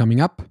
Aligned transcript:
coming 0.00 0.22
up. 0.22 0.48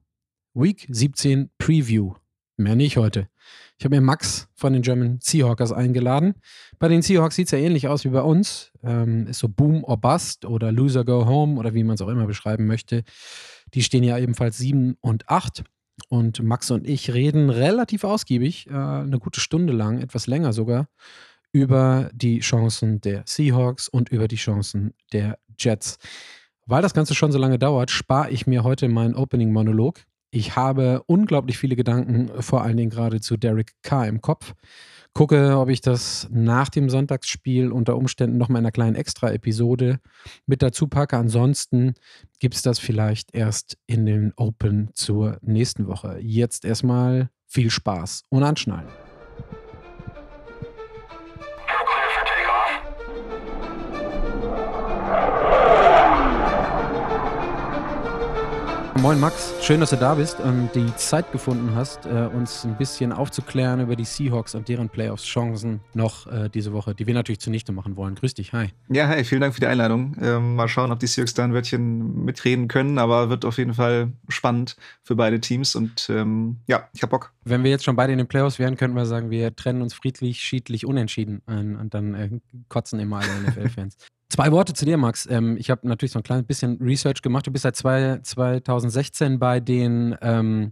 Week 0.54 0.86
17 0.92 1.50
Preview. 1.58 2.14
Mehr 2.58 2.76
nicht 2.76 2.98
heute. 2.98 3.30
Ich 3.80 3.84
habe 3.84 3.96
mir 3.96 4.02
Max 4.02 4.48
von 4.54 4.74
den 4.74 4.84
German 4.84 5.18
Seahawkers 5.24 5.72
eingeladen. 5.72 6.36
Bei 6.78 6.88
den 6.88 7.02
Seahawks 7.02 7.36
sieht 7.36 7.48
es 7.48 7.52
ja 7.54 7.58
ähnlich 7.58 7.88
aus 7.88 8.06
wie 8.06 8.10
bei 8.10 8.22
uns. 8.22 8.72
Ähm, 8.84 9.26
ist 9.26 9.40
so 9.40 9.50
Boom 9.50 9.84
or 9.84 9.98
Bust 9.98 10.46
oder 10.46 10.72
Loser 10.72 11.04
Go 11.04 11.26
Home 11.26 11.60
oder 11.60 11.74
wie 11.74 11.84
man 11.84 11.96
es 11.96 12.02
auch 12.02 12.10
immer 12.10 12.28
beschreiben 12.28 12.68
möchte. 12.68 13.04
Die 13.74 13.82
stehen 13.82 14.04
ja 14.04 14.20
ebenfalls 14.20 14.60
7 14.60 14.98
und 15.02 15.28
8. 15.30 15.64
Und 16.10 16.44
Max 16.44 16.70
und 16.70 16.88
ich 16.88 17.12
reden 17.12 17.50
relativ 17.50 18.04
ausgiebig, 18.04 18.68
äh, 18.68 18.74
eine 18.76 19.18
gute 19.18 19.40
Stunde 19.40 19.74
lang, 19.74 20.00
etwas 20.00 20.28
länger 20.28 20.54
sogar, 20.54 20.90
über 21.52 22.12
die 22.14 22.42
Chancen 22.42 23.02
der 23.02 23.24
Seahawks 23.26 23.90
und 23.90 24.10
über 24.10 24.28
die 24.28 24.36
Chancen 24.36 24.94
der 25.12 25.40
Jets. 25.58 25.98
Weil 26.70 26.84
das 26.84 26.94
Ganze 26.94 27.16
schon 27.16 27.32
so 27.32 27.40
lange 27.40 27.58
dauert, 27.58 27.90
spare 27.90 28.30
ich 28.30 28.46
mir 28.46 28.64
heute 28.64 28.90
meinen 28.90 29.16
Opening-Monolog. 29.16 30.02
Ich 30.30 30.56
habe 30.56 31.02
unglaublich 31.08 31.58
viele 31.58 31.76
Gedanken, 31.76 32.30
vor 32.44 32.62
allen 32.62 32.78
Dingen 32.78 32.92
gerade 32.92 33.22
zu 33.22 33.38
Derek 33.38 33.74
Carr 33.82 34.08
im 34.08 34.22
Kopf. 34.22 34.54
Gucke, 35.14 35.58
ob 35.58 35.70
ich 35.70 35.82
das 35.82 36.28
nach 36.32 36.70
dem 36.70 36.92
Sonntagsspiel 36.92 37.72
unter 37.72 37.98
Umständen 37.98 38.38
noch 38.38 38.50
mal 38.50 38.60
in 38.60 38.66
einer 38.66 38.72
kleinen 38.72 38.96
Extra-Episode 38.96 40.00
mit 40.46 40.62
dazu 40.62 40.86
packe. 40.86 41.18
Ansonsten 41.18 41.96
gibt 42.38 42.54
es 42.54 42.62
das 42.62 42.78
vielleicht 42.78 43.34
erst 43.34 43.80
in 43.88 44.06
den 44.06 44.34
Open 44.36 44.92
zur 44.94 45.40
nächsten 45.42 45.88
Woche. 45.88 46.20
Jetzt 46.22 46.66
erstmal 46.66 47.32
viel 47.48 47.72
Spaß 47.72 48.26
und 48.30 48.44
anschnallen. 48.44 49.09
Moin 59.02 59.18
Max, 59.18 59.54
schön, 59.62 59.80
dass 59.80 59.92
du 59.92 59.96
da 59.96 60.16
bist 60.16 60.42
und 60.42 60.72
die 60.76 60.94
Zeit 60.98 61.32
gefunden 61.32 61.74
hast, 61.74 62.06
äh, 62.06 62.30
uns 62.34 62.66
ein 62.66 62.76
bisschen 62.76 63.14
aufzuklären 63.14 63.80
über 63.80 63.96
die 63.96 64.04
Seahawks 64.04 64.56
und 64.56 64.68
deren 64.68 64.90
Playoffs-Chancen 64.90 65.80
noch 65.94 66.28
äh, 66.28 66.50
diese 66.50 66.74
Woche, 66.74 66.94
die 66.94 67.08
wir 67.08 67.14
natürlich 67.14 67.40
zunichte 67.40 67.72
machen 67.72 67.96
wollen. 67.96 68.16
Grüß 68.16 68.34
dich, 68.34 68.52
hi. 68.52 68.72
Ja, 68.90 69.08
hi, 69.08 69.24
vielen 69.24 69.40
Dank 69.40 69.54
für 69.54 69.62
die 69.62 69.68
Einladung. 69.68 70.18
Ähm, 70.22 70.58
mal 70.58 70.68
schauen, 70.68 70.92
ob 70.92 71.00
die 71.00 71.08
Seahawks 71.08 71.34
da 71.34 71.46
ein 71.46 71.54
Wörtchen 71.54 72.26
mitreden 72.26 72.68
können, 72.68 72.98
aber 72.98 73.30
wird 73.30 73.46
auf 73.46 73.58
jeden 73.58 73.74
Fall 73.74 74.12
spannend 74.28 74.76
für 75.02 75.16
beide 75.16 75.40
Teams 75.40 75.76
und 75.76 76.10
ähm, 76.10 76.58
ja, 76.68 76.90
ich 76.94 77.02
hab 77.02 77.10
Bock. 77.10 77.32
Wenn 77.46 77.64
wir 77.64 77.72
jetzt 77.72 77.86
schon 77.86 77.96
beide 77.96 78.12
in 78.12 78.18
den 78.18 78.28
Playoffs 78.28 78.60
wären, 78.60 78.76
könnten 78.76 78.98
wir 78.98 79.06
sagen, 79.06 79.30
wir 79.30 79.56
trennen 79.56 79.82
uns 79.82 79.94
friedlich, 79.94 80.42
schiedlich, 80.42 80.86
unentschieden 80.86 81.42
und 81.48 81.94
dann 81.94 82.16
äh, 82.16 82.30
kotzen 82.68 83.00
immer 83.00 83.20
alle 83.20 83.48
NFL-Fans. 83.48 83.96
Zwei 84.30 84.52
Worte 84.52 84.74
zu 84.74 84.86
dir, 84.86 84.98
Max. 84.98 85.28
Ähm, 85.30 85.58
ich 85.58 85.72
habe 85.72 85.88
natürlich 85.88 86.12
so 86.12 86.20
ein 86.20 86.24
kleines 86.24 86.46
bisschen 86.46 86.78
Research 86.82 87.22
gemacht. 87.24 87.48
Du 87.48 87.52
bist 87.52 87.64
seit 87.64 87.76
zwei, 87.76 88.20
2016 88.22 89.40
bei 89.40 89.60
den 89.60 90.16
ähm, 90.22 90.72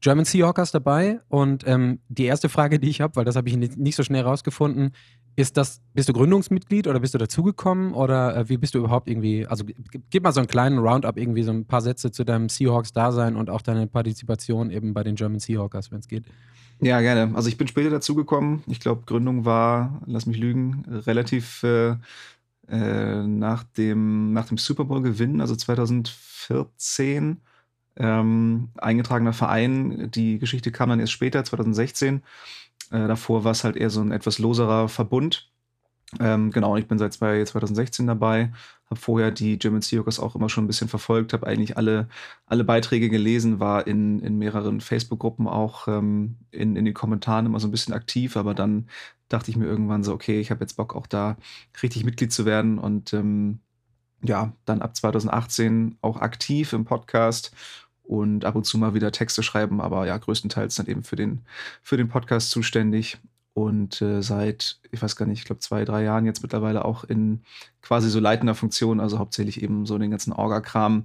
German 0.00 0.24
Seahawkers 0.24 0.70
dabei. 0.70 1.20
Und 1.28 1.66
ähm, 1.66 2.00
die 2.08 2.24
erste 2.24 2.48
Frage, 2.48 2.78
die 2.78 2.88
ich 2.88 3.00
habe, 3.00 3.16
weil 3.16 3.24
das 3.26 3.36
habe 3.36 3.48
ich 3.48 3.56
nicht 3.56 3.96
so 3.96 4.02
schnell 4.02 4.22
rausgefunden, 4.22 4.92
ist 5.36 5.56
das, 5.56 5.80
bist 5.94 6.08
du 6.08 6.12
Gründungsmitglied 6.12 6.86
oder 6.88 6.98
bist 6.98 7.14
du 7.14 7.18
dazugekommen 7.18 7.92
oder 7.92 8.36
äh, 8.36 8.48
wie 8.48 8.56
bist 8.56 8.74
du 8.74 8.78
überhaupt 8.78 9.08
irgendwie, 9.08 9.46
also 9.46 9.64
gib 10.10 10.24
mal 10.24 10.32
so 10.32 10.40
einen 10.40 10.48
kleinen 10.48 10.78
Roundup, 10.78 11.16
irgendwie 11.16 11.44
so 11.44 11.52
ein 11.52 11.64
paar 11.64 11.80
Sätze 11.80 12.10
zu 12.10 12.24
deinem 12.24 12.48
Seahawks-Dasein 12.48 13.36
und 13.36 13.48
auch 13.48 13.62
deine 13.62 13.86
Partizipation 13.86 14.70
eben 14.70 14.94
bei 14.94 15.04
den 15.04 15.14
German 15.14 15.38
Seahawkers, 15.38 15.92
wenn 15.92 16.00
es 16.00 16.08
geht. 16.08 16.24
Ja, 16.80 17.00
gerne. 17.00 17.36
Also 17.36 17.48
ich 17.48 17.56
bin 17.56 17.68
später 17.68 17.90
dazugekommen. 17.90 18.62
Ich 18.66 18.80
glaube, 18.80 19.02
Gründung 19.04 19.44
war, 19.44 20.00
lass 20.06 20.26
mich 20.26 20.38
lügen, 20.38 20.84
relativ 20.88 21.62
äh, 21.62 21.96
äh, 22.70 23.22
nach 23.22 23.64
dem, 23.64 24.32
nach 24.32 24.46
dem 24.46 24.58
Super 24.58 24.84
Bowl-Gewinn, 24.84 25.40
also 25.40 25.56
2014, 25.56 27.40
ähm, 27.96 28.68
eingetragener 28.76 29.32
Verein. 29.32 30.10
Die 30.10 30.38
Geschichte 30.38 30.70
kam 30.72 30.90
dann 30.90 31.00
erst 31.00 31.12
später, 31.12 31.44
2016. 31.44 32.22
Äh, 32.90 33.08
davor 33.08 33.44
war 33.44 33.52
es 33.52 33.64
halt 33.64 33.76
eher 33.76 33.90
so 33.90 34.00
ein 34.00 34.12
etwas 34.12 34.38
loserer 34.38 34.88
Verbund. 34.88 35.50
Ähm, 36.20 36.50
genau, 36.52 36.76
ich 36.76 36.86
bin 36.88 36.98
seit 36.98 37.12
2016 37.12 38.06
dabei, 38.06 38.50
habe 38.86 38.98
vorher 38.98 39.30
die 39.30 39.58
German 39.58 39.82
Seahawkers 39.82 40.20
auch 40.20 40.34
immer 40.34 40.48
schon 40.48 40.64
ein 40.64 40.66
bisschen 40.66 40.88
verfolgt, 40.88 41.34
habe 41.34 41.46
eigentlich 41.46 41.76
alle, 41.76 42.08
alle 42.46 42.64
Beiträge 42.64 43.10
gelesen, 43.10 43.60
war 43.60 43.86
in, 43.86 44.20
in 44.20 44.38
mehreren 44.38 44.80
Facebook-Gruppen 44.80 45.46
auch 45.46 45.86
ähm, 45.86 46.36
in, 46.50 46.76
in 46.76 46.86
den 46.86 46.94
Kommentaren 46.94 47.44
immer 47.44 47.60
so 47.60 47.68
ein 47.68 47.72
bisschen 47.72 47.92
aktiv, 47.92 48.38
aber 48.38 48.54
dann 48.54 48.88
dachte 49.28 49.50
ich 49.50 49.56
mir 49.56 49.66
irgendwann 49.66 50.04
so, 50.04 50.12
okay, 50.12 50.40
ich 50.40 50.50
habe 50.50 50.60
jetzt 50.60 50.76
Bock 50.76 50.94
auch 50.94 51.06
da 51.06 51.36
richtig 51.82 52.04
Mitglied 52.04 52.32
zu 52.32 52.44
werden 52.44 52.78
und 52.78 53.12
ähm, 53.12 53.60
ja, 54.22 54.52
dann 54.64 54.82
ab 54.82 54.96
2018 54.96 55.98
auch 56.02 56.20
aktiv 56.20 56.72
im 56.72 56.84
Podcast 56.84 57.52
und 58.02 58.44
ab 58.44 58.56
und 58.56 58.64
zu 58.64 58.78
mal 58.78 58.94
wieder 58.94 59.12
Texte 59.12 59.42
schreiben, 59.42 59.80
aber 59.80 60.06
ja, 60.06 60.16
größtenteils 60.16 60.74
dann 60.76 60.86
eben 60.86 61.02
für 61.02 61.16
den, 61.16 61.42
für 61.82 61.96
den 61.96 62.08
Podcast 62.08 62.50
zuständig 62.50 63.18
und 63.58 64.00
äh, 64.02 64.22
seit, 64.22 64.78
ich 64.92 65.02
weiß 65.02 65.16
gar 65.16 65.26
nicht, 65.26 65.40
ich 65.40 65.44
glaube 65.44 65.58
zwei, 65.58 65.84
drei 65.84 66.04
Jahren 66.04 66.26
jetzt 66.26 66.42
mittlerweile 66.42 66.84
auch 66.84 67.02
in 67.04 67.42
quasi 67.82 68.08
so 68.08 68.20
leitender 68.20 68.54
Funktion, 68.54 69.00
also 69.00 69.18
hauptsächlich 69.18 69.62
eben 69.62 69.84
so 69.84 69.98
den 69.98 70.12
ganzen 70.12 70.32
Orga-Kram, 70.32 71.04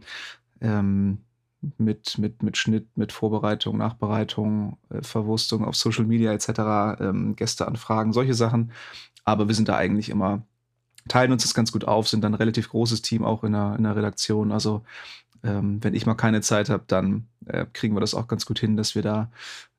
ähm, 0.62 1.18
mit, 1.78 2.18
mit, 2.18 2.44
mit 2.44 2.58
Schnitt, 2.58 2.98
mit 2.98 3.12
Vorbereitung, 3.12 3.78
Nachbereitung, 3.78 4.78
äh, 4.90 5.02
Verwurstung 5.02 5.66
auf 5.66 5.76
Social 5.76 6.06
Media 6.06 6.32
etc., 6.34 7.02
ähm, 7.02 7.36
Gästeanfragen, 7.36 8.14
solche 8.14 8.34
Sachen. 8.34 8.72
Aber 9.26 9.48
wir 9.48 9.56
sind 9.56 9.70
da 9.70 9.78
eigentlich 9.78 10.10
immer, 10.10 10.44
teilen 11.08 11.32
uns 11.32 11.44
das 11.44 11.54
ganz 11.54 11.72
gut 11.72 11.86
auf, 11.86 12.08
sind 12.08 12.24
dann 12.24 12.34
ein 12.34 12.38
relativ 12.38 12.70
großes 12.70 13.02
Team 13.02 13.24
auch 13.24 13.44
in 13.44 13.54
der, 13.54 13.76
in 13.78 13.84
der 13.84 13.96
Redaktion. 13.96 14.52
Also 14.52 14.84
ähm, 15.44 15.84
wenn 15.84 15.94
ich 15.94 16.06
mal 16.06 16.16
keine 16.16 16.42
Zeit 16.42 16.70
habe, 16.70 16.84
dann 16.88 17.28
äh, 17.46 17.66
kriegen 17.74 17.96
wir 17.96 18.02
das 18.02 18.16
auch 18.16 18.28
ganz 18.28 18.46
gut 18.46 18.60
hin, 18.60 18.78
dass 18.78 18.96
wir 18.96 19.02
da 19.02 19.32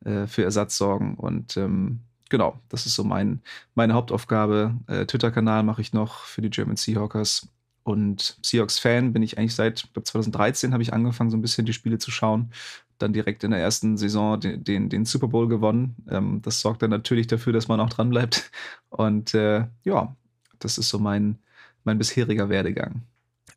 äh, 0.05 0.27
für 0.27 0.45
Ersatz 0.45 0.77
sorgen. 0.77 1.15
Und 1.15 1.57
ähm, 1.57 2.01
genau, 2.29 2.61
das 2.69 2.87
ist 2.87 2.95
so 2.95 3.05
mein, 3.05 3.43
meine 3.75 3.95
Hauptaufgabe. 3.95 4.75
Äh, 4.87 5.07
Twitter-Kanal 5.07 5.63
mache 5.63 5.81
ich 5.81 5.93
noch 5.93 6.25
für 6.25 6.43
die 6.43 6.51
German 6.51 6.77
Seahawkers 6.77 7.49
und 7.85 8.39
Seahawks-Fan 8.43 9.13
bin 9.13 9.23
ich 9.23 9.39
eigentlich 9.39 9.55
seit, 9.55 9.93
glaube 9.93 10.05
2013 10.05 10.73
habe 10.73 10.83
ich 10.83 10.93
angefangen, 10.93 11.31
so 11.31 11.37
ein 11.37 11.43
bisschen 11.43 11.67
die 11.67 11.75
Spiele 11.75 11.99
zu 11.99 12.11
schauen. 12.11 12.51
Dann 12.99 13.13
direkt 13.13 13.45
in 13.45 13.51
der 13.51 13.61
ersten 13.61 13.99
Saison 13.99 14.41
den, 14.41 14.65
den, 14.65 14.89
den 14.89 15.05
Super 15.05 15.29
Bowl 15.29 15.49
gewonnen. 15.49 15.95
Ähm, 16.09 16.41
das 16.43 16.61
sorgt 16.61 16.83
dann 16.83 16.91
natürlich 16.91 17.27
dafür, 17.27 17.53
dass 17.53 17.69
man 17.69 17.81
auch 17.81 17.91
dran 17.91 18.09
bleibt. 18.09 18.51
Und 18.89 19.35
äh, 19.35 19.67
ja, 19.85 20.17
das 20.59 20.79
ist 20.79 20.89
so 20.89 20.99
mein, 20.99 21.39
mein 21.85 21.99
bisheriger 21.99 22.49
Werdegang. 22.49 23.03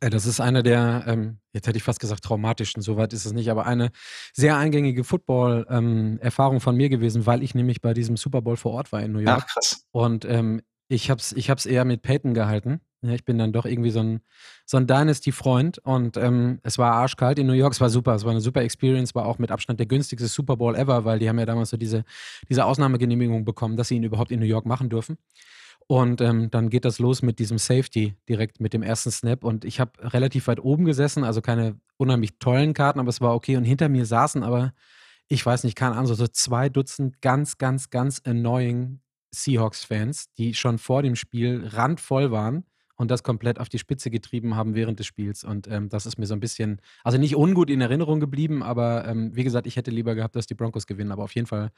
Äh, 0.00 0.10
das 0.10 0.26
ist 0.26 0.40
eine 0.40 0.62
der, 0.62 1.04
ähm, 1.06 1.38
jetzt 1.54 1.66
hätte 1.66 1.78
ich 1.78 1.82
fast 1.82 2.00
gesagt 2.00 2.22
traumatischen, 2.22 2.82
soweit 2.82 3.14
ist 3.14 3.24
es 3.24 3.32
nicht, 3.32 3.50
aber 3.50 3.64
eine 3.64 3.90
sehr 4.34 4.58
eingängige 4.58 5.04
Football-Erfahrung 5.04 6.56
ähm, 6.56 6.60
von 6.60 6.76
mir 6.76 6.90
gewesen, 6.90 7.24
weil 7.24 7.42
ich 7.42 7.54
nämlich 7.54 7.80
bei 7.80 7.94
diesem 7.94 8.18
Super 8.18 8.42
Bowl 8.42 8.58
vor 8.58 8.72
Ort 8.72 8.92
war 8.92 9.02
in 9.02 9.12
New 9.12 9.20
York. 9.20 9.44
Ach, 9.44 9.54
krass. 9.54 9.86
Und 9.90 10.26
ähm, 10.26 10.60
ich 10.88 11.10
habe 11.10 11.20
es 11.20 11.32
ich 11.32 11.48
hab's 11.48 11.64
eher 11.64 11.86
mit 11.86 12.02
Peyton 12.02 12.34
gehalten. 12.34 12.80
Ja, 13.02 13.12
ich 13.12 13.24
bin 13.24 13.38
dann 13.38 13.52
doch 13.52 13.64
irgendwie 13.64 13.90
so 13.90 14.00
ein, 14.00 14.22
so 14.66 14.76
ein 14.76 14.88
Dynasty-Freund 14.88 15.78
und 15.78 16.16
ähm, 16.16 16.58
es 16.64 16.78
war 16.78 16.94
arschkalt 16.94 17.38
in 17.38 17.46
New 17.46 17.52
York, 17.52 17.72
es 17.72 17.80
war 17.80 17.90
super, 17.90 18.14
es 18.16 18.24
war 18.24 18.32
eine 18.32 18.40
super 18.40 18.62
Experience, 18.62 19.14
war 19.14 19.26
auch 19.26 19.38
mit 19.38 19.52
Abstand 19.52 19.78
der 19.78 19.86
günstigste 19.86 20.26
Super 20.26 20.56
Bowl 20.56 20.74
ever, 20.74 21.04
weil 21.04 21.20
die 21.20 21.28
haben 21.28 21.38
ja 21.38 21.46
damals 21.46 21.70
so 21.70 21.76
diese, 21.76 22.04
diese 22.48 22.64
Ausnahmegenehmigung 22.64 23.44
bekommen, 23.44 23.76
dass 23.76 23.88
sie 23.88 23.96
ihn 23.96 24.02
überhaupt 24.02 24.32
in 24.32 24.40
New 24.40 24.46
York 24.46 24.66
machen 24.66 24.90
dürfen. 24.90 25.16
Und 25.86 26.20
ähm, 26.20 26.50
dann 26.50 26.70
geht 26.70 26.84
das 26.84 26.98
los 26.98 27.22
mit 27.22 27.38
diesem 27.38 27.56
Safety 27.58 28.16
direkt 28.28 28.60
mit 28.60 28.72
dem 28.74 28.82
ersten 28.82 29.10
Snap. 29.10 29.44
Und 29.44 29.64
ich 29.64 29.80
habe 29.80 29.92
relativ 30.12 30.48
weit 30.48 30.60
oben 30.60 30.84
gesessen, 30.84 31.24
also 31.24 31.40
keine 31.40 31.80
unheimlich 31.96 32.38
tollen 32.40 32.74
Karten, 32.74 32.98
aber 33.00 33.08
es 33.08 33.20
war 33.20 33.34
okay. 33.34 33.56
Und 33.56 33.64
hinter 33.64 33.88
mir 33.88 34.04
saßen 34.06 34.42
aber, 34.42 34.74
ich 35.28 35.44
weiß 35.46 35.64
nicht, 35.64 35.76
keine 35.76 35.94
Ahnung, 35.94 36.12
so 36.12 36.26
zwei 36.26 36.68
Dutzend 36.68 37.22
ganz, 37.22 37.58
ganz, 37.58 37.90
ganz 37.90 38.20
annoying 38.24 39.00
Seahawks-Fans, 39.30 40.32
die 40.36 40.54
schon 40.54 40.78
vor 40.78 41.02
dem 41.02 41.16
Spiel 41.16 41.64
randvoll 41.66 42.30
waren 42.32 42.64
und 42.98 43.10
das 43.12 43.22
komplett 43.22 43.60
auf 43.60 43.68
die 43.68 43.78
Spitze 43.78 44.10
getrieben 44.10 44.56
haben 44.56 44.74
während 44.74 44.98
des 44.98 45.06
Spiels. 45.06 45.44
Und 45.44 45.68
ähm, 45.68 45.88
das 45.88 46.04
ist 46.04 46.18
mir 46.18 46.26
so 46.26 46.34
ein 46.34 46.40
bisschen, 46.40 46.80
also 47.04 47.16
nicht 47.16 47.36
ungut 47.36 47.70
in 47.70 47.80
Erinnerung 47.80 48.18
geblieben, 48.18 48.62
aber 48.62 49.06
ähm, 49.06 49.34
wie 49.34 49.44
gesagt, 49.44 49.68
ich 49.68 49.76
hätte 49.76 49.92
lieber 49.92 50.16
gehabt, 50.16 50.34
dass 50.34 50.46
die 50.46 50.54
Broncos 50.54 50.86
gewinnen. 50.86 51.12
Aber 51.12 51.22
auf 51.22 51.34
jeden 51.34 51.46
Fall 51.46 51.70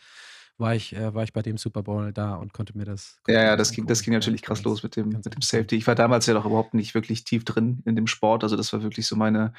war 0.56 0.74
ich, 0.74 0.96
äh, 0.96 1.14
war 1.14 1.22
ich 1.22 1.34
bei 1.34 1.42
dem 1.42 1.58
Super 1.58 1.82
Bowl 1.82 2.12
da 2.12 2.36
und 2.36 2.54
konnte 2.54 2.76
mir 2.76 2.86
das. 2.86 3.20
Konnte 3.22 3.38
ja, 3.38 3.48
ja, 3.48 3.56
das 3.56 3.70
ging, 3.72 3.86
das 3.86 4.02
ging 4.02 4.14
natürlich 4.14 4.40
krass 4.40 4.64
los 4.64 4.82
mit 4.82 4.96
dem, 4.96 5.10
mit 5.10 5.24
dem 5.26 5.42
Safety. 5.42 5.76
Ich 5.76 5.86
war 5.86 5.94
damals 5.94 6.24
ja 6.24 6.32
doch 6.32 6.46
überhaupt 6.46 6.72
nicht 6.72 6.94
wirklich 6.94 7.24
tief 7.24 7.44
drin 7.44 7.82
in 7.84 7.96
dem 7.96 8.06
Sport. 8.06 8.42
Also 8.42 8.56
das 8.56 8.72
war 8.72 8.82
wirklich 8.82 9.06
so 9.06 9.14
meine, 9.14 9.52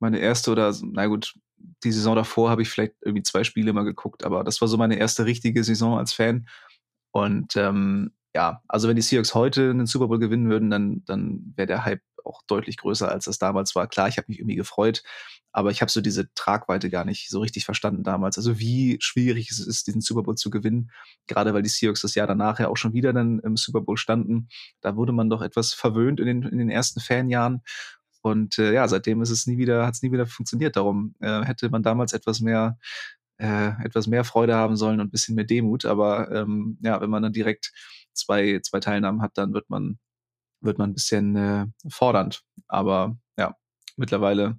meine 0.00 0.18
erste 0.18 0.50
oder, 0.50 0.74
na 0.82 1.06
gut, 1.06 1.34
die 1.84 1.92
Saison 1.92 2.16
davor 2.16 2.50
habe 2.50 2.62
ich 2.62 2.68
vielleicht 2.68 2.94
irgendwie 3.00 3.22
zwei 3.22 3.44
Spiele 3.44 3.72
mal 3.72 3.84
geguckt, 3.84 4.24
aber 4.24 4.42
das 4.42 4.60
war 4.60 4.66
so 4.66 4.76
meine 4.76 4.96
erste 4.96 5.24
richtige 5.24 5.62
Saison 5.62 5.98
als 5.98 6.12
Fan. 6.12 6.48
Und 7.12 7.56
ähm, 7.56 8.10
ja, 8.36 8.60
also 8.68 8.86
wenn 8.86 8.96
die 8.96 9.02
Seahawks 9.02 9.34
heute 9.34 9.70
einen 9.70 9.86
Super 9.86 10.08
Bowl 10.08 10.18
gewinnen 10.18 10.50
würden, 10.50 10.68
dann, 10.68 11.02
dann 11.06 11.54
wäre 11.56 11.66
der 11.66 11.86
Hype 11.86 12.02
auch 12.22 12.42
deutlich 12.46 12.76
größer, 12.76 13.10
als 13.10 13.24
das 13.24 13.38
damals 13.38 13.74
war. 13.74 13.86
Klar, 13.86 14.08
ich 14.08 14.18
habe 14.18 14.26
mich 14.28 14.40
irgendwie 14.40 14.56
gefreut, 14.56 15.02
aber 15.52 15.70
ich 15.70 15.80
habe 15.80 15.90
so 15.90 16.02
diese 16.02 16.30
Tragweite 16.34 16.90
gar 16.90 17.06
nicht 17.06 17.30
so 17.30 17.40
richtig 17.40 17.64
verstanden 17.64 18.02
damals. 18.02 18.36
Also 18.36 18.58
wie 18.58 18.98
schwierig 19.00 19.50
es 19.50 19.58
ist, 19.58 19.86
diesen 19.86 20.02
Super 20.02 20.22
Bowl 20.22 20.34
zu 20.34 20.50
gewinnen, 20.50 20.90
gerade 21.26 21.54
weil 21.54 21.62
die 21.62 21.70
Seahawks 21.70 22.02
das 22.02 22.14
Jahr 22.14 22.26
danach 22.26 22.60
ja 22.60 22.68
auch 22.68 22.76
schon 22.76 22.92
wieder 22.92 23.14
dann 23.14 23.38
im 23.38 23.56
Super 23.56 23.80
Bowl 23.80 23.96
standen. 23.96 24.48
Da 24.82 24.96
wurde 24.96 25.12
man 25.12 25.30
doch 25.30 25.40
etwas 25.40 25.72
verwöhnt 25.72 26.20
in 26.20 26.26
den, 26.26 26.42
in 26.42 26.58
den 26.58 26.68
ersten 26.68 27.00
Fanjahren. 27.00 27.62
Und 28.20 28.58
äh, 28.58 28.74
ja, 28.74 28.86
seitdem 28.86 29.22
ist 29.22 29.30
es 29.30 29.46
nie 29.46 29.56
wieder, 29.56 29.86
hat 29.86 29.94
es 29.94 30.02
nie 30.02 30.12
wieder 30.12 30.26
funktioniert. 30.26 30.76
Darum 30.76 31.14
äh, 31.20 31.42
hätte 31.42 31.70
man 31.70 31.82
damals 31.82 32.12
etwas 32.12 32.40
mehr, 32.40 32.76
äh, 33.38 33.70
etwas 33.82 34.08
mehr 34.08 34.24
Freude 34.24 34.56
haben 34.56 34.76
sollen 34.76 35.00
und 35.00 35.06
ein 35.06 35.10
bisschen 35.10 35.36
mehr 35.36 35.44
Demut. 35.46 35.86
Aber 35.86 36.30
ähm, 36.32 36.76
ja, 36.82 37.00
wenn 37.00 37.08
man 37.08 37.22
dann 37.22 37.32
direkt 37.32 37.72
zwei, 38.16 38.60
zwei 38.62 38.80
Teilnahmen 38.80 39.22
hat, 39.22 39.32
dann 39.38 39.52
wird 39.52 39.70
man, 39.70 39.98
wird 40.60 40.78
man 40.78 40.90
ein 40.90 40.94
bisschen 40.94 41.36
äh, 41.36 41.66
fordernd. 41.88 42.42
Aber 42.68 43.16
ja, 43.38 43.56
mittlerweile 43.96 44.58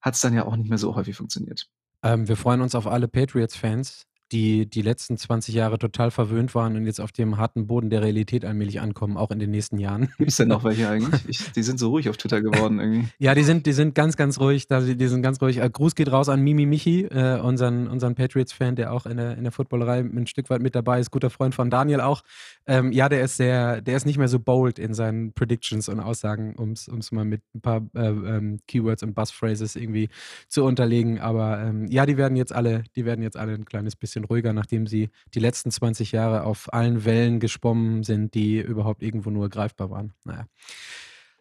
hat 0.00 0.14
es 0.14 0.20
dann 0.20 0.34
ja 0.34 0.44
auch 0.44 0.56
nicht 0.56 0.68
mehr 0.68 0.78
so 0.78 0.94
häufig 0.96 1.16
funktioniert. 1.16 1.68
Ähm, 2.02 2.28
wir 2.28 2.36
freuen 2.36 2.60
uns 2.60 2.74
auf 2.74 2.86
alle 2.86 3.08
Patriots-Fans, 3.08 4.06
die 4.32 4.68
die 4.68 4.82
letzten 4.82 5.16
20 5.16 5.54
Jahre 5.54 5.78
total 5.78 6.10
verwöhnt 6.10 6.54
waren 6.54 6.76
und 6.76 6.86
jetzt 6.86 7.00
auf 7.00 7.12
dem 7.12 7.38
harten 7.38 7.66
Boden 7.66 7.90
der 7.90 8.02
Realität 8.02 8.44
allmählich 8.44 8.80
ankommen, 8.80 9.16
auch 9.16 9.30
in 9.30 9.38
den 9.38 9.50
nächsten 9.50 9.78
Jahren. 9.78 10.10
Gibt 10.18 10.30
es 10.30 10.36
denn 10.36 10.48
noch 10.48 10.64
welche 10.64 10.88
eigentlich? 10.90 11.28
Ich, 11.28 11.52
die 11.52 11.62
sind 11.62 11.78
so 11.78 11.90
ruhig 11.90 12.08
auf 12.08 12.16
Twitter 12.16 12.40
geworden 12.40 12.78
irgendwie. 12.78 13.08
ja, 13.18 13.34
die 13.34 13.44
sind, 13.44 13.66
die 13.66 13.72
sind 13.72 13.94
ganz, 13.94 14.16
ganz 14.16 14.38
ruhig. 14.40 14.66
Die 14.68 15.08
sind 15.08 15.22
ganz 15.22 15.40
ruhig. 15.40 15.58
Äh, 15.58 15.70
Gruß 15.70 15.94
geht 15.94 16.10
raus 16.12 16.28
an 16.28 16.40
Mimi 16.40 16.66
Michi, 16.66 17.04
äh, 17.04 17.40
unseren, 17.40 17.88
unseren 17.88 18.14
Patriots-Fan, 18.14 18.76
der 18.76 18.92
auch 18.92 19.06
in 19.06 19.16
der, 19.16 19.36
in 19.36 19.44
der 19.44 19.52
Footballerei 19.52 20.00
ein 20.00 20.26
Stück 20.26 20.50
weit 20.50 20.60
mit 20.60 20.74
dabei 20.74 21.00
ist. 21.00 21.10
Guter 21.10 21.30
Freund 21.30 21.54
von 21.54 21.70
Daniel 21.70 22.00
auch. 22.00 22.22
Ähm, 22.66 22.92
ja, 22.92 23.08
der 23.08 23.22
ist 23.22 23.36
sehr, 23.36 23.80
der 23.80 23.96
ist 23.96 24.06
nicht 24.06 24.18
mehr 24.18 24.28
so 24.28 24.38
bold 24.38 24.78
in 24.78 24.94
seinen 24.94 25.32
Predictions 25.32 25.88
und 25.88 26.00
Aussagen, 26.00 26.54
um 26.56 26.72
es 26.72 27.12
mal 27.12 27.24
mit 27.24 27.42
ein 27.54 27.60
paar 27.60 27.82
äh, 27.94 28.08
ähm, 28.08 28.60
Keywords 28.66 29.02
und 29.02 29.14
Buzzphrases 29.14 29.76
irgendwie 29.76 30.08
zu 30.48 30.64
unterlegen. 30.64 31.18
Aber 31.18 31.60
ähm, 31.60 31.86
ja, 31.88 32.06
die 32.06 32.16
werden 32.16 32.36
jetzt 32.36 32.52
alle, 32.52 32.84
die 32.96 33.04
werden 33.04 33.22
jetzt 33.22 33.36
alle 33.36 33.54
ein 33.54 33.64
kleines 33.64 33.96
bisschen 33.96 34.17
ruhiger, 34.24 34.52
nachdem 34.52 34.86
sie 34.86 35.10
die 35.34 35.40
letzten 35.40 35.70
20 35.70 36.12
Jahre 36.12 36.44
auf 36.44 36.72
allen 36.72 37.04
Wellen 37.04 37.40
geschwommen 37.40 38.02
sind, 38.02 38.34
die 38.34 38.58
überhaupt 38.58 39.02
irgendwo 39.02 39.30
nur 39.30 39.48
greifbar 39.48 39.90
waren. 39.90 40.12
Naja. 40.24 40.46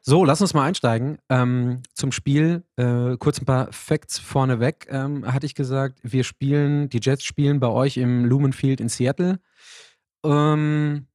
So, 0.10 0.24
lass 0.24 0.40
uns 0.40 0.54
mal 0.54 0.64
einsteigen. 0.64 1.18
Ähm, 1.28 1.82
zum 1.94 2.14
Spiel, 2.14 2.64
äh, 2.78 3.18
kurz 3.18 3.42
ein 3.42 3.46
paar 3.46 3.74
Facts 3.74 4.20
vorneweg, 4.20 4.88
ähm, 4.90 5.32
hatte 5.34 5.46
ich 5.46 5.54
gesagt, 5.54 6.00
wir 6.02 6.24
spielen, 6.24 6.88
die 6.88 7.02
Jets 7.02 7.26
spielen 7.26 7.60
bei 7.60 7.68
euch 7.68 7.98
im 7.98 8.24
Lumen 8.24 8.54
Field 8.54 8.80
in 8.80 8.88
Seattle. 8.88 9.42
Ähm, 10.24 11.08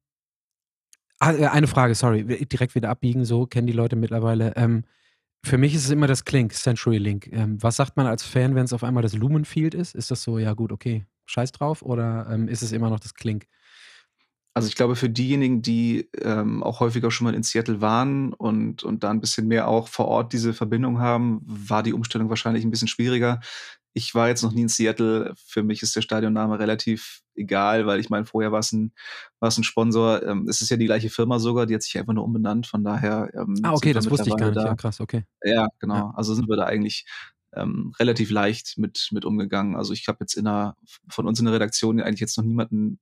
ah, 1.17 1.33
äh, 1.33 1.47
eine 1.47 1.65
Frage, 1.65 1.95
sorry, 1.95 2.23
direkt 2.45 2.75
wieder 2.75 2.91
abbiegen, 2.91 3.25
so 3.25 3.47
kennen 3.47 3.65
die 3.65 3.73
Leute 3.73 3.95
mittlerweile. 3.95 4.53
Ähm, 4.57 4.83
für 5.43 5.57
mich 5.57 5.73
ist 5.73 5.85
es 5.85 5.89
immer 5.89 6.05
das 6.05 6.23
Clink, 6.23 6.53
Century 6.53 6.99
Link. 6.99 7.27
Ähm, 7.31 7.61
was 7.61 7.77
sagt 7.77 7.97
man 7.97 8.05
als 8.05 8.23
Fan, 8.23 8.53
wenn 8.53 8.65
es 8.65 8.73
auf 8.73 8.83
einmal 8.83 9.03
das 9.03 9.15
Lumen 9.15 9.43
Field 9.43 9.73
ist? 9.73 9.95
Ist 9.95 10.11
das 10.11 10.21
so, 10.21 10.37
ja 10.37 10.53
gut, 10.53 10.71
okay, 10.71 11.05
scheiß 11.25 11.51
drauf? 11.51 11.81
Oder 11.81 12.27
ähm, 12.29 12.47
ist 12.47 12.61
es 12.61 12.71
immer 12.71 12.89
noch 12.89 12.99
das 12.99 13.13
Clink? 13.13 13.47
Also 14.55 14.67
ich 14.67 14.75
glaube, 14.75 14.95
für 14.95 15.09
diejenigen, 15.09 15.63
die 15.63 16.09
ähm, 16.21 16.61
auch 16.61 16.79
häufiger 16.79 17.09
schon 17.09 17.25
mal 17.25 17.33
in 17.33 17.41
Seattle 17.41 17.81
waren 17.81 18.33
und, 18.33 18.83
und 18.83 19.03
da 19.03 19.09
ein 19.09 19.19
bisschen 19.19 19.47
mehr 19.47 19.67
auch 19.67 19.87
vor 19.87 20.07
Ort 20.07 20.31
diese 20.31 20.53
Verbindung 20.53 20.99
haben, 20.99 21.41
war 21.43 21.81
die 21.81 21.93
Umstellung 21.93 22.29
wahrscheinlich 22.29 22.63
ein 22.63 22.69
bisschen 22.69 22.87
schwieriger. 22.87 23.39
Ich 23.95 24.13
war 24.13 24.27
jetzt 24.27 24.43
noch 24.43 24.51
nie 24.51 24.61
in 24.61 24.69
Seattle. 24.69 25.33
Für 25.47 25.63
mich 25.63 25.81
ist 25.81 25.95
der 25.95 26.01
Stadionname 26.01 26.59
relativ 26.59 27.21
egal, 27.35 27.87
weil 27.87 27.99
ich 27.99 28.09
meine, 28.11 28.25
vorher 28.25 28.51
war 28.51 28.59
es 28.59 28.71
ein, 28.71 28.91
ein 29.39 29.63
Sponsor. 29.63 30.21
Ähm, 30.23 30.47
es 30.47 30.61
ist 30.61 30.69
ja 30.69 30.77
die 30.77 30.85
gleiche 30.85 31.09
Firma 31.09 31.39
sogar, 31.39 31.65
die 31.65 31.73
hat 31.75 31.83
sich 31.83 31.97
einfach 31.97 32.13
nur 32.13 32.23
umbenannt. 32.23 32.67
Von 32.67 32.83
daher. 32.83 33.29
Ähm, 33.33 33.55
ah, 33.63 33.73
okay, 33.73 33.93
das 33.93 34.09
wusste 34.09 34.29
ich 34.29 34.35
gar 34.35 34.47
nicht. 34.47 34.57
Da. 34.57 34.65
Ja, 34.65 34.75
krass, 34.75 34.99
okay. 34.99 35.25
Ja, 35.43 35.67
genau. 35.79 35.95
Ja. 35.95 36.13
Also 36.15 36.33
sind 36.35 36.47
wir 36.47 36.57
da 36.57 36.65
eigentlich 36.65 37.05
ähm, 37.55 37.93
relativ 37.99 38.29
leicht 38.29 38.77
mit, 38.77 39.09
mit 39.11 39.25
umgegangen. 39.25 39.75
Also 39.75 39.93
ich 39.93 40.07
habe 40.07 40.19
jetzt 40.21 40.35
in 40.35 40.47
einer, 40.47 40.75
von 41.09 41.27
uns 41.27 41.39
in 41.39 41.45
der 41.45 41.53
Redaktion 41.53 42.01
eigentlich 42.01 42.19
jetzt 42.19 42.37
noch 42.37 42.45
niemanden 42.45 42.99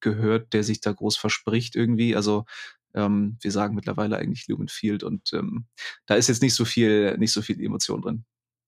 gehört, 0.00 0.52
der 0.52 0.64
sich 0.64 0.80
da 0.80 0.92
groß 0.92 1.16
verspricht 1.16 1.76
irgendwie. 1.76 2.14
Also 2.14 2.44
ähm, 2.94 3.38
wir 3.40 3.50
sagen 3.50 3.74
mittlerweile 3.74 4.18
eigentlich 4.18 4.46
Lumen 4.48 4.68
Field 4.68 5.02
und 5.02 5.32
ähm, 5.32 5.66
da 6.06 6.14
ist 6.14 6.28
jetzt 6.28 6.42
nicht 6.42 6.54
so 6.54 6.64
viel, 6.64 7.16
nicht 7.18 7.32
so 7.32 7.42
viel 7.42 7.60
Emotion 7.60 8.02
drin. 8.02 8.24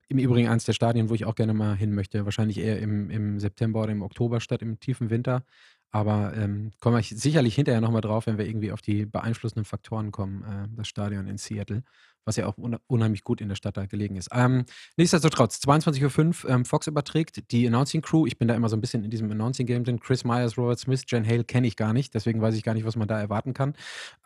Im 0.08 0.18
Übrigen 0.18 0.48
eines 0.48 0.64
der 0.64 0.72
Stadien, 0.72 1.08
wo 1.08 1.14
ich 1.14 1.24
auch 1.24 1.34
gerne 1.34 1.52
mal 1.52 1.76
hin 1.76 1.92
möchte. 1.92 2.24
Wahrscheinlich 2.24 2.58
eher 2.58 2.78
im, 2.78 3.10
im 3.10 3.40
September 3.40 3.82
oder 3.82 3.92
im 3.92 4.02
Oktober 4.02 4.40
statt 4.40 4.62
im 4.62 4.78
tiefen 4.78 5.10
Winter. 5.10 5.44
Aber 5.92 6.34
ähm, 6.36 6.72
kommen 6.80 6.96
wir 6.96 7.02
sicherlich 7.02 7.54
hinterher 7.54 7.80
nochmal 7.80 8.00
drauf, 8.00 8.26
wenn 8.26 8.38
wir 8.38 8.46
irgendwie 8.46 8.72
auf 8.72 8.82
die 8.82 9.06
beeinflussenden 9.06 9.64
Faktoren 9.64 10.12
kommen, 10.12 10.42
äh, 10.42 10.68
das 10.76 10.88
Stadion 10.88 11.26
in 11.26 11.38
Seattle, 11.38 11.84
was 12.26 12.36
ja 12.36 12.46
auch 12.46 12.56
unheimlich 12.88 13.22
gut 13.22 13.40
in 13.40 13.48
der 13.48 13.54
Stadt 13.54 13.76
da 13.76 13.86
gelegen 13.86 14.16
ist. 14.16 14.28
Ähm, 14.32 14.64
nichtsdestotrotz, 14.96 15.58
22.05 15.64 16.44
Uhr, 16.44 16.50
ähm, 16.50 16.64
Fox 16.64 16.86
überträgt 16.88 17.50
die 17.52 17.66
Announcing 17.66 18.02
Crew. 18.02 18.26
Ich 18.26 18.36
bin 18.36 18.48
da 18.48 18.54
immer 18.54 18.68
so 18.68 18.76
ein 18.76 18.80
bisschen 18.80 19.04
in 19.04 19.10
diesem 19.10 19.30
Announcing 19.30 19.66
Game 19.66 19.84
drin. 19.84 20.00
Chris 20.00 20.24
Myers, 20.24 20.58
Robert 20.58 20.78
Smith, 20.78 21.04
Jen 21.06 21.26
Hale 21.26 21.44
kenne 21.44 21.66
ich 21.66 21.76
gar 21.76 21.92
nicht, 21.92 22.14
deswegen 22.14 22.42
weiß 22.42 22.56
ich 22.56 22.64
gar 22.64 22.74
nicht, 22.74 22.84
was 22.84 22.96
man 22.96 23.08
da 23.08 23.18
erwarten 23.18 23.54
kann. 23.54 23.74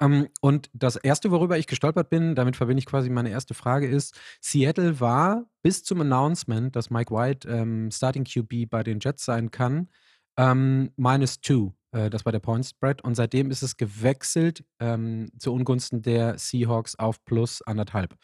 Ähm, 0.00 0.28
und 0.40 0.70
das 0.72 0.96
erste, 0.96 1.30
worüber 1.30 1.58
ich 1.58 1.66
gestolpert 1.66 2.08
bin, 2.08 2.34
damit 2.34 2.56
verbinde 2.56 2.80
ich 2.80 2.86
quasi 2.86 3.10
meine 3.10 3.30
erste 3.30 3.54
Frage, 3.54 3.86
ist: 3.86 4.18
Seattle 4.40 4.98
war 4.98 5.44
bis 5.62 5.84
zum 5.84 6.00
Announcement, 6.00 6.74
dass 6.74 6.90
Mike 6.90 7.14
White 7.14 7.48
ähm, 7.48 7.90
Starting 7.90 8.24
QB 8.24 8.70
bei 8.70 8.82
den 8.82 8.98
Jets 9.00 9.24
sein 9.24 9.50
kann, 9.50 9.88
ähm, 10.36 10.90
minus 10.96 11.40
two. 11.40 11.72
Äh, 11.92 12.10
das 12.10 12.24
war 12.24 12.32
der 12.32 12.40
Point 12.40 12.66
Spread. 12.66 13.02
Und 13.02 13.14
seitdem 13.14 13.50
ist 13.50 13.62
es 13.62 13.76
gewechselt 13.76 14.64
ähm, 14.78 15.30
zu 15.38 15.52
Ungunsten 15.52 16.02
der 16.02 16.38
Seahawks 16.38 16.96
auf 16.98 17.24
plus 17.24 17.62
anderthalb. 17.62 18.14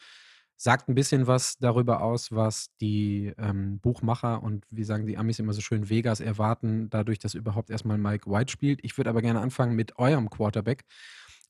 Sagt 0.59 0.89
ein 0.89 0.95
bisschen 0.95 1.27
was 1.27 1.57
darüber 1.59 2.01
aus, 2.01 2.31
was 2.31 2.69
die 2.81 3.31
ähm, 3.37 3.79
Buchmacher 3.79 4.41
und 4.41 4.65
wie 4.71 4.83
sagen 4.83 5.05
die 5.05 5.17
Amis 5.17 5.37
immer 5.37 5.53
so 5.53 5.61
schön 5.61 5.87
Vegas 5.87 6.19
erwarten, 6.19 6.89
dadurch, 6.89 7.19
dass 7.19 7.35
überhaupt 7.35 7.69
erstmal 7.69 7.99
Mike 7.99 8.29
White 8.29 8.51
spielt. 8.51 8.79
Ich 8.83 8.97
würde 8.97 9.11
aber 9.11 9.21
gerne 9.21 9.39
anfangen 9.39 9.75
mit 9.75 9.99
eurem 9.99 10.31
Quarterback. 10.31 10.83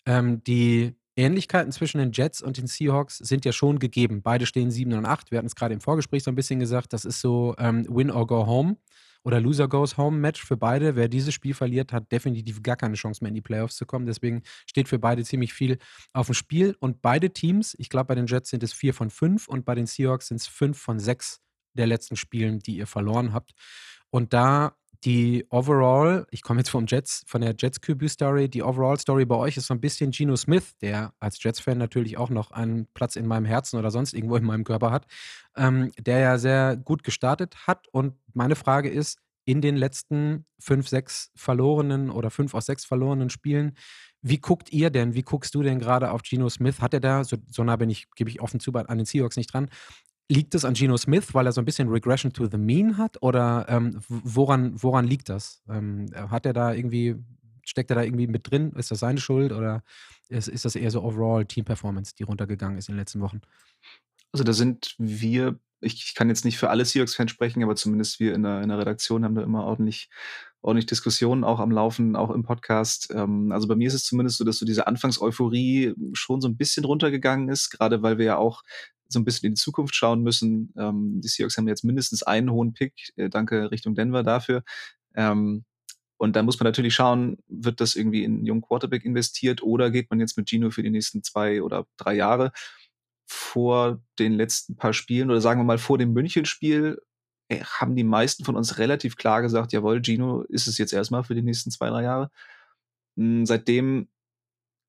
Ähm, 0.06 0.44
die 0.44 0.94
Ähnlichkeiten 1.16 1.72
zwischen 1.72 2.00
den 2.00 2.12
Jets 2.12 2.42
und 2.42 2.58
den 2.58 2.68
Seahawks 2.68 3.18
sind 3.18 3.46
ja 3.46 3.54
schon 3.54 3.80
gegeben. 3.80 4.22
Beide 4.22 4.46
stehen 4.46 4.72
7 4.72 4.92
und 4.94 5.06
8. 5.06 5.32
Wir 5.32 5.38
hatten 5.38 5.48
es 5.48 5.56
gerade 5.56 5.74
im 5.74 5.82
Vorgespräch 5.82 6.24
so 6.24 6.32
ein 6.32 6.36
bisschen 6.36 6.60
gesagt. 6.60 6.92
Das 6.92 7.06
ist 7.06 7.22
so 7.22 7.56
ähm, 7.58 7.88
Win 7.90 8.12
or 8.12 8.28
Go 8.28 8.46
Home 8.46 8.76
oder 9.28 9.42
Loser 9.42 9.68
Goes 9.68 9.98
Home 9.98 10.18
Match 10.18 10.42
für 10.42 10.56
beide. 10.56 10.96
Wer 10.96 11.10
dieses 11.10 11.34
Spiel 11.34 11.54
verliert, 11.54 11.92
hat 11.92 12.10
definitiv 12.14 12.64
gar 12.64 12.78
keine 12.78 12.96
Chance 12.96 13.22
mehr 13.22 13.28
in 13.28 13.36
die 13.36 13.42
Playoffs 13.42 13.76
zu 13.76 13.86
kommen. 13.86 14.06
Deswegen 14.06 14.42
steht 14.66 14.88
für 14.88 15.00
beide 15.00 15.26
ziemlich 15.26 15.54
viel 15.54 15.80
auf 16.14 16.28
dem 16.28 16.34
Spiel. 16.34 16.78
Und 16.80 17.02
beide 17.02 17.32
Teams, 17.32 17.76
ich 17.78 17.90
glaube, 17.90 18.06
bei 18.06 18.16
den 18.16 18.28
Jets 18.28 18.52
sind 18.52 18.64
es 18.64 18.72
vier 18.72 18.94
von 18.94 19.10
fünf 19.10 19.50
und 19.50 19.66
bei 19.66 19.76
den 19.76 19.86
Seahawks 19.86 20.30
sind 20.30 20.38
es 20.38 20.48
fünf 20.48 20.80
von 20.80 20.98
sechs 20.98 21.42
der 21.74 21.88
letzten 21.88 22.16
Spielen, 22.16 22.60
die 22.60 22.78
ihr 22.78 22.88
verloren 22.88 23.34
habt. 23.34 23.52
Und 24.12 24.32
da 24.32 24.78
die 25.04 25.46
Overall, 25.50 26.26
ich 26.32 26.42
komme 26.42 26.60
jetzt 26.60 26.70
vom 26.70 26.86
Jets, 26.88 27.24
von 27.28 27.42
der 27.42 27.56
Jets 27.58 27.82
QB 27.82 28.10
Story, 28.10 28.50
die 28.50 28.64
Overall 28.64 29.00
Story 29.00 29.26
bei 29.26 29.36
euch 29.36 29.58
ist 29.58 29.68
so 29.68 29.74
ein 29.74 29.82
bisschen 29.82 30.12
Geno 30.12 30.36
Smith, 30.36 30.76
der 30.82 31.14
als 31.20 31.42
Jets-Fan 31.42 31.78
natürlich 31.78 32.18
auch 32.18 32.30
noch 32.30 32.52
einen 32.52 32.88
Platz 32.94 33.16
in 33.16 33.28
meinem 33.28 33.46
Herzen 33.46 33.78
oder 33.78 33.92
sonst 33.92 34.14
irgendwo 34.14 34.36
in 34.36 34.44
meinem 34.44 34.64
Körper 34.64 34.92
hat, 34.92 35.06
ähm, 35.56 35.92
der 36.00 36.20
ja 36.20 36.38
sehr 36.38 36.78
gut 36.78 37.04
gestartet 37.04 37.68
hat. 37.68 37.88
Und 37.92 38.16
meine 38.34 38.56
Frage 38.56 38.90
ist, 38.90 39.20
in 39.46 39.62
den 39.62 39.78
letzten 39.78 40.46
fünf, 40.60 40.90
sechs 40.90 41.32
verlorenen 41.36 42.10
oder 42.10 42.30
fünf 42.30 42.54
aus 42.54 42.66
sechs 42.66 42.84
verlorenen 42.84 43.30
Spielen, 43.30 43.78
wie 44.22 44.40
guckt 44.40 44.74
ihr 44.74 44.90
denn, 44.90 45.14
wie 45.14 45.22
guckst 45.22 45.56
du 45.56 45.64
denn 45.64 45.80
gerade 45.80 46.12
auf 46.12 46.22
Geno 46.24 46.50
Smith? 46.50 46.82
Hat 46.82 46.94
er 46.94 47.00
da, 47.00 47.24
so, 47.24 47.38
so 47.50 47.64
nah 47.64 47.78
bin 47.78 47.90
ich, 47.90 48.08
gebe 48.16 48.30
ich 48.30 48.42
offen 48.42 48.60
zu, 48.60 48.74
an 48.74 48.98
den 48.98 49.06
Seahawks 49.06 49.38
nicht 49.38 49.54
dran, 49.54 49.70
Liegt 50.30 50.56
es 50.56 50.66
an 50.66 50.74
Geno 50.74 50.98
Smith, 50.98 51.34
weil 51.34 51.46
er 51.46 51.54
so 51.54 51.62
ein 51.62 51.66
bisschen 51.66 51.88
Regression 51.88 52.34
to 52.34 52.48
the 52.48 52.58
Mean 52.58 52.98
hat? 52.98 53.22
Oder 53.22 53.66
ähm, 53.70 54.02
woran, 54.08 54.82
woran 54.82 55.08
liegt 55.08 55.30
das? 55.30 55.64
Ähm, 55.70 56.08
hat 56.16 56.46
er 56.46 56.54
da 56.54 56.74
irgendwie, 56.74 57.16
steckt 57.64 57.90
er 57.92 57.96
da 57.96 58.04
irgendwie 58.04 58.28
mit 58.28 58.50
drin? 58.50 58.74
Ist 58.74 58.92
das 58.92 59.00
seine 59.00 59.20
Schuld 59.22 59.54
oder 59.54 59.84
ist, 60.30 60.50
ist 60.50 60.66
das 60.66 60.76
eher 60.76 60.92
so 60.92 61.04
overall 61.04 61.46
Team 61.46 61.66
Performance, 61.66 62.14
die 62.16 62.24
runtergegangen 62.24 62.78
ist 62.78 62.90
in 62.90 62.96
den 62.96 63.00
letzten 63.00 63.22
Wochen? 63.22 63.42
Also 64.32 64.44
da 64.44 64.54
sind 64.54 64.96
wir, 64.98 65.58
ich, 65.80 65.94
ich 65.94 66.16
kann 66.16 66.30
jetzt 66.30 66.44
nicht 66.44 66.58
für 66.58 66.70
alle 66.70 66.84
Seahawks-Fans 66.84 67.32
sprechen, 67.32 67.64
aber 67.64 67.76
zumindest 67.76 68.20
wir 68.20 68.34
in 68.34 68.44
der, 68.44 68.62
in 68.62 68.70
der 68.70 68.78
Redaktion 68.78 69.24
haben 69.24 69.36
da 69.36 69.44
immer 69.44 69.64
ordentlich, 69.64 70.10
ordentlich 70.62 70.88
Diskussionen 70.88 71.46
auch 71.46 71.60
am 71.60 71.72
Laufen, 71.72 72.18
auch 72.18 72.32
im 72.32 72.44
Podcast. 72.44 73.10
Ähm, 73.16 73.52
also 73.54 73.68
bei 73.68 73.76
mir 73.76 73.88
ist 73.88 73.94
es 73.94 74.04
zumindest 74.04 74.38
so, 74.38 74.44
dass 74.44 74.58
so 74.58 74.66
diese 74.66 74.88
Anfangseuphorie 74.88 75.94
schon 76.14 76.42
so 76.42 76.50
ein 76.50 76.58
bisschen 76.58 76.84
runtergegangen 76.84 77.48
ist, 77.48 77.70
gerade 77.70 78.02
weil 78.02 78.18
wir 78.18 78.26
ja 78.26 78.38
auch 78.38 78.64
so 79.10 79.20
ein 79.20 79.26
bisschen 79.26 79.48
in 79.48 79.54
die 79.56 79.62
Zukunft 79.62 79.96
schauen 79.96 80.22
müssen. 80.22 80.74
Ähm, 80.78 81.22
die 81.22 81.28
Seahawks 81.28 81.58
haben 81.58 81.68
jetzt 81.68 81.84
mindestens 81.84 82.24
einen 82.24 82.52
hohen 82.52 82.74
Pick. 82.74 82.94
Äh, 83.16 83.30
danke 83.30 83.72
Richtung 83.72 83.96
Denver 83.96 84.24
dafür. 84.24 84.64
Ähm, 85.16 85.66
und 86.18 86.36
da 86.36 86.44
muss 86.44 86.60
man 86.60 86.66
natürlich 86.66 86.96
schauen, 86.96 87.38
wird 87.48 87.80
das 87.80 87.96
irgendwie 87.96 88.24
in 88.24 88.38
einen 88.38 88.46
jungen 88.46 88.62
Quarterback 88.62 89.06
investiert 89.06 89.62
oder 89.62 89.92
geht 89.92 90.10
man 90.10 90.20
jetzt 90.20 90.38
mit 90.38 90.50
Gino 90.50 90.72
für 90.72 90.84
die 90.84 90.90
nächsten 90.90 91.24
zwei 91.24 91.62
oder 91.62 91.86
drei 91.98 92.16
Jahre 92.16 92.52
vor 93.28 94.02
den 94.20 94.34
letzten 94.34 94.78
paar 94.78 94.94
Spielen 94.94 95.30
oder 95.30 95.42
sagen 95.42 95.60
wir 95.60 95.66
mal 95.66 95.78
vor 95.78 95.98
dem 95.98 96.14
München-Spiel 96.14 97.00
äh, 97.50 97.64
haben 97.64 97.96
die 97.96 98.04
meisten 98.04 98.46
von 98.46 98.56
uns 98.56 98.78
relativ 98.78 99.16
klar 99.16 99.42
gesagt, 99.42 99.74
jawohl, 99.74 100.02
Gino 100.04 100.44
ist 100.44 100.68
es 100.68 100.78
jetzt 100.78 100.94
erstmal 100.94 101.24
für 101.24 101.36
die 101.36 101.42
nächsten 101.42 101.72
zwei, 101.72 101.90
drei 101.90 102.04
Jahre. 102.04 102.32
Hm, 103.18 103.46
seitdem 103.46 104.10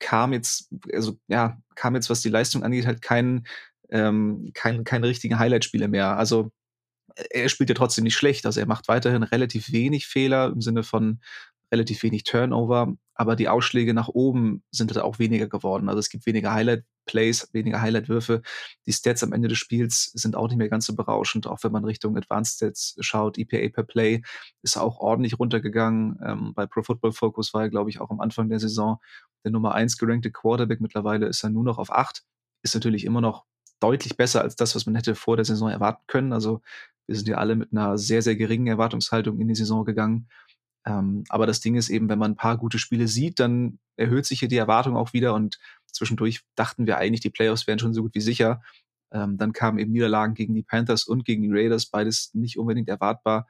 kam 0.01 0.33
jetzt, 0.33 0.69
also 0.93 1.19
ja, 1.29 1.61
kam 1.75 1.95
jetzt, 1.95 2.11
was 2.11 2.23
die 2.23 2.29
Leistung 2.29 2.63
angeht, 2.63 2.87
halt 2.87 3.03
kein 3.03 3.47
ähm, 3.91 4.51
kein, 4.55 4.85
keine 4.85 5.07
richtigen 5.07 5.39
Highlight-Spiele 5.39 5.89
mehr. 5.89 6.17
Also 6.17 6.51
er 7.31 7.49
spielt 7.49 7.69
ja 7.69 7.75
trotzdem 7.75 8.05
nicht 8.05 8.17
schlecht. 8.17 8.47
Also 8.47 8.61
er 8.61 8.67
macht 8.67 8.89
weiterhin 8.89 9.23
relativ 9.23 9.73
wenig 9.73 10.07
Fehler 10.07 10.53
im 10.53 10.61
Sinne 10.61 10.83
von 10.83 11.21
relativ 11.73 12.03
wenig 12.03 12.25
Turnover, 12.25 12.95
aber 13.15 13.37
die 13.37 13.49
Ausschläge 13.49 13.93
nach 13.95 14.09
oben 14.09 14.63
sind 14.71 14.95
halt 14.95 15.05
auch 15.05 15.19
weniger 15.19 15.49
geworden. 15.49 15.89
Also 15.89 15.99
es 15.99 16.09
gibt 16.09 16.25
weniger 16.25 16.53
Highlight-Plays, 16.53 17.51
weniger 17.53 17.83
Highlight-Würfe. 17.83 18.43
Die 18.87 18.93
Stats 18.93 19.23
am 19.23 19.33
Ende 19.33 19.49
des 19.49 19.59
Spiels 19.59 20.11
sind 20.15 20.37
auch 20.37 20.49
nicht 20.49 20.57
mehr 20.57 20.69
ganz 20.69 20.87
so 20.87 20.95
berauschend, 20.95 21.47
auch 21.47 21.59
wenn 21.63 21.73
man 21.73 21.85
Richtung 21.85 22.17
Advanced 22.17 22.57
Stats 22.57 22.97
schaut. 23.01 23.39
EPA 23.39 23.69
per 23.69 23.85
Play 23.85 24.23
ist 24.63 24.79
auch 24.79 24.99
ordentlich 24.99 25.39
runtergegangen. 25.39 26.19
Ähm, 26.25 26.53
bei 26.55 26.67
Pro 26.67 26.83
Football 26.83 27.13
Focus 27.13 27.53
war 27.53 27.63
er, 27.63 27.71
glaube 27.71 27.91
ich, 27.91 28.01
auch 28.01 28.11
am 28.11 28.21
Anfang 28.21 28.49
der 28.49 28.61
Saison 28.61 28.99
der 29.45 29.51
Nummer 29.51 29.75
1 29.75 29.99
gerankte 29.99 30.31
Quarterback. 30.31 30.81
Mittlerweile 30.81 31.27
ist 31.27 31.45
er 31.45 31.51
nur 31.51 31.65
noch 31.65 31.79
auf 31.79 31.93
8. 31.93 32.23
Ist 32.63 32.75
natürlich 32.75 33.05
immer 33.05 33.21
noch 33.21 33.45
deutlich 33.81 34.17
besser 34.17 34.43
als 34.43 34.57
das, 34.57 34.75
was 34.75 34.87
man 34.87 34.95
hätte 34.95 35.15
vor 35.15 35.37
der 35.37 35.45
Saison 35.45 35.71
erwarten 35.71 36.03
können. 36.07 36.33
Also 36.33 36.63
wir 37.07 37.17
sind 37.17 37.29
ja 37.29 37.39
alle 37.39 37.57
mit 37.57 37.73
einer 37.73 37.99
sehr, 37.99 38.23
sehr 38.23 38.37
geringen 38.37 38.67
Erwartungshaltung 38.67 39.41
in 39.41 39.49
die 39.49 39.55
Saison 39.55 39.85
gegangen. 39.85 40.29
Ähm, 40.87 41.25
aber 41.29 41.47
das 41.47 41.61
Ding 41.61 41.75
ist 41.75 41.89
eben, 41.89 42.09
wenn 42.09 42.19
man 42.19 42.33
ein 42.33 42.37
paar 42.37 42.57
gute 42.57 42.79
Spiele 42.79 43.09
sieht, 43.09 43.41
dann 43.41 43.79
erhöht 43.97 44.27
sich 44.27 44.41
hier 44.41 44.49
die 44.49 44.57
Erwartung 44.57 44.97
auch 44.97 45.13
wieder 45.13 45.35
und 45.35 45.59
zwischendurch 45.87 46.43
dachten 46.55 46.87
wir 46.87 46.99
eigentlich, 46.99 47.21
die 47.21 47.31
Playoffs 47.31 47.67
wären 47.67 47.79
schon 47.79 47.95
so 47.95 48.03
gut 48.03 48.15
wie 48.15 48.21
sicher. 48.21 48.63
Ähm, 49.11 49.39
dann 49.39 49.53
kamen 49.53 49.79
eben 49.79 49.93
Niederlagen 49.93 50.35
gegen 50.35 50.55
die 50.55 50.63
Panthers 50.63 51.05
und 51.05 51.25
gegen 51.25 51.43
die 51.43 51.51
Raiders, 51.51 51.87
beides 51.87 52.33
nicht 52.35 52.59
unbedingt 52.59 52.89
erwartbar. 52.89 53.47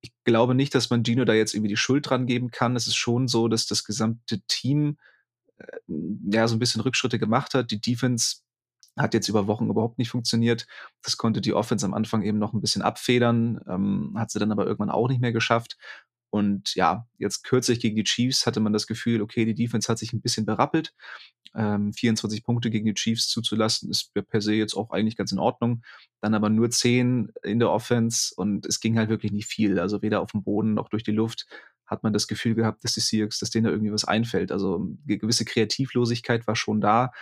Ich 0.00 0.12
glaube 0.24 0.54
nicht, 0.54 0.74
dass 0.74 0.90
man 0.90 1.04
Gino 1.04 1.24
da 1.24 1.34
jetzt 1.34 1.54
irgendwie 1.54 1.70
die 1.70 1.76
Schuld 1.76 2.08
dran 2.08 2.26
geben 2.26 2.50
kann. 2.50 2.76
Es 2.76 2.86
ist 2.86 2.96
schon 2.96 3.28
so, 3.28 3.48
dass 3.48 3.66
das 3.66 3.84
gesamte 3.84 4.40
Team 4.46 4.98
äh, 5.58 5.66
ja 6.30 6.46
so 6.48 6.56
ein 6.56 6.60
bisschen 6.60 6.82
Rückschritte 6.82 7.18
gemacht 7.18 7.54
hat. 7.54 7.70
Die 7.70 7.80
Defense 7.80 8.36
hat 8.96 9.14
jetzt 9.14 9.28
über 9.28 9.46
Wochen 9.46 9.68
überhaupt 9.68 9.98
nicht 9.98 10.10
funktioniert. 10.10 10.66
Das 11.02 11.16
konnte 11.16 11.40
die 11.40 11.54
Offense 11.54 11.84
am 11.84 11.94
Anfang 11.94 12.22
eben 12.22 12.38
noch 12.38 12.52
ein 12.52 12.60
bisschen 12.60 12.82
abfedern, 12.82 13.60
ähm, 13.68 14.14
hat 14.16 14.30
sie 14.30 14.38
dann 14.38 14.52
aber 14.52 14.66
irgendwann 14.66 14.90
auch 14.90 15.08
nicht 15.08 15.20
mehr 15.20 15.32
geschafft. 15.32 15.76
Und 16.30 16.74
ja, 16.74 17.06
jetzt 17.18 17.44
kürzlich 17.44 17.80
gegen 17.80 17.96
die 17.96 18.04
Chiefs 18.04 18.46
hatte 18.46 18.60
man 18.60 18.72
das 18.72 18.86
Gefühl, 18.86 19.22
okay, 19.22 19.44
die 19.44 19.54
Defense 19.54 19.88
hat 19.88 19.98
sich 19.98 20.12
ein 20.12 20.20
bisschen 20.20 20.44
berappelt. 20.44 20.92
Ähm, 21.54 21.92
24 21.92 22.44
Punkte 22.44 22.68
gegen 22.70 22.84
die 22.84 22.94
Chiefs 22.94 23.28
zuzulassen, 23.28 23.90
ist 23.90 24.12
per 24.12 24.40
se 24.40 24.52
jetzt 24.54 24.74
auch 24.74 24.90
eigentlich 24.90 25.16
ganz 25.16 25.32
in 25.32 25.38
Ordnung. 25.38 25.82
Dann 26.20 26.34
aber 26.34 26.50
nur 26.50 26.70
10 26.70 27.32
in 27.42 27.58
der 27.58 27.70
Offense 27.70 28.34
und 28.36 28.66
es 28.66 28.80
ging 28.80 28.98
halt 28.98 29.08
wirklich 29.08 29.32
nicht 29.32 29.46
viel. 29.46 29.78
Also 29.78 30.02
weder 30.02 30.20
auf 30.20 30.32
dem 30.32 30.42
Boden 30.42 30.74
noch 30.74 30.88
durch 30.88 31.04
die 31.04 31.12
Luft 31.12 31.46
hat 31.86 32.02
man 32.02 32.12
das 32.12 32.26
Gefühl 32.26 32.54
gehabt, 32.54 32.84
dass 32.84 32.94
die 32.94 33.00
Seahawks, 33.00 33.38
dass 33.38 33.50
denen 33.50 33.64
da 33.64 33.70
irgendwie 33.70 33.92
was 33.92 34.04
einfällt. 34.04 34.50
Also 34.52 34.88
eine 35.06 35.18
gewisse 35.18 35.44
Kreativlosigkeit 35.44 36.46
war 36.46 36.56
schon 36.56 36.80
da. 36.80 37.12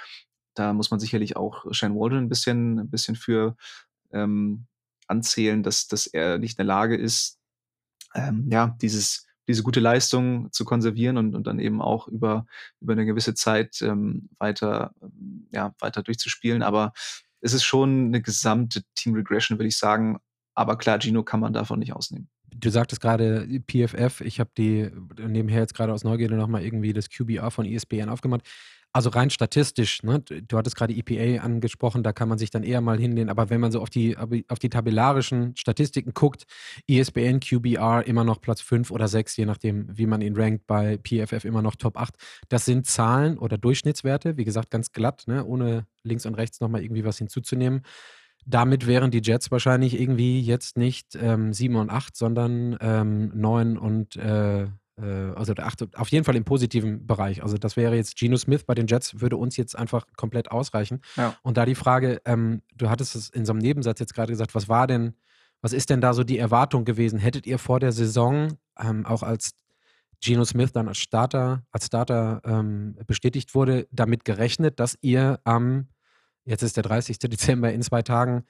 Da 0.54 0.72
muss 0.72 0.90
man 0.90 1.00
sicherlich 1.00 1.36
auch 1.36 1.66
Shane 1.72 1.94
Waldron 1.94 2.24
ein 2.24 2.28
bisschen, 2.28 2.78
ein 2.78 2.90
bisschen 2.90 3.16
für 3.16 3.56
ähm, 4.12 4.66
anzählen, 5.06 5.62
dass, 5.62 5.86
dass 5.88 6.06
er 6.06 6.38
nicht 6.38 6.52
in 6.52 6.66
der 6.66 6.66
Lage 6.66 6.96
ist, 6.96 7.38
ähm, 8.14 8.48
ja, 8.50 8.76
dieses, 8.80 9.26
diese 9.48 9.62
gute 9.62 9.80
Leistung 9.80 10.50
zu 10.52 10.64
konservieren 10.64 11.18
und, 11.18 11.34
und 11.34 11.46
dann 11.46 11.58
eben 11.58 11.82
auch 11.82 12.08
über, 12.08 12.46
über 12.80 12.92
eine 12.92 13.04
gewisse 13.04 13.34
Zeit 13.34 13.82
ähm, 13.82 14.28
weiter, 14.38 14.94
ähm, 15.02 15.48
ja, 15.52 15.74
weiter 15.80 16.02
durchzuspielen. 16.02 16.62
Aber 16.62 16.92
es 17.40 17.52
ist 17.52 17.64
schon 17.64 18.06
eine 18.06 18.22
gesamte 18.22 18.82
Team 18.94 19.14
Regression, 19.14 19.58
würde 19.58 19.68
ich 19.68 19.76
sagen. 19.76 20.18
Aber 20.54 20.78
klar, 20.78 20.98
Gino 21.00 21.22
kann 21.22 21.40
man 21.40 21.52
davon 21.52 21.80
nicht 21.80 21.92
ausnehmen. 21.92 22.28
Du 22.56 22.70
sagtest 22.70 23.02
gerade 23.02 23.46
PFF, 23.66 24.20
ich 24.20 24.38
habe 24.38 24.50
die 24.56 24.90
nebenher 25.18 25.60
jetzt 25.60 25.74
gerade 25.74 25.92
aus 25.92 26.04
Neugierde 26.04 26.36
nochmal 26.36 26.62
irgendwie 26.62 26.92
das 26.92 27.10
QBR 27.10 27.50
von 27.50 27.66
ESPN 27.66 28.08
aufgemacht. 28.08 28.42
Also 28.96 29.10
rein 29.10 29.28
statistisch, 29.28 30.04
ne? 30.04 30.20
du 30.20 30.56
hattest 30.56 30.76
gerade 30.76 30.94
EPA 30.94 31.42
angesprochen, 31.42 32.04
da 32.04 32.12
kann 32.12 32.28
man 32.28 32.38
sich 32.38 32.50
dann 32.50 32.62
eher 32.62 32.80
mal 32.80 32.96
hinlehnen, 32.96 33.28
aber 33.28 33.50
wenn 33.50 33.60
man 33.60 33.72
so 33.72 33.80
auf 33.80 33.90
die, 33.90 34.16
auf 34.16 34.60
die 34.60 34.68
tabellarischen 34.68 35.56
Statistiken 35.56 36.14
guckt, 36.14 36.44
ESPN, 36.86 37.40
QBR 37.40 38.06
immer 38.06 38.22
noch 38.22 38.40
Platz 38.40 38.60
5 38.60 38.92
oder 38.92 39.08
6, 39.08 39.36
je 39.36 39.46
nachdem, 39.46 39.88
wie 39.98 40.06
man 40.06 40.22
ihn 40.22 40.36
rankt, 40.36 40.68
bei 40.68 40.98
PFF 40.98 41.44
immer 41.44 41.60
noch 41.60 41.74
Top 41.74 41.96
8. 41.96 42.14
Das 42.48 42.66
sind 42.66 42.86
Zahlen 42.86 43.36
oder 43.36 43.58
Durchschnittswerte, 43.58 44.36
wie 44.36 44.44
gesagt, 44.44 44.70
ganz 44.70 44.92
glatt, 44.92 45.24
ne? 45.26 45.44
ohne 45.44 45.88
links 46.04 46.24
und 46.24 46.36
rechts 46.36 46.60
nochmal 46.60 46.84
irgendwie 46.84 47.04
was 47.04 47.18
hinzuzunehmen. 47.18 47.82
Damit 48.46 48.86
wären 48.86 49.10
die 49.10 49.22
Jets 49.24 49.50
wahrscheinlich 49.50 49.98
irgendwie 49.98 50.40
jetzt 50.40 50.78
nicht 50.78 51.16
ähm, 51.20 51.52
7 51.52 51.74
und 51.74 51.90
8, 51.90 52.14
sondern 52.16 52.76
ähm, 52.80 53.32
9 53.34 53.76
und 53.76 54.14
äh, 54.14 54.68
also 55.00 55.54
auf 55.96 56.08
jeden 56.08 56.24
Fall 56.24 56.36
im 56.36 56.44
positiven 56.44 57.06
Bereich. 57.06 57.42
Also 57.42 57.58
das 57.58 57.76
wäre 57.76 57.96
jetzt 57.96 58.16
Geno 58.16 58.36
Smith 58.36 58.64
bei 58.64 58.74
den 58.74 58.86
Jets, 58.86 59.20
würde 59.20 59.36
uns 59.36 59.56
jetzt 59.56 59.76
einfach 59.76 60.06
komplett 60.16 60.50
ausreichen. 60.50 61.00
Ja. 61.16 61.36
Und 61.42 61.56
da 61.56 61.66
die 61.66 61.74
Frage, 61.74 62.20
ähm, 62.24 62.62
du 62.74 62.88
hattest 62.90 63.16
es 63.16 63.28
in 63.28 63.44
so 63.44 63.52
einem 63.52 63.60
Nebensatz 63.60 63.98
jetzt 63.98 64.14
gerade 64.14 64.32
gesagt, 64.32 64.54
was 64.54 64.68
war 64.68 64.86
denn, 64.86 65.14
was 65.60 65.72
ist 65.72 65.90
denn 65.90 66.00
da 66.00 66.14
so 66.14 66.22
die 66.22 66.38
Erwartung 66.38 66.84
gewesen? 66.84 67.18
Hättet 67.18 67.46
ihr 67.46 67.58
vor 67.58 67.80
der 67.80 67.90
Saison 67.90 68.56
ähm, 68.78 69.04
auch 69.04 69.22
als 69.22 69.54
Geno 70.22 70.44
Smith 70.44 70.72
dann 70.72 70.88
als 70.88 70.98
Starter, 70.98 71.64
als 71.70 71.86
Starter 71.86 72.40
ähm, 72.44 72.96
bestätigt 73.06 73.54
wurde, 73.54 73.86
damit 73.90 74.24
gerechnet, 74.24 74.80
dass 74.80 74.96
ihr 75.00 75.40
am, 75.44 75.88
jetzt 76.44 76.62
ist 76.62 76.76
der 76.76 76.82
30. 76.84 77.18
Dezember 77.30 77.72
in 77.72 77.82
zwei 77.82 78.02
Tagen, 78.02 78.44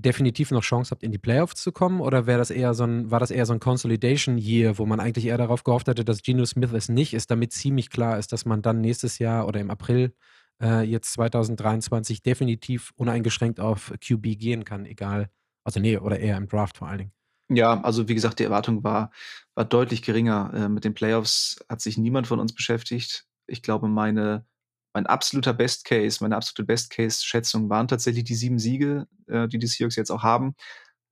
definitiv 0.00 0.50
noch 0.50 0.62
Chance 0.62 0.90
habt, 0.90 1.02
in 1.02 1.12
die 1.12 1.18
Playoffs 1.18 1.62
zu 1.62 1.72
kommen? 1.72 2.00
Oder 2.00 2.26
wäre 2.26 2.38
das 2.38 2.50
eher 2.50 2.74
so 2.74 2.84
ein, 2.84 3.10
war 3.10 3.20
das 3.20 3.30
eher 3.30 3.46
so 3.46 3.52
ein 3.52 3.60
Consolidation 3.60 4.38
Year, 4.38 4.78
wo 4.78 4.86
man 4.86 5.00
eigentlich 5.00 5.26
eher 5.26 5.38
darauf 5.38 5.64
gehofft 5.64 5.88
hatte, 5.88 6.04
dass 6.04 6.22
Geno 6.22 6.44
Smith 6.44 6.72
es 6.72 6.88
nicht 6.88 7.14
ist, 7.14 7.30
damit 7.30 7.52
ziemlich 7.52 7.90
klar 7.90 8.18
ist, 8.18 8.32
dass 8.32 8.44
man 8.44 8.62
dann 8.62 8.80
nächstes 8.80 9.18
Jahr 9.18 9.46
oder 9.46 9.60
im 9.60 9.70
April 9.70 10.14
äh, 10.62 10.82
jetzt 10.82 11.12
2023 11.14 12.22
definitiv 12.22 12.92
uneingeschränkt 12.96 13.60
auf 13.60 13.92
QB 14.00 14.38
gehen 14.38 14.64
kann, 14.64 14.86
egal, 14.86 15.30
also 15.64 15.80
nee, 15.80 15.98
oder 15.98 16.18
eher 16.18 16.36
im 16.36 16.48
Draft 16.48 16.78
vor 16.78 16.88
allen 16.88 16.98
Dingen. 16.98 17.12
Ja, 17.50 17.80
also 17.82 18.08
wie 18.08 18.14
gesagt, 18.14 18.40
die 18.40 18.44
Erwartung 18.44 18.84
war, 18.84 19.10
war 19.54 19.64
deutlich 19.64 20.02
geringer. 20.02 20.52
Äh, 20.54 20.68
mit 20.68 20.84
den 20.84 20.94
Playoffs 20.94 21.64
hat 21.68 21.80
sich 21.80 21.96
niemand 21.96 22.26
von 22.26 22.40
uns 22.40 22.52
beschäftigt. 22.52 23.26
Ich 23.46 23.62
glaube, 23.62 23.88
meine 23.88 24.44
mein 24.92 25.06
absoluter 25.06 25.54
Best 25.54 25.84
Case, 25.84 26.18
meine 26.20 26.36
absolute 26.36 26.64
Best 26.64 26.90
Case-Schätzung 26.90 27.68
waren 27.70 27.88
tatsächlich 27.88 28.24
die 28.24 28.34
sieben 28.34 28.58
Siege, 28.58 29.06
äh, 29.26 29.48
die 29.48 29.58
die 29.58 29.66
Seahawks 29.66 29.96
jetzt 29.96 30.10
auch 30.10 30.22
haben. 30.22 30.54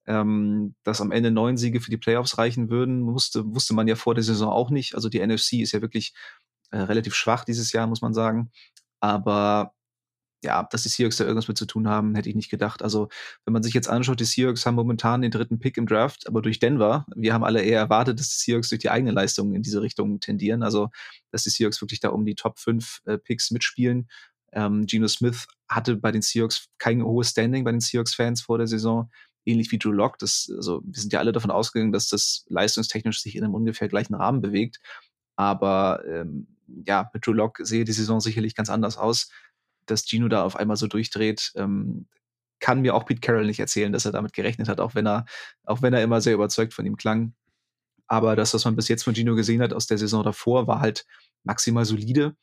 Ähm, 0.07 0.75
dass 0.85 1.01
am 1.01 1.11
Ende 1.13 1.31
neun 1.33 1.57
Siege 1.57 1.81
für 1.81 1.91
die 1.91 1.97
Playoffs 1.97 2.39
reichen 2.39 2.71
würden, 2.71 3.01
musste, 3.01 3.45
wusste 3.55 3.75
man 3.75 3.89
ja 3.89 3.97
vor 3.97 4.15
der 4.15 4.23
Saison 4.25 4.51
auch 4.51 4.71
nicht. 4.71 4.95
Also 4.95 5.09
die 5.09 5.25
NFC 5.25 5.55
ist 5.55 5.73
ja 5.73 5.83
wirklich 5.83 6.15
äh, 6.71 6.79
relativ 6.79 7.15
schwach 7.15 7.45
dieses 7.45 7.73
Jahr, 7.73 7.87
muss 7.89 8.03
man 8.03 8.15
sagen. 8.15 8.51
Aber 9.01 9.73
ja, 10.47 10.63
dass 10.71 10.85
die 10.85 10.89
Seahawks 10.89 11.17
da 11.17 11.25
irgendwas 11.25 11.49
mit 11.49 11.59
zu 11.59 11.67
tun 11.67 11.89
haben, 11.89 12.15
hätte 12.15 12.29
ich 12.29 12.37
nicht 12.37 12.51
gedacht. 12.51 12.83
Also, 12.83 13.09
wenn 13.45 13.53
man 13.53 13.63
sich 13.63 13.75
jetzt 13.75 13.89
anschaut, 13.89 14.21
die 14.21 14.25
Seahawks 14.25 14.65
haben 14.65 14.77
momentan 14.77 15.23
den 15.23 15.31
dritten 15.31 15.59
Pick 15.59 15.77
im 15.77 15.87
Draft, 15.87 16.27
aber 16.29 16.41
durch 16.41 16.59
Denver. 16.59 17.05
Wir 17.15 17.35
haben 17.35 17.45
alle 17.45 17.63
eher 17.63 17.81
erwartet, 17.81 18.21
dass 18.21 18.29
die 18.31 18.39
Seahawks 18.39 18.69
durch 18.69 18.81
die 18.81 18.91
eigene 18.91 19.13
Leistung 19.13 19.55
in 19.55 19.63
diese 19.63 19.83
Richtung 19.83 20.21
tendieren. 20.21 20.63
Also, 20.63 20.89
dass 21.31 21.43
die 21.43 21.51
Seahawks 21.51 21.81
wirklich 21.83 22.01
da 22.01 22.11
um 22.11 22.25
die 22.25 22.37
Top 22.37 22.59
5 22.59 23.03
äh, 23.07 23.19
Picks 23.19 23.51
mitspielen. 23.51 24.09
Ähm, 24.53 24.87
Geno 24.87 25.09
Smith 25.09 25.47
hatte 25.69 25.97
bei 25.97 26.13
den 26.13 26.23
Seahawks 26.23 26.69
kein 26.79 27.03
hohes 27.03 27.31
Standing 27.31 27.65
bei 27.65 27.73
den 27.73 27.81
Seahawks-Fans 27.81 28.41
vor 28.43 28.59
der 28.59 28.69
Saison. 28.69 29.11
Ähnlich 29.45 29.71
wie 29.73 29.79
Drew 29.79 29.93
Locke. 29.93 30.17
Das, 30.21 30.51
also, 30.57 30.81
wir 30.85 31.01
sind 31.01 31.13
ja 31.13 31.19
alle 31.19 31.33
davon 31.33 31.51
ausgegangen, 31.51 31.93
dass 31.93 32.09
das 32.09 32.47
leistungstechnisch 32.49 33.21
sich 33.21 33.37
in 33.37 33.45
einem 33.45 33.55
ungefähr 33.55 33.89
gleichen 33.89 34.15
Rahmen 34.15 34.41
bewegt. 34.41 34.79
Aber 35.37 36.03
ähm, 36.07 36.47
ja, 36.87 37.11
mit 37.13 37.27
Drew 37.27 37.33
Locke 37.33 37.65
sehe 37.65 37.85
die 37.85 37.93
Saison 37.93 38.21
sicherlich 38.21 38.55
ganz 38.55 38.71
anders 38.71 38.97
aus 38.97 39.29
dass 39.87 40.07
Gino 40.07 40.29
da 40.29 40.45
auf 40.45 40.57
einmal 40.57 40.77
so 40.77 40.87
durchdreht, 40.87 41.53
ähm, 41.57 42.07
kann 42.61 42.81
mir 42.81 42.95
auch 42.95 43.05
Pete 43.07 43.21
Carroll 43.21 43.47
nicht 43.47 43.61
erzählen, 43.61 43.93
dass 43.93 44.07
er 44.07 44.13
damit 44.13 44.33
gerechnet 44.33 44.69
hat, 44.69 44.81
auch 44.81 44.95
wenn 44.95 45.07
er, 45.07 45.27
auch 45.65 45.83
wenn 45.83 45.93
er 45.95 46.03
immer 46.03 46.21
sehr 46.21 46.35
überzeugt 46.35 46.75
von 46.75 46.87
ihm 46.87 46.97
klang. 46.97 47.35
Aber 48.07 48.37
das, 48.37 48.55
was 48.55 48.65
man 48.65 48.77
bis 48.77 48.89
jetzt 48.89 49.03
von 49.03 49.15
Gino 49.15 49.35
gesehen 49.35 49.63
hat 49.63 49.73
aus 49.73 49.87
der 49.87 49.99
Saison 49.99 50.23
davor, 50.23 50.67
war 50.67 50.81
halt 50.81 51.07
maximal 51.43 51.85
solide. 51.85 52.37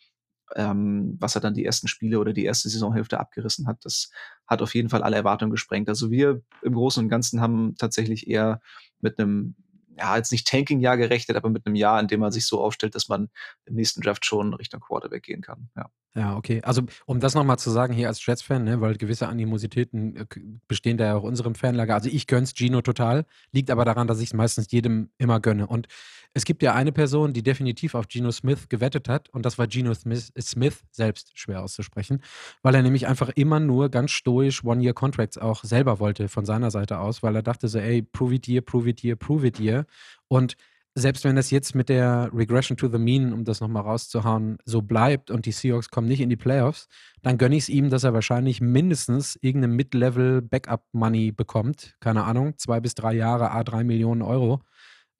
Ähm, 0.56 1.18
was 1.20 1.36
er 1.36 1.42
dann 1.42 1.56
die 1.56 1.66
ersten 1.66 1.88
Spiele 1.88 2.20
oder 2.20 2.34
die 2.34 2.46
erste 2.46 2.70
Saisonhälfte 2.70 3.20
abgerissen 3.20 3.66
hat, 3.66 3.86
das 3.86 4.12
hat 4.46 4.62
auf 4.62 4.76
jeden 4.76 4.90
Fall 4.90 5.02
alle 5.02 5.16
Erwartungen 5.16 5.52
gesprengt. 5.52 5.90
Also 5.90 6.12
wir 6.12 6.42
im 6.62 6.74
Großen 6.74 7.04
und 7.04 7.10
Ganzen 7.10 7.42
haben 7.42 7.76
tatsächlich 7.78 8.28
eher 8.28 8.62
mit 9.00 9.18
einem 9.18 9.56
ja, 9.98 10.16
jetzt 10.18 10.32
nicht 10.32 10.48
Tanking-Jahr 10.48 10.98
gerechnet, 10.98 11.38
aber 11.38 11.50
mit 11.50 11.66
einem 11.66 11.76
Jahr, 11.76 12.00
in 12.00 12.08
dem 12.08 12.20
man 12.20 12.32
sich 12.32 12.46
so 12.46 12.62
aufstellt, 12.62 12.96
dass 12.96 13.08
man 13.08 13.30
im 13.66 13.76
nächsten 13.76 14.02
Draft 14.02 14.26
schon 14.26 14.54
Richtung 14.54 14.82
Quarterback 14.82 15.24
gehen 15.24 15.42
kann. 15.42 15.70
Ja. 15.76 15.90
Ja, 16.15 16.36
okay. 16.38 16.62
Also, 16.63 16.84
um 17.08 17.20
das 17.20 17.34
nochmal 17.34 17.58
zu 17.58 17.72
sagen, 17.72 17.91
hier 17.91 18.08
als 18.08 18.24
Jets-Fan, 18.24 18.63
ne, 18.63 18.82
weil 18.82 18.98
gewisse 18.98 19.27
Animositäten 19.27 20.15
äh, 20.15 20.25
bestehen 20.67 20.98
da 20.98 21.05
ja 21.05 21.15
auch 21.15 21.24
unserem 21.24 21.55
Fanlager. 21.55 21.96
Also, 21.96 22.08
ich 22.08 22.27
gönn's 22.27 22.53
Gino 22.55 22.82
total, 22.82 23.25
liegt 23.51 23.72
aber 23.72 23.84
daran, 23.84 24.08
dass 24.08 24.20
ich 24.20 24.27
es 24.27 24.34
meistens 24.34 24.70
jedem 24.70 25.10
immer 25.17 25.39
gönne. 25.39 25.65
Und 25.65 25.88
es 26.36 26.46
gibt 26.46 26.62
ja 26.62 26.75
eine 26.75 26.91
Person, 26.91 27.34
die 27.34 27.41
definitiv 27.41 27.96
auf 27.96 28.05
Gino 28.08 28.32
Smith 28.32 28.70
gewettet 28.70 29.10
hat, 29.10 29.29
und 29.29 29.43
das 29.43 29.58
war 29.58 29.67
Gino 29.67 29.91
Smith, 29.96 30.32
Smith 30.39 30.84
selbst 30.91 31.32
schwer 31.34 31.63
auszusprechen, 31.63 32.22
weil 32.62 32.75
er 32.75 32.84
nämlich 32.84 33.08
einfach 33.08 33.29
immer 33.29 33.60
nur 33.60 33.89
ganz 33.89 34.12
stoisch 34.12 34.63
One-Year-Contracts 34.63 35.39
auch 35.39 35.63
selber 35.63 36.00
wollte 36.00 36.29
von 36.29 36.46
seiner 36.46 36.70
Seite 36.70 37.00
aus, 37.00 37.24
weil 37.24 37.36
er 37.36 37.43
dachte 37.43 37.67
so, 37.67 37.79
ey, 37.79 38.03
prove 38.03 38.36
it 38.36 38.46
here, 38.46 38.62
prove 38.62 38.88
it 38.88 39.01
here, 39.01 39.15
prove 39.15 39.48
it 39.48 39.58
here. 39.60 39.88
Und 40.27 40.58
selbst 40.96 41.24
wenn 41.24 41.36
das 41.36 41.50
jetzt 41.52 41.74
mit 41.76 41.90
der 41.90 42.30
Regression 42.34 42.78
to 42.78 42.88
the 42.88 43.00
Mean, 43.00 43.34
um 43.34 43.46
das 43.46 43.62
nochmal 43.62 43.84
rauszuhauen, 43.84 44.58
so 44.66 44.82
bleibt 44.82 45.32
und 45.32 45.46
die 45.46 45.52
Seahawks 45.52 45.90
kommen 45.90 46.08
nicht 46.08 46.22
in 46.22 46.30
die 46.30 46.36
Playoffs, 46.36 46.88
dann 47.24 47.38
gönne 47.38 47.56
ich 47.56 47.64
es 47.64 47.70
ihm, 47.70 47.90
dass 47.90 48.04
er 48.04 48.14
wahrscheinlich 48.14 48.62
mindestens 48.62 49.38
irgendeine 49.42 49.74
Mid-Level 49.74 50.42
Backup-Money 50.44 51.32
bekommt. 51.32 51.96
Keine 52.00 52.24
Ahnung, 52.26 52.58
zwei 52.58 52.80
bis 52.80 52.94
drei 52.96 53.14
Jahre, 53.14 53.52
a 53.52 53.64
drei 53.64 53.84
Millionen 53.84 54.22
Euro. 54.22 54.62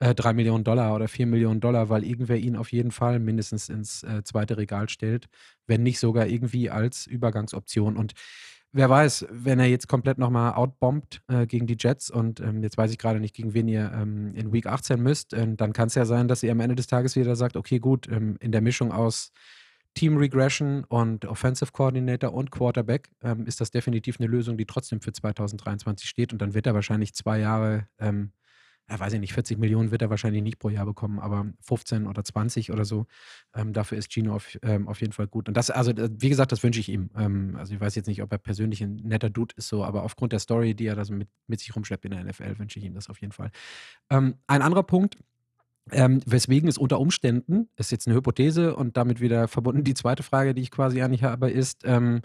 äh, 0.00 0.14
3 0.14 0.32
Millionen 0.34 0.64
Dollar 0.64 0.94
oder 0.94 1.08
4 1.08 1.26
Millionen 1.26 1.60
Dollar, 1.60 1.88
weil 1.88 2.04
irgendwer 2.04 2.36
ihn 2.36 2.56
auf 2.56 2.72
jeden 2.72 2.90
Fall 2.90 3.18
mindestens 3.20 3.68
ins 3.68 4.02
äh, 4.02 4.22
zweite 4.24 4.56
Regal 4.56 4.88
stellt, 4.88 5.26
wenn 5.66 5.82
nicht 5.82 5.98
sogar 6.00 6.26
irgendwie 6.26 6.70
als 6.70 7.06
Übergangsoption. 7.06 7.96
Und 7.96 8.12
wer 8.74 8.90
weiß, 8.90 9.26
wenn 9.30 9.60
er 9.60 9.66
jetzt 9.66 9.88
komplett 9.88 10.18
nochmal 10.18 10.52
outbombt 10.54 11.22
äh, 11.28 11.46
gegen 11.46 11.66
die 11.66 11.76
Jets 11.78 12.10
und 12.10 12.40
ähm, 12.40 12.62
jetzt 12.62 12.76
weiß 12.76 12.90
ich 12.90 12.98
gerade 12.98 13.20
nicht, 13.20 13.34
gegen 13.34 13.54
wen 13.54 13.68
ihr 13.68 13.90
ähm, 13.94 14.34
in 14.34 14.52
Week 14.52 14.66
18 14.66 15.00
müsst, 15.00 15.32
äh, 15.32 15.46
dann 15.54 15.72
kann 15.72 15.86
es 15.86 15.94
ja 15.94 16.04
sein, 16.04 16.28
dass 16.28 16.42
ihr 16.42 16.52
am 16.52 16.60
Ende 16.60 16.74
des 16.74 16.88
Tages 16.88 17.14
wieder 17.16 17.36
sagt, 17.36 17.56
okay, 17.56 17.78
gut, 17.78 18.08
ähm, 18.10 18.36
in 18.40 18.52
der 18.52 18.60
Mischung 18.60 18.92
aus 18.92 19.32
Team 19.94 20.16
Regression 20.16 20.82
und 20.84 21.24
Offensive 21.24 21.70
Coordinator 21.70 22.34
und 22.34 22.50
Quarterback 22.50 23.10
ähm, 23.22 23.46
ist 23.46 23.60
das 23.60 23.70
definitiv 23.70 24.18
eine 24.18 24.26
Lösung, 24.26 24.58
die 24.58 24.66
trotzdem 24.66 25.00
für 25.00 25.12
2023 25.12 26.08
steht 26.08 26.32
und 26.32 26.42
dann 26.42 26.52
wird 26.52 26.66
er 26.66 26.74
wahrscheinlich 26.74 27.14
zwei 27.14 27.38
Jahre 27.38 27.86
ähm, 28.00 28.32
ja, 28.88 29.00
weiß 29.00 29.14
ich 29.14 29.20
nicht, 29.20 29.32
40 29.32 29.58
Millionen 29.58 29.90
wird 29.90 30.02
er 30.02 30.10
wahrscheinlich 30.10 30.42
nicht 30.42 30.58
pro 30.58 30.68
Jahr 30.68 30.84
bekommen, 30.84 31.18
aber 31.18 31.46
15 31.60 32.06
oder 32.06 32.22
20 32.22 32.70
oder 32.70 32.84
so. 32.84 33.06
Ähm, 33.54 33.72
dafür 33.72 33.96
ist 33.96 34.12
Gino 34.12 34.34
auf, 34.34 34.58
ähm, 34.62 34.88
auf 34.88 35.00
jeden 35.00 35.12
Fall 35.12 35.26
gut. 35.26 35.48
Und 35.48 35.56
das, 35.56 35.70
also, 35.70 35.92
wie 35.96 36.28
gesagt, 36.28 36.52
das 36.52 36.62
wünsche 36.62 36.80
ich 36.80 36.90
ihm. 36.90 37.10
Ähm, 37.16 37.56
also, 37.56 37.72
ich 37.74 37.80
weiß 37.80 37.94
jetzt 37.94 38.06
nicht, 38.08 38.22
ob 38.22 38.30
er 38.30 38.38
persönlich 38.38 38.82
ein 38.82 38.96
netter 38.96 39.30
Dude 39.30 39.54
ist, 39.56 39.68
so, 39.68 39.84
aber 39.84 40.02
aufgrund 40.02 40.32
der 40.32 40.38
Story, 40.38 40.74
die 40.74 40.86
er 40.86 40.96
da 40.96 41.04
so 41.04 41.14
mit, 41.14 41.28
mit 41.46 41.60
sich 41.60 41.74
rumschleppt 41.74 42.04
in 42.04 42.10
der 42.10 42.24
NFL, 42.24 42.58
wünsche 42.58 42.78
ich 42.78 42.84
ihm 42.84 42.94
das 42.94 43.08
auf 43.08 43.20
jeden 43.20 43.32
Fall. 43.32 43.50
Ähm, 44.10 44.34
ein 44.46 44.60
anderer 44.60 44.82
Punkt, 44.82 45.16
ähm, 45.90 46.20
weswegen 46.26 46.68
es 46.68 46.78
unter 46.78 47.00
Umständen, 47.00 47.68
ist 47.76 47.90
jetzt 47.90 48.06
eine 48.06 48.16
Hypothese 48.16 48.76
und 48.76 48.96
damit 48.96 49.20
wieder 49.20 49.48
verbunden 49.48 49.84
die 49.84 49.94
zweite 49.94 50.22
Frage, 50.22 50.54
die 50.54 50.62
ich 50.62 50.70
quasi 50.70 51.00
dich 51.00 51.22
habe, 51.22 51.50
ist, 51.50 51.82
ähm, 51.84 52.20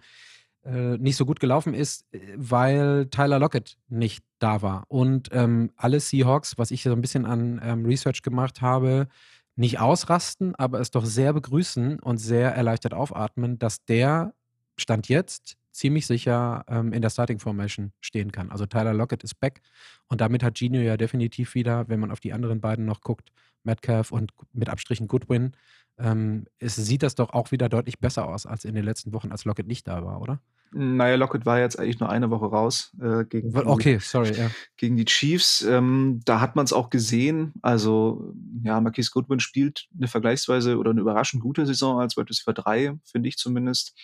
äh, 0.65 0.97
nicht 0.97 1.15
so 1.15 1.25
gut 1.25 1.39
gelaufen 1.39 1.73
ist, 1.73 2.05
äh, 2.13 2.19
weil 2.35 3.07
Tyler 3.09 3.39
Lockett 3.39 3.77
nicht 3.87 4.23
da 4.39 4.61
war. 4.61 4.85
Und 4.87 5.29
ähm, 5.31 5.71
alle 5.75 5.99
Seahawks, 5.99 6.57
was 6.57 6.71
ich 6.71 6.83
so 6.83 6.91
ein 6.91 7.01
bisschen 7.01 7.25
an 7.25 7.61
ähm, 7.63 7.85
Research 7.85 8.21
gemacht 8.21 8.61
habe, 8.61 9.07
nicht 9.55 9.79
ausrasten, 9.79 10.55
aber 10.55 10.79
es 10.79 10.91
doch 10.91 11.05
sehr 11.05 11.33
begrüßen 11.33 11.99
und 11.99 12.17
sehr 12.17 12.55
erleichtert 12.55 12.93
aufatmen, 12.93 13.59
dass 13.59 13.83
der 13.85 14.33
Stand 14.77 15.09
jetzt 15.09 15.57
ziemlich 15.71 16.07
sicher 16.07 16.65
ähm, 16.67 16.93
in 16.93 17.01
der 17.01 17.09
Starting 17.09 17.39
Formation 17.39 17.91
stehen 17.99 18.31
kann. 18.31 18.51
Also 18.51 18.65
Tyler 18.65 18.93
Lockett 18.93 19.23
ist 19.23 19.39
back 19.39 19.61
und 20.07 20.21
damit 20.21 20.43
hat 20.43 20.57
Gino 20.57 20.79
ja 20.79 20.97
definitiv 20.97 21.55
wieder, 21.55 21.87
wenn 21.89 21.99
man 21.99 22.11
auf 22.11 22.19
die 22.19 22.33
anderen 22.33 22.61
beiden 22.61 22.85
noch 22.85 23.01
guckt, 23.01 23.31
Metcalf 23.63 24.11
und 24.11 24.31
mit 24.53 24.69
Abstrichen 24.69 25.07
Goodwin, 25.07 25.51
ähm, 25.99 26.45
es 26.59 26.75
sieht 26.75 27.03
das 27.03 27.15
doch 27.15 27.31
auch 27.31 27.51
wieder 27.51 27.69
deutlich 27.69 27.99
besser 27.99 28.27
aus 28.27 28.45
als 28.45 28.65
in 28.65 28.75
den 28.75 28.85
letzten 28.85 29.13
Wochen, 29.13 29.31
als 29.31 29.45
Lockett 29.45 29.67
nicht 29.67 29.87
da 29.87 30.03
war, 30.03 30.21
oder? 30.21 30.41
Naja, 30.71 31.15
Lockett 31.15 31.45
war 31.47 31.59
jetzt 31.59 31.79
eigentlich 31.79 31.99
nur 31.99 32.09
eine 32.09 32.29
Woche 32.29 32.45
raus 32.45 32.95
äh, 33.01 33.25
gegen, 33.25 33.55
okay, 33.67 33.97
sorry, 33.99 34.33
ja. 34.37 34.51
gegen 34.77 34.97
die 34.97 35.05
Chiefs. 35.05 35.63
Ähm, 35.63 36.21
da 36.25 36.41
hat 36.41 36.55
man 36.55 36.65
es 36.65 36.73
auch 36.73 36.91
gesehen. 36.91 37.53
Also, 37.63 38.33
ja, 38.63 38.79
Marquise 38.79 39.09
Goodwin 39.11 39.39
spielt 39.39 39.87
eine 39.97 40.07
vergleichsweise 40.07 40.77
oder 40.77 40.91
eine 40.91 41.01
überraschend 41.01 41.41
gute 41.41 41.65
Saison 41.65 41.99
als 41.99 42.17
Wide 42.17 42.29
Receiver 42.29 42.53
3, 42.53 42.99
finde 43.03 43.29
ich 43.29 43.37
zumindest. 43.37 43.95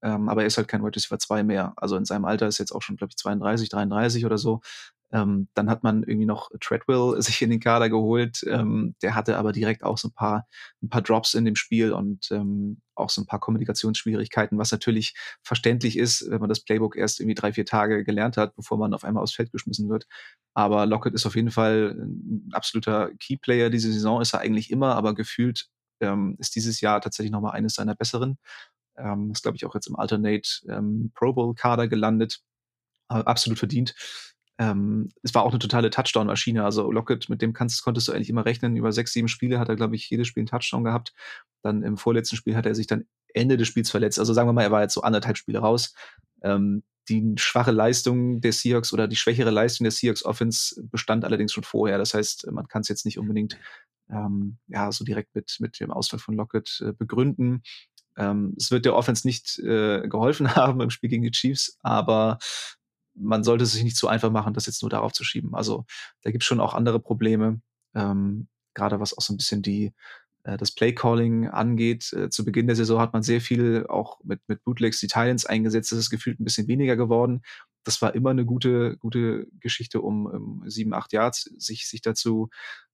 Ähm, 0.00 0.28
aber 0.28 0.42
er 0.42 0.46
ist 0.46 0.58
halt 0.58 0.68
kein 0.68 0.84
Wide 0.84 0.94
Receiver 0.94 1.18
2 1.18 1.42
mehr. 1.42 1.72
Also 1.76 1.96
in 1.96 2.04
seinem 2.04 2.24
Alter 2.24 2.46
ist 2.46 2.58
jetzt 2.58 2.72
auch 2.72 2.82
schon, 2.82 2.96
glaube 2.96 3.10
ich, 3.10 3.16
32, 3.16 3.68
33 3.68 4.24
oder 4.24 4.38
so. 4.38 4.60
Ähm, 5.12 5.48
dann 5.54 5.68
hat 5.68 5.82
man 5.82 6.02
irgendwie 6.02 6.26
noch 6.26 6.50
Treadwell 6.60 7.20
sich 7.22 7.42
in 7.42 7.50
den 7.50 7.60
Kader 7.60 7.90
geholt. 7.90 8.42
Ähm, 8.48 8.94
der 9.02 9.14
hatte 9.14 9.36
aber 9.36 9.52
direkt 9.52 9.84
auch 9.84 9.98
so 9.98 10.08
ein 10.08 10.14
paar, 10.14 10.46
ein 10.82 10.88
paar 10.88 11.02
Drops 11.02 11.34
in 11.34 11.44
dem 11.44 11.56
Spiel 11.56 11.92
und 11.92 12.30
ähm, 12.30 12.80
auch 12.94 13.10
so 13.10 13.20
ein 13.22 13.26
paar 13.26 13.40
Kommunikationsschwierigkeiten, 13.40 14.58
was 14.58 14.72
natürlich 14.72 15.14
verständlich 15.42 15.98
ist, 15.98 16.30
wenn 16.30 16.40
man 16.40 16.48
das 16.48 16.60
Playbook 16.60 16.96
erst 16.96 17.20
irgendwie 17.20 17.34
drei, 17.34 17.52
vier 17.52 17.66
Tage 17.66 18.04
gelernt 18.04 18.36
hat, 18.36 18.54
bevor 18.56 18.78
man 18.78 18.94
auf 18.94 19.04
einmal 19.04 19.22
aufs 19.22 19.34
Feld 19.34 19.52
geschmissen 19.52 19.88
wird. 19.88 20.06
Aber 20.54 20.86
Lockett 20.86 21.14
ist 21.14 21.26
auf 21.26 21.36
jeden 21.36 21.50
Fall 21.50 21.96
ein 21.98 22.50
absoluter 22.52 23.10
Keyplayer. 23.18 23.70
Diese 23.70 23.92
Saison 23.92 24.20
ist 24.20 24.34
er 24.34 24.40
eigentlich 24.40 24.70
immer, 24.70 24.94
aber 24.94 25.14
gefühlt 25.14 25.68
ähm, 26.00 26.36
ist 26.38 26.54
dieses 26.56 26.80
Jahr 26.80 27.00
tatsächlich 27.00 27.32
nochmal 27.32 27.52
eines 27.52 27.74
seiner 27.74 27.94
besseren. 27.94 28.38
Ähm, 28.96 29.30
ist, 29.32 29.42
glaube 29.42 29.56
ich, 29.56 29.64
auch 29.66 29.74
jetzt 29.74 29.86
im 29.88 29.96
Alternate 29.96 30.48
ähm, 30.68 31.12
Pro 31.14 31.32
Bowl-Kader 31.32 31.88
gelandet. 31.88 32.40
absolut 33.08 33.58
verdient. 33.58 33.94
Ähm, 34.58 35.08
es 35.22 35.34
war 35.34 35.42
auch 35.42 35.50
eine 35.50 35.58
totale 35.58 35.90
Touchdown-Maschine. 35.90 36.64
Also 36.64 36.90
Lockett, 36.90 37.28
mit 37.28 37.42
dem 37.42 37.52
kannst, 37.52 37.82
konntest 37.82 38.08
du 38.08 38.12
eigentlich 38.12 38.30
immer 38.30 38.44
rechnen. 38.44 38.76
Über 38.76 38.92
sechs, 38.92 39.12
sieben 39.12 39.28
Spiele 39.28 39.58
hat 39.58 39.68
er, 39.68 39.76
glaube 39.76 39.96
ich, 39.96 40.08
jedes 40.10 40.28
Spiel 40.28 40.42
einen 40.42 40.48
Touchdown 40.48 40.84
gehabt. 40.84 41.12
Dann 41.62 41.82
im 41.82 41.96
vorletzten 41.96 42.36
Spiel 42.36 42.56
hat 42.56 42.66
er 42.66 42.74
sich 42.74 42.86
dann 42.86 43.04
Ende 43.34 43.56
des 43.56 43.68
Spiels 43.68 43.90
verletzt. 43.90 44.18
Also 44.18 44.32
sagen 44.32 44.48
wir 44.48 44.52
mal, 44.52 44.62
er 44.62 44.70
war 44.70 44.82
jetzt 44.82 44.94
so 44.94 45.02
anderthalb 45.02 45.36
Spiele 45.36 45.60
raus. 45.60 45.94
Ähm, 46.42 46.82
die 47.08 47.34
schwache 47.36 47.72
Leistung 47.72 48.40
der 48.40 48.52
Seahawks 48.52 48.92
oder 48.92 49.08
die 49.08 49.16
schwächere 49.16 49.50
Leistung 49.50 49.84
der 49.84 49.90
Seahawks 49.90 50.24
Offense 50.24 50.80
bestand 50.84 51.24
allerdings 51.24 51.52
schon 51.52 51.64
vorher. 51.64 51.98
Das 51.98 52.14
heißt, 52.14 52.50
man 52.52 52.68
kann 52.68 52.82
es 52.82 52.88
jetzt 52.88 53.04
nicht 53.04 53.18
unbedingt 53.18 53.58
ähm, 54.10 54.58
ja, 54.68 54.92
so 54.92 55.04
direkt 55.04 55.34
mit, 55.34 55.56
mit 55.58 55.80
dem 55.80 55.90
Ausfall 55.90 56.20
von 56.20 56.36
Lockett 56.36 56.82
äh, 56.86 56.92
begründen. 56.92 57.62
Ähm, 58.16 58.54
es 58.56 58.70
wird 58.70 58.84
der 58.84 58.94
Offense 58.94 59.26
nicht 59.26 59.58
äh, 59.58 60.06
geholfen 60.06 60.54
haben 60.56 60.80
im 60.80 60.90
Spiel 60.90 61.10
gegen 61.10 61.22
die 61.22 61.30
Chiefs, 61.30 61.78
aber 61.82 62.38
man 63.14 63.44
sollte 63.44 63.64
es 63.64 63.72
sich 63.72 63.84
nicht 63.84 63.96
zu 63.96 64.08
einfach 64.08 64.30
machen, 64.30 64.54
das 64.54 64.66
jetzt 64.66 64.82
nur 64.82 64.90
darauf 64.90 65.12
zu 65.12 65.24
schieben. 65.24 65.54
Also 65.54 65.84
da 66.22 66.30
gibt 66.30 66.42
es 66.42 66.46
schon 66.46 66.60
auch 66.60 66.74
andere 66.74 67.00
Probleme, 67.00 67.60
ähm, 67.94 68.48
gerade 68.74 69.00
was 69.00 69.16
auch 69.16 69.22
so 69.22 69.32
ein 69.32 69.36
bisschen 69.36 69.62
die 69.62 69.92
äh, 70.44 70.56
das 70.56 70.72
Playcalling 70.72 71.48
angeht. 71.48 72.12
Äh, 72.12 72.30
zu 72.30 72.44
Beginn 72.44 72.66
der 72.66 72.76
Saison 72.76 73.00
hat 73.00 73.12
man 73.12 73.22
sehr 73.22 73.40
viel 73.40 73.86
auch 73.88 74.22
mit, 74.24 74.40
mit 74.48 74.64
Bootlegs 74.64 75.00
die 75.00 75.06
Titans 75.08 75.46
eingesetzt. 75.46 75.92
Das 75.92 75.98
ist 75.98 76.10
gefühlt 76.10 76.40
ein 76.40 76.44
bisschen 76.44 76.68
weniger 76.68 76.96
geworden. 76.96 77.42
Das 77.84 78.00
war 78.00 78.14
immer 78.14 78.30
eine 78.30 78.44
gute, 78.44 78.96
gute 78.98 79.46
Geschichte, 79.60 80.00
um, 80.00 80.26
um 80.26 80.70
sieben, 80.70 80.94
acht 80.94 81.12
Yards 81.12 81.50
sich, 81.58 81.88
sich 81.88 82.00
dazu 82.00 82.48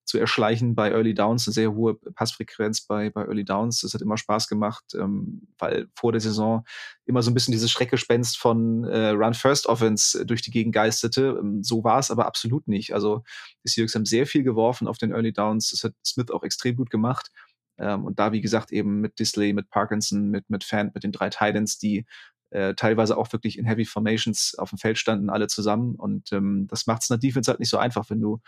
zu 0.09 0.17
erschleichen 0.17 0.75
bei 0.75 0.91
Early 0.91 1.13
Downs, 1.13 1.47
eine 1.47 1.53
sehr 1.53 1.75
hohe 1.75 1.95
Passfrequenz 1.95 2.81
bei, 2.81 3.11
bei 3.11 3.25
Early 3.25 3.45
Downs. 3.45 3.83
Das 3.83 3.93
hat 3.93 4.01
immer 4.01 4.17
Spaß 4.17 4.49
gemacht, 4.49 4.85
ähm, 4.95 5.49
weil 5.59 5.89
vor 5.95 6.13
der 6.13 6.23
Saison 6.23 6.65
immer 7.05 7.23
so 7.23 7.31
ein 7.31 7.35
bisschen 7.35 7.53
dieses 7.53 7.71
Schreckgespenst 7.71 8.39
von 8.39 8.85
äh, 8.85 9.11
Run 9.11 9.35
First 9.35 9.67
Offense 9.67 10.25
durch 10.25 10.41
die 10.41 10.51
Gegend 10.51 10.75
geisterte. 10.75 11.39
Ähm, 11.39 11.63
so 11.63 11.85
war 11.85 11.99
es 11.99 12.11
aber 12.11 12.25
absolut 12.25 12.69
nicht. 12.69 12.95
Also 12.95 13.23
die 13.65 13.69
Seahawks 13.69 13.95
haben 13.95 14.07
sehr 14.07 14.27
viel 14.27 14.45
geworfen 14.45 14.89
auf 14.89 14.97
den 14.97 15.13
Early 15.13 15.35
Downs. 15.35 15.71
Das 15.73 15.85
hat 15.85 15.93
Smith 16.07 16.31
auch 16.31 16.43
extrem 16.43 16.77
gut 16.77 16.89
gemacht. 16.89 17.31
Ähm, 17.77 18.07
und 18.07 18.19
da, 18.19 18.33
wie 18.33 18.41
gesagt, 18.41 18.73
eben 18.73 19.03
mit 19.03 19.19
Disley, 19.19 19.53
mit 19.53 19.69
Parkinson, 19.69 20.31
mit, 20.31 20.49
mit 20.49 20.65
Fan, 20.65 20.91
mit 20.95 21.05
den 21.05 21.13
drei 21.13 21.29
Titans, 21.29 21.77
die 21.77 22.07
äh, 22.51 22.75
teilweise 22.75 23.19
auch 23.19 23.31
wirklich 23.33 23.59
in 23.59 23.67
Heavy 23.67 23.85
Formations 23.85 24.55
auf 24.57 24.71
dem 24.71 24.79
Feld 24.79 24.97
standen, 24.97 25.29
alle 25.29 25.49
zusammen. 25.49 25.97
Und 25.97 26.33
ähm, 26.33 26.67
das 26.69 26.87
macht 26.87 27.03
es 27.03 27.11
in 27.11 27.15
der 27.15 27.29
Defense 27.29 27.51
halt 27.51 27.61
nicht 27.61 27.69
so 27.69 27.77
einfach, 27.77 28.09
wenn 28.09 28.23
du 28.23 28.41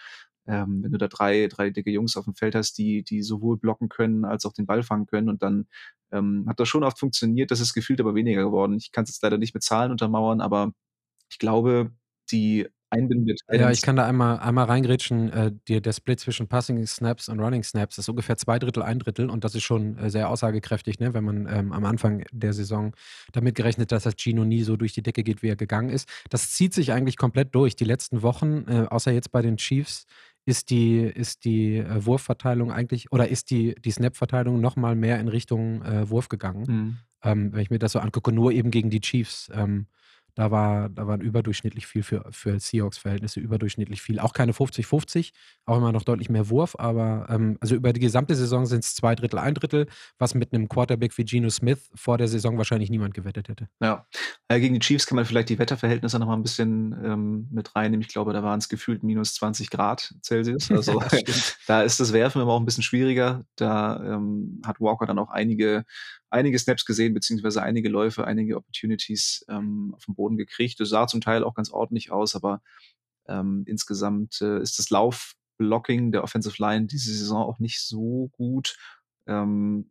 ähm, 0.51 0.83
wenn 0.83 0.93
du 0.93 0.99
da 0.99 1.09
drei, 1.09 1.47
drei 1.47 1.71
dicke 1.71 1.91
Jungs 1.91 2.17
auf 2.17 2.25
dem 2.25 2.35
Feld 2.35 2.55
hast, 2.55 2.77
die, 2.79 3.05
die 3.05 3.23
sowohl 3.23 3.57
blocken 3.57 3.89
können 3.89 4.25
als 4.25 4.45
auch 4.45 4.53
den 4.53 4.67
Ball 4.67 4.83
fangen 4.83 5.07
können 5.07 5.29
und 5.29 5.43
dann 5.43 5.67
ähm, 6.13 6.47
hat 6.49 6.59
das 6.59 6.69
schon 6.69 6.83
oft 6.83 6.99
funktioniert, 6.99 7.51
das 7.51 7.61
ist 7.61 7.73
gefühlt 7.73 8.01
aber 8.01 8.15
weniger 8.15 8.43
geworden. 8.43 8.77
Ich 8.77 8.91
kann 8.91 9.05
es 9.05 9.11
jetzt 9.11 9.23
leider 9.23 9.39
nicht 9.39 9.55
mit 9.55 9.63
Zahlen 9.63 9.93
untermauern, 9.93 10.41
aber 10.41 10.73
ich 11.31 11.39
glaube, 11.39 11.93
die 12.33 12.67
Einbindung 12.91 13.27
der. 13.27 13.61
Ja, 13.61 13.71
ich 13.71 13.83
kann 13.83 13.97
da 13.97 14.07
einmal, 14.07 14.39
einmal 14.41 14.65
reingrätschen. 14.65 15.33
Äh, 15.33 15.53
die, 15.69 15.81
der 15.81 15.93
Split 15.93 16.21
zwischen 16.21 16.49
Passing 16.49 16.85
Snaps 16.87 17.29
und 17.29 17.39
Running 17.41 17.63
Snaps 17.63 17.99
ist 17.99 18.09
ungefähr 18.09 18.37
zwei 18.37 18.59
Drittel, 18.59 18.83
ein 18.83 18.99
Drittel 18.99 19.31
und 19.31 19.45
das 19.45 19.55
ist 19.55 19.63
schon 19.63 19.97
äh, 19.97 20.11
sehr 20.11 20.29
aussagekräftig, 20.29 20.99
ne? 20.99 21.15
wenn 21.15 21.25
man 21.25 21.49
ähm, 21.49 21.73
am 21.73 21.85
Anfang 21.85 22.25
der 22.33 22.53
Saison 22.53 22.93
damit 23.33 23.55
gerechnet 23.55 23.87
hat, 23.87 23.93
dass 23.93 24.03
das 24.03 24.17
Gino 24.19 24.45
nie 24.45 24.63
so 24.63 24.77
durch 24.77 24.93
die 24.93 25.03
Decke 25.03 25.23
geht, 25.23 25.43
wie 25.43 25.49
er 25.49 25.57
gegangen 25.57 25.91
ist. 25.91 26.09
Das 26.29 26.51
zieht 26.51 26.75
sich 26.75 26.93
eigentlich 26.93 27.17
komplett 27.17 27.55
durch. 27.55 27.77
Die 27.77 27.85
letzten 27.85 28.23
Wochen, 28.23 28.65
äh, 28.67 28.87
außer 28.91 29.13
jetzt 29.13 29.31
bei 29.31 29.43
den 29.43 29.57
Chiefs, 29.57 30.07
ist 30.45 30.71
die, 30.71 30.99
ist 30.99 31.45
die 31.45 31.77
äh, 31.77 32.05
Wurfverteilung 32.05 32.73
eigentlich 32.73 33.13
oder 33.13 33.29
ist 33.29 33.51
die, 33.51 33.75
die 33.75 33.91
Snap-Verteilung 33.91 34.61
nochmal 34.61 34.97
mehr 34.97 35.21
in 35.21 35.29
Richtung 35.29 35.83
äh, 35.83 36.09
Wurf 36.09 36.29
gegangen. 36.29 36.65
Mhm. 36.67 36.97
Ähm, 37.23 37.53
wenn 37.53 37.61
ich 37.61 37.71
mir 37.71 37.79
das 37.79 37.93
so 37.93 37.99
angucke, 37.99 38.33
nur 38.33 38.53
eben 38.53 38.71
gegen 38.71 38.91
die 38.91 39.01
Chiefs. 39.01 39.51
Ähm, 39.55 39.87
da 40.41 40.51
war, 40.51 40.89
da 40.89 41.07
waren 41.07 41.21
überdurchschnittlich 41.21 41.87
viel 41.87 42.03
für, 42.03 42.25
für 42.31 42.59
Seahawks-Verhältnisse, 42.59 43.41
überdurchschnittlich 43.41 44.01
viel. 44.01 44.19
Auch 44.19 44.33
keine 44.33 44.53
50-50, 44.53 45.33
auch 45.67 45.77
immer 45.77 45.93
noch 45.93 46.03
deutlich 46.03 46.31
mehr 46.31 46.49
Wurf, 46.49 46.77
aber 46.79 47.27
ähm, 47.29 47.59
also 47.61 47.75
über 47.75 47.93
die 47.93 48.01
gesamte 48.01 48.35
Saison 48.35 48.65
sind 48.65 48.83
es 48.83 48.95
zwei 48.95 49.15
Drittel, 49.15 49.39
ein 49.39 49.53
Drittel, 49.53 49.87
was 50.19 50.35
mit 50.35 50.55
einem 50.55 50.67
Quarterback 50.67 51.19
wie 51.19 51.25
Geno 51.25 51.51
Smith 51.51 51.91
vor 51.95 52.17
der 52.17 52.27
Saison 52.27 52.57
wahrscheinlich 52.57 52.89
niemand 52.89 53.13
gewettet 53.13 53.51
hätte. 53.51 53.69
Ja, 53.83 54.07
äh, 54.49 54.59
gegen 54.61 54.73
die 54.73 54.81
Chiefs 54.81 55.05
kann 55.05 55.17
man 55.17 55.27
vielleicht 55.27 55.51
die 55.51 55.59
Wetterverhältnisse 55.59 56.19
noch 56.19 56.27
mal 56.27 56.37
ein 56.37 56.43
bisschen 56.43 56.97
ähm, 57.05 57.49
mit 57.51 57.77
reinnehmen. 57.77 58.01
Ich 58.01 58.09
glaube, 58.09 58.33
da 58.33 58.43
waren 58.43 58.61
es 58.61 58.71
gefühlt 58.71 59.03
minus 59.03 59.35
20 59.35 59.69
Grad 59.69 60.15
Celsius. 60.23 60.71
Also 60.81 61.03
da 61.67 61.83
ist 61.83 62.01
das 62.01 62.15
Werfen 62.15 62.41
immer 62.41 62.53
auch 62.53 62.61
ein 62.61 62.65
bisschen 62.65 62.83
schwieriger. 62.83 63.45
Da 63.57 64.03
ähm, 64.03 64.63
hat 64.65 64.81
Walker 64.81 65.05
dann 65.05 65.19
auch 65.19 65.29
einige 65.29 65.85
einige 66.31 66.59
Snaps 66.59 66.85
gesehen, 66.85 67.15
beziehungsweise 67.15 67.63
einige 67.63 67.89
Läufe, 67.89 68.25
einige 68.25 68.57
Opportunities 68.57 69.45
ähm, 69.49 69.93
auf 69.97 70.05
dem 70.07 70.15
Boden 70.15 70.37
gekriegt. 70.37 70.81
Das 70.81 70.89
sah 70.89 71.07
zum 71.07 71.21
Teil 71.21 71.45
auch 71.45 71.55
ganz 71.55 71.71
ordentlich 71.71 72.11
aus, 72.11 72.35
aber 72.35 72.63
ähm, 73.29 73.65
insgesamt 73.67 74.41
äh, 74.41 74.61
ist 74.61 74.79
das 74.79 74.91
Laufblocking 74.91 76.13
der 76.13 76.25
Offensive 76.25 76.61
Line 76.63 76.87
diese 76.87 77.13
Saison 77.13 77.45
auch 77.45 77.59
nicht 77.59 77.81
so 77.81 78.29
gut. 78.33 78.77
Ähm, 79.27 79.91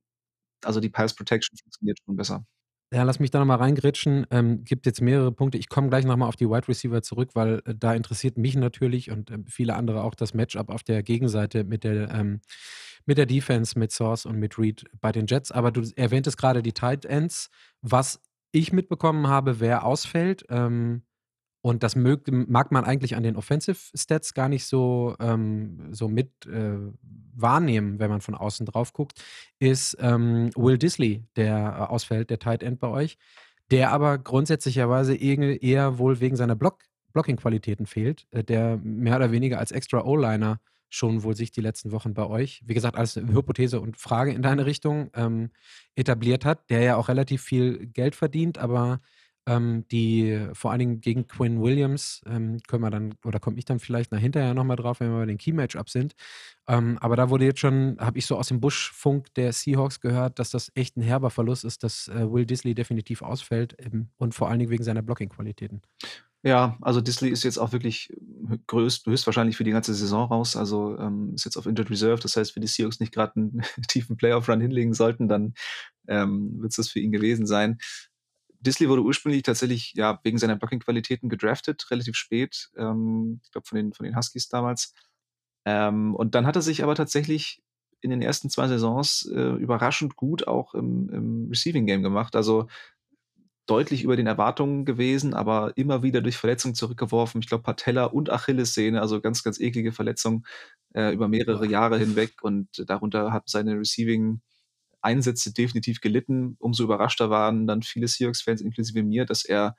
also 0.63 0.80
die 0.80 0.89
Pass 0.89 1.15
Protection 1.15 1.58
funktioniert 1.58 1.99
schon 2.06 2.15
besser. 2.15 2.45
Ja, 2.91 3.04
lass 3.04 3.19
mich 3.19 3.30
da 3.30 3.38
nochmal 3.38 3.58
reingritschen. 3.60 4.25
Ähm, 4.32 4.63
gibt 4.63 4.88
jetzt 4.88 4.99
mehrere 5.02 5.32
Punkte. 5.32 5.60
Ich 5.60 5.69
komme 5.69 5.89
gleich 5.89 6.06
nochmal 6.06 6.28
auf 6.28 6.36
die 6.36 6.49
Wide 6.49 6.67
Receiver 6.67 7.04
zurück, 7.04 7.32
weil 7.36 7.62
äh, 7.65 7.75
da 7.75 7.93
interessiert 7.93 8.38
mich 8.38 8.56
natürlich 8.56 9.12
und 9.12 9.30
äh, 9.30 9.38
viele 9.47 9.75
andere 9.75 10.04
auch 10.04 10.15
das 10.15 10.34
Matchup 10.34 10.69
auf 10.69 10.82
der 10.82 11.04
Gegenseite 11.04 11.63
mit 11.63 11.84
der, 11.84 12.10
ähm, 12.10 12.41
mit 13.06 13.19
der 13.19 13.28
Defense, 13.28 13.78
mit 13.78 13.91
Source 13.91 14.25
und 14.25 14.38
mit 14.39 14.58
Reed 14.58 14.86
bei 15.02 15.12
den 15.12 15.28
Jets. 15.28 15.52
Aber 15.52 15.71
du 15.71 15.84
erwähntest 15.95 16.38
gerade 16.38 16.63
die 16.63 16.73
Tight 16.73 17.06
Ends. 17.06 17.49
Was 17.82 18.21
ich 18.52 18.73
mitbekommen 18.73 19.28
habe, 19.28 19.60
wer 19.60 19.86
ausfällt, 19.86 20.45
ähm, 20.49 21.04
und 21.62 21.84
das 21.84 21.95
mög, 21.95 22.30
mag 22.32 22.72
man 22.72 22.86
eigentlich 22.86 23.15
an 23.15 23.24
den 23.24 23.36
Offensive 23.36 23.78
Stats 23.95 24.34
gar 24.34 24.48
nicht 24.48 24.65
so, 24.65 25.15
ähm, 25.19 25.89
so 25.91 26.08
mit 26.08 26.45
äh, 26.45 26.78
wahrnehmen, 27.36 28.00
wenn 28.00 28.10
man 28.10 28.22
von 28.22 28.36
außen 28.36 28.65
drauf 28.65 28.93
guckt, 28.93 29.22
ist 29.60 29.98
ähm, 30.00 30.52
Will 30.56 30.78
Disley, 30.78 31.26
der 31.36 31.58
äh, 31.58 31.91
ausfällt, 31.91 32.30
der 32.30 32.39
Tight 32.39 32.63
End 32.63 32.80
bei 32.80 32.88
euch, 32.88 33.17
der 33.72 33.91
aber 33.91 34.17
grundsätzlicherweise 34.17 35.15
eher 35.15 35.98
wohl 35.98 36.19
wegen 36.19 36.36
seiner 36.36 36.56
Block 36.56 36.80
Blocking-Qualitäten 37.12 37.88
fehlt, 37.88 38.28
äh, 38.32 38.43
der 38.43 38.78
mehr 38.78 39.17
oder 39.17 39.32
weniger 39.32 39.60
als 39.60 39.72
extra 39.72 40.04
O-Liner 40.06 40.60
schon 40.89 41.24
wohl 41.24 41.36
sich 41.36 41.52
die 41.52 41.62
letzten 41.62 41.91
Wochen 41.91 42.13
bei 42.13 42.26
euch, 42.26 42.63
wie 42.65 42.74
gesagt, 42.74 42.98
als 42.98 43.15
Hypothese 43.15 43.80
und 43.80 43.98
Frage 43.98 44.32
in 44.32 44.41
deine 44.41 44.65
Richtung 44.65 45.12
ähm, 45.13 45.52
etabliert 45.95 46.45
hat, 46.45 46.69
der 46.69 46.82
ja 46.82 46.95
auch 46.95 47.10
relativ 47.10 47.43
viel 47.43 47.86
Geld 47.88 48.15
verdient, 48.15 48.58
aber 48.58 49.02
ähm, 49.45 49.86
die 49.91 50.47
vor 50.54 50.71
allen 50.71 50.80
Dingen 50.80 51.02
gegen 51.02 51.28
Quinn 51.28 51.62
Williams 51.62 52.21
ähm, 52.25 52.60
können 52.67 52.84
wir 52.84 52.91
dann, 52.91 53.15
oder 53.25 53.39
komme 53.39 53.58
ich 53.58 53.65
dann 53.65 53.80
vielleicht 53.80 54.12
nach 54.12 54.19
hinterher 54.19 54.54
nochmal 54.54 54.78
drauf, 54.78 54.99
wenn 54.99 55.12
wir 55.12 55.19
bei 55.19 55.25
den 55.25 55.38
Key-Matchups 55.38 55.91
sind. 55.91 56.13
Ähm, 56.67 56.97
aber 56.99 57.15
da 57.15 57.30
wurde 57.30 57.45
jetzt 57.45 57.60
schon, 57.60 57.97
habe 57.99 58.17
ich 58.17 58.25
so 58.25 58.38
aus 58.38 58.49
dem 58.49 58.60
Buschfunk 58.60 59.34
der 59.36 59.54
Seahawks 59.54 60.02
gehört, 60.02 60.39
dass 60.39 60.52
das 60.52 60.71
echt 60.75 60.97
ein 60.97 61.02
herber 61.02 61.30
Verlust 61.30 61.65
ist, 61.65 61.84
dass 61.84 62.08
äh, 62.10 62.32
Will 62.32 62.45
Disley 62.45 62.75
definitiv 62.75 63.21
ausfällt 63.21 63.75
ähm, 63.80 64.10
und 64.17 64.36
vor 64.36 64.49
allen 64.49 64.60
Dingen 64.60 64.71
wegen 64.71 64.84
seiner 64.84 65.02
Blocking-Qualitäten. 65.02 65.82
Ja, 66.41 66.78
also 66.82 67.02
Disley 67.02 67.32
ist 67.32 67.43
jetzt 67.43 67.58
auch 67.58 67.73
wirklich 67.73 68.13
größt, 68.67 69.06
höchstwahrscheinlich 69.08 69.58
für 69.58 69.65
die 69.65 69.71
ganze 69.71 69.93
Saison 69.93 70.30
raus. 70.30 70.56
Also 70.56 70.97
ähm, 70.97 71.34
ist 71.36 71.43
jetzt 71.43 71.58
auf 71.58 71.65
Injured 71.65 71.89
Reserve. 71.89 72.21
Das 72.21 72.38
heißt, 72.38 72.56
wenn 72.56 72.62
die 72.62 72.67
Seahawks 72.67 73.02
nicht 73.02 73.12
gerade 73.13 73.34
einen 73.36 73.62
tiefen 73.89 74.15
Playoff-Run 74.15 74.62
hinlegen 74.62 74.93
sollten, 74.93 75.28
dann 75.28 75.54
ähm, 76.08 76.62
wird 76.62 76.71
es 76.71 76.78
das 76.78 76.89
für 76.89 76.99
ihn 76.99 77.12
gewesen 77.12 77.45
sein. 77.45 77.78
Disley 78.60 78.89
wurde 78.89 79.04
ursprünglich 79.04 79.43
tatsächlich 79.43 79.93
ja 79.95 80.19
wegen 80.24 80.38
seiner 80.38 80.56
Blocking-Qualitäten 80.56 81.30
gedraftet, 81.30 81.89
relativ 81.91 82.15
spät, 82.15 82.69
ähm, 82.78 83.39
ich 83.43 83.52
glaube 83.52 83.67
von 83.67 83.78
den, 83.78 83.93
von 83.93 84.06
den 84.06 84.15
Huskies 84.15 84.50
damals. 84.50 84.93
Ähm, 85.65 86.15
und 86.15 86.36
dann 86.36 86.45
hat 86.45 86.56
er 86.56 86.62
sich 86.62 86.84
aber 86.84 86.95
tatsächlich 86.95 87.62
in 88.02 88.10
den 88.12 88.22
ersten 88.22 88.50
zwei 88.50 88.67
Saisons 88.67 89.30
äh, 89.34 89.39
überraschend 89.39 90.15
gut 90.15 90.48
auch 90.48 90.74
im, 90.74 91.10
im 91.10 91.48
Receiving 91.50 91.86
Game 91.86 92.02
gemacht. 92.04 92.36
Also 92.36 92.67
deutlich 93.65 94.04
über 94.04 94.15
den 94.15 94.26
Erwartungen 94.26 94.84
gewesen, 94.84 95.34
aber 95.34 95.74
immer 95.78 96.02
wieder 96.02 96.22
durch 96.22 96.38
Verletzungen 96.38 96.74
zurückgeworfen. 96.76 97.41
Ich 97.41 97.48
glaube, 97.48 97.63
Patella 97.63 98.06
und 98.06 98.32
Achillessehne, 98.32 99.00
also 99.00 99.22
ganz, 99.22 99.43
ganz 99.43 99.60
eklige 99.60 99.91
Verletzungen 99.91 100.45
äh, 100.95 101.13
über 101.13 101.28
mehrere 101.28 101.67
Jahre 101.67 102.00
hinweg. 102.00 102.41
Und 102.41 102.67
darunter 102.88 103.32
hat 103.32 103.48
seine 103.48 103.78
Receiving 103.78 104.41
Einsätze 105.02 105.54
definitiv 105.54 106.02
gelitten. 106.02 106.56
Umso 106.60 106.84
überraschter 106.84 107.30
waren 107.30 107.68
dann 107.68 107.82
viele 107.84 108.08
Seahawks-Fans, 108.08 108.62
inklusive 108.62 109.04
mir, 109.04 109.26
dass 109.26 109.46
er 109.46 109.76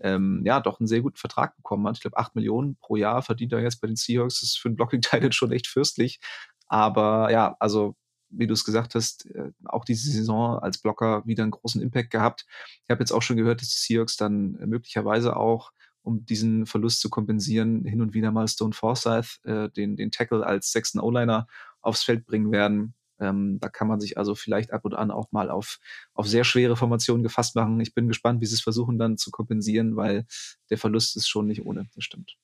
ähm, 0.00 0.42
ja 0.44 0.60
doch 0.60 0.80
einen 0.80 0.86
sehr 0.86 1.00
guten 1.00 1.16
Vertrag 1.16 1.56
bekommen 1.56 1.86
hat. 1.86 1.96
Ich 1.96 2.02
glaube, 2.02 2.18
8 2.18 2.34
Millionen 2.34 2.76
pro 2.76 2.96
Jahr 2.96 3.22
verdient 3.22 3.52
er 3.52 3.60
jetzt 3.60 3.80
bei 3.80 3.86
den 3.86 3.96
Seahawks. 3.96 4.40
Das 4.40 4.50
ist 4.50 4.58
für 4.58 4.68
einen 4.68 4.76
Blocking-Titan 4.76 5.32
schon 5.32 5.52
echt 5.52 5.66
fürstlich. 5.66 6.20
Aber 6.66 7.30
ja, 7.30 7.56
also 7.58 7.96
wie 8.32 8.46
du 8.46 8.54
es 8.54 8.64
gesagt 8.64 8.94
hast, 8.94 9.26
äh, 9.26 9.52
auch 9.64 9.84
diese 9.84 10.10
Saison 10.10 10.58
als 10.58 10.78
Blocker 10.78 11.22
wieder 11.26 11.42
einen 11.42 11.52
großen 11.52 11.82
Impact 11.82 12.10
gehabt. 12.10 12.46
Ich 12.84 12.90
habe 12.90 13.00
jetzt 13.00 13.12
auch 13.12 13.22
schon 13.22 13.36
gehört, 13.36 13.60
dass 13.60 13.68
die 13.68 13.94
Seahawks 13.94 14.16
dann 14.16 14.52
möglicherweise 14.64 15.36
auch, 15.36 15.72
um 16.02 16.24
diesen 16.24 16.66
Verlust 16.66 17.00
zu 17.00 17.10
kompensieren, 17.10 17.84
hin 17.84 18.00
und 18.00 18.14
wieder 18.14 18.32
mal 18.32 18.48
Stone 18.48 18.72
Forsyth, 18.72 19.40
äh, 19.44 19.68
den, 19.70 19.96
den 19.96 20.10
Tackle 20.10 20.44
als 20.44 20.72
sechsten 20.72 20.98
O-Liner 20.98 21.46
aufs 21.80 22.02
Feld 22.02 22.26
bringen 22.26 22.50
werden. 22.50 22.94
Ähm, 23.20 23.58
da 23.60 23.68
kann 23.68 23.88
man 23.88 24.00
sich 24.00 24.18
also 24.18 24.34
vielleicht 24.34 24.72
ab 24.72 24.84
und 24.84 24.94
an 24.94 25.10
auch 25.10 25.30
mal 25.32 25.50
auf, 25.50 25.78
auf 26.14 26.26
sehr 26.26 26.44
schwere 26.44 26.76
Formationen 26.76 27.22
gefasst 27.22 27.54
machen. 27.54 27.80
Ich 27.80 27.94
bin 27.94 28.08
gespannt, 28.08 28.40
wie 28.40 28.46
sie 28.46 28.54
es 28.54 28.62
versuchen 28.62 28.98
dann 28.98 29.16
zu 29.16 29.30
kompensieren, 29.30 29.96
weil 29.96 30.26
der 30.70 30.78
Verlust 30.78 31.16
ist 31.16 31.28
schon 31.28 31.46
nicht 31.46 31.64
ohne, 31.64 31.88
das 31.94 32.04
stimmt. 32.04 32.36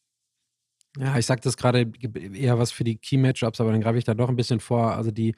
Ja, 0.96 1.18
ich 1.18 1.26
sage 1.26 1.40
das 1.42 1.56
gerade 1.56 1.92
eher 2.34 2.58
was 2.58 2.72
für 2.72 2.84
die 2.84 2.96
Key-Matchups, 2.96 3.60
aber 3.60 3.72
dann 3.72 3.80
greife 3.80 3.98
ich 3.98 4.04
da 4.04 4.14
doch 4.14 4.28
ein 4.28 4.36
bisschen 4.36 4.60
vor. 4.60 4.94
Also 4.94 5.10
die, 5.10 5.34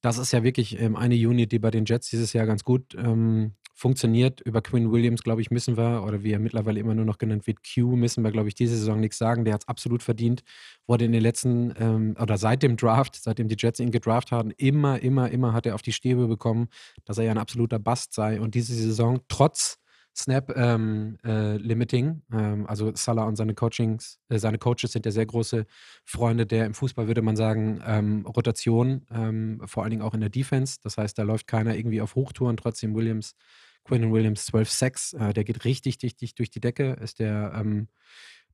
das 0.00 0.18
ist 0.18 0.32
ja 0.32 0.42
wirklich 0.42 0.80
ähm, 0.80 0.96
eine 0.96 1.14
Unit, 1.14 1.52
die 1.52 1.58
bei 1.58 1.70
den 1.70 1.84
Jets 1.84 2.10
dieses 2.10 2.32
Jahr 2.32 2.46
ganz 2.46 2.64
gut 2.64 2.94
ähm, 2.96 3.54
funktioniert. 3.74 4.40
Über 4.40 4.60
Quinn 4.60 4.90
Williams, 4.90 5.22
glaube 5.22 5.40
ich, 5.40 5.50
müssen 5.50 5.76
wir, 5.76 6.04
oder 6.04 6.22
wie 6.22 6.32
er 6.32 6.38
mittlerweile 6.38 6.80
immer 6.80 6.94
nur 6.94 7.04
noch 7.04 7.18
genannt 7.18 7.46
wird, 7.46 7.58
Q, 7.62 7.96
müssen 7.96 8.24
wir, 8.24 8.32
glaube 8.32 8.48
ich, 8.48 8.54
diese 8.54 8.76
Saison 8.76 9.00
nichts 9.00 9.18
sagen. 9.18 9.44
Der 9.44 9.54
hat 9.54 9.62
es 9.62 9.68
absolut 9.68 10.02
verdient. 10.02 10.42
Wurde 10.86 11.04
in 11.04 11.12
den 11.12 11.22
letzten, 11.22 11.72
ähm, 11.78 12.16
oder 12.20 12.38
seit 12.38 12.62
dem 12.62 12.76
Draft, 12.76 13.16
seitdem 13.16 13.48
die 13.48 13.56
Jets 13.58 13.80
ihn 13.80 13.90
gedraft 13.90 14.32
haben, 14.32 14.50
immer, 14.56 15.00
immer, 15.00 15.30
immer 15.30 15.52
hat 15.52 15.66
er 15.66 15.74
auf 15.74 15.82
die 15.82 15.92
Stäbe 15.92 16.26
bekommen, 16.26 16.68
dass 17.04 17.18
er 17.18 17.24
ja 17.24 17.30
ein 17.30 17.38
absoluter 17.38 17.78
Bast 17.78 18.14
sei. 18.14 18.40
Und 18.40 18.54
diese 18.54 18.74
Saison, 18.74 19.20
trotz 19.28 19.77
Snap-Limiting, 20.18 22.06
ähm, 22.06 22.22
äh, 22.32 22.52
ähm, 22.52 22.66
also 22.66 22.92
Salah 22.94 23.24
und 23.24 23.36
seine 23.36 23.54
Coachings, 23.54 24.18
äh, 24.28 24.38
seine 24.38 24.58
Coaches 24.58 24.92
sind 24.92 25.06
ja 25.06 25.12
sehr 25.12 25.26
große 25.26 25.64
Freunde 26.04 26.44
der 26.46 26.66
im 26.66 26.74
Fußball, 26.74 27.06
würde 27.06 27.22
man 27.22 27.36
sagen, 27.36 27.80
ähm, 27.86 28.26
Rotation, 28.26 29.06
ähm, 29.10 29.62
vor 29.66 29.84
allen 29.84 29.90
Dingen 29.90 30.02
auch 30.02 30.14
in 30.14 30.20
der 30.20 30.30
Defense. 30.30 30.78
Das 30.82 30.98
heißt, 30.98 31.16
da 31.18 31.22
läuft 31.22 31.46
keiner 31.46 31.76
irgendwie 31.76 32.00
auf 32.00 32.16
Hochtouren, 32.16 32.56
trotzdem 32.56 32.94
Williams 32.94 33.36
Quinn 33.84 34.12
Williams 34.12 34.44
12 34.46 34.70
Sacks. 34.70 35.12
Äh, 35.14 35.32
der 35.32 35.44
geht 35.44 35.64
richtig, 35.64 35.98
richtig 36.02 36.34
durch 36.34 36.50
die 36.50 36.60
Decke. 36.60 36.98
Ist 37.00 37.20
der 37.20 37.52
ähm, 37.54 37.88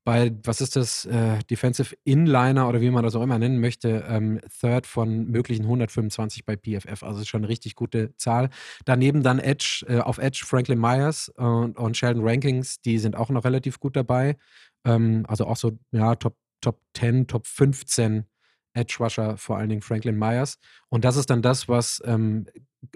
bei, 0.05 0.33
was 0.45 0.61
ist 0.61 0.77
das, 0.77 1.07
äh, 1.07 1.39
Defensive 1.51 1.97
Inliner 2.05 2.69
oder 2.69 2.81
wie 2.83 2.91
man 2.91 3.05
das 3.05 3.17
auch 3.17 3.23
immer 3.23 3.39
nennen 3.39 3.59
möchte, 3.59 4.05
ähm, 4.07 4.41
Third 4.61 4.87
von 4.87 5.27
möglichen 5.27 5.65
125 5.65 6.45
bei 6.45 6.57
PFF. 6.57 7.03
Also 7.03 7.21
ist 7.21 7.29
schon 7.29 7.41
eine 7.41 7.49
richtig 7.49 7.75
gute 7.75 8.15
Zahl. 8.17 8.51
Daneben 8.85 9.23
dann 9.23 9.39
Edge, 9.39 9.85
äh, 9.89 10.01
auf 10.01 10.19
Edge 10.19 10.45
Franklin 10.47 10.79
Myers 10.79 11.31
und, 11.31 11.79
und, 11.79 11.97
Sheldon 11.97 12.27
Rankings, 12.27 12.81
die 12.83 12.99
sind 12.99 13.17
auch 13.17 13.31
noch 13.31 13.45
relativ 13.45 13.81
gut 13.81 13.97
dabei. 13.97 14.37
Ähm, 14.85 15.25
also 15.27 15.47
auch 15.47 15.57
so, 15.57 15.79
ja, 15.91 16.15
Top, 16.17 16.37
Top 16.61 16.81
10, 16.95 17.27
Top 17.27 17.47
15 17.47 18.27
Edge 18.75 18.97
Rusher, 19.01 19.39
vor 19.39 19.57
allen 19.57 19.71
Dingen 19.71 19.83
Franklin 19.83 20.19
Myers. 20.19 20.59
Und 20.91 21.05
das 21.05 21.17
ist 21.17 21.31
dann 21.31 21.41
das, 21.41 21.69
was 21.69 22.03
ähm, 22.05 22.47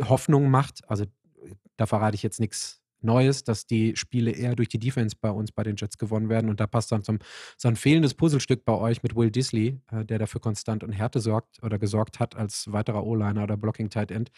Hoffnung 0.01 0.51
macht. 0.51 0.83
Also 0.89 1.07
da 1.77 1.87
verrate 1.87 2.17
ich 2.17 2.23
jetzt 2.23 2.41
nichts 2.41 2.83
Neues, 3.01 3.45
dass 3.45 3.67
die 3.67 3.97
Spiele 3.97 4.31
eher 4.31 4.55
durch 4.55 4.69
die 4.69 4.79
Defense 4.79 5.17
bei 5.21 5.31
uns, 5.31 5.53
bei 5.53 5.63
den 5.63 5.77
Jets 5.77 5.99
gewonnen 5.99 6.29
werden. 6.29 6.51
Und 6.51 6.61
da 6.61 6.67
passt 6.67 6.93
dann 6.93 7.03
zum, 7.03 7.19
so 7.57 7.69
ein 7.69 7.77
fehlendes 7.77 8.15
Puzzlestück 8.15 8.65
bei 8.65 8.75
euch 8.75 9.03
mit 9.03 9.17
Will 9.17 9.31
Disley, 9.31 9.81
äh, 9.91 10.05
der 10.05 10.19
dafür 10.19 10.41
konstant 10.41 10.85
und 10.85 10.93
Härte 10.93 11.21
sorgt 11.21 11.63
oder 11.63 11.79
gesorgt 11.79 12.21
hat 12.21 12.37
als 12.37 12.71
weiterer 12.73 13.05
O-Liner 13.05 13.45
oder 13.45 13.57
Blocking 13.57 13.91
Tight 13.91 14.11
End. 14.11 14.31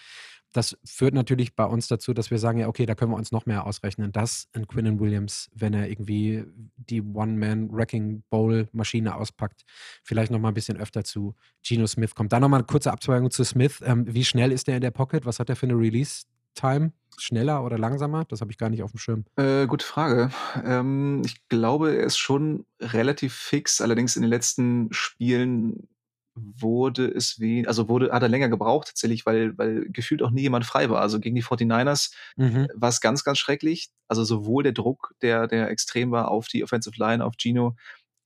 Das 0.53 0.77
führt 0.85 1.14
natürlich 1.14 1.55
bei 1.55 1.64
uns 1.64 1.87
dazu, 1.87 2.12
dass 2.12 2.33
wir 2.33 2.38
sagen, 2.38 2.59
ja, 2.59 2.66
okay, 2.66 2.85
da 2.85 2.96
können 2.96 3.12
wir 3.12 3.16
uns 3.16 3.31
noch 3.31 3.46
mehr 3.46 3.64
ausrechnen, 3.66 4.11
dass 4.11 4.49
ein 4.53 4.66
Quinnen 4.66 4.99
Williams, 4.99 5.49
wenn 5.55 5.75
er 5.75 5.88
irgendwie 5.88 6.42
die 6.77 7.03
One-Man-Wrecking-Bowl-Maschine 7.03 9.14
auspackt, 9.14 9.62
vielleicht 10.03 10.33
noch 10.33 10.40
mal 10.40 10.49
ein 10.49 10.55
bisschen 10.55 10.77
öfter 10.77 11.05
zu 11.05 11.37
Geno 11.62 11.87
Smith 11.87 12.16
kommt. 12.16 12.33
Dann 12.33 12.42
noch 12.42 12.49
mal 12.49 12.57
eine 12.57 12.66
kurze 12.66 12.90
Abzweigung 12.90 13.31
zu 13.31 13.44
Smith. 13.44 13.81
Ähm, 13.85 14.12
wie 14.12 14.25
schnell 14.25 14.51
ist 14.51 14.66
der 14.66 14.75
in 14.77 14.81
der 14.81 14.90
Pocket? 14.90 15.25
Was 15.25 15.38
hat 15.38 15.51
er 15.51 15.57
für 15.57 15.66
eine 15.66 15.79
Release? 15.79 16.25
Time? 16.55 16.93
Schneller 17.19 17.65
oder 17.65 17.79
langsamer? 17.79 18.25
Das 18.27 18.41
habe 18.41 18.51
ich 18.51 18.59
gar 18.59 18.71
nicht 18.71 18.83
auf 18.83 18.93
dem 18.93 18.99
Schirm. 18.99 19.25
Äh, 19.37 19.67
gute 19.67 19.85
Frage. 19.85 20.31
Ähm, 20.65 21.23
ich 21.25 21.47
glaube, 21.49 21.97
er 21.97 22.05
ist 22.05 22.19
schon 22.19 22.65
relativ 22.81 23.35
fix. 23.35 23.81
Allerdings 23.81 24.17
in 24.17 24.23
den 24.23 24.31
letzten 24.31 24.89
Spielen 24.93 25.89
wurde 26.35 27.07
es 27.07 27.41
wie, 27.41 27.67
also 27.67 27.89
wurde, 27.89 28.13
hat 28.13 28.23
er 28.23 28.29
länger 28.29 28.49
gebraucht 28.49 28.89
tatsächlich, 28.89 29.27
weil, 29.27 29.57
weil 29.59 29.87
gefühlt 29.91 30.23
auch 30.23 30.31
nie 30.31 30.43
jemand 30.43 30.65
frei 30.65 30.89
war. 30.89 31.01
Also 31.01 31.21
gegen 31.21 31.35
die 31.35 31.43
49ers 31.43 32.13
mhm. 32.37 32.69
war 32.75 32.89
es 32.89 33.01
ganz, 33.01 33.25
ganz 33.25 33.39
schrecklich. 33.39 33.91
Also 34.09 34.25
sowohl 34.25 34.63
der 34.63 34.73
Druck, 34.73 35.15
der, 35.23 35.47
der 35.47 35.69
extrem 35.69 36.11
war 36.11 36.31
auf 36.31 36.49
die 36.49 36.65
Offensive 36.65 36.97
Line, 36.99 37.25
auf 37.25 37.35
Gino, 37.37 37.77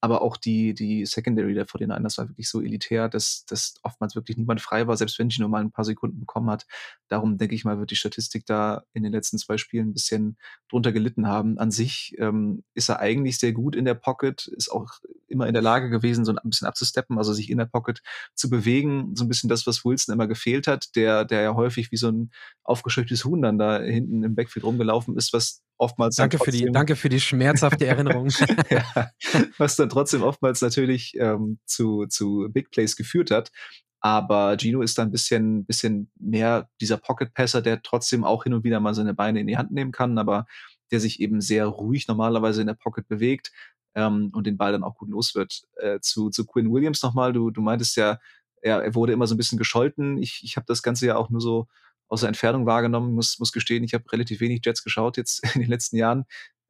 aber 0.05 0.21
auch 0.21 0.37
die, 0.37 0.75
die 0.75 1.07
Secondary 1.07 1.55
der 1.55 1.67
49ers 1.67 2.19
war 2.19 2.29
wirklich 2.29 2.51
so 2.51 2.61
elitär, 2.61 3.09
dass, 3.09 3.47
dass 3.47 3.77
oftmals 3.83 4.15
wirklich 4.15 4.37
niemand 4.37 4.61
frei 4.61 4.87
war, 4.87 4.99
selbst 4.99 5.19
wenn 5.19 5.31
Gino 5.31 5.49
mal 5.49 5.63
ein 5.63 5.71
paar 5.71 5.87
Sekunden 5.87 6.21
bekommen 6.21 6.51
hat. 6.51 6.67
Darum 7.09 7.39
denke 7.39 7.55
ich 7.55 7.65
mal, 7.65 7.79
wird 7.79 7.91
die 7.91 7.97
Statistik 7.97 8.45
da 8.45 8.83
in 8.93 9.03
den 9.03 9.13
letzten 9.13 9.39
zwei 9.39 9.57
Spielen 9.57 9.89
ein 9.89 9.93
bisschen 9.95 10.37
drunter 10.69 10.93
gelitten 10.93 11.27
haben. 11.27 11.57
An 11.57 11.71
sich 11.71 12.15
ähm, 12.19 12.65
ist 12.75 12.91
er 12.91 13.01
eigentlich 13.01 13.39
sehr 13.39 13.55
gut 13.55 13.75
in 13.75 13.87
der 13.87 13.95
Pocket, 13.95 14.47
ist 14.49 14.71
auch 14.71 14.91
immer 15.27 15.47
in 15.47 15.55
der 15.55 15.63
Lage 15.63 15.89
gewesen, 15.89 16.27
so 16.27 16.35
ein 16.35 16.51
bisschen 16.51 16.69
abzusteppen, 16.69 17.17
also 17.17 17.33
sich 17.33 17.49
in 17.49 17.57
der 17.57 17.65
Pocket 17.65 18.03
zu 18.35 18.51
bewegen. 18.51 19.17
So 19.17 19.25
ein 19.25 19.29
bisschen 19.29 19.49
das, 19.49 19.67
was 19.67 19.87
Wilson 19.87 20.13
immer 20.13 20.29
gefehlt 20.29 20.67
hat, 20.67 20.97
der, 20.97 21.25
der 21.25 21.41
ja 21.41 21.55
häufig 21.55 21.91
wie 21.93 21.97
so 21.97 22.11
ein 22.11 22.31
aufgescheuchtes 22.63 23.25
Huhn 23.25 23.41
dann 23.41 23.57
da 23.57 23.81
hinten 23.81 24.23
im 24.23 24.35
Backfield 24.35 24.67
rumgelaufen 24.67 25.17
ist, 25.17 25.33
was 25.33 25.63
oftmals. 25.85 26.17
Danke, 26.17 26.39
für 26.39 26.51
die, 26.51 26.71
danke 26.73 26.97
für 26.97 27.09
die 27.09 27.21
schmerzhafte 27.21 27.87
Erinnerung. 27.87 28.29
ja, 28.71 29.11
was 29.59 29.77
dann 29.77 29.89
trotzdem 29.89 30.23
oftmals 30.23 30.61
natürlich 30.63 31.15
ähm, 31.19 31.59
zu, 31.67 32.07
zu 32.07 32.49
Big 32.51 32.71
Plays 32.71 32.97
geführt 32.97 33.31
hat. 33.31 33.53
Aber 34.01 34.57
Gino 34.59 34.83
ist 34.83 34.99
da 34.99 35.03
ein 35.03 35.11
bisschen, 35.11 35.65
bisschen 35.65 36.11
mehr 36.19 36.69
dieser 36.81 36.99
Pocket-Passer, 36.99 37.63
der 37.63 37.83
trotzdem 37.83 38.25
auch 38.25 38.45
hin 38.45 38.53
und 38.53 38.65
wieder 38.65 38.81
mal 38.81 38.95
seine 38.95 39.15
Beine 39.15 39.41
in 39.41 39.47
die 39.47 39.57
Hand 39.57 39.73
nehmen 39.73 39.93
kann, 39.93 40.19
aber 40.19 40.47
der 40.91 41.01
sich 41.01 41.21
eben 41.21 41.41
sehr 41.41 41.67
ruhig 41.67 42.07
normalerweise 42.09 42.61
in 42.61 42.67
der 42.67 42.75
Pocket 42.75 43.09
bewegt 43.09 43.51
ähm, 43.95 44.31
und 44.35 44.47
den 44.47 44.59
Ball 44.59 44.73
dann 44.73 44.85
auch 44.85 44.97
gut 44.97 45.09
los 45.09 45.35
wird. 45.35 45.63
Äh, 45.77 46.01
zu, 46.01 46.31
zu 46.31 46.45
Quinn 46.45 46.71
Williams 46.71 47.03
nochmal, 47.03 47.33
du, 47.33 47.51
du 47.51 47.63
meintest 47.63 47.97
ja, 47.97 48.19
er, 48.61 48.83
er 48.83 48.95
wurde 48.95 49.13
immer 49.13 49.27
so 49.27 49.35
ein 49.35 49.39
bisschen 49.39 49.59
gescholten. 49.59 50.19
Ich, 50.19 50.43
ich 50.43 50.57
habe 50.57 50.67
das 50.67 50.83
Ganze 50.83 51.07
ja 51.07 51.17
auch 51.17 51.31
nur 51.31 51.41
so 51.41 51.69
aus 52.15 52.21
der 52.21 52.29
Entfernung 52.29 52.67
wahrgenommen, 52.67 53.15
muss, 53.15 53.39
muss 53.39 53.53
gestehen, 53.53 53.85
ich 53.85 53.95
habe 53.95 54.11
relativ 54.13 54.41
wenig 54.41 54.63
Jets 54.65 54.83
geschaut 54.83 55.17
jetzt 55.17 55.45
in 55.55 55.61
den 55.61 55.71
letzten 55.71 55.97
Jahren. 55.97 56.25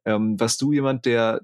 Ähm, 0.05 0.39
warst 0.39 0.61
du 0.61 0.73
jemand, 0.73 1.05
der, 1.05 1.41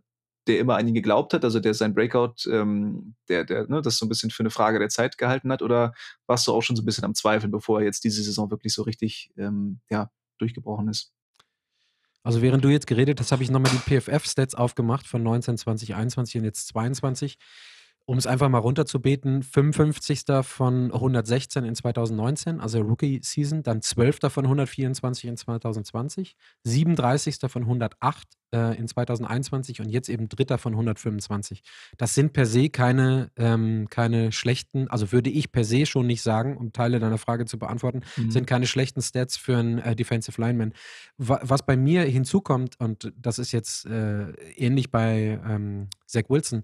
der 0.48 0.60
immer 0.60 0.76
an 0.76 0.88
ihn 0.88 0.94
geglaubt 0.94 1.34
hat, 1.34 1.44
also 1.44 1.60
der 1.60 1.74
sein 1.74 1.94
Breakout, 1.94 2.36
ähm, 2.52 3.16
der, 3.30 3.46
der, 3.46 3.68
ne, 3.68 3.82
das 3.82 3.98
so 3.98 4.06
ein 4.06 4.10
bisschen 4.10 4.32
für 4.32 4.44
eine 4.44 4.50
Frage 4.50 4.80
der 4.80 4.90
Zeit 4.90 5.18
gehalten 5.18 5.52
hat, 5.52 5.62
oder 5.62 5.94
warst 6.28 6.48
du 6.48 6.52
auch 6.52 6.62
schon 6.62 6.76
so 6.76 6.82
ein 6.82 6.86
bisschen 6.86 7.06
am 7.06 7.16
Zweifeln, 7.16 7.52
bevor 7.52 7.80
er 7.80 7.86
jetzt 7.86 8.04
diese 8.04 8.24
Saison 8.24 8.52
wirklich 8.52 8.74
so 8.74 8.84
richtig 8.84 9.32
ähm, 9.38 9.80
ja, 9.90 10.12
durchgebrochen 10.40 10.90
ist? 10.90 11.14
Also 12.24 12.42
während 12.42 12.64
du 12.64 12.70
jetzt 12.70 12.86
geredet 12.86 13.20
hast, 13.20 13.32
habe 13.32 13.42
ich 13.42 13.50
nochmal 13.50 13.72
die 13.72 13.78
PFF-Stats 13.78 14.54
aufgemacht 14.54 15.08
von 15.08 15.24
19, 15.24 15.58
20, 15.58 15.96
21 15.96 16.38
und 16.38 16.44
jetzt 16.44 16.68
22 16.68 17.38
um 18.06 18.18
es 18.18 18.28
einfach 18.28 18.50
mal 18.50 18.58
runterzubeten, 18.58 19.44
55. 19.44 20.24
von 20.44 20.92
116 20.92 21.64
in 21.64 21.76
2019, 21.76 22.60
also 22.60 22.82
Rookie-Season, 22.82 23.64
dann 23.64 23.82
12. 23.82 24.20
von 24.30 24.46
124 24.46 25.26
in 25.26 25.38
2020, 25.38 26.36
37. 26.64 27.38
von 27.48 27.64
108 27.64 28.28
äh, 28.54 28.78
in 28.78 28.88
2021 28.88 29.82
und 29.82 29.90
jetzt 29.90 30.10
eben 30.10 30.28
3. 30.30 30.58
von 30.58 30.74
125. 30.74 31.64
Das 31.98 32.14
sind 32.14 32.34
per 32.34 32.46
se 32.46 32.70
keine, 32.70 33.32
ähm, 33.38 33.88
keine 33.90 34.32
schlechten, 34.32 34.88
also 34.90 35.12
würde 35.12 35.30
ich 35.30 35.52
per 35.52 35.64
se 35.64 35.86
schon 35.86 36.08
nicht 36.08 36.22
sagen, 36.22 36.58
um 36.58 36.74
Teile 36.74 37.00
deiner 37.00 37.18
Frage 37.18 37.46
zu 37.46 37.58
beantworten, 37.58 38.02
mhm. 38.18 38.32
sind 38.32 38.48
keine 38.48 38.68
schlechten 38.68 39.02
Stats 39.02 39.38
für 39.38 39.58
einen 39.58 39.80
äh, 39.80 39.96
Defensive 39.96 40.40
Lineman. 40.40 40.74
was 41.18 41.66
bei 41.66 41.78
mir 41.78 42.04
hinzukommt, 42.04 42.80
und 42.80 43.14
das 43.16 43.40
ist 43.40 43.52
jetzt 43.52 43.86
äh, 43.86 44.32
ähnlich 44.56 44.92
bei 44.92 45.40
ähm, 45.48 45.88
Zach 46.06 46.24
Wilson, 46.30 46.64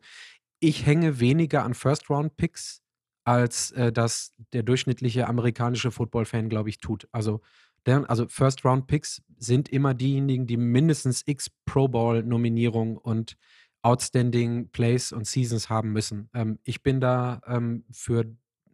ich 0.59 0.85
hänge 0.85 1.19
weniger 1.19 1.63
an 1.63 1.73
First-Round-Picks, 1.73 2.81
als 3.23 3.71
äh, 3.71 3.91
das 3.91 4.33
der 4.53 4.63
durchschnittliche 4.63 5.27
amerikanische 5.27 5.91
Football-Fan, 5.91 6.49
glaube 6.49 6.69
ich, 6.69 6.79
tut. 6.79 7.07
Also, 7.11 7.41
der, 7.85 8.09
also 8.09 8.27
First-Round-Picks 8.27 9.21
sind 9.37 9.69
immer 9.69 9.93
diejenigen, 9.93 10.47
die 10.47 10.57
mindestens 10.57 11.23
x 11.25 11.49
Pro 11.65 11.87
Bowl-Nominierungen 11.87 12.97
und 12.97 13.37
Outstanding 13.81 14.69
Plays 14.71 15.11
und 15.11 15.27
Seasons 15.27 15.69
haben 15.69 15.91
müssen. 15.91 16.29
Ähm, 16.33 16.59
ich 16.63 16.83
bin 16.83 16.99
da 16.99 17.41
ähm, 17.47 17.85
für, 17.91 18.25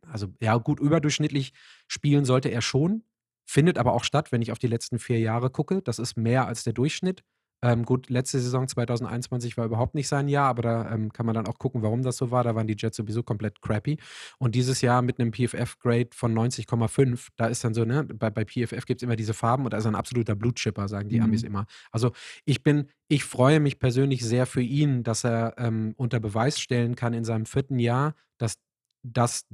also 0.08 0.28
ja, 0.42 0.58
gut 0.58 0.80
überdurchschnittlich 0.80 1.54
spielen 1.88 2.26
sollte 2.26 2.50
er 2.50 2.62
schon, 2.62 3.04
findet 3.46 3.78
aber 3.78 3.94
auch 3.94 4.04
statt, 4.04 4.32
wenn 4.32 4.42
ich 4.42 4.52
auf 4.52 4.60
die 4.60 4.68
letzten 4.68 5.00
vier 5.00 5.20
Jahre 5.20 5.50
gucke. 5.50 5.82
Das 5.82 6.00
ist 6.00 6.18
mehr 6.18 6.48
als 6.48 6.64
der 6.64 6.74
Durchschnitt. 6.74 7.24
Ähm, 7.64 7.86
gut, 7.86 8.10
letzte 8.10 8.40
Saison 8.42 8.68
2021 8.68 9.56
war 9.56 9.66
überhaupt 9.66 9.96
nicht 9.96 10.10
sein 10.10 10.28
Jahr, 10.28 10.50
aber 10.50 10.62
da 10.62 10.92
ähm, 10.92 11.14
kann 11.14 11.26
man 11.26 11.34
dann 11.34 11.48
auch 11.48 11.58
gucken, 11.58 11.82
warum 11.82 12.04
das 12.04 12.18
so 12.18 12.30
war. 12.30 12.44
Da 12.44 12.56
waren 12.56 12.68
die 12.68 12.76
Jets 12.78 12.98
sowieso 12.98 13.24
komplett 13.24 13.62
crappy. 13.62 13.98
Und 14.38 14.54
dieses 14.54 14.82
Jahr 14.82 15.02
mit 15.02 15.18
einem 15.18 15.32
PFF-Grade 15.32 16.10
von 16.14 16.36
90,5, 16.36 17.30
da 17.38 17.46
ist 17.48 17.64
dann 17.64 17.74
so, 17.74 17.86
ne, 17.86 18.04
bei, 18.04 18.30
bei 18.30 18.44
PFF 18.44 18.86
gibt 18.86 19.02
es 19.02 19.04
immer 19.04 19.16
diese 19.16 19.34
Farben 19.34 19.64
und 19.64 19.72
da 19.72 19.78
ist 19.78 19.86
ein 19.86 19.96
absoluter 19.96 20.36
Blutchipper, 20.36 20.90
sagen 20.90 21.08
die 21.08 21.20
mhm. 21.20 21.24
Amis 21.24 21.44
immer. 21.44 21.66
Also 21.92 22.12
ich 22.44 22.64
bin, 22.64 22.90
ich 23.08 23.24
freue 23.24 23.62
mich 23.62 23.80
persönlich 23.80 24.26
sehr 24.26 24.46
für 24.46 24.62
ihn, 24.62 25.04
dass 25.04 25.24
er 25.24 25.54
ähm, 25.58 25.94
unter 25.96 26.20
Beweis 26.20 26.60
stellen 26.60 26.98
kann 26.98 27.14
in 27.14 27.24
seinem 27.24 27.46
vierten 27.46 27.80
Jahr, 27.80 28.14
dass 28.38 28.56
das 29.04 29.46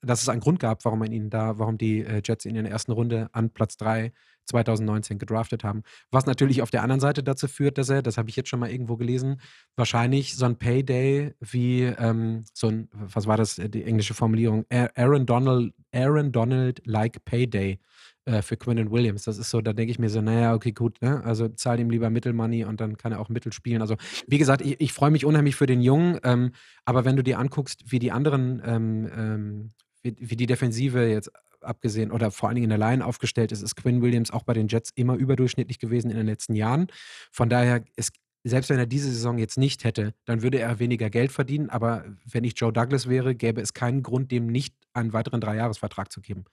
dass 0.00 0.22
es 0.22 0.28
einen 0.28 0.40
Grund 0.40 0.60
gab, 0.60 0.84
warum 0.84 1.00
man 1.00 1.10
ihn 1.10 1.28
da, 1.28 1.58
warum 1.58 1.76
die 1.76 2.04
äh, 2.04 2.22
Jets 2.24 2.44
ihn 2.44 2.54
in 2.54 2.62
der 2.62 2.72
ersten 2.72 2.92
Runde 2.92 3.28
an 3.32 3.50
Platz 3.50 3.76
3 3.78 4.12
2019 4.48 5.18
gedraftet 5.18 5.64
haben. 5.64 5.82
Was 6.10 6.26
natürlich 6.26 6.62
auf 6.62 6.70
der 6.70 6.82
anderen 6.82 7.00
Seite 7.00 7.22
dazu 7.22 7.48
führt, 7.48 7.78
dass 7.78 7.88
er, 7.88 8.02
das 8.02 8.18
habe 8.18 8.28
ich 8.30 8.36
jetzt 8.36 8.48
schon 8.48 8.60
mal 8.60 8.70
irgendwo 8.70 8.96
gelesen, 8.96 9.40
wahrscheinlich 9.76 10.36
so 10.36 10.46
ein 10.46 10.56
Payday 10.56 11.34
wie 11.40 11.82
ähm, 11.84 12.44
so 12.52 12.68
ein, 12.68 12.88
was 12.92 13.26
war 13.26 13.36
das, 13.36 13.56
die 13.56 13.84
englische 13.84 14.14
Formulierung, 14.14 14.64
Aaron 14.70 15.26
Donald, 15.26 15.72
Aaron 15.92 16.32
Donald-like 16.32 17.24
Payday 17.24 17.78
äh, 18.24 18.42
für 18.42 18.56
Quinn 18.56 18.90
Williams. 18.90 19.24
Das 19.24 19.38
ist 19.38 19.50
so, 19.50 19.60
da 19.60 19.72
denke 19.72 19.90
ich 19.90 19.98
mir 19.98 20.10
so, 20.10 20.20
naja, 20.20 20.54
okay, 20.54 20.72
gut, 20.72 21.00
ne? 21.00 21.22
Also 21.24 21.48
zahl 21.48 21.80
ihm 21.80 21.90
lieber 21.90 22.10
Mittelmoney 22.10 22.64
und 22.64 22.80
dann 22.80 22.96
kann 22.96 23.12
er 23.12 23.20
auch 23.20 23.28
Mittel 23.28 23.52
spielen. 23.52 23.80
Also, 23.80 23.96
wie 24.26 24.38
gesagt, 24.38 24.60
ich, 24.60 24.80
ich 24.80 24.92
freue 24.92 25.10
mich 25.10 25.24
unheimlich 25.24 25.56
für 25.56 25.66
den 25.66 25.80
Jungen, 25.80 26.18
ähm, 26.24 26.52
aber 26.84 27.04
wenn 27.04 27.16
du 27.16 27.22
dir 27.22 27.38
anguckst, 27.38 27.90
wie 27.90 27.98
die 27.98 28.12
anderen 28.12 28.62
ähm, 28.64 29.10
ähm, 29.16 29.70
wie 30.02 30.36
die 30.36 30.46
Defensive 30.46 31.06
jetzt 31.06 31.30
abgesehen 31.60 32.12
oder 32.12 32.30
vor 32.30 32.48
allen 32.48 32.56
Dingen 32.56 32.70
in 32.70 32.78
der 32.78 32.78
Line 32.78 33.04
aufgestellt 33.04 33.52
ist, 33.52 33.62
ist 33.62 33.76
Quinn 33.76 34.02
Williams 34.02 34.30
auch 34.30 34.42
bei 34.42 34.54
den 34.54 34.68
Jets 34.68 34.90
immer 34.94 35.14
überdurchschnittlich 35.14 35.78
gewesen 35.78 36.10
in 36.10 36.16
den 36.16 36.26
letzten 36.26 36.54
Jahren. 36.54 36.88
Von 37.30 37.48
daher 37.48 37.84
ist 37.96 38.12
selbst 38.44 38.70
wenn 38.70 38.78
er 38.78 38.86
diese 38.86 39.10
Saison 39.10 39.38
jetzt 39.38 39.58
nicht 39.58 39.84
hätte, 39.84 40.14
dann 40.24 40.42
würde 40.42 40.58
er 40.58 40.78
weniger 40.78 41.10
Geld 41.10 41.32
verdienen. 41.32 41.70
Aber 41.70 42.04
wenn 42.24 42.44
ich 42.44 42.54
Joe 42.56 42.72
Douglas 42.72 43.08
wäre, 43.08 43.34
gäbe 43.34 43.60
es 43.60 43.74
keinen 43.74 44.02
Grund, 44.02 44.30
dem 44.30 44.46
nicht 44.46 44.74
einen 44.92 45.12
weiteren 45.12 45.40
Dreijahresvertrag 45.40 46.10
zu 46.10 46.20
geben. 46.20 46.44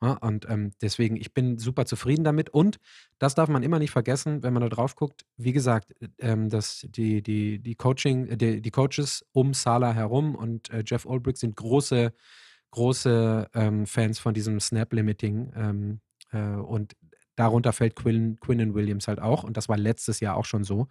Ja, 0.00 0.12
und 0.14 0.48
ähm, 0.48 0.72
deswegen, 0.80 1.16
ich 1.16 1.32
bin 1.32 1.58
super 1.58 1.86
zufrieden 1.86 2.24
damit. 2.24 2.50
Und 2.50 2.78
das 3.18 3.34
darf 3.34 3.48
man 3.48 3.62
immer 3.62 3.78
nicht 3.78 3.90
vergessen, 3.90 4.42
wenn 4.42 4.52
man 4.52 4.62
da 4.62 4.68
drauf 4.68 4.96
guckt. 4.96 5.24
Wie 5.36 5.52
gesagt, 5.52 5.94
ähm, 6.18 6.48
dass 6.48 6.86
die, 6.88 7.22
die, 7.22 7.58
die 7.58 7.74
Coaching, 7.74 8.36
die, 8.38 8.60
die 8.60 8.70
Coaches 8.70 9.24
um 9.32 9.54
Salah 9.54 9.92
herum 9.92 10.34
und 10.34 10.70
äh, 10.70 10.82
Jeff 10.86 11.06
Olbrich 11.06 11.38
sind 11.38 11.56
große 11.56 12.12
große 12.72 13.48
ähm, 13.54 13.86
Fans 13.86 14.18
von 14.18 14.34
diesem 14.34 14.58
Snap-Limiting 14.58 15.52
ähm, 15.54 16.00
äh, 16.32 16.56
und 16.56 16.94
darunter 17.36 17.72
fällt 17.72 17.96
Quinn, 17.96 18.38
Quinn 18.40 18.74
Williams 18.74 19.08
halt 19.08 19.20
auch 19.20 19.44
und 19.44 19.56
das 19.56 19.68
war 19.68 19.78
letztes 19.78 20.20
Jahr 20.20 20.36
auch 20.36 20.44
schon 20.44 20.64
so. 20.64 20.88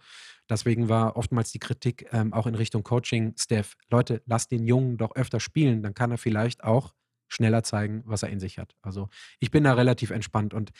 Deswegen 0.48 0.88
war 0.88 1.16
oftmals 1.16 1.52
die 1.52 1.58
Kritik 1.58 2.08
ähm, 2.12 2.32
auch 2.32 2.46
in 2.46 2.54
Richtung 2.54 2.82
Coaching, 2.82 3.34
Steph, 3.38 3.76
Leute, 3.90 4.22
lasst 4.26 4.50
den 4.50 4.64
Jungen 4.64 4.96
doch 4.96 5.14
öfter 5.14 5.40
spielen, 5.40 5.82
dann 5.82 5.94
kann 5.94 6.10
er 6.10 6.18
vielleicht 6.18 6.64
auch 6.64 6.94
schneller 7.28 7.62
zeigen, 7.62 8.02
was 8.04 8.22
er 8.22 8.28
in 8.28 8.40
sich 8.40 8.58
hat. 8.58 8.74
Also 8.82 9.08
ich 9.40 9.50
bin 9.50 9.64
da 9.64 9.72
relativ 9.72 10.10
entspannt 10.10 10.52
und 10.52 10.70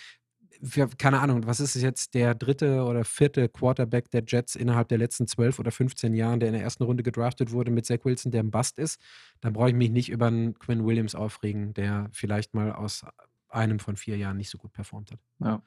für, 0.63 0.89
keine 0.89 1.21
Ahnung, 1.21 1.47
was 1.47 1.61
ist 1.61 1.77
es 1.77 1.83
jetzt, 1.83 2.15
der 2.15 2.35
dritte 2.35 2.85
oder 2.85 3.05
vierte 3.05 3.49
Quarterback 3.49 4.11
der 4.11 4.23
Jets 4.27 4.55
innerhalb 4.55 4.89
der 4.89 4.99
letzten 4.99 5.27
zwölf 5.27 5.59
oder 5.59 5.71
15 5.71 6.15
Jahren, 6.15 6.41
der 6.41 6.49
in 6.49 6.55
der 6.55 6.63
ersten 6.63 6.85
Runde 6.85 7.03
gedraftet 7.03 7.51
wurde 7.51 7.71
mit 7.71 7.87
Zach 7.87 8.05
Wilson, 8.05 8.31
der 8.33 8.43
ein 8.43 8.51
Bust 8.51 8.79
ist, 8.79 9.01
dann 9.41 9.53
brauche 9.53 9.71
ich 9.71 9.75
mich 9.75 9.91
nicht 9.91 10.09
über 10.09 10.27
einen 10.27 10.59
Quinn 10.59 10.87
Williams 10.87 11.15
aufregen, 11.15 11.75
der 11.75 12.09
vielleicht 12.13 12.55
mal 12.55 12.73
aus 12.73 13.05
einem 13.49 13.79
von 13.79 13.97
vier 13.97 14.17
Jahren 14.17 14.37
nicht 14.37 14.51
so 14.51 14.59
gut 14.59 14.73
performt 14.73 15.11
hat. 15.13 15.19
Ja. 15.41 15.63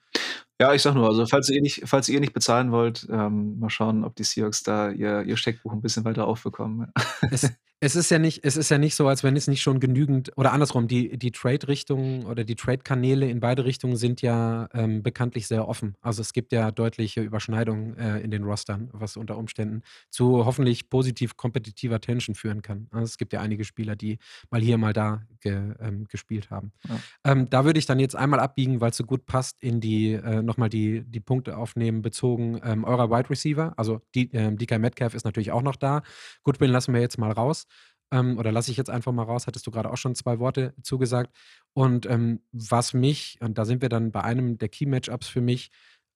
Ja, 0.60 0.74
ich 0.74 0.82
sag 0.82 0.96
nur, 0.96 1.08
also 1.08 1.26
falls 1.26 1.50
ihr 1.50 1.62
nicht, 1.62 1.82
falls 1.86 2.08
ihr 2.08 2.22
nicht 2.22 2.32
bezahlen 2.32 2.72
wollt, 2.72 3.06
ähm, 3.12 3.60
mal 3.60 3.70
schauen, 3.70 4.06
ob 4.06 4.16
die 4.16 4.24
Seahawks 4.24 4.64
da 4.64 4.90
ihr, 4.90 5.24
ihr 5.24 5.36
Steckbuch 5.36 5.74
ein 5.74 5.82
bisschen 5.82 6.06
weiter 6.06 6.28
aufbekommen. 6.28 6.94
Es, 7.30 7.52
es 7.82 7.96
ist 7.96 8.10
ja 8.10 8.20
nicht, 8.20 8.46
es 8.46 8.56
ist 8.56 8.70
ja 8.70 8.78
nicht 8.78 8.96
so, 8.96 9.08
als 9.08 9.24
wenn 9.24 9.36
es 9.36 9.48
nicht 9.48 9.62
schon 9.62 9.82
genügend, 9.82 10.32
oder 10.38 10.54
andersrum, 10.54 10.88
die, 10.88 11.18
die 11.18 11.32
Trade-Richtungen 11.32 12.26
oder 12.26 12.46
die 12.46 12.56
Trade-Kanäle 12.56 13.30
in 13.30 13.42
beide 13.42 13.66
Richtungen 13.66 13.98
sind 13.98 14.22
ja 14.22 14.70
ähm, 14.74 15.04
bekanntlich 15.04 15.48
sehr 15.48 15.68
offen. 15.68 15.96
Also 16.02 16.22
es 16.22 16.32
gibt 16.32 16.54
ja 16.54 16.72
deutliche 16.72 17.22
Überschneidungen 17.22 17.98
äh, 17.98 18.20
in 18.20 18.32
den 18.32 18.46
Rostern, 18.46 18.90
was 18.94 19.18
unter 19.18 19.38
Umständen 19.38 19.82
zu 20.10 20.46
hoffentlich 20.46 20.90
positiv 20.90 21.36
kompetitiver 21.36 22.00
Tension 22.00 22.34
führen 22.34 22.62
kann. 22.62 22.88
Also 22.92 23.06
es 23.06 23.18
gibt 23.18 23.34
ja 23.34 23.42
einige 23.42 23.66
Spieler, 23.66 23.98
die 23.98 24.20
mal 24.50 24.62
hier, 24.62 24.78
mal 24.78 24.94
da 24.94 25.24
ge, 25.42 25.74
ähm, 25.82 26.06
gespielt 26.08 26.50
haben. 26.50 26.72
Ja. 26.88 27.00
Ähm, 27.26 27.50
da 27.50 27.66
würde 27.66 27.78
ich 27.80 27.86
dann 27.86 28.00
jetzt 28.00 28.16
einmal 28.16 28.40
abbiegen, 28.40 28.80
weil 28.80 28.92
es 28.92 28.98
so 28.98 29.04
gut 29.04 29.26
passt, 29.26 29.62
in 29.62 29.82
die, 29.82 30.14
äh, 30.14 30.42
nochmal 30.42 30.70
die, 30.70 31.04
die 31.04 31.20
Punkte 31.20 31.58
aufnehmen, 31.58 32.02
bezogen 32.02 32.62
ähm, 32.64 32.86
eurer 32.86 33.12
Wide 33.12 33.30
Receiver. 33.30 33.74
Also 33.76 34.02
die, 34.16 34.32
ähm, 34.34 34.58
DK 34.58 34.80
Metcalf 34.80 35.14
ist 35.14 35.26
natürlich 35.26 35.52
auch 35.52 35.62
noch 35.62 35.76
da. 35.76 36.04
Goodwin 36.44 36.72
lassen 36.72 36.94
wir 36.94 37.02
jetzt 37.02 37.18
mal 37.18 37.32
raus 37.32 37.68
ähm, 38.12 38.38
oder 38.38 38.52
lasse 38.52 38.72
ich 38.72 38.78
jetzt 38.78 38.90
einfach 38.90 39.12
mal 39.12 39.24
raus, 39.24 39.48
hattest 39.48 39.66
du 39.68 39.72
gerade 39.72 39.92
auch 39.92 39.98
schon 39.98 40.16
zwei 40.16 40.40
Worte 40.40 40.74
zugesagt. 40.82 41.32
Und 41.74 42.06
ähm, 42.06 42.42
was 42.52 42.94
mich, 42.94 43.38
und 43.42 43.58
da 43.58 43.66
sind 43.66 43.82
wir 43.82 43.90
dann 43.90 44.12
bei 44.12 44.24
einem 44.24 44.58
der 44.58 44.70
Key-Matchups 44.70 45.28
für 45.28 45.42
mich, 45.42 45.72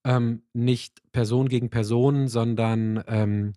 ähm, 0.05 0.43
nicht 0.53 1.01
Person 1.11 1.49
gegen 1.49 1.69
Person, 1.69 2.27
sondern 2.27 3.03
ähm, 3.07 3.53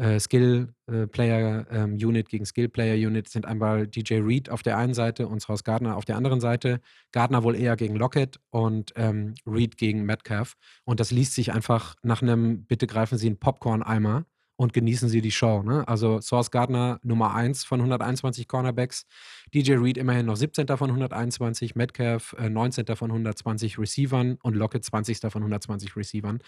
äh, 0.00 0.18
Skill-Player-Unit 0.18 2.26
ähm, 2.26 2.28
gegen 2.28 2.46
Skill-Player-Unit 2.46 3.28
sind 3.28 3.46
einmal 3.46 3.86
DJ 3.86 4.20
Reed 4.20 4.50
auf 4.50 4.62
der 4.62 4.78
einen 4.78 4.94
Seite 4.94 5.28
und 5.28 5.46
Haus 5.46 5.62
Gardner 5.62 5.96
auf 5.96 6.06
der 6.06 6.16
anderen 6.16 6.40
Seite. 6.40 6.80
Gardner 7.12 7.42
wohl 7.42 7.54
eher 7.54 7.76
gegen 7.76 7.96
Lockett 7.96 8.40
und 8.50 8.92
ähm, 8.96 9.34
Reed 9.46 9.76
gegen 9.76 10.04
Metcalf. 10.04 10.56
Und 10.84 11.00
das 11.00 11.10
liest 11.10 11.34
sich 11.34 11.52
einfach 11.52 11.96
nach 12.02 12.22
einem, 12.22 12.64
bitte 12.64 12.86
greifen 12.86 13.18
Sie 13.18 13.26
einen 13.26 13.38
Popcorn-Eimer 13.38 14.24
und 14.60 14.74
genießen 14.74 15.08
Sie 15.08 15.22
die 15.22 15.30
Show. 15.30 15.62
Ne? 15.62 15.88
Also 15.88 16.20
Source 16.20 16.50
Gardner 16.50 17.00
Nummer 17.02 17.34
1 17.34 17.64
von 17.64 17.80
121 17.80 18.46
Cornerbacks, 18.46 19.06
DJ 19.54 19.76
Reed 19.76 19.96
immerhin 19.96 20.26
noch 20.26 20.36
17. 20.36 20.66
von 20.66 20.90
121, 20.90 21.76
Metcalf 21.76 22.36
äh, 22.38 22.50
19. 22.50 22.84
von 22.94 23.10
120 23.10 23.78
Receivern 23.78 24.36
und 24.42 24.56
Lockett 24.56 24.84
20. 24.84 25.18
von 25.32 25.40
120 25.40 25.96
Receivern. 25.96 26.40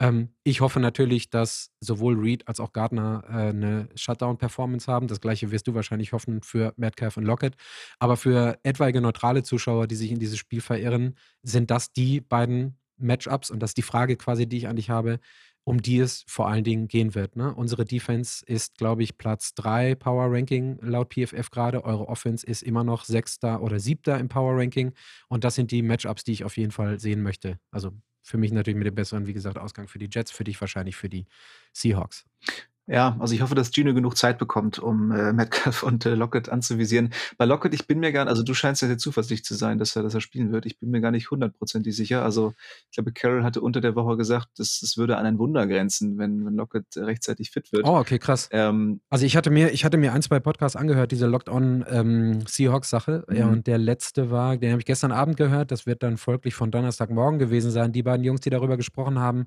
Ähm, 0.00 0.30
ich 0.44 0.62
hoffe 0.62 0.80
natürlich, 0.80 1.28
dass 1.28 1.70
sowohl 1.78 2.18
Reed 2.18 2.48
als 2.48 2.58
auch 2.58 2.72
Gardner 2.72 3.24
äh, 3.28 3.32
eine 3.50 3.90
Shutdown-Performance 3.94 4.90
haben. 4.90 5.06
Das 5.06 5.20
gleiche 5.20 5.50
wirst 5.50 5.66
du 5.66 5.74
wahrscheinlich 5.74 6.14
hoffen 6.14 6.40
für 6.40 6.72
Metcalf 6.78 7.18
und 7.18 7.24
Lockett. 7.24 7.54
Aber 7.98 8.16
für 8.16 8.58
etwaige 8.62 9.02
neutrale 9.02 9.42
Zuschauer, 9.42 9.86
die 9.88 9.96
sich 9.96 10.10
in 10.10 10.18
dieses 10.18 10.38
Spiel 10.38 10.62
verirren, 10.62 11.16
sind 11.42 11.70
das 11.70 11.92
die 11.92 12.22
beiden 12.22 12.78
Matchups 12.96 13.50
und 13.50 13.60
das 13.62 13.70
ist 13.70 13.76
die 13.76 13.82
Frage 13.82 14.16
quasi, 14.16 14.46
die 14.48 14.56
ich 14.56 14.68
an 14.68 14.76
dich 14.76 14.88
habe 14.88 15.20
um 15.68 15.82
die 15.82 15.98
es 15.98 16.24
vor 16.26 16.48
allen 16.48 16.64
Dingen 16.64 16.88
gehen 16.88 17.14
wird. 17.14 17.36
Ne? 17.36 17.54
Unsere 17.54 17.84
Defense 17.84 18.42
ist, 18.46 18.78
glaube 18.78 19.02
ich, 19.02 19.18
Platz 19.18 19.52
3 19.52 19.96
Power 19.96 20.32
Ranking 20.32 20.78
laut 20.80 21.12
PFF 21.12 21.50
gerade. 21.50 21.84
Eure 21.84 22.08
Offense 22.08 22.46
ist 22.46 22.62
immer 22.62 22.84
noch 22.84 23.04
Sechster 23.04 23.60
oder 23.60 23.78
Siebter 23.78 24.18
im 24.18 24.30
Power 24.30 24.56
Ranking. 24.56 24.94
Und 25.28 25.44
das 25.44 25.56
sind 25.56 25.70
die 25.70 25.82
Matchups, 25.82 26.24
die 26.24 26.32
ich 26.32 26.44
auf 26.44 26.56
jeden 26.56 26.70
Fall 26.72 26.98
sehen 26.98 27.22
möchte. 27.22 27.60
Also 27.70 27.92
für 28.22 28.38
mich 28.38 28.50
natürlich 28.50 28.78
mit 28.78 28.86
dem 28.86 28.94
besseren, 28.94 29.26
wie 29.26 29.34
gesagt, 29.34 29.58
Ausgang 29.58 29.88
für 29.88 29.98
die 29.98 30.08
Jets, 30.10 30.30
für 30.30 30.44
dich 30.44 30.58
wahrscheinlich 30.58 30.96
für 30.96 31.10
die 31.10 31.26
Seahawks. 31.74 32.24
Ja, 32.88 33.16
also 33.18 33.34
ich 33.34 33.42
hoffe, 33.42 33.54
dass 33.54 33.70
Gino 33.70 33.92
genug 33.92 34.16
Zeit 34.16 34.38
bekommt, 34.38 34.78
um 34.78 35.12
äh, 35.12 35.32
Metcalf 35.32 35.82
und 35.84 36.06
äh, 36.06 36.14
Lockett 36.14 36.48
anzuvisieren. 36.48 37.10
Bei 37.36 37.44
Lockett, 37.44 37.74
ich 37.74 37.86
bin 37.86 38.00
mir 38.00 38.12
gar 38.12 38.26
also 38.26 38.42
du 38.42 38.54
scheinst 38.54 38.82
ja 38.82 38.88
sehr 38.88 38.98
zuversichtlich 38.98 39.44
zu 39.44 39.54
sein, 39.54 39.78
dass 39.78 39.94
er, 39.94 40.02
dass 40.02 40.14
er 40.14 40.20
spielen 40.20 40.52
wird. 40.52 40.66
Ich 40.66 40.78
bin 40.78 40.90
mir 40.90 41.00
gar 41.00 41.10
nicht 41.10 41.30
hundertprozentig 41.30 41.94
sicher. 41.94 42.22
Also 42.22 42.54
ich 42.90 42.96
glaube, 42.96 43.12
Carroll 43.12 43.44
hatte 43.44 43.60
unter 43.60 43.80
der 43.80 43.94
Woche 43.94 44.16
gesagt, 44.16 44.58
es 44.58 44.96
würde 44.96 45.16
an 45.16 45.26
ein 45.26 45.38
Wunder 45.38 45.66
grenzen, 45.66 46.18
wenn, 46.18 46.44
wenn 46.44 46.54
Lockett 46.54 46.96
rechtzeitig 46.96 47.50
fit 47.50 47.72
wird. 47.72 47.86
Oh, 47.86 47.98
okay, 47.98 48.18
krass. 48.18 48.48
Ähm, 48.52 49.00
also 49.10 49.26
ich 49.26 49.36
hatte 49.36 49.50
mir, 49.50 49.70
ich 49.72 49.84
hatte 49.84 49.98
mir 49.98 50.12
ein, 50.12 50.22
zwei 50.22 50.40
Podcasts 50.40 50.76
angehört, 50.76 51.12
diese 51.12 51.26
Locked-On 51.26 51.84
ähm, 51.88 52.46
Seahawks-Sache. 52.46 53.24
Mhm. 53.28 53.36
Ja, 53.36 53.46
und 53.48 53.66
der 53.66 53.78
letzte 53.78 54.30
war, 54.30 54.56
den 54.56 54.70
habe 54.70 54.80
ich 54.80 54.86
gestern 54.86 55.12
Abend 55.12 55.36
gehört. 55.36 55.70
Das 55.70 55.86
wird 55.86 56.02
dann 56.02 56.16
folglich 56.16 56.54
von 56.54 56.70
Donnerstagmorgen 56.70 57.38
gewesen 57.38 57.70
sein. 57.70 57.92
Die 57.92 58.02
beiden 58.02 58.24
Jungs, 58.24 58.40
die 58.40 58.50
darüber 58.50 58.76
gesprochen 58.76 59.18
haben, 59.18 59.46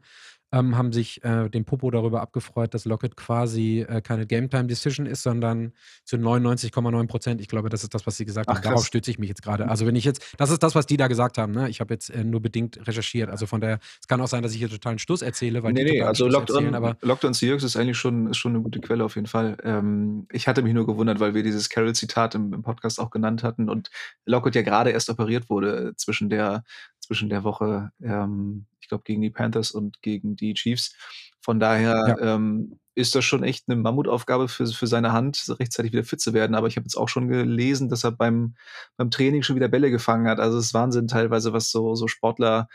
ähm, 0.52 0.78
haben 0.78 0.92
sich 0.92 1.24
äh, 1.24 1.50
den 1.50 1.66
Popo 1.66 1.92
darüber 1.92 2.22
abgefreut, 2.22 2.74
dass 2.74 2.86
Lockett 2.86 3.16
quasi 3.16 3.86
äh, 3.88 4.02
keine 4.02 4.26
Game-Time-Decision 4.26 5.06
ist, 5.06 5.24
sondern 5.24 5.74
zu 6.04 6.18
99,9 6.18 7.08
Prozent. 7.08 7.42
Ich 7.42 7.48
glaube, 7.48 7.70
das 7.70 7.84
ist 7.84 7.94
das, 7.94 8.06
was 8.06 8.18
sie 8.18 8.26
gesagt 8.26 8.50
Ach, 8.50 8.56
haben. 8.56 8.64
Darauf 8.64 8.86
stütze 8.86 9.12
ich 9.12 9.20
mich 9.20 9.30
jetzt 9.30 9.42
gerade. 9.42 9.70
Also 9.70 9.86
wenn 9.86 9.96
ich 9.96 10.04
jetzt, 10.04 10.36
das 10.38 10.50
ist 10.50 10.62
das, 10.64 10.76
was 10.76 10.86
die 10.86 10.98
da 10.98 11.08
gesagt 11.08 11.38
haben. 11.38 11.54
Ne? 11.54 11.70
Ich 11.70 11.80
habe 11.80 11.94
jetzt 11.94 12.10
äh, 12.10 12.24
nur 12.24 12.42
bedingt 12.42 12.86
recherchiert. 12.88 13.30
Also 13.30 13.46
von 13.46 13.62
daher, 13.62 13.80
es 14.00 14.08
kann 14.08 14.20
auch 14.22 14.28
sein, 14.28 14.44
dass 14.44 14.54
ich 14.54 14.60
hier 14.60 14.70
totalen 14.70 15.00
Stuss 15.00 15.22
erzähle, 15.22 15.64
weil 15.64 15.74
nee, 15.74 15.86
die 15.86 15.92
nee, 15.92 16.02
also 16.02 16.28
Locked 16.28 16.52
on, 16.52 16.76
aber 16.76 16.98
Locked 17.02 17.26
on 17.26 17.34
Seahawks 17.34 17.64
ist 17.64 17.78
eigentlich 17.78 17.98
schon, 17.98 18.28
ist 18.28 18.38
schon 18.38 18.54
eine 18.54 18.62
gute 18.62 18.80
Quelle 18.80 19.04
auf 19.06 19.16
jeden 19.16 19.28
Fall. 19.28 19.58
Ähm, 19.64 20.28
ich 20.32 20.48
hatte 20.48 20.62
mich 20.62 20.74
nur 20.74 20.86
gewundert, 20.86 21.20
weil 21.20 21.34
wir 21.34 21.44
dieses 21.44 21.70
Carroll-Zitat 21.70 22.36
im, 22.36 22.54
im, 22.54 22.62
Podcast 22.62 23.00
auch 23.00 23.10
genannt 23.10 23.44
hatten 23.44 23.70
und 23.70 23.90
Lockett 24.26 24.56
ja 24.56 24.62
gerade 24.62 24.92
erst 24.92 25.10
operiert 25.10 25.50
wurde 25.50 25.94
zwischen 25.96 26.30
der 26.30 26.64
zwischen 27.12 27.30
der 27.30 27.44
Woche 27.44 27.92
ähm, 28.02 28.66
glaube, 28.92 29.04
gegen 29.06 29.22
die 29.22 29.32
Panthers 29.32 29.72
und 29.72 30.02
gegen 30.04 30.36
die 30.36 30.54
Chiefs. 30.54 30.96
Von 31.42 31.60
daher 31.60 32.18
ja. 32.20 32.36
ähm, 32.36 32.80
ist 32.94 33.16
das 33.16 33.26
schon 33.26 33.44
echt 33.44 33.68
eine 33.68 33.78
Mammutaufgabe 33.78 34.48
für, 34.48 34.68
für 34.68 34.86
seine 34.86 35.14
Hand, 35.14 35.44
rechtzeitig 35.60 35.94
wieder 35.94 36.04
fit 36.04 36.22
zu 36.22 36.34
werden. 36.34 36.56
Aber 36.56 36.68
ich 36.68 36.76
habe 36.76 36.86
jetzt 36.86 36.98
auch 36.98 37.10
schon 37.10 37.28
gelesen, 37.30 37.90
dass 37.90 38.04
er 38.04 38.12
beim, 38.12 38.56
beim 38.98 39.10
Training 39.10 39.42
schon 39.42 39.56
wieder 39.56 39.70
Bälle 39.70 39.90
gefangen 39.90 40.28
hat. 40.28 40.40
Also 40.40 40.60
es 40.60 40.66
ist 40.68 40.74
Wahnsinn 40.74 41.08
teilweise, 41.08 41.54
was 41.54 41.72
so, 41.72 41.96
so 41.96 42.08
Sportler, 42.08 42.68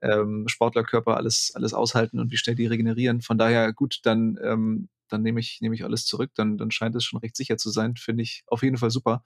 ähm, 0.00 0.44
Sportlerkörper 0.46 1.16
alles, 1.16 1.52
alles 1.54 1.74
aushalten 1.74 2.20
und 2.20 2.30
wie 2.30 2.36
schnell 2.36 2.54
die 2.54 2.66
regenerieren. 2.66 3.20
Von 3.20 3.36
daher, 3.36 3.72
gut, 3.72 3.98
dann, 4.04 4.38
ähm, 4.42 4.88
dann 5.08 5.22
nehme 5.22 5.40
ich, 5.40 5.58
nehme 5.60 5.74
ich 5.74 5.84
alles 5.84 6.06
zurück. 6.06 6.30
Dann, 6.36 6.56
dann 6.56 6.70
scheint 6.70 6.94
es 6.94 7.04
schon 7.04 7.18
recht 7.18 7.36
sicher 7.36 7.56
zu 7.58 7.70
sein. 7.70 7.96
Finde 7.96 8.22
ich 8.22 8.44
auf 8.46 8.62
jeden 8.62 8.76
Fall 8.76 8.90
super. 8.90 9.24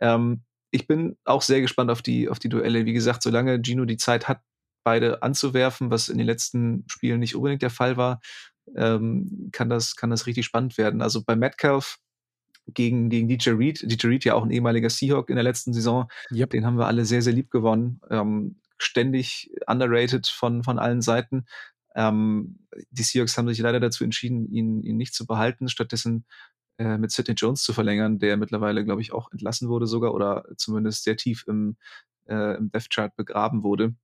Ähm, 0.00 0.42
ich 0.70 0.86
bin 0.86 1.16
auch 1.24 1.42
sehr 1.42 1.60
gespannt 1.60 1.90
auf 1.90 2.02
die, 2.02 2.28
auf 2.28 2.38
die 2.38 2.48
Duelle. 2.48 2.84
Wie 2.84 2.92
gesagt, 2.92 3.22
solange 3.22 3.60
Gino 3.62 3.84
die 3.84 3.96
Zeit 3.96 4.28
hat, 4.28 4.40
beide 4.84 5.22
anzuwerfen, 5.22 5.90
was 5.90 6.08
in 6.08 6.18
den 6.18 6.26
letzten 6.26 6.84
Spielen 6.88 7.20
nicht 7.20 7.34
unbedingt 7.34 7.62
der 7.62 7.70
Fall 7.70 7.96
war, 7.96 8.20
ähm, 8.76 9.50
kann, 9.52 9.68
das, 9.68 9.96
kann 9.96 10.10
das 10.10 10.26
richtig 10.26 10.46
spannend 10.46 10.78
werden. 10.78 11.02
Also 11.02 11.22
bei 11.22 11.36
Metcalf 11.36 11.98
gegen, 12.66 13.10
gegen 13.10 13.28
DJ 13.28 13.50
Reed, 13.50 13.82
DJ 13.82 14.06
Reed 14.06 14.24
ja 14.24 14.34
auch 14.34 14.44
ein 14.44 14.50
ehemaliger 14.50 14.90
Seahawk 14.90 15.30
in 15.30 15.36
der 15.36 15.44
letzten 15.44 15.72
Saison, 15.72 16.08
yep. 16.30 16.50
den 16.50 16.64
haben 16.64 16.78
wir 16.78 16.86
alle 16.86 17.04
sehr, 17.04 17.22
sehr 17.22 17.32
lieb 17.32 17.50
gewonnen. 17.50 18.00
Ähm, 18.10 18.60
ständig 18.78 19.50
underrated 19.66 20.26
von, 20.26 20.62
von 20.62 20.78
allen 20.78 21.02
Seiten. 21.02 21.46
Ähm, 21.94 22.60
die 22.90 23.02
Seahawks 23.02 23.36
haben 23.36 23.48
sich 23.48 23.58
leider 23.58 23.80
dazu 23.80 24.04
entschieden, 24.04 24.50
ihn, 24.52 24.82
ihn 24.82 24.96
nicht 24.96 25.14
zu 25.14 25.26
behalten, 25.26 25.68
stattdessen 25.68 26.24
äh, 26.78 26.98
mit 26.98 27.10
Sidney 27.10 27.34
Jones 27.34 27.62
zu 27.62 27.72
verlängern, 27.72 28.18
der 28.18 28.36
mittlerweile, 28.36 28.84
glaube 28.84 29.02
ich, 29.02 29.12
auch 29.12 29.30
entlassen 29.32 29.68
wurde 29.68 29.86
sogar 29.86 30.14
oder 30.14 30.44
zumindest 30.56 31.04
sehr 31.04 31.16
tief 31.16 31.44
im, 31.46 31.76
äh, 32.26 32.56
im 32.56 32.70
Death 32.70 32.90
Chart 32.90 33.14
begraben 33.16 33.62
wurde. 33.62 33.94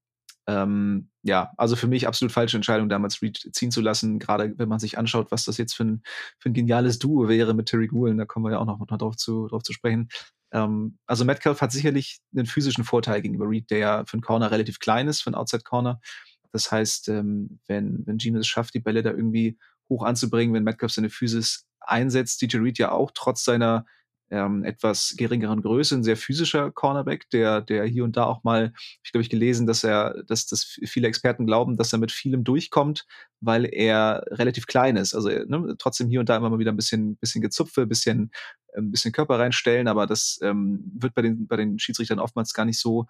Ähm, 0.46 1.08
ja, 1.22 1.52
also 1.56 1.74
für 1.74 1.86
mich 1.86 2.06
absolut 2.06 2.32
falsche 2.32 2.56
Entscheidung, 2.56 2.88
damals 2.88 3.22
Reed 3.22 3.48
ziehen 3.52 3.70
zu 3.70 3.80
lassen, 3.80 4.18
gerade 4.18 4.52
wenn 4.58 4.68
man 4.68 4.78
sich 4.78 4.98
anschaut, 4.98 5.30
was 5.30 5.44
das 5.44 5.56
jetzt 5.56 5.74
für 5.74 5.84
ein, 5.84 6.02
für 6.38 6.50
ein 6.50 6.52
geniales 6.52 6.98
Duo 6.98 7.28
wäre 7.28 7.54
mit 7.54 7.66
Terry 7.66 7.86
Gulen, 7.86 8.18
da 8.18 8.26
kommen 8.26 8.44
wir 8.44 8.52
ja 8.52 8.58
auch 8.58 8.66
noch, 8.66 8.78
noch 8.78 8.98
drauf, 8.98 9.16
zu, 9.16 9.46
drauf 9.46 9.62
zu 9.62 9.72
sprechen. 9.72 10.08
Ähm, 10.52 10.98
also 11.06 11.24
Metcalf 11.24 11.60
hat 11.62 11.72
sicherlich 11.72 12.18
einen 12.34 12.46
physischen 12.46 12.84
Vorteil 12.84 13.22
gegenüber 13.22 13.48
Reed, 13.48 13.70
der 13.70 13.78
ja 13.78 14.04
für 14.04 14.14
einen 14.14 14.22
Corner 14.22 14.50
relativ 14.50 14.80
klein 14.80 15.08
ist, 15.08 15.22
für 15.22 15.28
einen 15.28 15.36
Outside 15.36 15.64
Corner. 15.64 16.00
Das 16.52 16.70
heißt, 16.70 17.08
ähm, 17.08 17.58
wenn, 17.66 18.06
wenn 18.06 18.20
Gino 18.20 18.38
es 18.38 18.46
schafft, 18.46 18.74
die 18.74 18.80
Bälle 18.80 19.02
da 19.02 19.10
irgendwie 19.10 19.58
hoch 19.88 20.04
anzubringen, 20.04 20.54
wenn 20.54 20.64
Metcalf 20.64 20.92
seine 20.92 21.10
Physis 21.10 21.66
einsetzt, 21.86 22.42
DJ 22.42 22.58
Reed 22.58 22.78
ja 22.78 22.92
auch 22.92 23.10
trotz 23.14 23.44
seiner 23.44 23.86
ähm, 24.30 24.64
etwas 24.64 25.14
geringeren 25.16 25.62
Größe, 25.62 25.94
ein 25.94 26.02
sehr 26.02 26.16
physischer 26.16 26.70
Cornerback, 26.70 27.28
der, 27.30 27.60
der 27.60 27.84
hier 27.84 28.04
und 28.04 28.16
da 28.16 28.24
auch 28.24 28.42
mal, 28.42 28.72
ich 29.02 29.12
glaube, 29.12 29.22
ich 29.22 29.30
gelesen, 29.30 29.66
dass 29.66 29.84
er, 29.84 30.22
dass, 30.24 30.46
dass 30.46 30.64
viele 30.64 31.08
Experten 31.08 31.46
glauben, 31.46 31.76
dass 31.76 31.92
er 31.92 31.98
mit 31.98 32.10
vielem 32.10 32.42
durchkommt, 32.42 33.06
weil 33.40 33.64
er 33.64 34.24
relativ 34.30 34.66
klein 34.66 34.96
ist. 34.96 35.14
Also 35.14 35.28
ne, 35.28 35.76
trotzdem 35.78 36.08
hier 36.08 36.20
und 36.20 36.28
da 36.28 36.36
immer 36.36 36.50
mal 36.50 36.58
wieder 36.58 36.72
ein 36.72 36.76
bisschen, 36.76 37.16
bisschen 37.16 37.42
Gezupfe, 37.42 37.82
ein 37.82 37.88
bisschen, 37.88 38.32
ein 38.76 38.90
bisschen 38.90 39.12
Körper 39.12 39.38
reinstellen, 39.38 39.88
aber 39.88 40.06
das 40.06 40.38
ähm, 40.42 40.90
wird 40.98 41.14
bei 41.14 41.22
den, 41.22 41.46
bei 41.46 41.56
den 41.56 41.78
Schiedsrichtern 41.78 42.18
oftmals 42.18 42.54
gar 42.54 42.64
nicht 42.64 42.80
so 42.80 43.06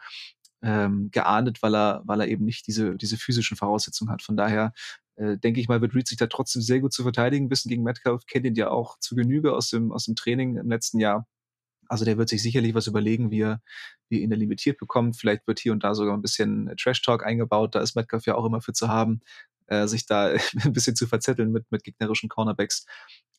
ähm, 0.62 1.10
geahndet, 1.10 1.62
weil 1.62 1.74
er, 1.74 2.02
weil 2.04 2.20
er 2.20 2.28
eben 2.28 2.44
nicht 2.44 2.66
diese, 2.66 2.96
diese 2.96 3.18
physischen 3.18 3.56
Voraussetzungen 3.56 4.10
hat. 4.10 4.22
Von 4.22 4.36
daher 4.36 4.72
äh, 5.16 5.38
denke 5.38 5.60
ich 5.60 5.68
mal, 5.68 5.80
wird 5.80 5.94
Reed 5.94 6.08
sich 6.08 6.18
da 6.18 6.26
trotzdem 6.26 6.62
sehr 6.62 6.80
gut 6.80 6.92
zu 6.92 7.02
verteidigen 7.02 7.50
wissen 7.50 7.68
gegen 7.68 7.82
Metcalf. 7.82 8.26
Kennt 8.26 8.46
ihn 8.46 8.54
ja 8.54 8.70
auch 8.70 8.98
zu 8.98 9.14
Genüge 9.14 9.54
aus 9.54 9.70
dem, 9.70 9.92
aus 9.92 10.06
dem 10.06 10.16
Training 10.16 10.56
im 10.56 10.68
letzten 10.68 10.98
Jahr. 10.98 11.26
Also 11.88 12.04
der 12.04 12.18
wird 12.18 12.28
sich 12.28 12.42
sicherlich 12.42 12.74
was 12.74 12.86
überlegen, 12.86 13.30
wie 13.30 13.42
er, 13.42 13.60
wie 14.08 14.22
ihn 14.22 14.30
da 14.30 14.36
limitiert 14.36 14.78
bekommt. 14.78 15.16
Vielleicht 15.16 15.46
wird 15.46 15.60
hier 15.60 15.72
und 15.72 15.84
da 15.84 15.94
sogar 15.94 16.16
ein 16.16 16.22
bisschen 16.22 16.72
Trash-Talk 16.78 17.24
eingebaut. 17.24 17.74
Da 17.74 17.80
ist 17.80 17.94
Metcalf 17.94 18.26
ja 18.26 18.34
auch 18.34 18.44
immer 18.46 18.60
für 18.60 18.72
zu 18.72 18.88
haben, 18.88 19.20
äh, 19.66 19.86
sich 19.86 20.06
da 20.06 20.34
ein 20.64 20.72
bisschen 20.72 20.96
zu 20.96 21.06
verzetteln 21.06 21.52
mit, 21.52 21.70
mit 21.70 21.84
gegnerischen 21.84 22.28
Cornerbacks. 22.28 22.86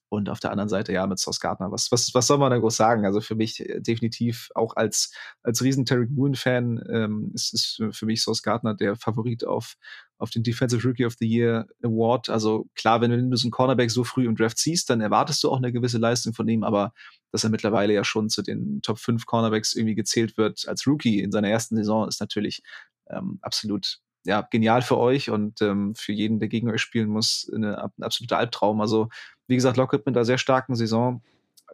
Und 0.07 0.29
auf 0.29 0.39
der 0.39 0.51
anderen 0.51 0.69
Seite, 0.69 0.93
ja, 0.93 1.07
mit 1.07 1.19
Sauce 1.19 1.39
Gardner. 1.39 1.71
Was, 1.71 1.91
was, 1.91 2.13
was 2.13 2.27
soll 2.27 2.37
man 2.37 2.51
da 2.51 2.59
groß 2.59 2.75
sagen? 2.75 3.05
Also 3.05 3.21
für 3.21 3.35
mich 3.35 3.59
äh, 3.59 3.81
definitiv 3.81 4.49
auch 4.53 4.75
als, 4.75 5.11
als 5.43 5.63
riesen 5.63 5.85
Terry 5.85 6.07
Moon-Fan 6.07 6.83
ähm, 6.89 7.31
ist, 7.33 7.53
ist 7.53 7.83
für 7.91 8.05
mich 8.05 8.21
Sauce 8.21 8.43
Gardner 8.43 8.75
der 8.75 8.95
Favorit 8.95 9.45
auf, 9.45 9.75
auf 10.17 10.29
den 10.29 10.43
Defensive 10.43 10.87
Rookie 10.87 11.05
of 11.05 11.15
the 11.19 11.27
Year 11.27 11.67
Award. 11.83 12.29
Also 12.29 12.67
klar, 12.75 13.01
wenn 13.01 13.29
du 13.29 13.37
so 13.37 13.45
einen 13.45 13.51
Cornerback 13.51 13.91
so 13.91 14.03
früh 14.03 14.25
im 14.25 14.35
Draft 14.35 14.57
siehst, 14.57 14.89
dann 14.89 15.01
erwartest 15.01 15.43
du 15.43 15.51
auch 15.51 15.57
eine 15.57 15.73
gewisse 15.73 15.97
Leistung 15.97 16.33
von 16.33 16.47
ihm, 16.47 16.63
aber 16.63 16.93
dass 17.31 17.43
er 17.43 17.49
mittlerweile 17.49 17.93
ja 17.93 18.03
schon 18.03 18.29
zu 18.29 18.41
den 18.41 18.81
Top 18.81 18.97
5 18.97 19.25
Cornerbacks 19.25 19.75
irgendwie 19.75 19.95
gezählt 19.95 20.37
wird 20.37 20.67
als 20.67 20.87
Rookie 20.87 21.19
in 21.19 21.31
seiner 21.31 21.49
ersten 21.49 21.75
Saison, 21.75 22.07
ist 22.07 22.21
natürlich 22.21 22.63
ähm, 23.09 23.39
absolut 23.41 23.99
ja, 24.25 24.41
genial 24.41 24.81
für 24.81 24.97
euch 24.97 25.29
und 25.29 25.61
ähm, 25.61 25.93
für 25.95 26.11
jeden, 26.11 26.39
der 26.39 26.49
gegen 26.49 26.69
euch 26.69 26.81
spielen 26.81 27.09
muss, 27.09 27.49
eine, 27.53 27.83
ein 27.83 28.03
absoluter 28.03 28.37
Albtraum. 28.37 28.81
Also, 28.81 29.09
wie 29.47 29.55
gesagt, 29.55 29.77
Lockett 29.77 30.05
mit 30.05 30.15
einer 30.15 30.25
sehr 30.25 30.39
starken 30.39 30.75
Saison. 30.75 31.21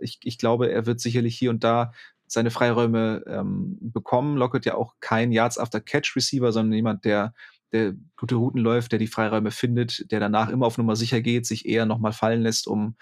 Ich, 0.01 0.19
ich 0.23 0.37
glaube, 0.37 0.69
er 0.69 0.85
wird 0.85 0.99
sicherlich 0.99 1.37
hier 1.37 1.49
und 1.49 1.63
da 1.63 1.93
seine 2.27 2.51
Freiräume 2.51 3.23
ähm, 3.27 3.77
bekommen. 3.79 4.37
Lockett 4.37 4.65
ja 4.65 4.75
auch 4.75 4.95
kein 4.99 5.31
Yards 5.31 5.57
after 5.57 5.79
Catch 5.79 6.15
Receiver, 6.15 6.51
sondern 6.51 6.73
jemand, 6.73 7.05
der, 7.05 7.33
der 7.71 7.95
gute 8.17 8.35
Routen 8.35 8.59
läuft, 8.59 8.91
der 8.91 8.99
die 8.99 9.07
Freiräume 9.07 9.51
findet, 9.51 10.11
der 10.11 10.19
danach 10.19 10.49
immer 10.49 10.65
auf 10.65 10.77
Nummer 10.77 10.95
sicher 10.95 11.21
geht, 11.21 11.45
sich 11.45 11.65
eher 11.65 11.85
nochmal 11.85 12.13
fallen 12.13 12.41
lässt, 12.41 12.67
um, 12.67 12.95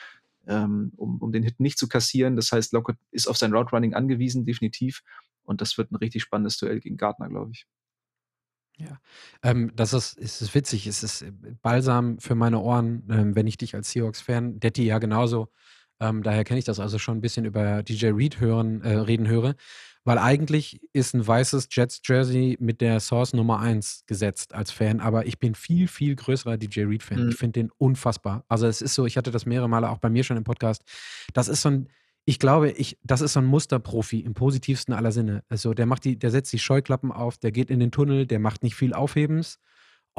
ähm, 0.48 0.92
um, 0.98 1.22
um 1.22 1.32
den 1.32 1.44
Hit 1.44 1.60
nicht 1.60 1.78
zu 1.78 1.88
kassieren. 1.88 2.36
Das 2.36 2.52
heißt, 2.52 2.74
Lockett 2.74 2.98
ist 3.12 3.28
auf 3.28 3.38
sein 3.38 3.54
Route 3.54 3.72
Running 3.72 3.94
angewiesen, 3.94 4.46
definitiv. 4.46 5.04
Und 5.44 5.62
das 5.62 5.78
wird 5.78 5.92
ein 5.92 5.96
richtig 5.96 6.22
spannendes 6.22 6.58
Duell 6.58 6.80
gegen 6.80 6.98
Gardner, 6.98 7.30
glaube 7.30 7.52
ich. 7.52 7.66
Ja, 8.78 9.00
ähm, 9.44 9.72
das 9.76 9.94
ist, 9.94 10.18
ist, 10.18 10.42
ist 10.42 10.56
witzig. 10.56 10.88
Es 10.88 11.04
ist 11.04 11.22
äh, 11.24 11.32
Balsam 11.62 12.20
für 12.20 12.36
meine 12.36 12.60
Ohren, 12.60 13.04
ähm, 13.10 13.36
wenn 13.36 13.48
ich 13.48 13.58
dich 13.58 13.76
als 13.76 13.92
Seahawks-Fan, 13.92 14.60
Detti 14.60 14.86
ja 14.86 15.00
genauso, 15.00 15.50
ähm, 16.00 16.24
daher 16.24 16.46
kenne 16.46 16.60
ich 16.60 16.66
das 16.66 16.80
also 16.80 16.98
schon 16.98 17.18
ein 17.18 17.22
bisschen 17.22 17.46
über 17.46 17.84
DJ 17.84 18.08
Reed 18.08 18.40
hören, 18.40 18.82
äh, 18.82 18.96
reden 18.96 19.28
höre, 19.28 19.56
Weil 20.10 20.18
eigentlich 20.18 20.82
ist 20.92 21.14
ein 21.14 21.28
weißes 21.28 21.68
Jets-Jersey 21.70 22.58
mit 22.60 22.82
der 22.82 23.00
Source 23.00 23.34
Nummer 23.34 23.60
1 23.60 24.06
gesetzt 24.08 24.56
als 24.56 24.72
Fan, 24.72 25.02
aber 25.02 25.28
ich 25.28 25.38
bin 25.38 25.54
viel, 25.54 25.88
viel 25.88 26.16
größerer 26.16 26.58
DJ 26.58 26.86
Reed-Fan. 26.86 27.26
Mhm. 27.26 27.30
Ich 27.30 27.36
finde 27.36 27.60
den 27.60 27.72
unfassbar. 27.78 28.44
Also 28.48 28.66
es 28.66 28.82
ist 28.82 28.96
so, 28.96 29.06
ich 29.06 29.18
hatte 29.18 29.30
das 29.30 29.46
mehrere 29.46 29.70
Male 29.70 29.88
auch 29.88 30.00
bei 30.00 30.10
mir 30.10 30.24
schon 30.24 30.36
im 30.36 30.44
Podcast. 30.44 30.82
Das 31.36 31.48
ist 31.48 31.62
so 31.62 31.70
ein, 31.70 31.90
ich 32.26 32.40
glaube, 32.40 32.72
ich, 32.72 32.98
das 33.04 33.22
ist 33.22 33.34
so 33.34 33.40
ein 33.40 33.46
Musterprofi 33.46 34.22
im 34.22 34.34
positivsten 34.34 34.96
aller 34.96 35.12
Sinne. 35.12 35.44
Also 35.48 35.76
der 35.76 35.86
macht 35.86 36.06
die, 36.06 36.18
der 36.18 36.32
setzt 36.32 36.52
die 36.54 36.58
Scheuklappen 36.58 37.12
auf, 37.12 37.38
der 37.38 37.52
geht 37.52 37.70
in 37.70 37.80
den 37.80 37.92
Tunnel, 37.92 38.26
der 38.26 38.40
macht 38.40 38.64
nicht 38.64 38.74
viel 38.74 38.96
Aufhebens 38.96 39.60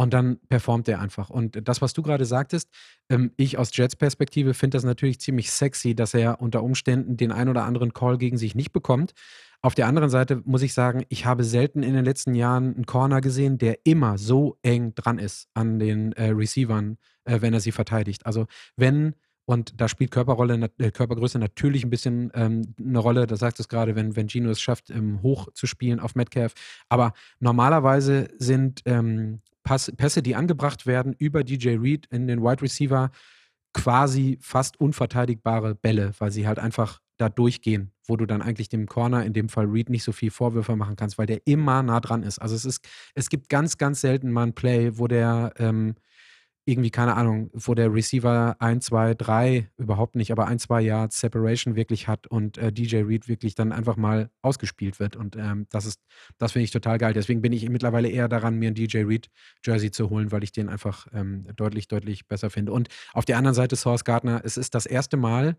und 0.00 0.14
dann 0.14 0.38
performt 0.48 0.88
er 0.88 0.98
einfach. 0.98 1.28
Und 1.28 1.68
das, 1.68 1.82
was 1.82 1.92
du 1.92 2.00
gerade 2.00 2.24
sagtest, 2.24 2.70
ähm, 3.10 3.32
ich 3.36 3.58
aus 3.58 3.68
Jets 3.76 3.96
Perspektive 3.96 4.54
finde 4.54 4.76
das 4.76 4.82
natürlich 4.82 5.20
ziemlich 5.20 5.50
sexy, 5.50 5.94
dass 5.94 6.14
er 6.14 6.40
unter 6.40 6.62
Umständen 6.62 7.18
den 7.18 7.30
ein 7.30 7.50
oder 7.50 7.64
anderen 7.64 7.92
Call 7.92 8.16
gegen 8.16 8.38
sich 8.38 8.54
nicht 8.54 8.72
bekommt. 8.72 9.12
Auf 9.60 9.74
der 9.74 9.86
anderen 9.86 10.08
Seite 10.08 10.40
muss 10.46 10.62
ich 10.62 10.72
sagen, 10.72 11.04
ich 11.10 11.26
habe 11.26 11.44
selten 11.44 11.82
in 11.82 11.92
den 11.92 12.06
letzten 12.06 12.34
Jahren 12.34 12.74
einen 12.74 12.86
Corner 12.86 13.20
gesehen, 13.20 13.58
der 13.58 13.80
immer 13.84 14.16
so 14.16 14.56
eng 14.62 14.94
dran 14.94 15.18
ist 15.18 15.48
an 15.52 15.78
den 15.78 16.12
äh, 16.12 16.30
Receivern, 16.30 16.96
äh, 17.24 17.42
wenn 17.42 17.52
er 17.52 17.60
sie 17.60 17.72
verteidigt. 17.72 18.24
Also 18.24 18.46
wenn 18.76 19.16
und 19.44 19.80
da 19.80 19.88
spielt 19.88 20.12
Körperrolle, 20.12 20.70
äh, 20.78 20.92
Körpergröße 20.92 21.38
natürlich 21.38 21.84
ein 21.84 21.90
bisschen 21.90 22.30
ähm, 22.34 22.74
eine 22.78 23.00
Rolle. 23.00 23.26
Da 23.26 23.36
sagt 23.36 23.60
es 23.60 23.68
gerade, 23.68 23.96
wenn, 23.96 24.16
wenn 24.16 24.30
Gino 24.30 24.48
es 24.48 24.62
schafft, 24.62 24.88
ähm, 24.90 25.20
hoch 25.22 25.48
zu 25.52 25.66
spielen 25.66 26.00
auf 26.00 26.14
Metcalf. 26.14 26.54
Aber 26.88 27.12
normalerweise 27.40 28.28
sind 28.38 28.80
ähm, 28.86 29.42
Pass, 29.70 29.92
Pässe, 29.96 30.20
die 30.20 30.34
angebracht 30.34 30.84
werden 30.84 31.14
über 31.16 31.44
DJ 31.44 31.76
Reed 31.76 32.08
in 32.10 32.26
den 32.26 32.42
Wide 32.42 32.60
Receiver, 32.60 33.12
quasi 33.72 34.36
fast 34.40 34.80
unverteidigbare 34.80 35.76
Bälle, 35.76 36.10
weil 36.18 36.32
sie 36.32 36.48
halt 36.48 36.58
einfach 36.58 36.98
da 37.18 37.28
durchgehen, 37.28 37.92
wo 38.04 38.16
du 38.16 38.26
dann 38.26 38.42
eigentlich 38.42 38.68
dem 38.68 38.86
Corner, 38.86 39.24
in 39.24 39.32
dem 39.32 39.48
Fall 39.48 39.66
Reed, 39.66 39.88
nicht 39.88 40.02
so 40.02 40.10
viel 40.10 40.32
Vorwürfe 40.32 40.74
machen 40.74 40.96
kannst, 40.96 41.18
weil 41.18 41.26
der 41.26 41.46
immer 41.46 41.84
nah 41.84 42.00
dran 42.00 42.24
ist. 42.24 42.40
Also 42.40 42.56
es 42.56 42.64
ist, 42.64 42.84
es 43.14 43.28
gibt 43.28 43.48
ganz, 43.48 43.78
ganz 43.78 44.00
selten 44.00 44.32
mal 44.32 44.48
ein 44.48 44.54
Play, 44.54 44.98
wo 44.98 45.06
der 45.06 45.52
ähm, 45.58 45.94
irgendwie, 46.64 46.90
keine 46.90 47.16
Ahnung, 47.16 47.50
wo 47.52 47.74
der 47.74 47.92
Receiver 47.92 48.56
1, 48.58 48.86
2, 48.86 49.14
3 49.14 49.70
überhaupt 49.78 50.14
nicht, 50.14 50.30
aber 50.30 50.46
1, 50.46 50.62
2 50.64 50.80
Yards 50.82 51.20
Separation 51.20 51.74
wirklich 51.74 52.06
hat 52.06 52.26
und 52.26 52.58
äh, 52.58 52.72
DJ 52.72 52.98
Reed 52.98 53.28
wirklich 53.28 53.54
dann 53.54 53.72
einfach 53.72 53.96
mal 53.96 54.30
ausgespielt 54.42 55.00
wird. 55.00 55.16
Und 55.16 55.36
ähm, 55.36 55.66
das 55.70 55.86
ist, 55.86 56.00
das 56.38 56.52
finde 56.52 56.64
ich 56.64 56.70
total 56.70 56.98
geil. 56.98 57.12
Deswegen 57.12 57.40
bin 57.42 57.52
ich 57.52 57.68
mittlerweile 57.68 58.08
eher 58.08 58.28
daran, 58.28 58.56
mir 58.56 58.68
ein 58.70 58.74
DJ 58.74 58.98
Reed 58.98 59.28
Jersey 59.64 59.90
zu 59.90 60.10
holen, 60.10 60.32
weil 60.32 60.44
ich 60.44 60.52
den 60.52 60.68
einfach 60.68 61.06
ähm, 61.12 61.44
deutlich, 61.56 61.88
deutlich 61.88 62.28
besser 62.28 62.50
finde. 62.50 62.72
Und 62.72 62.88
auf 63.12 63.24
der 63.24 63.38
anderen 63.38 63.54
Seite 63.54 63.76
Source 63.76 64.04
Gardner, 64.04 64.42
es 64.44 64.56
ist 64.56 64.74
das 64.74 64.86
erste 64.86 65.16
Mal, 65.16 65.56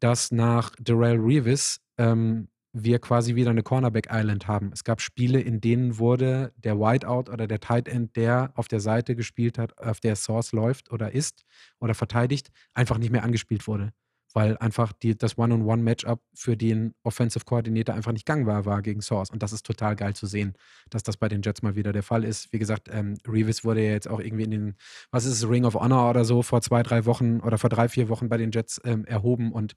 dass 0.00 0.30
nach 0.30 0.72
Darrell 0.80 1.18
Reeves 1.18 1.80
ähm, 1.98 2.48
wir 2.72 3.00
quasi 3.00 3.34
wieder 3.34 3.50
eine 3.50 3.62
Cornerback 3.62 4.08
Island 4.10 4.46
haben. 4.46 4.70
Es 4.72 4.84
gab 4.84 5.00
Spiele, 5.00 5.40
in 5.40 5.60
denen 5.60 5.98
wurde 5.98 6.52
der 6.56 6.78
Whiteout 6.78 7.30
oder 7.30 7.46
der 7.46 7.60
Tight 7.60 7.88
End, 7.88 8.14
der 8.16 8.52
auf 8.54 8.68
der 8.68 8.80
Seite 8.80 9.16
gespielt 9.16 9.58
hat, 9.58 9.76
auf 9.78 10.00
der 10.00 10.16
Source 10.16 10.52
läuft 10.52 10.92
oder 10.92 11.12
ist 11.12 11.44
oder 11.80 11.94
verteidigt, 11.94 12.50
einfach 12.74 12.98
nicht 12.98 13.10
mehr 13.10 13.24
angespielt 13.24 13.66
wurde. 13.66 13.92
Weil 14.32 14.56
einfach 14.58 14.92
die, 14.92 15.18
das 15.18 15.36
One-on-One-Matchup 15.36 16.22
für 16.32 16.56
den 16.56 16.94
Offensive 17.02 17.44
Coordinator 17.44 17.96
einfach 17.96 18.12
nicht 18.12 18.26
gangbar 18.26 18.64
war 18.64 18.80
gegen 18.80 19.02
Source. 19.02 19.30
Und 19.30 19.42
das 19.42 19.52
ist 19.52 19.66
total 19.66 19.96
geil 19.96 20.14
zu 20.14 20.26
sehen, 20.26 20.52
dass 20.88 21.02
das 21.02 21.16
bei 21.16 21.26
den 21.28 21.42
Jets 21.42 21.62
mal 21.62 21.74
wieder 21.74 21.92
der 21.92 22.04
Fall 22.04 22.22
ist. 22.22 22.52
Wie 22.52 22.60
gesagt, 22.60 22.88
ähm, 22.92 23.18
Reeves 23.26 23.64
wurde 23.64 23.84
ja 23.84 23.90
jetzt 23.90 24.08
auch 24.08 24.20
irgendwie 24.20 24.44
in 24.44 24.52
den, 24.52 24.76
was 25.10 25.24
ist 25.24 25.32
es, 25.32 25.48
Ring 25.48 25.64
of 25.64 25.74
Honor 25.74 26.08
oder 26.10 26.24
so, 26.24 26.42
vor 26.42 26.62
zwei, 26.62 26.84
drei 26.84 27.06
Wochen 27.06 27.40
oder 27.40 27.58
vor 27.58 27.70
drei, 27.70 27.88
vier 27.88 28.08
Wochen 28.08 28.28
bei 28.28 28.36
den 28.36 28.52
Jets 28.52 28.80
ähm, 28.84 29.04
erhoben. 29.04 29.50
Und 29.50 29.74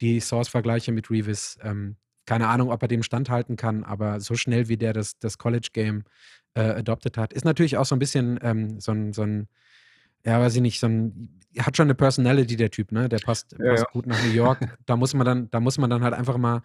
die 0.00 0.18
Source-Vergleiche 0.18 0.90
mit 0.90 1.08
Reeves 1.08 1.56
ähm, 1.62 1.96
keine 2.26 2.48
Ahnung, 2.48 2.70
ob 2.70 2.82
er 2.82 2.88
dem 2.88 3.02
standhalten 3.02 3.56
kann, 3.56 3.84
aber 3.84 4.20
so 4.20 4.34
schnell 4.34 4.68
wie 4.68 4.76
der 4.76 4.92
das, 4.92 5.18
das 5.18 5.38
College-Game 5.38 6.04
äh, 6.54 6.60
adopted 6.60 7.18
hat, 7.18 7.32
ist 7.32 7.44
natürlich 7.44 7.76
auch 7.76 7.84
so 7.84 7.96
ein 7.96 7.98
bisschen 7.98 8.38
ähm, 8.42 8.80
so, 8.80 8.92
ein, 8.92 9.12
so 9.12 9.22
ein, 9.22 9.48
ja, 10.24 10.40
weiß 10.40 10.54
ich 10.56 10.62
nicht, 10.62 10.80
so 10.80 10.86
ein, 10.86 11.40
hat 11.58 11.76
schon 11.76 11.86
eine 11.86 11.94
Personality, 11.94 12.56
der 12.56 12.70
Typ, 12.70 12.92
ne? 12.92 13.08
Der 13.08 13.18
passt, 13.18 13.52
ja, 13.52 13.70
passt 13.70 13.84
ja. 13.84 13.90
gut 13.92 14.06
nach 14.06 14.22
New 14.24 14.32
York. 14.32 14.78
da 14.86 14.96
muss 14.96 15.14
man 15.14 15.26
dann, 15.26 15.50
da 15.50 15.60
muss 15.60 15.78
man 15.78 15.90
dann 15.90 16.02
halt 16.02 16.14
einfach 16.14 16.38
mal 16.38 16.62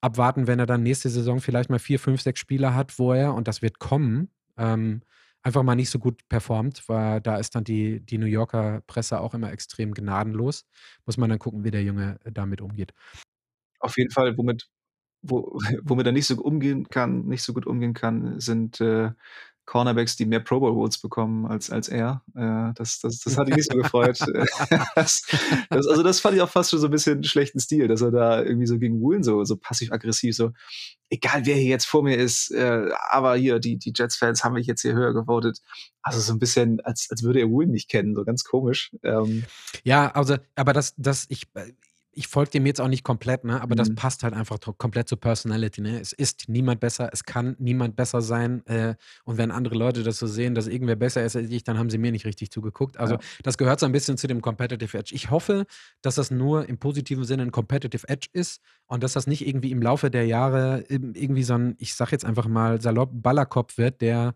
abwarten, 0.00 0.46
wenn 0.46 0.58
er 0.58 0.66
dann 0.66 0.82
nächste 0.82 1.08
Saison 1.08 1.40
vielleicht 1.40 1.70
mal 1.70 1.78
vier, 1.78 1.98
fünf, 1.98 2.22
sechs 2.22 2.40
Spieler 2.40 2.74
hat, 2.74 2.98
wo 2.98 3.12
er, 3.12 3.34
und 3.34 3.48
das 3.48 3.62
wird 3.62 3.78
kommen, 3.78 4.30
ähm, 4.56 5.02
einfach 5.42 5.62
mal 5.62 5.74
nicht 5.74 5.90
so 5.90 5.98
gut 5.98 6.28
performt, 6.28 6.88
weil 6.88 7.20
da 7.20 7.36
ist 7.36 7.54
dann 7.54 7.64
die, 7.64 8.00
die 8.00 8.18
New 8.18 8.26
Yorker 8.26 8.82
Presse 8.86 9.20
auch 9.20 9.34
immer 9.34 9.52
extrem 9.52 9.94
gnadenlos. 9.94 10.66
Muss 11.06 11.16
man 11.16 11.30
dann 11.30 11.38
gucken, 11.38 11.64
wie 11.64 11.70
der 11.70 11.82
Junge 11.82 12.18
damit 12.24 12.60
umgeht. 12.60 12.92
Auf 13.78 13.96
jeden 13.96 14.10
Fall, 14.10 14.36
womit, 14.36 14.68
wo, 15.22 15.58
womit 15.82 16.06
er 16.06 16.12
nicht 16.12 16.26
so 16.26 16.36
umgehen 16.36 16.88
kann, 16.88 17.26
nicht 17.26 17.42
so 17.42 17.52
gut 17.52 17.66
umgehen 17.66 17.94
kann, 17.94 18.40
sind 18.40 18.80
äh, 18.80 19.10
Cornerbacks, 19.70 20.16
die 20.16 20.26
mehr 20.26 20.40
Pro 20.40 20.58
Bowl 20.58 20.72
Rules 20.72 20.98
bekommen 20.98 21.46
als, 21.46 21.70
als 21.70 21.88
er. 21.88 22.24
Äh, 22.34 22.74
das, 22.74 22.98
das, 22.98 23.20
das 23.20 23.38
hat 23.38 23.48
ihn 23.48 23.54
nicht 23.54 23.70
so 23.70 23.78
gefreut. 23.78 24.18
das, 24.96 25.22
das, 25.70 25.86
also 25.86 26.02
das 26.02 26.18
fand 26.18 26.34
ich 26.34 26.42
auch 26.42 26.50
fast 26.50 26.70
schon 26.70 26.80
so 26.80 26.88
ein 26.88 26.90
bisschen 26.90 27.22
schlechten 27.22 27.60
Stil, 27.60 27.86
dass 27.86 28.00
er 28.00 28.10
da 28.10 28.42
irgendwie 28.42 28.66
so 28.66 28.80
gegen 28.80 29.00
Woolen 29.00 29.22
so, 29.22 29.44
so 29.44 29.56
passiv-aggressiv, 29.56 30.34
so 30.34 30.50
egal 31.08 31.46
wer 31.46 31.54
hier 31.54 31.70
jetzt 31.70 31.86
vor 31.86 32.02
mir 32.02 32.16
ist, 32.16 32.50
äh, 32.50 32.88
aber 33.10 33.36
hier, 33.36 33.60
die, 33.60 33.76
die 33.76 33.92
Jets-Fans 33.94 34.42
haben 34.42 34.54
mich 34.54 34.66
jetzt 34.66 34.82
hier 34.82 34.94
höher 34.94 35.14
gewotet. 35.14 35.60
Also 36.02 36.18
so 36.18 36.32
ein 36.32 36.40
bisschen, 36.40 36.80
als, 36.80 37.06
als 37.08 37.22
würde 37.22 37.38
er 37.38 37.48
Woolen 37.48 37.70
nicht 37.70 37.88
kennen, 37.88 38.16
so 38.16 38.24
ganz 38.24 38.42
komisch. 38.42 38.90
Ähm, 39.04 39.44
ja, 39.84 40.10
also, 40.10 40.36
aber 40.56 40.72
das, 40.72 40.94
das, 40.96 41.26
ich, 41.28 41.44
äh, 41.54 41.72
ich 42.12 42.26
folge 42.26 42.50
dem 42.50 42.66
jetzt 42.66 42.80
auch 42.80 42.88
nicht 42.88 43.04
komplett, 43.04 43.44
ne? 43.44 43.60
aber 43.60 43.74
mhm. 43.74 43.78
das 43.78 43.94
passt 43.94 44.24
halt 44.24 44.34
einfach 44.34 44.58
komplett 44.78 45.08
zur 45.08 45.20
Personality. 45.20 45.80
Ne? 45.80 46.00
Es 46.00 46.12
ist 46.12 46.48
niemand 46.48 46.80
besser, 46.80 47.10
es 47.12 47.24
kann 47.24 47.54
niemand 47.58 47.94
besser 47.94 48.20
sein. 48.20 48.66
Äh, 48.66 48.96
und 49.24 49.38
wenn 49.38 49.50
andere 49.50 49.76
Leute 49.76 50.02
das 50.02 50.18
so 50.18 50.26
sehen, 50.26 50.54
dass 50.54 50.66
irgendwer 50.66 50.96
besser 50.96 51.24
ist 51.24 51.36
als 51.36 51.50
ich, 51.50 51.62
dann 51.62 51.78
haben 51.78 51.88
sie 51.88 51.98
mir 51.98 52.10
nicht 52.10 52.26
richtig 52.26 52.50
zugeguckt. 52.50 52.98
Also 52.98 53.14
ja. 53.14 53.20
das 53.44 53.58
gehört 53.58 53.78
so 53.78 53.86
ein 53.86 53.92
bisschen 53.92 54.16
zu 54.16 54.26
dem 54.26 54.42
Competitive 54.42 54.98
Edge. 54.98 55.14
Ich 55.14 55.30
hoffe, 55.30 55.66
dass 56.02 56.16
das 56.16 56.30
nur 56.30 56.68
im 56.68 56.78
positiven 56.78 57.24
Sinne 57.24 57.44
ein 57.44 57.52
Competitive 57.52 58.08
Edge 58.08 58.28
ist 58.32 58.60
und 58.86 59.04
dass 59.04 59.12
das 59.12 59.28
nicht 59.28 59.46
irgendwie 59.46 59.70
im 59.70 59.80
Laufe 59.80 60.10
der 60.10 60.26
Jahre 60.26 60.84
irgendwie 60.88 61.44
so 61.44 61.54
ein, 61.54 61.76
ich 61.78 61.94
sag 61.94 62.10
jetzt 62.10 62.24
einfach 62.24 62.48
mal, 62.48 62.80
salopp 62.80 63.10
Ballerkopf 63.12 63.78
wird, 63.78 64.00
der 64.00 64.34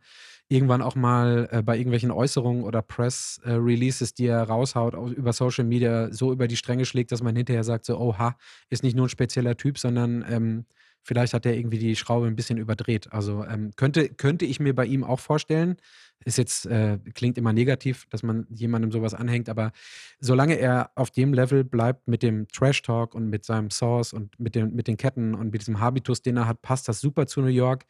irgendwann 0.55 0.83
auch 0.83 0.95
mal 0.95 1.49
äh, 1.51 1.63
bei 1.63 1.77
irgendwelchen 1.77 2.13
Äußerungen 2.13 2.63
oder 2.63 2.81
Press-Releases, 2.81 4.13
äh, 4.13 4.15
die 4.15 4.27
er 4.27 4.45
raushaut, 4.45 4.95
über 5.17 5.33
Social 5.33 5.65
Media 5.65 6.13
so 6.13 6.33
über 6.33 6.47
die 6.47 6.57
Stränge 6.57 6.85
schlägt, 6.85 7.11
dass 7.11 7.23
man 7.23 7.35
hinterher 7.35 7.65
sagt, 7.65 7.85
so, 7.85 7.99
oha, 7.99 8.37
ist 8.71 8.85
nicht 8.85 8.97
nur 8.97 9.07
ein 9.07 9.11
spezieller 9.11 9.57
Typ, 9.57 9.79
sondern 9.79 10.25
ähm, 10.29 10.65
vielleicht 11.03 11.35
hat 11.35 11.45
er 11.45 11.57
irgendwie 11.57 11.79
die 11.79 11.97
Schraube 11.97 12.29
ein 12.29 12.37
bisschen 12.37 12.57
überdreht. 12.57 13.13
Also 13.13 13.45
ähm, 13.45 13.73
könnte, 13.77 14.09
könnte 14.09 14.45
ich 14.45 14.61
mir 14.61 14.75
bei 14.75 14.87
ihm 14.87 15.03
auch 15.03 15.19
vorstellen. 15.19 15.77
Ist 16.25 16.39
jetzt, 16.39 16.67
äh, 16.67 16.99
klingt 17.15 17.37
immer 17.37 17.53
negativ, 17.53 18.07
dass 18.09 18.23
man 18.23 18.47
jemandem 18.49 18.93
sowas 18.93 19.13
anhängt, 19.13 19.49
aber 19.49 19.73
solange 20.21 20.55
er 20.55 20.93
auf 20.95 21.11
dem 21.11 21.35
Level 21.35 21.65
bleibt 21.65 22.07
mit 22.07 22.23
dem 22.23 22.47
Trash-Talk 22.49 23.15
und 23.15 23.29
mit 23.29 23.45
seinem 23.45 23.71
Source 23.71 24.13
und 24.13 24.39
mit, 24.39 24.55
dem, 24.55 24.75
mit 24.75 24.87
den 24.87 24.97
Ketten 24.97 25.35
und 25.35 25.51
mit 25.51 25.61
diesem 25.61 25.81
Habitus, 25.81 26.23
den 26.23 26.37
er 26.37 26.47
hat, 26.47 26.63
passt 26.63 26.89
das 26.89 27.01
super 27.01 27.27
zu 27.27 27.41
New 27.41 27.49
York. 27.49 27.85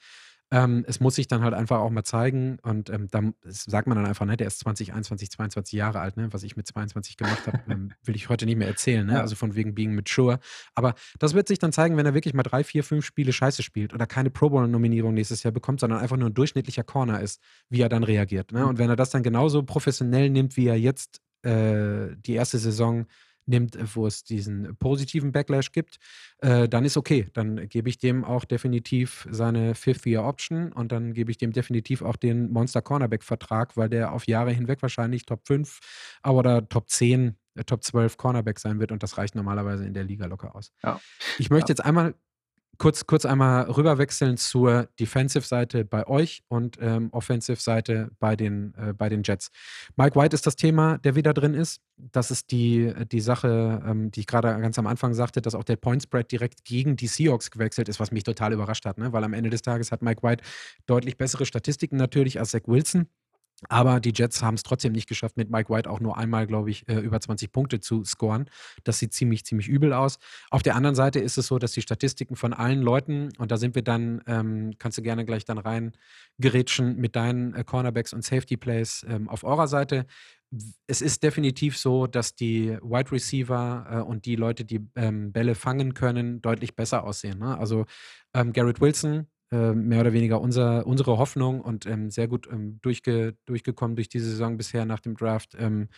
Ähm, 0.55 0.85
es 0.87 1.01
muss 1.01 1.17
sich 1.17 1.27
dann 1.27 1.43
halt 1.43 1.53
einfach 1.53 1.81
auch 1.81 1.91
mal 1.91 2.05
zeigen 2.05 2.59
und 2.63 2.89
ähm, 2.89 3.09
da 3.11 3.23
sagt 3.43 3.89
man 3.89 3.97
dann 3.97 4.07
einfach, 4.07 4.25
ne, 4.25 4.37
der 4.37 4.47
ist 4.47 4.61
20, 4.61 4.93
21, 4.93 5.29
22 5.33 5.73
Jahre 5.73 5.99
alt, 5.99 6.17
ne? 6.17 6.33
was 6.33 6.45
ich 6.45 6.57
mit 6.57 6.65
22 6.65 7.17
gemacht 7.17 7.49
habe, 7.49 7.59
ähm, 7.69 7.91
will 8.05 8.15
ich 8.15 8.29
heute 8.29 8.47
nicht 8.47 8.55
mehr 8.55 8.69
erzählen, 8.69 9.05
ne? 9.05 9.21
Also 9.21 9.35
von 9.35 9.57
wegen 9.57 9.75
being 9.75 9.97
mature. 9.97 10.39
Aber 10.77 10.95
das 11.19 11.35
wird 11.35 11.49
sich 11.49 11.59
dann 11.59 11.73
zeigen, 11.73 11.97
wenn 11.97 12.07
er 12.07 12.15
wirklich 12.15 12.35
mal 12.35 12.45
drei, 12.45 12.63
vier, 12.63 12.85
fünf 12.85 13.05
Spiele 13.05 13.33
scheiße 13.33 13.65
spielt 13.65 13.95
oder 13.95 14.07
keine 14.07 14.31
Pro 14.31 14.49
Bowl-Nominierung 14.49 15.13
nächstes 15.13 15.43
Jahr 15.43 15.51
bekommt, 15.51 15.81
sondern 15.81 15.99
einfach 15.99 16.17
nur 16.17 16.31
ein 16.31 16.35
durchschnittlicher 16.35 16.85
Corner 16.85 17.21
ist, 17.21 17.41
wie 17.69 17.81
er 17.81 17.89
dann 17.89 18.05
reagiert. 18.05 18.53
Ne? 18.53 18.61
Mhm. 18.61 18.69
Und 18.69 18.79
wenn 18.79 18.91
er 18.91 18.97
das 18.97 19.11
dann 19.11 19.25
genauso 19.25 19.65
professionell 19.65 20.31
nimmt, 20.31 20.57
wie 20.57 20.69
er 20.69 20.79
jetzt 20.79 21.21
äh, 21.43 22.15
die 22.17 22.35
erste 22.35 22.59
Saison 22.59 23.07
nimmt, 23.47 23.79
wo 23.95 24.07
es 24.07 24.25
diesen 24.25 24.77
positiven 24.77 25.33
Backlash 25.33 25.73
gibt, 25.73 25.99
äh, 26.39 26.69
dann 26.69 26.85
ist 26.85 26.97
okay. 26.97 27.29
Dann 27.33 27.69
gebe 27.69 27.89
ich 27.89 27.99
dem 27.99 28.25
auch 28.25 28.45
definitiv 28.45 29.27
seine 29.31 29.75
Fifth-Year-Option 29.75 30.73
und 30.73 30.93
dann 30.93 31.13
gebe 31.13 31.31
ich 31.31 31.39
dem 31.39 31.53
definitiv 31.53 32.03
auch 32.03 32.17
den 32.17 32.51
Monster-Cornerback-Vertrag, 32.51 33.77
weil 33.77 33.89
der 33.89 34.13
auf 34.13 34.27
Jahre 34.27 34.53
hinweg 34.53 34.83
wahrscheinlich 34.83 35.27
Top 35.27 35.47
5 35.47 35.81
oder 36.25 36.69
Top 36.69 36.89
10 36.89 37.37
äh, 37.55 37.65
Top 37.65 37.85
12 37.85 38.17
Cornerback 38.17 38.59
sein 38.59 38.81
wird 38.81 38.93
und 38.93 39.03
das 39.03 39.19
reicht 39.19 39.35
normalerweise 39.35 39.87
in 39.87 39.95
der 39.95 40.05
Liga 40.05 40.27
locker 40.27 40.55
aus. 40.55 40.73
Ja. 40.83 41.01
Ich 41.39 41.51
möchte 41.51 41.71
ja. 41.71 41.75
jetzt 41.75 41.85
einmal 41.85 42.15
kurz, 42.79 43.07
kurz 43.07 43.25
einmal 43.25 43.71
rüberwechseln 43.71 44.37
zur 44.37 44.89
Defensive-Seite 44.99 45.85
bei 45.85 46.07
euch 46.07 46.43
und 46.49 46.79
ähm, 46.81 47.09
Offensive-Seite 47.13 48.11
bei, 48.19 48.37
den, 48.37 48.75
äh, 48.77 48.93
bei 48.93 49.09
den 49.09 49.23
Jets. 49.25 49.51
Mike 49.97 50.19
White 50.19 50.35
ist 50.35 50.47
das 50.47 50.57
Thema, 50.57 50.99
der 50.99 51.15
wieder 51.15 51.35
drin 51.35 51.55
ist. 51.55 51.81
Das 51.97 52.31
ist 52.31 52.51
die, 52.51 52.93
die 53.11 53.21
Sache, 53.21 53.83
ähm, 53.87 54.11
die 54.11 54.21
ich 54.21 54.27
gerade 54.27 54.49
ganz 54.61 54.79
am 54.79 54.87
Anfang 54.87 55.15
sagte, 55.15 55.41
dass 55.41 55.55
auch 55.55 55.65
der 55.65 55.77
Point 55.77 56.03
Spread 56.03 56.31
direkt 56.31 56.65
gegen 56.65 56.97
die 56.97 57.07
Seahawks 57.07 57.51
gewechselt 57.51 57.89
ist, 57.89 58.01
was 58.01 58.11
mich 58.11 58.25
total 58.25 58.53
überrascht 58.53 58.85
hat, 58.85 58.99
ne? 58.99 59.13
weil 59.13 59.25
am 59.25 59.33
Ende 59.33 59.51
des 59.51 59.63
Tages 59.63 59.93
hat 59.93 60.03
Mike 60.03 60.23
White 60.23 60.45
deutlich 60.87 61.17
bessere 61.17 61.47
Statistiken 61.47 61.97
natürlich 61.97 62.39
als 62.39 62.51
Zach 62.51 62.63
Wilson. 62.67 63.09
Aber 63.69 64.01
die 64.01 64.13
Jets 64.15 64.43
haben 64.43 64.55
es 64.55 64.63
trotzdem 64.63 64.93
nicht 64.93 65.09
geschafft, 65.09 65.37
mit 65.37 65.51
Mike 65.51 65.73
White 65.73 65.91
auch 65.91 66.01
nur 66.01 66.17
einmal, 66.17 66.47
glaube 66.47 66.71
ich, 66.71 66.89
äh, 66.89 66.99
über 66.99 67.21
20 67.21 67.53
Punkte 67.53 67.81
zu 67.81 68.05
scoren. 68.05 68.49
Das 68.85 68.99
sieht 68.99 69.13
ziemlich, 69.13 69.45
ziemlich 69.45 69.69
übel 69.69 69.93
aus. 69.93 70.19
Auf 70.51 70.63
der 70.63 70.77
anderen 70.77 70.95
Seite 70.95 71.21
ist 71.21 71.39
es 71.39 71.47
so, 71.47 71.59
dass 71.59 71.73
die 71.73 71.83
Statistiken 71.83 72.37
von 72.37 72.53
allen 72.53 72.83
Leuten, 72.83 73.31
und 73.39 73.51
da 73.51 73.57
sind 73.57 73.75
wir 73.75 73.83
dann, 73.83 74.23
ähm, 74.27 74.75
kannst 74.79 74.99
du 74.99 75.03
gerne 75.03 75.25
gleich 75.25 75.45
dann 75.45 75.59
rein 75.59 75.93
gerätschen 76.39 76.97
mit 76.97 77.17
deinen 77.17 77.55
äh, 77.55 77.65
Cornerbacks 77.65 78.13
und 78.13 78.25
Safety 78.25 78.57
Plays 78.57 79.05
ähm, 79.09 79.29
auf 79.29 79.45
eurer 79.45 79.69
Seite. 79.69 80.07
Es 80.87 81.01
ist 81.01 81.23
definitiv 81.23 81.77
so, 81.77 82.07
dass 82.07 82.35
die 82.35 82.79
Wide 82.83 83.11
Receiver 83.11 83.87
äh, 83.91 83.97
und 84.01 84.25
die 84.25 84.37
Leute, 84.37 84.65
die 84.65 84.81
ähm, 84.95 85.33
Bälle 85.33 85.55
fangen 85.55 85.95
können, 85.95 86.41
deutlich 86.43 86.77
besser 86.77 87.05
aussehen. 87.05 87.39
Ne? 87.39 87.59
Also 87.59 87.87
ähm, 88.35 88.53
Garrett 88.53 88.81
Wilson, 88.81 89.27
mehr 89.51 90.01
oder 90.01 90.13
weniger 90.13 90.41
unser, 90.41 90.87
unsere 90.87 91.19
Hoffnung 91.19 91.61
und 91.61 91.87
ähm, 91.87 92.11
sehr 92.11 92.29
gut 92.29 92.49
ähm, 92.51 92.81
durchge, 92.83 93.37
durchgekommen 93.45 93.97
durch 93.97 94.09
diese 94.09 94.31
Saison 94.31 94.57
bisher 94.57 94.85
nach 94.85 95.01
dem 95.01 95.17
Draft. 95.17 95.55
Ähm, 95.59 95.89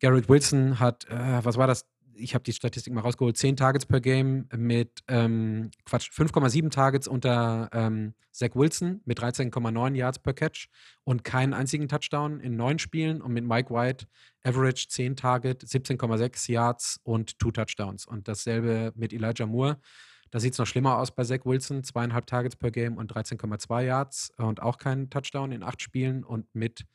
Garrett 0.00 0.28
Wilson 0.28 0.78
hat, 0.78 1.08
äh, 1.08 1.44
was 1.44 1.56
war 1.56 1.66
das? 1.66 1.86
Ich 2.18 2.34
habe 2.34 2.44
die 2.44 2.52
Statistik 2.52 2.92
mal 2.94 3.02
rausgeholt, 3.02 3.36
10 3.36 3.56
Targets 3.56 3.84
per 3.84 4.00
Game 4.00 4.48
mit, 4.56 5.02
ähm, 5.06 5.70
Quatsch, 5.84 6.10
5,7 6.10 6.70
Targets 6.70 7.06
unter 7.06 7.68
ähm, 7.72 8.14
Zach 8.32 8.54
Wilson 8.54 9.02
mit 9.04 9.20
13,9 9.20 9.94
Yards 9.94 10.18
per 10.18 10.32
Catch 10.32 10.68
und 11.04 11.24
keinen 11.24 11.52
einzigen 11.52 11.88
Touchdown 11.88 12.40
in 12.40 12.56
neun 12.56 12.78
Spielen 12.78 13.20
und 13.20 13.32
mit 13.32 13.44
Mike 13.44 13.72
White 13.72 14.06
Average 14.44 14.86
10 14.88 15.16
Target, 15.16 15.62
17,6 15.62 16.50
Yards 16.50 17.00
und 17.02 17.36
2 17.42 17.50
Touchdowns. 17.50 18.06
Und 18.06 18.28
dasselbe 18.28 18.92
mit 18.94 19.12
Elijah 19.12 19.46
Moore. 19.46 19.78
Da 20.30 20.40
sieht 20.40 20.52
es 20.52 20.58
noch 20.58 20.66
schlimmer 20.66 20.98
aus 20.98 21.14
bei 21.14 21.24
Zach 21.24 21.44
Wilson. 21.44 21.84
Zweieinhalb 21.84 22.26
Targets 22.26 22.56
per 22.56 22.70
Game 22.70 22.96
und 22.96 23.12
13,2 23.12 23.82
Yards 23.82 24.32
und 24.36 24.60
auch 24.62 24.78
kein 24.78 25.10
Touchdown 25.10 25.52
in 25.52 25.62
acht 25.62 25.82
Spielen. 25.82 26.24
Und 26.24 26.52
mit 26.54 26.86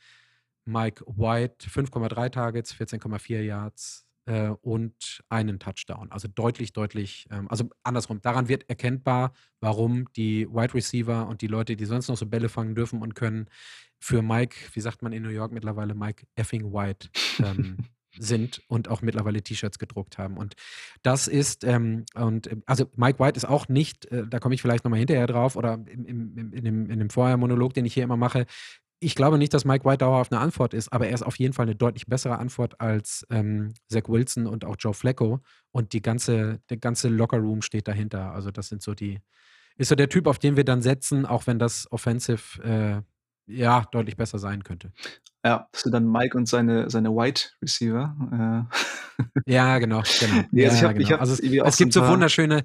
Mike 0.66 1.04
White 1.08 1.68
5,3 1.68 2.30
Targets, 2.30 2.74
14,4 2.74 3.42
Yards 3.42 4.06
äh, 4.26 4.50
und 4.62 5.24
einen 5.30 5.60
Touchdown. 5.60 6.12
Also 6.12 6.28
deutlich, 6.28 6.74
deutlich, 6.74 7.28
ähm, 7.32 7.48
also 7.50 7.70
andersrum. 7.84 8.22
Daran 8.22 8.48
wird 8.48 8.70
erkennbar, 8.70 9.34
warum 9.60 10.06
die 10.16 10.48
Wide 10.48 10.74
Receiver 10.74 11.28
und 11.28 11.42
die 11.42 11.48
Leute, 11.48 11.76
die 11.76 11.86
sonst 11.86 12.08
noch 12.08 12.18
so 12.18 12.26
Bälle 12.26 12.50
fangen 12.50 12.76
dürfen 12.76 13.02
und 13.02 13.16
können, 13.16 13.48
für 14.04 14.24
Mike, 14.24 14.56
wie 14.74 14.82
sagt 14.82 15.04
man 15.04 15.14
in 15.14 15.22
New 15.22 15.30
York 15.30 15.52
mittlerweile, 15.52 15.94
Mike 15.94 16.26
effing 16.36 16.74
White 16.74 17.10
ähm, 17.40 17.78
sind 18.18 18.62
und 18.68 18.90
auch 18.90 19.02
mittlerweile 19.02 19.42
T-Shirts 19.42 19.80
gedruckt 19.80 20.18
haben. 20.18 20.38
Und 20.38 20.56
das 21.02 21.28
ist, 21.28 21.64
ähm, 21.64 22.06
und 22.16 22.48
äh, 22.48 22.58
also 22.66 22.86
Mike 22.96 23.20
White 23.20 23.38
ist 23.38 23.46
auch 23.46 23.68
nicht, 23.68 24.06
äh, 24.08 24.26
da 24.28 24.40
komme 24.40 24.56
ich 24.56 24.62
vielleicht 24.62 24.84
nochmal 24.84 25.00
hinterher 25.00 25.28
drauf 25.28 25.56
oder 25.56 25.74
im, 25.74 26.06
im, 26.06 26.54
in, 26.54 26.64
dem, 26.64 26.90
in 26.90 27.00
dem 27.00 27.10
Vorher-Monolog, 27.10 27.74
den 27.74 27.86
ich 27.86 27.94
hier 27.94 28.04
immer 28.04 28.18
mache. 28.18 28.46
Ich 29.00 29.16
glaube 29.16 29.38
nicht, 29.40 29.54
dass 29.54 29.66
Mike 29.66 29.84
White 29.84 30.00
dauerhaft 30.00 30.32
eine 30.32 30.42
Antwort 30.42 30.74
ist, 30.74 30.94
aber 30.94 31.08
er 31.08 31.16
ist 31.16 31.24
auf 31.24 31.40
jeden 31.40 31.54
Fall 31.54 31.66
eine 31.66 31.76
deutlich 31.76 32.06
bessere 32.06 32.38
Antwort 32.38 32.80
als 32.80 33.26
ähm, 33.32 33.74
Zach 33.88 34.08
Wilson 34.08 34.46
und 34.46 34.64
auch 34.64 34.76
Joe 34.78 34.94
Flacco. 34.94 35.40
Und 35.72 35.94
die 35.94 36.04
ganze, 36.04 36.60
der 36.70 36.78
ganze 36.78 37.10
Locker-Room 37.10 37.64
steht 37.64 37.88
dahinter. 37.88 38.32
Also, 38.32 38.52
das 38.52 38.68
sind 38.68 38.84
so 38.84 38.94
die, 38.94 39.20
ist 39.78 39.90
so 39.90 39.96
der 39.96 40.10
Typ, 40.10 40.28
auf 40.28 40.38
den 40.38 40.56
wir 40.56 40.66
dann 40.66 40.84
setzen, 40.84 41.26
auch 41.26 41.48
wenn 41.48 41.58
das 41.58 41.92
offensive 41.92 42.62
äh, 42.64 43.02
ja, 43.52 43.86
deutlich 43.92 44.18
besser 44.18 44.40
sein 44.40 44.64
könnte. 44.64 44.92
Ja, 45.44 45.68
das 45.72 45.82
sind 45.82 45.92
dann 45.94 46.12
Mike 46.12 46.38
und 46.38 46.48
seine, 46.48 46.90
seine 46.90 47.10
White 47.10 47.50
Receiver. 47.62 48.68
Äh. 48.70 49.52
Ja, 49.52 49.80
genau, 49.80 50.04
genau. 50.20 50.44
Also 50.66 50.78
ich 50.78 50.84
hab, 50.84 50.94
genau. 50.94 51.08
Ich 51.08 51.20
also 51.20 51.34
es, 51.34 51.40
es 51.40 51.78
gibt 51.78 51.94
so 51.94 52.08
wunderschöne, 52.08 52.64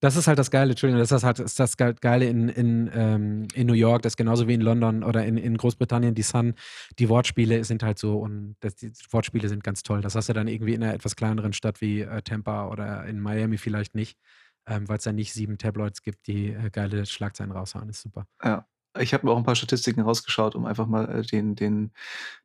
das 0.00 0.16
ist 0.16 0.28
halt 0.28 0.38
das 0.38 0.50
Geile, 0.50 0.70
Entschuldigung, 0.70 1.00
das 1.00 1.10
ist 1.10 1.24
halt 1.24 1.40
ist 1.40 1.58
das 1.58 1.76
Geile 1.76 2.26
in, 2.26 2.48
in, 2.48 2.90
ähm, 2.94 3.48
in 3.54 3.66
New 3.66 3.74
York, 3.74 4.02
das 4.02 4.12
ist 4.12 4.16
genauso 4.16 4.46
wie 4.46 4.54
in 4.54 4.60
London 4.60 5.02
oder 5.02 5.24
in, 5.24 5.36
in 5.36 5.56
Großbritannien, 5.56 6.14
die 6.14 6.22
Sun, 6.22 6.54
die 6.98 7.08
Wortspiele 7.08 7.64
sind 7.64 7.82
halt 7.82 7.98
so 7.98 8.18
und 8.18 8.56
das, 8.60 8.76
die 8.76 8.92
Wortspiele 9.10 9.48
sind 9.48 9.64
ganz 9.64 9.82
toll. 9.82 10.00
Das 10.00 10.14
hast 10.14 10.28
du 10.28 10.32
dann 10.34 10.46
irgendwie 10.46 10.74
in 10.74 10.82
einer 10.82 10.94
etwas 10.94 11.16
kleineren 11.16 11.52
Stadt 11.52 11.80
wie 11.80 12.02
äh, 12.02 12.22
Tampa 12.22 12.68
oder 12.68 13.06
in 13.06 13.18
Miami 13.18 13.58
vielleicht 13.58 13.94
nicht, 13.94 14.18
ähm, 14.66 14.88
weil 14.88 14.98
es 14.98 15.04
da 15.04 15.12
nicht 15.12 15.32
sieben 15.32 15.58
Tabloids 15.58 16.02
gibt, 16.02 16.26
die 16.28 16.50
äh, 16.50 16.70
geile 16.70 17.04
Schlagzeilen 17.04 17.50
raushauen, 17.50 17.88
ist 17.88 18.02
super. 18.02 18.26
Ja. 18.44 18.66
Ich 19.00 19.14
habe 19.14 19.26
mir 19.26 19.32
auch 19.32 19.36
ein 19.36 19.44
paar 19.44 19.56
Statistiken 19.56 20.00
rausgeschaut, 20.00 20.54
um 20.54 20.66
einfach 20.66 20.86
mal 20.86 21.20
äh, 21.20 21.22
den, 21.22 21.54
den, 21.54 21.92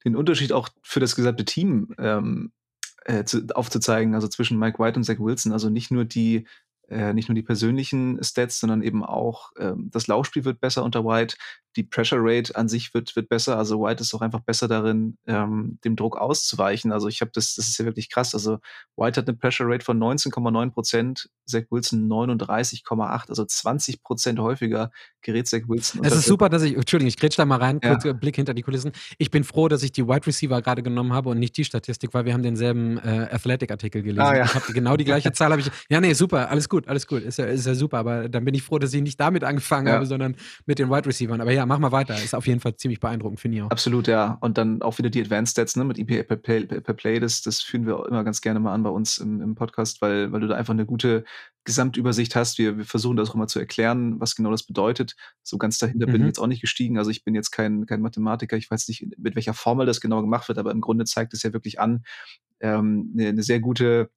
den 0.05 0.15
Unterschied 0.15 0.51
auch 0.51 0.69
für 0.81 0.99
das 0.99 1.15
gesamte 1.15 1.45
Team 1.45 1.93
ähm, 1.97 2.51
äh, 3.05 3.23
zu, 3.23 3.45
aufzuzeigen, 3.53 4.15
also 4.15 4.27
zwischen 4.27 4.59
Mike 4.59 4.79
White 4.79 4.97
und 4.97 5.03
Zach 5.03 5.19
Wilson. 5.19 5.51
Also 5.51 5.69
nicht 5.69 5.91
nur 5.91 6.05
die 6.05 6.45
äh, 6.89 7.13
nicht 7.13 7.29
nur 7.29 7.35
die 7.35 7.43
persönlichen 7.43 8.21
Stats, 8.23 8.59
sondern 8.59 8.83
eben 8.83 9.03
auch 9.03 9.51
ähm, 9.57 9.89
das 9.91 10.07
Laufspiel 10.07 10.45
wird 10.45 10.59
besser 10.59 10.83
unter 10.83 11.05
White, 11.05 11.37
die 11.75 11.83
Pressure 11.83 12.19
Rate 12.21 12.55
an 12.55 12.67
sich 12.67 12.93
wird, 12.93 13.15
wird 13.15 13.29
besser. 13.29 13.57
Also 13.57 13.81
White 13.81 14.01
ist 14.01 14.13
auch 14.13 14.21
einfach 14.21 14.41
besser 14.41 14.67
darin, 14.67 15.17
ähm, 15.27 15.79
dem 15.83 15.95
Druck 15.95 16.17
auszuweichen. 16.17 16.91
Also 16.91 17.07
ich 17.07 17.21
habe 17.21 17.31
das, 17.33 17.55
das 17.55 17.67
ist 17.67 17.77
ja 17.77 17.85
wirklich 17.85 18.09
krass. 18.09 18.33
Also 18.33 18.59
White 18.95 19.19
hat 19.19 19.27
eine 19.27 19.37
Pressure 19.37 19.67
Rate 19.67 19.83
von 19.83 19.97
19,9 19.97 20.71
Prozent, 20.71 21.29
Zach 21.45 21.63
Wilson 21.69 22.07
39,8, 22.07 23.29
also 23.29 23.45
20 23.45 24.03
Prozent 24.03 24.39
häufiger 24.39 24.91
gerät 25.21 25.47
Zach 25.47 25.61
Wilson. 25.67 26.03
Es 26.03 26.13
ist 26.13 26.25
super, 26.25 26.49
dass 26.49 26.61
ich, 26.63 26.75
Entschuldigung, 26.75 27.07
ich 27.07 27.17
grätsch 27.17 27.37
da 27.37 27.45
mal 27.45 27.57
rein, 27.57 27.79
ja. 27.83 27.95
kurz 27.95 28.19
Blick 28.19 28.35
hinter 28.35 28.53
die 28.53 28.61
Kulissen. 28.61 28.91
Ich 29.17 29.31
bin 29.31 29.43
froh, 29.43 29.67
dass 29.67 29.83
ich 29.83 29.91
die 29.91 30.07
Wide 30.07 30.27
Receiver 30.27 30.61
gerade 30.61 30.83
genommen 30.83 31.13
habe 31.13 31.29
und 31.29 31.39
nicht 31.39 31.57
die 31.57 31.65
Statistik, 31.65 32.13
weil 32.13 32.25
wir 32.25 32.33
haben 32.33 32.43
denselben 32.43 32.97
äh, 32.97 33.27
Athletic-Artikel 33.31 34.03
gelesen. 34.03 34.21
Ah, 34.21 34.35
ja. 34.35 34.45
Ich 34.45 34.55
habe 34.55 34.73
genau 34.73 34.97
die 34.97 35.05
gleiche 35.05 35.31
Zahl. 35.33 35.57
ich, 35.59 35.71
ja, 35.89 35.99
nee, 35.99 36.13
super, 36.13 36.49
alles 36.49 36.69
gut, 36.69 36.87
alles 36.87 37.07
gut, 37.07 37.23
ist 37.23 37.37
ja, 37.37 37.45
ist 37.45 37.65
ja 37.65 37.75
super. 37.75 37.97
Aber 37.97 38.29
dann 38.29 38.45
bin 38.45 38.53
ich 38.53 38.63
froh, 38.63 38.79
dass 38.79 38.93
ich 38.93 39.01
nicht 39.01 39.19
damit 39.19 39.43
angefangen 39.43 39.87
ja. 39.87 39.93
habe, 39.93 40.05
sondern 40.05 40.35
mit 40.65 40.79
den 40.79 40.89
Wide 40.89 41.05
Receivers. 41.07 41.39
Aber 41.39 41.51
ja, 41.51 41.62
mach 41.65 41.79
mal 41.79 41.91
weiter. 41.91 42.15
Ist 42.15 42.35
auf 42.35 42.47
jeden 42.47 42.59
Fall 42.59 42.75
ziemlich 42.75 42.99
beeindruckend, 42.99 43.39
finde 43.39 43.57
ich 43.57 43.63
auch. 43.63 43.69
Absolut, 43.71 44.07
ja. 44.07 44.37
Und 44.41 44.57
dann 44.57 44.81
auch 44.81 44.97
wieder 44.97 45.09
die 45.09 45.21
Advanced 45.21 45.51
Stats 45.51 45.75
ne, 45.75 45.83
mit 45.83 45.99
EPA 45.99 46.23
per 46.23 46.37
Play, 46.37 46.65
per 46.65 46.93
Play 46.93 47.19
das, 47.19 47.41
das 47.41 47.61
führen 47.61 47.85
wir 47.85 47.99
auch 47.99 48.05
immer 48.05 48.23
ganz 48.23 48.41
gerne 48.41 48.59
mal 48.59 48.73
an 48.73 48.83
bei 48.83 48.89
uns 48.89 49.17
im, 49.17 49.41
im 49.41 49.55
Podcast, 49.55 50.01
weil, 50.01 50.31
weil 50.31 50.41
du 50.41 50.47
da 50.47 50.55
einfach 50.55 50.73
eine 50.73 50.85
gute 50.85 51.23
Gesamtübersicht 51.63 52.35
hast. 52.35 52.57
Wir, 52.57 52.77
wir 52.77 52.85
versuchen 52.85 53.17
das 53.17 53.29
auch 53.29 53.35
immer 53.35 53.47
zu 53.47 53.59
erklären, 53.59 54.19
was 54.19 54.35
genau 54.35 54.51
das 54.51 54.63
bedeutet. 54.63 55.15
So 55.43 55.57
ganz 55.57 55.79
dahinter 55.79 56.07
mhm. 56.07 56.11
bin 56.11 56.21
ich 56.21 56.23
mhm. 56.23 56.27
jetzt 56.27 56.39
auch 56.39 56.47
nicht 56.47 56.61
gestiegen. 56.61 56.97
Also 56.97 57.11
ich 57.11 57.23
bin 57.23 57.35
jetzt 57.35 57.51
kein, 57.51 57.85
kein 57.85 58.01
Mathematiker. 58.01 58.57
Ich 58.57 58.69
weiß 58.69 58.87
nicht, 58.87 59.07
mit 59.17 59.35
welcher 59.35 59.53
Formel 59.53 59.85
das 59.85 60.01
genau 60.01 60.21
gemacht 60.21 60.47
wird, 60.47 60.57
aber 60.57 60.71
im 60.71 60.81
Grunde 60.81 61.05
zeigt 61.05 61.33
es 61.33 61.43
ja 61.43 61.53
wirklich 61.53 61.79
an, 61.79 62.03
ähm, 62.59 63.13
eine, 63.13 63.29
eine 63.29 63.43
sehr 63.43 63.59
gute 63.59 64.09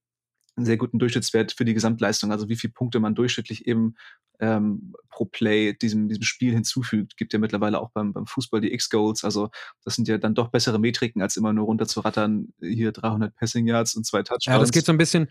einen 0.57 0.67
sehr 0.67 0.77
guten 0.77 0.99
Durchschnittswert 0.99 1.53
für 1.53 1.65
die 1.65 1.75
Gesamtleistung, 1.75 2.33
also 2.33 2.49
wie 2.49 2.57
viele 2.57 2.73
Punkte 2.73 2.99
man 3.01 3.15
durchschnittlich 3.15 3.67
eben 3.67 3.95
ähm, 4.41 4.95
pro 5.11 5.27
Play 5.27 5.75
diesem, 5.75 6.09
diesem 6.09 6.23
Spiel 6.23 6.53
hinzufügt. 6.53 7.17
Gibt 7.17 7.33
ja 7.33 7.39
mittlerweile 7.39 7.81
auch 7.81 7.91
beim, 7.91 8.13
beim 8.13 8.27
Fußball 8.27 8.61
die 8.61 8.73
X-Goals, 8.73 9.25
also 9.25 9.51
das 9.85 9.95
sind 9.95 10.09
ja 10.09 10.19
dann 10.19 10.35
doch 10.35 10.49
bessere 10.49 10.79
Metriken, 10.79 11.23
als 11.23 11.37
immer 11.37 11.53
nur 11.53 11.67
runterzurattern, 11.67 12.53
hier 12.61 12.93
300 12.93 13.35
Passing 13.37 13.67
Yards 13.67 13.95
und 13.95 14.07
zwei 14.07 14.23
Touchdowns. 14.23 14.47
Ja, 14.47 14.59
das 14.59 14.73
geht 14.73 14.87
so 14.87 14.93
ein 14.93 14.99
bisschen, 14.99 15.29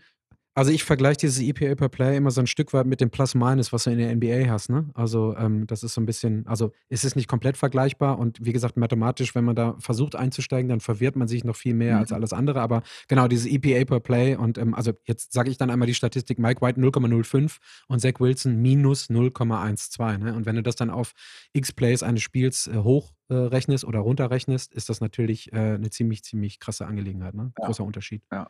also 0.56 0.70
ich 0.70 0.84
vergleiche 0.84 1.18
dieses 1.18 1.38
EPA 1.42 1.74
per 1.74 1.90
Play 1.90 2.16
immer 2.16 2.30
so 2.30 2.40
ein 2.40 2.46
Stück 2.46 2.72
weit 2.72 2.86
mit 2.86 3.02
dem 3.02 3.10
Plus-Minus, 3.10 3.74
was 3.74 3.84
du 3.84 3.90
in 3.90 3.98
der 3.98 4.16
NBA 4.16 4.50
hast. 4.50 4.70
Ne? 4.70 4.88
Also 4.94 5.36
ähm, 5.36 5.66
das 5.66 5.82
ist 5.82 5.92
so 5.92 6.00
ein 6.00 6.06
bisschen, 6.06 6.46
also 6.46 6.72
es 6.88 7.04
ist 7.04 7.14
nicht 7.14 7.28
komplett 7.28 7.58
vergleichbar 7.58 8.18
und 8.18 8.42
wie 8.42 8.54
gesagt, 8.54 8.78
mathematisch, 8.78 9.34
wenn 9.34 9.44
man 9.44 9.54
da 9.54 9.76
versucht 9.78 10.16
einzusteigen, 10.16 10.70
dann 10.70 10.80
verwirrt 10.80 11.14
man 11.14 11.28
sich 11.28 11.44
noch 11.44 11.56
viel 11.56 11.74
mehr 11.74 11.96
mhm. 11.96 12.00
als 12.00 12.12
alles 12.12 12.32
andere. 12.32 12.62
Aber 12.62 12.82
genau, 13.06 13.28
dieses 13.28 13.46
EPA 13.46 13.84
per 13.84 14.00
Play 14.00 14.34
und 14.34 14.56
ähm, 14.56 14.74
also 14.74 14.92
jetzt 15.04 15.34
sage 15.34 15.50
ich 15.50 15.58
dann 15.58 15.68
einmal 15.68 15.86
die 15.86 15.94
Statistik, 15.94 16.38
Mike 16.38 16.62
White 16.62 16.80
0,05 16.80 17.58
und 17.88 18.00
Zach 18.00 18.18
Wilson 18.18 18.56
minus 18.56 19.10
0,12. 19.10 20.18
Ne? 20.18 20.34
Und 20.34 20.46
wenn 20.46 20.56
du 20.56 20.62
das 20.62 20.76
dann 20.76 20.88
auf 20.88 21.12
X-Plays 21.52 22.02
eines 22.02 22.22
Spiels 22.22 22.66
äh, 22.66 22.78
hoch 22.78 23.12
äh, 23.28 23.34
rechnest 23.34 23.84
oder 23.84 24.00
runterrechnest, 24.00 24.72
ist 24.72 24.88
das 24.88 25.00
natürlich 25.00 25.52
äh, 25.52 25.74
eine 25.74 25.90
ziemlich, 25.90 26.22
ziemlich 26.22 26.60
krasse 26.60 26.86
Angelegenheit. 26.86 27.34
Ne? 27.34 27.52
Ja. 27.58 27.66
Großer 27.66 27.84
Unterschied. 27.84 28.22
Ja. 28.30 28.48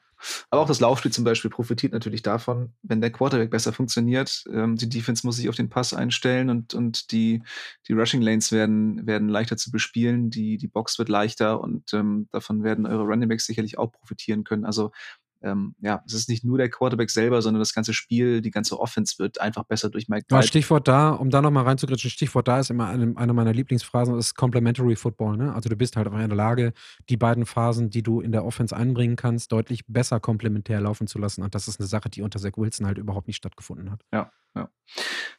Aber 0.51 0.63
auch 0.63 0.67
das 0.69 0.81
Laufspiel 0.81 1.13
zum 1.13 1.25
Beispiel 1.25 1.51
profitiert 1.51 1.93
natürlich 1.93 2.23
davon, 2.23 2.75
wenn 2.83 3.01
der 3.01 3.11
Quarterback 3.11 3.51
besser 3.51 3.73
funktioniert. 3.73 4.45
Ähm, 4.53 4.77
die 4.77 4.89
Defense 4.89 5.27
muss 5.27 5.37
sich 5.37 5.49
auf 5.49 5.57
den 5.57 5.69
Pass 5.69 5.95
einstellen 5.95 6.51
und, 6.51 6.75
und 6.75 7.11
die, 7.13 7.43
die 7.89 7.93
Rushing 7.93 8.21
Lanes 8.21 8.53
werden, 8.53 9.07
werden 9.07 9.29
leichter 9.29 9.57
zu 9.57 9.71
bespielen, 9.71 10.31
die, 10.31 10.57
die 10.57 10.69
Box 10.69 10.99
wird 10.99 11.09
leichter 11.09 11.61
und 11.61 11.93
ähm, 11.93 12.29
davon 12.33 12.63
werden 12.63 12.87
eure 12.87 13.05
Running 13.05 13.29
Backs 13.29 13.47
sicherlich 13.47 13.79
auch 13.79 13.93
profitieren 13.93 14.45
können. 14.45 14.65
Also 14.65 14.93
ähm, 15.43 15.75
ja, 15.81 16.03
es 16.07 16.15
ist 16.15 16.29
nicht 16.29 16.45
nur 16.45 16.59
der 16.59 16.71
Quarterback 16.71 17.11
selber, 17.11 17.43
sondern 17.43 17.61
das 17.61 17.75
ganze 17.75 17.93
Spiel, 17.93 18.41
die 18.41 18.51
ganze 18.51 18.79
Offense 18.79 19.19
wird 19.19 19.41
einfach 19.41 19.65
besser 19.65 19.91
durch 19.91 20.09
Mike 20.09 20.27
White. 20.29 20.47
Stichwort 20.47 20.89
da, 20.89 21.11
um 21.11 21.31
da 21.31 21.43
nochmal 21.43 21.65
reinzugritschen, 21.65 22.11
Stichwort 22.11 22.49
da 22.49 22.61
ist 22.61 22.71
immer 22.71 22.89
eine, 22.89 23.13
eine 23.17 23.33
meiner 23.33 23.53
Lieblingsphrasen, 23.53 24.15
das 24.17 24.27
ist 24.27 24.35
Complementary 24.35 24.97
Football. 24.97 25.37
Ne? 25.37 25.55
Also 25.55 25.69
du 25.69 25.77
bist 25.77 25.97
halt 25.97 26.07
einfach 26.07 26.21
in 26.21 26.29
der 26.29 26.37
Lage, 26.37 26.73
die 27.09 27.17
beiden 27.17 27.47
Phasen, 27.47 27.91
die 27.91 28.03
du 28.03 28.21
in 28.21 28.33
der 28.33 28.45
Offense 28.45 28.77
einbringen 28.77 29.17
kannst, 29.17 29.53
deutlich 29.53 29.87
besser 29.87 30.21
komplementär 30.21 30.81
laufen 30.81 31.07
zu 31.07 31.19
lassen. 31.19 31.43
Und 31.43 31.55
das 31.55 31.69
ist 31.69 31.81
eine 31.81 31.87
Sache, 31.87 32.09
die 32.09 32.23
unter 32.23 32.39
Zach 32.39 32.57
Wilson 32.57 32.87
halt 32.87 32.99
überhaupt 32.99 33.27
nicht 33.27 33.37
stattgefunden 33.37 33.91
hat. 33.91 34.05
Ja, 34.13 34.31
ja. 34.55 34.71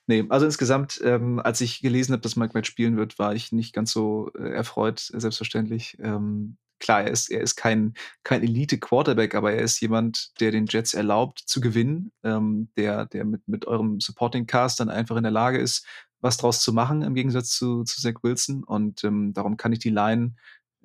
Nee, 0.06 0.26
also 0.30 0.46
insgesamt, 0.46 1.02
ähm, 1.04 1.40
als 1.40 1.62
ich 1.62 1.82
gelesen 1.82 2.14
habe, 2.14 2.22
dass 2.22 2.36
Mike 2.36 2.54
White 2.54 2.68
spielen 2.68 2.98
wird, 2.98 3.20
war 3.20 3.34
ich 3.34 3.52
nicht 3.52 3.74
ganz 3.74 3.92
so 3.92 4.32
äh, 4.38 4.50
erfreut, 4.50 5.00
selbstverständlich. 5.00 5.98
Ähm, 6.00 6.58
klar, 6.80 7.04
er 7.04 7.12
ist, 7.12 7.30
er 7.30 7.42
ist 7.42 7.56
kein, 7.56 7.94
kein 8.24 8.44
Elite-Quarterback, 8.44 9.36
aber 9.36 9.54
er 9.54 9.62
ist 9.62 9.80
jemand, 9.80 10.40
der 10.40 10.52
den 10.52 10.66
Jets 10.68 10.94
erlaubt 10.94 11.40
zu 11.46 11.62
gewinnen, 11.62 12.12
ähm, 12.24 12.70
der, 12.78 13.06
der 13.06 13.26
mit, 13.26 13.48
mit 13.48 13.66
eurem 13.66 14.00
Supporting-Cast 14.00 14.80
dann 14.80 14.90
einfach 14.90 15.18
in 15.18 15.24
der 15.24 15.32
Lage 15.32 15.58
ist, 15.58 15.86
was 16.20 16.38
draus 16.38 16.62
zu 16.62 16.74
machen, 16.74 17.04
im 17.04 17.14
Gegensatz 17.14 17.50
zu, 17.52 17.84
zu 17.84 18.02
Zach 18.02 18.24
Wilson. 18.24 18.64
Und 18.64 19.04
ähm, 19.04 19.34
darum 19.34 19.58
kann 19.58 19.74
ich 19.74 19.80
die 19.80 19.90
Line 19.90 20.36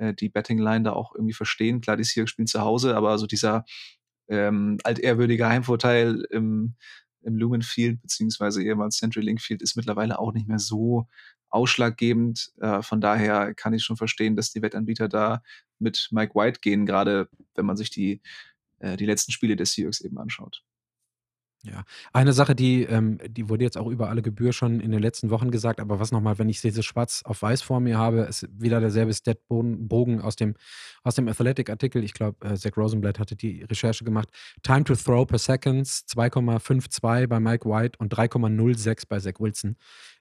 äh, 0.03 0.15
die 0.15 0.29
Betting-Line 0.29 0.85
da 0.85 0.93
auch 0.93 1.15
irgendwie 1.15 1.35
verstehen. 1.35 1.81
Klar, 1.81 1.97
die 1.97 2.05
Seahawks 2.05 2.31
spielen 2.31 2.47
zu 2.47 2.61
Hause, 2.61 2.97
aber 2.97 3.19
so 3.19 3.27
dieser 3.27 3.65
ähm, 4.29 4.79
altehrwürdige 4.85 5.49
Heimvorteil 5.49 6.27
im, 6.31 6.75
im 7.23 7.37
Lumen 7.37 7.63
Field, 7.63 8.01
beziehungsweise 8.03 8.63
ehemals 8.63 8.97
Central 8.97 9.25
Link 9.25 9.41
Field, 9.41 9.63
ist 9.63 9.77
mittlerweile 9.77 10.19
auch 10.19 10.33
nicht 10.33 10.49
mehr 10.49 10.59
so 10.59 11.07
ausschlaggebend. 11.53 12.53
Äh, 12.61 12.83
von 12.83 13.01
daher 13.01 13.55
kann 13.55 13.75
ich 13.75 13.85
schon 13.85 13.97
verstehen, 13.97 14.37
dass 14.37 14.53
die 14.53 14.63
Wettanbieter 14.63 15.09
da 15.09 15.43
mit 15.79 16.09
Mike 16.11 16.35
White 16.35 16.61
gehen, 16.61 16.87
gerade 16.87 17.29
wenn 17.55 17.67
man 17.67 17.77
sich 17.77 17.91
die, 17.91 18.21
äh, 18.79 18.97
die 18.97 19.07
letzten 19.07 19.33
Spiele 19.33 19.57
des 19.57 19.73
Seahawks 19.73 20.01
eben 20.01 20.19
anschaut. 20.19 20.63
Ja, 21.65 21.85
eine 22.13 22.33
Sache, 22.33 22.57
die, 22.57 22.83
ähm, 22.83 23.19
die 23.25 23.49
wurde 23.49 23.63
jetzt 23.63 23.79
auch 23.79 23.87
über 23.87 24.09
alle 24.09 24.21
Gebühr 24.21 24.53
schon 24.53 24.81
in 24.81 24.91
den 24.91 25.01
letzten 25.01 25.31
Wochen 25.31 25.53
gesagt, 25.53 25.79
aber 25.79 26.01
was 26.01 26.11
nochmal, 26.11 26.37
wenn 26.41 26.49
ich 26.49 26.61
diese 26.61 26.83
schwarz 26.83 27.23
auf 27.25 27.41
weiß 27.41 27.63
vor 27.63 27.79
mir 27.79 27.99
habe, 27.99 28.23
ist 28.23 28.49
wieder 28.53 28.81
derselbe 28.81 29.15
Statbogen 29.15 30.21
aus 30.21 30.35
dem, 30.35 30.57
aus 31.05 31.15
dem 31.15 31.29
Athletic-Artikel. 31.29 32.03
Ich 32.03 32.15
glaube, 32.15 32.45
äh, 32.45 32.57
Zach 32.57 32.77
Rosenblatt 32.77 33.21
hatte 33.21 33.37
die 33.37 33.63
Recherche 33.63 34.05
gemacht. 34.05 34.29
Time 34.65 34.83
to 34.83 34.97
throw 34.97 35.25
per 35.25 35.39
seconds 35.39 36.05
2,52 36.09 37.29
bei 37.29 37.39
Mike 37.39 37.69
White 37.69 37.97
und 38.01 38.13
3,06 38.13 39.05
bei 39.09 39.21
Zach 39.21 39.39
Wilson. 39.39 39.77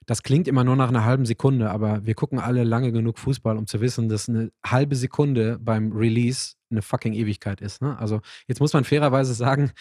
Das 0.06 0.22
klingt 0.22 0.46
immer 0.46 0.62
nur 0.62 0.76
nach 0.76 0.90
einer 0.90 1.04
halben 1.04 1.26
Sekunde, 1.26 1.70
aber 1.70 2.06
wir 2.06 2.14
gucken 2.14 2.38
alle 2.38 2.62
lange 2.62 2.92
genug 2.92 3.18
Fußball, 3.18 3.56
um 3.56 3.66
zu 3.66 3.80
wissen, 3.80 4.08
dass 4.08 4.28
eine 4.28 4.52
halbe 4.64 4.94
Sekunde 4.94 5.58
beim 5.60 5.90
Release 5.90 6.54
eine 6.70 6.82
fucking 6.82 7.14
Ewigkeit 7.14 7.60
ist. 7.60 7.82
Ne? 7.82 7.98
Also 7.98 8.20
jetzt 8.46 8.60
muss 8.60 8.72
man 8.72 8.84
fairerweise 8.84 9.34
sagen, 9.34 9.72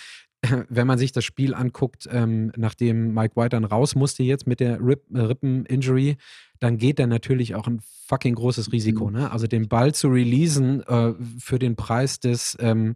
wenn 0.70 0.88
man 0.88 0.98
sich 0.98 1.12
das 1.12 1.24
Spiel 1.24 1.54
anguckt, 1.54 2.08
ähm, 2.12 2.52
nachdem 2.56 3.14
Mike 3.14 3.36
White 3.36 3.50
dann 3.50 3.64
raus 3.64 3.96
musste 3.96 4.24
jetzt 4.24 4.48
mit 4.48 4.60
der 4.60 4.80
Rip, 4.80 5.04
äh, 5.14 5.20
Rippen-Injury, 5.20 6.18
dann 6.60 6.78
geht 6.78 7.00
er 7.00 7.08
natürlich 7.08 7.56
auch 7.56 7.68
ein 7.68 7.82
fucking 8.08 8.36
großes 8.36 8.72
Risiko. 8.72 9.08
Mhm. 9.08 9.14
Ne? 9.14 9.32
Also 9.32 9.48
den 9.48 9.68
Ball 9.68 9.94
zu 9.94 10.10
releasen 10.10 10.82
äh, 10.84 11.14
für 11.40 11.60
den 11.60 11.76
Preis 11.76 12.20
des 12.20 12.58
ähm, 12.60 12.96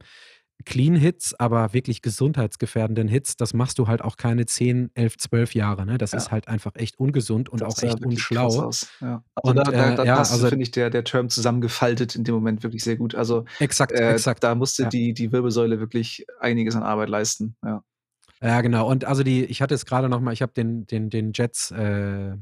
Clean 0.64 0.96
Hits, 0.96 1.34
aber 1.38 1.74
wirklich 1.74 2.02
gesundheitsgefährdenden 2.02 3.08
Hits, 3.08 3.36
das 3.36 3.54
machst 3.54 3.78
du 3.78 3.88
halt 3.88 4.02
auch 4.02 4.16
keine 4.16 4.46
10, 4.46 4.92
11, 4.94 5.18
12 5.18 5.54
Jahre. 5.54 5.86
Ne? 5.86 5.98
Das 5.98 6.12
ja. 6.12 6.18
ist 6.18 6.32
halt 6.32 6.48
einfach 6.48 6.72
echt 6.76 6.98
ungesund 6.98 7.50
und 7.50 7.62
das 7.62 7.78
auch 7.78 7.84
echt 7.84 8.06
unschlau. 8.06 8.72
Ja. 9.02 9.24
Also 9.36 9.50
und, 9.50 9.56
da, 9.58 9.64
da, 9.64 9.96
da 9.96 10.04
äh, 10.04 10.08
ja, 10.08 10.18
also, 10.18 10.48
finde 10.48 10.64
ich, 10.64 10.72
der, 10.72 10.90
der 10.90 11.04
Term 11.04 11.30
zusammengefaltet 11.30 12.16
in 12.16 12.24
dem 12.24 12.34
Moment 12.34 12.64
wirklich 12.64 12.84
sehr 12.84 12.96
gut. 12.96 13.16
Also 13.16 13.46
exakt, 13.60 13.92
äh, 13.92 14.14
exakt. 14.14 14.44
Da 14.44 14.56
musste 14.56 14.84
ja. 14.84 14.90
die, 14.90 15.14
die 15.14 15.32
Wirbelsäule 15.32 15.80
wirklich 15.80 16.26
einiges 16.40 16.76
an 16.76 16.84
Arbeit 16.84 17.10
leisten. 17.10 17.58
Ja, 17.64 17.84
ja 18.42 18.62
genau. 18.62 18.90
Und 18.90 19.06
also 19.06 19.24
die, 19.24 19.44
ich 19.46 19.62
hatte 19.62 19.76
es 19.76 19.86
gerade 19.86 20.08
noch 20.10 20.22
mal, 20.22 20.32
ich 20.32 20.42
habe 20.42 20.54
den, 20.54 20.88
den, 20.88 21.10
den 21.10 21.32
Jets, 21.34 21.72
äh, 21.72 22.36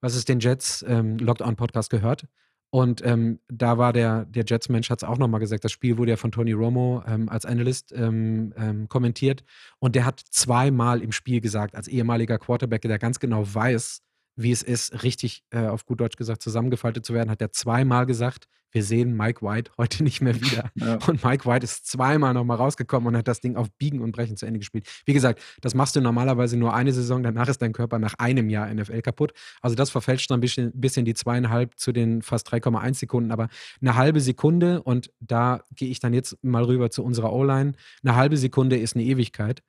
was 0.00 0.16
ist 0.16 0.28
den 0.28 0.40
Jets 0.40 0.84
ähm, 0.88 1.18
Locked 1.18 1.42
On 1.42 1.54
Podcast 1.54 1.90
gehört 1.90 2.26
und 2.70 3.04
ähm, 3.04 3.40
da 3.48 3.78
war 3.78 3.92
der, 3.92 4.24
der 4.26 4.44
Jets-Mensch, 4.46 4.90
hat 4.90 5.02
es 5.02 5.08
auch 5.08 5.18
nochmal 5.18 5.40
gesagt, 5.40 5.64
das 5.64 5.72
Spiel 5.72 5.98
wurde 5.98 6.10
ja 6.10 6.16
von 6.16 6.32
Tony 6.32 6.52
Romo 6.52 7.02
ähm, 7.06 7.28
als 7.28 7.46
Analyst 7.46 7.92
ähm, 7.92 8.52
ähm, 8.56 8.88
kommentiert. 8.88 9.44
Und 9.78 9.94
der 9.94 10.04
hat 10.04 10.20
zweimal 10.20 11.00
im 11.00 11.12
Spiel 11.12 11.40
gesagt, 11.40 11.74
als 11.74 11.88
ehemaliger 11.88 12.38
Quarterback, 12.38 12.82
der 12.82 12.98
ganz 12.98 13.20
genau 13.20 13.42
weiß, 13.46 14.02
wie 14.36 14.52
es 14.52 14.62
ist, 14.62 15.02
richtig 15.02 15.42
äh, 15.50 15.66
auf 15.66 15.86
gut 15.86 16.00
Deutsch 16.00 16.16
gesagt 16.16 16.42
zusammengefaltet 16.42 17.04
zu 17.04 17.14
werden, 17.14 17.30
hat 17.30 17.40
er 17.40 17.52
zweimal 17.52 18.06
gesagt, 18.06 18.46
wir 18.76 18.82
sehen 18.82 19.16
Mike 19.16 19.40
White 19.40 19.70
heute 19.78 20.04
nicht 20.04 20.20
mehr 20.20 20.34
wieder. 20.34 20.70
Ja. 20.74 20.98
Und 21.06 21.24
Mike 21.24 21.48
White 21.48 21.64
ist 21.64 21.86
zweimal 21.86 22.34
nochmal 22.34 22.58
rausgekommen 22.58 23.08
und 23.08 23.16
hat 23.16 23.26
das 23.26 23.40
Ding 23.40 23.56
auf 23.56 23.68
Biegen 23.78 24.00
und 24.00 24.12
Brechen 24.12 24.36
zu 24.36 24.44
Ende 24.44 24.58
gespielt. 24.58 24.86
Wie 25.06 25.14
gesagt, 25.14 25.42
das 25.62 25.74
machst 25.74 25.96
du 25.96 26.00
normalerweise 26.00 26.58
nur 26.58 26.74
eine 26.74 26.92
Saison, 26.92 27.22
danach 27.22 27.48
ist 27.48 27.62
dein 27.62 27.72
Körper 27.72 27.98
nach 27.98 28.14
einem 28.18 28.50
Jahr 28.50 28.72
NFL 28.72 29.00
kaputt. 29.00 29.32
Also 29.62 29.76
das 29.76 29.88
verfälscht 29.90 30.30
dann 30.30 30.38
ein 30.38 30.40
bisschen, 30.42 30.72
bisschen 30.74 31.06
die 31.06 31.14
zweieinhalb 31.14 31.78
zu 31.78 31.92
den 31.92 32.20
fast 32.20 32.52
3,1 32.52 32.94
Sekunden, 32.94 33.32
aber 33.32 33.48
eine 33.80 33.96
halbe 33.96 34.20
Sekunde 34.20 34.82
und 34.82 35.10
da 35.20 35.62
gehe 35.74 35.88
ich 35.88 36.00
dann 36.00 36.12
jetzt 36.12 36.36
mal 36.44 36.64
rüber 36.64 36.90
zu 36.90 37.02
unserer 37.02 37.32
O-Line. 37.32 37.72
Eine 38.04 38.14
halbe 38.14 38.36
Sekunde 38.36 38.76
ist 38.76 38.94
eine 38.94 39.04
Ewigkeit. 39.04 39.62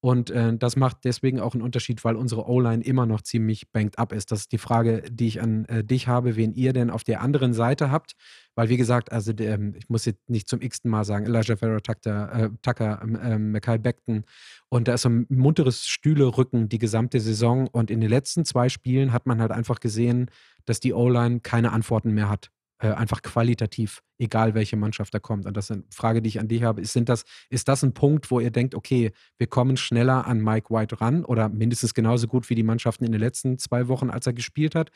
Und 0.00 0.30
äh, 0.30 0.56
das 0.56 0.76
macht 0.76 0.98
deswegen 1.04 1.40
auch 1.40 1.54
einen 1.54 1.62
Unterschied, 1.62 2.04
weil 2.04 2.14
unsere 2.14 2.48
O-Line 2.48 2.84
immer 2.84 3.04
noch 3.04 3.20
ziemlich 3.20 3.72
banked 3.72 3.98
up 3.98 4.12
ist. 4.12 4.30
Das 4.30 4.40
ist 4.40 4.52
die 4.52 4.58
Frage, 4.58 5.02
die 5.10 5.26
ich 5.26 5.42
an 5.42 5.64
äh, 5.64 5.82
dich 5.82 6.06
habe, 6.06 6.36
wen 6.36 6.52
ihr 6.54 6.72
denn 6.72 6.90
auf 6.90 7.02
der 7.02 7.20
anderen 7.20 7.52
Seite 7.52 7.90
habt. 7.90 8.12
Weil, 8.54 8.68
wie 8.68 8.76
gesagt, 8.76 9.10
also 9.10 9.32
der, 9.32 9.54
ähm, 9.54 9.74
ich 9.76 9.88
muss 9.88 10.04
jetzt 10.04 10.30
nicht 10.30 10.48
zum 10.48 10.60
x-ten 10.60 10.90
Mal 10.90 11.04
sagen, 11.04 11.26
Elijah 11.26 11.56
Farrow, 11.56 11.80
Tucker, 11.80 12.32
äh, 12.32 12.50
Tucker 12.62 13.02
äh, 13.02 13.38
Mackay 13.38 13.78
Beckton. 13.78 14.24
Und 14.68 14.86
da 14.86 14.94
ist 14.94 15.02
so 15.02 15.08
ein 15.08 15.26
munteres 15.30 15.88
Stühlerücken 15.88 16.68
die 16.68 16.78
gesamte 16.78 17.18
Saison. 17.18 17.66
Und 17.66 17.90
in 17.90 18.00
den 18.00 18.10
letzten 18.10 18.44
zwei 18.44 18.68
Spielen 18.68 19.12
hat 19.12 19.26
man 19.26 19.40
halt 19.40 19.50
einfach 19.50 19.80
gesehen, 19.80 20.30
dass 20.64 20.78
die 20.78 20.92
O-Line 20.92 21.40
keine 21.40 21.72
Antworten 21.72 22.12
mehr 22.12 22.28
hat 22.28 22.50
äh, 22.78 22.88
einfach 22.88 23.22
qualitativ, 23.22 24.02
egal 24.18 24.54
welche 24.54 24.76
Mannschaft 24.76 25.12
da 25.14 25.18
kommt. 25.18 25.46
Und 25.46 25.56
das 25.56 25.66
ist 25.66 25.70
eine 25.72 25.84
Frage, 25.90 26.22
die 26.22 26.28
ich 26.28 26.40
an 26.40 26.48
dich 26.48 26.62
habe. 26.62 26.80
Ist, 26.80 26.92
sind 26.92 27.08
das, 27.08 27.24
ist 27.50 27.68
das 27.68 27.82
ein 27.82 27.94
Punkt, 27.94 28.30
wo 28.30 28.40
ihr 28.40 28.50
denkt, 28.50 28.74
okay, 28.74 29.12
wir 29.36 29.46
kommen 29.46 29.76
schneller 29.76 30.26
an 30.26 30.40
Mike 30.40 30.72
White 30.72 31.00
ran 31.00 31.24
oder 31.24 31.48
mindestens 31.48 31.94
genauso 31.94 32.28
gut 32.28 32.48
wie 32.50 32.54
die 32.54 32.62
Mannschaften 32.62 33.04
in 33.04 33.12
den 33.12 33.20
letzten 33.20 33.58
zwei 33.58 33.88
Wochen, 33.88 34.10
als 34.10 34.26
er 34.26 34.32
gespielt 34.32 34.74
hat? 34.74 34.90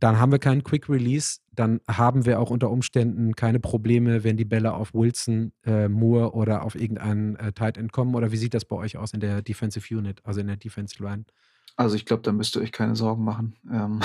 Dann 0.00 0.18
haben 0.18 0.30
wir 0.30 0.38
keinen 0.38 0.62
Quick 0.62 0.88
Release. 0.88 1.38
Dann 1.52 1.80
haben 1.90 2.24
wir 2.24 2.38
auch 2.38 2.50
unter 2.50 2.70
Umständen 2.70 3.34
keine 3.34 3.58
Probleme, 3.58 4.22
wenn 4.22 4.36
die 4.36 4.44
Bälle 4.44 4.74
auf 4.74 4.94
Wilson, 4.94 5.52
äh, 5.64 5.88
Moore 5.88 6.34
oder 6.34 6.62
auf 6.62 6.76
irgendeinen 6.76 7.36
äh, 7.36 7.52
Tight 7.52 7.76
End 7.76 7.92
kommen. 7.92 8.14
Oder 8.14 8.30
wie 8.30 8.36
sieht 8.36 8.54
das 8.54 8.64
bei 8.64 8.76
euch 8.76 8.96
aus 8.96 9.12
in 9.12 9.20
der 9.20 9.42
Defensive 9.42 9.96
Unit, 9.96 10.20
also 10.24 10.40
in 10.40 10.46
der 10.46 10.56
Defensive 10.56 11.02
Line? 11.02 11.24
Also 11.78 11.94
ich 11.94 12.06
glaube, 12.06 12.22
da 12.22 12.32
müsst 12.32 12.56
ihr 12.56 12.62
euch 12.62 12.72
keine 12.72 12.96
Sorgen 12.96 13.22
machen. 13.22 13.54
Ähm, 13.70 14.00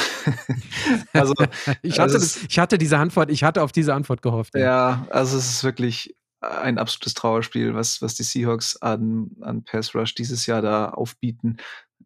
also, 1.14 1.34
ich, 1.82 1.94
hatte 1.94 2.04
also 2.04 2.20
das, 2.20 2.44
ich 2.48 2.60
hatte 2.60 2.78
diese 2.78 3.00
Antwort, 3.00 3.32
ich 3.32 3.44
hatte 3.44 3.64
auf 3.64 3.72
diese 3.72 3.96
Antwort 3.96 4.22
gehofft. 4.22 4.54
Ja, 4.54 4.62
ja 4.62 5.08
also 5.10 5.36
es 5.36 5.50
ist 5.50 5.64
wirklich 5.64 6.16
ein 6.40 6.78
absolutes 6.78 7.16
Trauerspiel, 7.16 7.74
was, 7.74 8.00
was 8.00 8.14
die 8.14 8.22
Seahawks 8.22 8.78
an, 8.78 9.32
an 9.42 9.64
Pass 9.64 9.96
Rush 9.96 10.14
dieses 10.14 10.46
Jahr 10.46 10.62
da 10.62 10.90
aufbieten. 10.90 11.58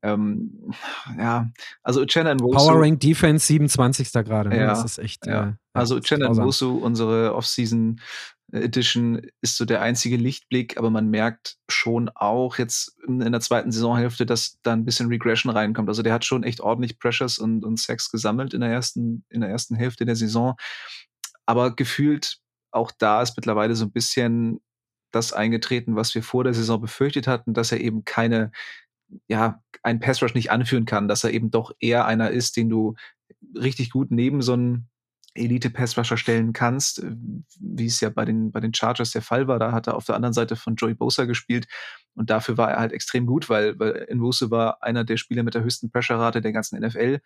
Ähm, 0.03 0.73
ja, 1.17 1.49
also 1.83 2.01
Uchenna 2.01 2.33
Nwosu. 2.33 2.55
Power 2.55 2.81
Rank 2.81 3.01
Defense 3.01 3.45
27. 3.47 4.13
gerade. 4.13 4.49
Ne? 4.49 4.59
Ja, 4.59 4.67
das 4.67 4.85
ist 4.85 4.99
echt. 4.99 5.25
Ja. 5.25 5.49
Äh, 5.49 5.53
also 5.73 5.97
Uchenna 5.97 6.29
Nwosu, 6.29 6.77
unsere 6.77 7.35
Offseason 7.35 7.99
Edition 8.51 9.21
ist 9.41 9.57
so 9.57 9.65
der 9.65 9.81
einzige 9.81 10.15
Lichtblick, 10.15 10.77
aber 10.77 10.89
man 10.89 11.09
merkt 11.09 11.57
schon 11.69 12.09
auch 12.09 12.57
jetzt 12.57 12.97
in, 13.05 13.19
der 13.19 13.41
zweiten 13.41 13.71
Saisonhälfte, 13.71 14.25
dass 14.25 14.59
da 14.63 14.73
ein 14.73 14.85
bisschen 14.85 15.09
Regression 15.09 15.51
reinkommt. 15.51 15.89
Also 15.89 16.01
der 16.01 16.13
hat 16.13 16.23
schon 16.23 16.43
echt 16.43 16.61
ordentlich 16.61 16.97
Pressures 16.97 17.39
und, 17.39 17.65
und 17.65 17.77
Sex 17.77 18.09
gesammelt 18.09 18.53
in 18.53 18.61
der 18.61 18.69
ersten, 18.69 19.25
in 19.29 19.41
der 19.41 19.49
ersten 19.49 19.75
Hälfte 19.75 20.05
der 20.05 20.15
Saison. 20.15 20.55
Aber 21.45 21.75
gefühlt 21.75 22.39
auch 22.71 22.91
da 22.91 23.21
ist 23.21 23.35
mittlerweile 23.35 23.75
so 23.75 23.85
ein 23.85 23.91
bisschen 23.91 24.61
das 25.11 25.33
eingetreten, 25.33 25.95
was 25.95 26.15
wir 26.15 26.23
vor 26.23 26.43
der 26.43 26.53
Saison 26.53 26.79
befürchtet 26.79 27.27
hatten, 27.27 27.53
dass 27.53 27.71
er 27.71 27.81
eben 27.81 28.05
keine, 28.05 28.51
ja, 29.27 29.61
einen 29.83 29.99
Pass 29.99 30.21
Rush 30.21 30.35
nicht 30.35 30.51
anführen 30.51 30.85
kann, 30.85 31.07
dass 31.07 31.23
er 31.23 31.31
eben 31.31 31.51
doch 31.51 31.71
eher 31.79 32.05
einer 32.05 32.29
ist, 32.29 32.57
den 32.57 32.69
du 32.69 32.95
richtig 33.55 33.91
gut 33.91 34.11
neben 34.11 34.41
so 34.41 34.53
einem 34.53 34.87
Elite-Passrusher 35.37 36.17
stellen 36.17 36.53
kannst, 36.53 37.03
äh, 37.03 37.15
wie 37.59 37.85
es 37.85 37.99
ja 38.01 38.09
bei 38.09 38.25
den, 38.25 38.51
bei 38.51 38.59
den 38.59 38.73
Chargers 38.73 39.11
der 39.11 39.21
Fall 39.21 39.47
war. 39.47 39.59
Da 39.59 39.71
hat 39.71 39.87
er 39.87 39.95
auf 39.95 40.05
der 40.05 40.15
anderen 40.15 40.33
Seite 40.33 40.55
von 40.55 40.75
Joey 40.75 40.93
Bosa 40.93 41.25
gespielt 41.25 41.67
und 42.15 42.29
dafür 42.29 42.57
war 42.57 42.71
er 42.71 42.79
halt 42.79 42.93
extrem 42.93 43.25
gut, 43.25 43.49
weil, 43.49 43.77
weil 43.79 44.07
Nwuse 44.11 44.49
war 44.49 44.81
einer 44.81 45.03
der 45.03 45.17
Spieler 45.17 45.43
mit 45.43 45.53
der 45.53 45.63
höchsten 45.63 45.91
Pressure-Rate 45.91 46.41
der 46.41 46.51
ganzen 46.51 46.79
NFL, 46.79 47.19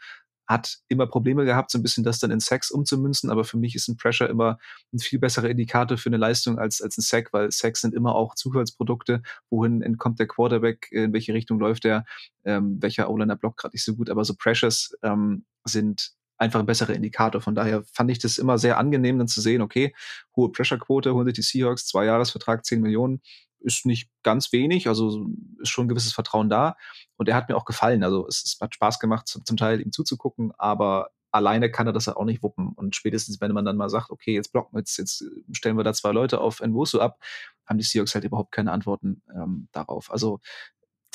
hat 0.47 0.80
immer 0.89 1.07
Probleme 1.07 1.45
gehabt, 1.45 1.72
so 1.72 1.78
ein 1.78 1.82
bisschen 1.84 2.03
das 2.03 2.20
dann 2.20 2.30
in 2.30 2.41
Sacks 2.41 2.72
umzumünzen, 2.72 3.30
aber 3.30 3.45
für 3.45 3.57
mich 3.57 3.74
ist 3.76 3.88
ein 3.88 3.95
Pressure 3.95 4.30
immer 4.30 4.57
ein 4.93 4.99
viel 4.99 5.18
besserer 5.18 5.49
Indikator 5.49 5.97
für 5.97 6.09
eine 6.09 6.18
Leistung 6.18 6.59
als, 6.59 6.82
als 6.82 6.97
ein 6.97 7.01
Sack, 7.01 7.32
weil 7.32 7.51
Sacks 7.51 7.82
sind 7.82 7.95
immer 7.95 8.16
auch 8.16 8.36
Zufallsprodukte, 8.36 9.22
wohin 9.49 9.82
entkommt 9.82 10.20
der 10.20 10.28
Quarterback, 10.28 10.89
in 10.91 11.14
welche 11.14 11.34
Richtung 11.34 11.59
läuft 11.59 11.86
er, 11.86 12.03
ähm, 12.43 12.78
welcher 12.82 13.09
O-Liner 13.09 13.38
blockt 13.38 13.62
gerade 13.62 13.76
nicht 13.76 13.86
so 13.86 13.95
gut, 13.95 14.09
aber 14.09 14.26
so 14.26 14.36
Pressures 14.36 14.93
ähm, 15.03 15.45
sind 15.64 16.12
einfach 16.42 16.60
ein 16.60 16.66
besserer 16.66 16.94
Indikator. 16.94 17.39
Von 17.39 17.54
daher 17.54 17.84
fand 17.94 18.10
ich 18.10 18.18
das 18.18 18.39
immer 18.39 18.58
sehr 18.58 18.80
angenehm, 18.80 19.20
dann 19.20 19.28
zu 19.28 19.42
sehen, 19.42 19.62
okay, 19.62 19.94
hohe 20.36 20.52
Pressure-Quote, 20.52 21.14
holen 21.14 21.28
sich 21.28 21.36
die 21.36 21.44
Seahawks, 21.44 21.86
zwei 21.86 22.06
Jahresvertrag, 22.06 22.66
10 22.66 22.82
Millionen, 22.82 23.22
ist 23.60 23.86
nicht 23.86 24.10
ganz 24.24 24.52
wenig, 24.52 24.88
also 24.88 25.28
ist 25.60 25.70
schon 25.70 25.86
ein 25.86 25.89
gewisses 25.89 26.14
Vertrauen 26.14 26.50
da. 26.50 26.76
Und 27.16 27.30
er 27.30 27.36
hat 27.36 27.48
mir 27.48 27.56
auch 27.56 27.66
gefallen. 27.66 28.04
Also 28.04 28.28
es, 28.28 28.44
es 28.44 28.58
hat 28.60 28.74
Spaß 28.74 29.00
gemacht, 29.00 29.28
zum, 29.28 29.46
zum 29.46 29.56
Teil 29.56 29.82
ihm 29.82 29.92
zuzugucken, 29.92 30.52
aber 30.58 31.12
alleine 31.30 31.70
kann 31.70 31.86
er 31.86 31.94
das 31.94 32.08
halt 32.08 32.18
auch 32.18 32.26
nicht 32.26 32.42
wuppen. 32.42 32.70
Und 32.70 32.96
spätestens, 32.96 33.39
wenn 33.39 33.52
man 33.52 33.64
dann 33.64 33.78
mal 33.78 33.89
sagt, 33.89 34.10
okay, 34.10 34.34
jetzt 34.34 34.52
blocken, 34.52 34.80
jetzt, 34.80 34.98
jetzt 34.98 35.24
stellen 35.52 35.78
wir 35.78 35.84
da 35.84 35.94
zwei 35.94 36.12
Leute 36.12 36.42
auf 36.42 36.60
Nwosu 36.60 37.00
ab, 37.00 37.20
haben 37.68 37.78
die 37.78 37.84
Seahawks 37.84 38.16
halt 38.16 38.26
überhaupt 38.26 38.52
keine 38.52 38.72
Antworten 38.72 39.22
ähm, 39.34 39.68
darauf. 39.72 40.12
Also 40.12 40.39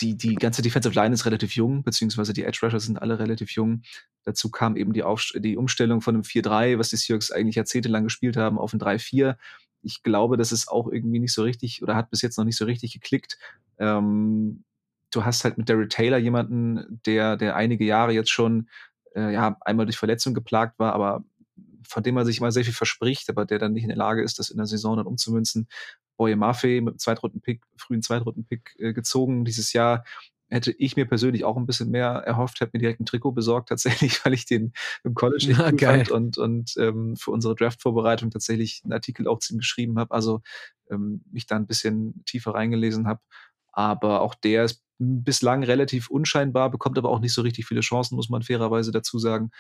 die, 0.01 0.16
die 0.16 0.34
ganze 0.34 0.62
Defensive 0.62 0.94
Line 0.94 1.14
ist 1.14 1.26
relativ 1.26 1.55
jung, 1.55 1.82
beziehungsweise 1.82 2.32
die 2.32 2.44
Edge 2.44 2.61
Rushers 2.62 2.84
sind 2.84 3.01
alle 3.01 3.18
relativ 3.18 3.53
jung. 3.53 3.82
Dazu 4.24 4.51
kam 4.51 4.76
eben 4.76 4.92
die, 4.92 5.03
Auf 5.03 5.32
die 5.34 5.57
Umstellung 5.57 6.01
von 6.01 6.14
einem 6.14 6.22
4-3, 6.22 6.78
was 6.78 6.90
die 6.90 6.97
Seahawks 6.97 7.30
eigentlich 7.30 7.57
jahrzehntelang 7.57 8.05
gespielt 8.05 8.36
haben, 8.36 8.59
auf 8.59 8.72
ein 8.72 8.80
3-4. 8.80 9.36
Ich 9.82 10.03
glaube, 10.03 10.36
das 10.36 10.53
ist 10.53 10.68
auch 10.68 10.88
irgendwie 10.90 11.20
nicht 11.20 11.32
so 11.32 11.42
richtig 11.42 11.82
oder 11.82 11.94
hat 11.94 12.11
bis 12.11 12.22
jetzt 12.22 12.36
noch 12.36 12.44
nicht 12.44 12.57
so 12.57 12.64
richtig 12.64 12.92
geklickt. 12.92 13.38
Ähm, 13.78 14.64
du 15.12 15.24
hast 15.24 15.44
halt 15.44 15.59
mit 15.59 15.68
Daryl 15.68 15.88
Taylor 15.88 16.18
jemanden, 16.18 17.01
der, 17.07 17.36
der 17.36 17.57
einige 17.57 17.84
Jahre 17.84 18.12
jetzt 18.12 18.30
schon 18.30 18.68
äh, 19.14 19.32
ja, 19.32 19.57
einmal 19.62 19.86
durch 19.86 19.97
Verletzung 19.97 20.34
geplagt 20.34 20.78
war, 20.78 20.92
aber 20.92 21.24
von 21.88 22.03
dem 22.03 22.16
man 22.16 22.26
sich 22.26 22.38
immer 22.38 22.53
sehr 22.53 22.64
viel 22.64 22.74
verspricht, 22.74 23.30
aber 23.30 23.47
der 23.47 23.59
dann 23.59 23.72
nicht 23.72 23.84
in 23.84 23.88
der 23.88 23.97
Lage 23.97 24.22
ist, 24.22 24.38
das 24.38 24.51
in 24.51 24.57
der 24.57 24.66
Saison 24.66 24.97
dann 24.97 25.07
umzumünzen. 25.07 25.68
Boye 26.17 26.37
Maffei 26.37 26.81
mit 26.81 26.93
einem 26.93 26.99
Zweitrunden-Pick, 26.99 27.62
frühen 27.77 28.03
Zweitrunden-Pick 28.03 28.77
äh, 28.79 28.93
gezogen 28.93 29.45
dieses 29.45 29.73
Jahr. 29.73 30.05
Hätte 30.49 30.71
ich 30.71 30.95
mir 30.95 31.07
persönlich 31.07 31.45
auch 31.45 31.57
ein 31.57 31.67
bisschen 31.67 31.91
mehr 31.91 32.07
erhofft, 32.07 32.61
hätte 32.61 32.71
mir 32.75 32.79
direkt 32.79 33.01
ein 33.01 33.07
Trikot 33.07 33.33
besorgt, 33.33 33.69
tatsächlich, 33.71 34.25
weil 34.25 34.35
ich 34.35 34.47
den 34.47 34.73
im 35.05 35.14
College 35.14 35.49
nicht 35.49 35.71
gut 35.71 35.81
fand 35.81 36.11
und, 36.11 36.39
und 36.39 36.75
ähm, 36.79 37.17
für 37.17 37.33
unsere 37.33 37.55
Draft-Vorbereitung 37.55 38.31
tatsächlich 38.31 38.83
einen 38.85 38.93
Artikel 38.93 39.27
auch 39.27 39.41
zu 39.41 39.55
ihm 39.55 39.59
geschrieben 39.59 39.99
habe, 39.99 40.14
also 40.14 40.43
ähm, 40.91 41.23
mich 41.31 41.47
da 41.47 41.57
ein 41.57 41.67
bisschen 41.67 42.23
tiefer 42.25 42.55
reingelesen 42.55 43.07
habe. 43.07 43.21
Aber 43.73 44.23
auch 44.23 44.35
der 44.35 44.64
ist 44.64 44.83
bislang 44.99 45.62
relativ 45.62 46.09
unscheinbar, 46.09 46.71
bekommt 46.71 46.97
aber 46.97 47.11
auch 47.11 47.21
nicht 47.21 47.35
so 47.35 47.43
richtig 47.43 47.67
viele 47.67 47.81
Chancen, 47.81 48.17
muss 48.17 48.31
man 48.31 48.43
fairerweise 48.43 48.93
dazu 48.93 49.19
sagen. 49.19 49.51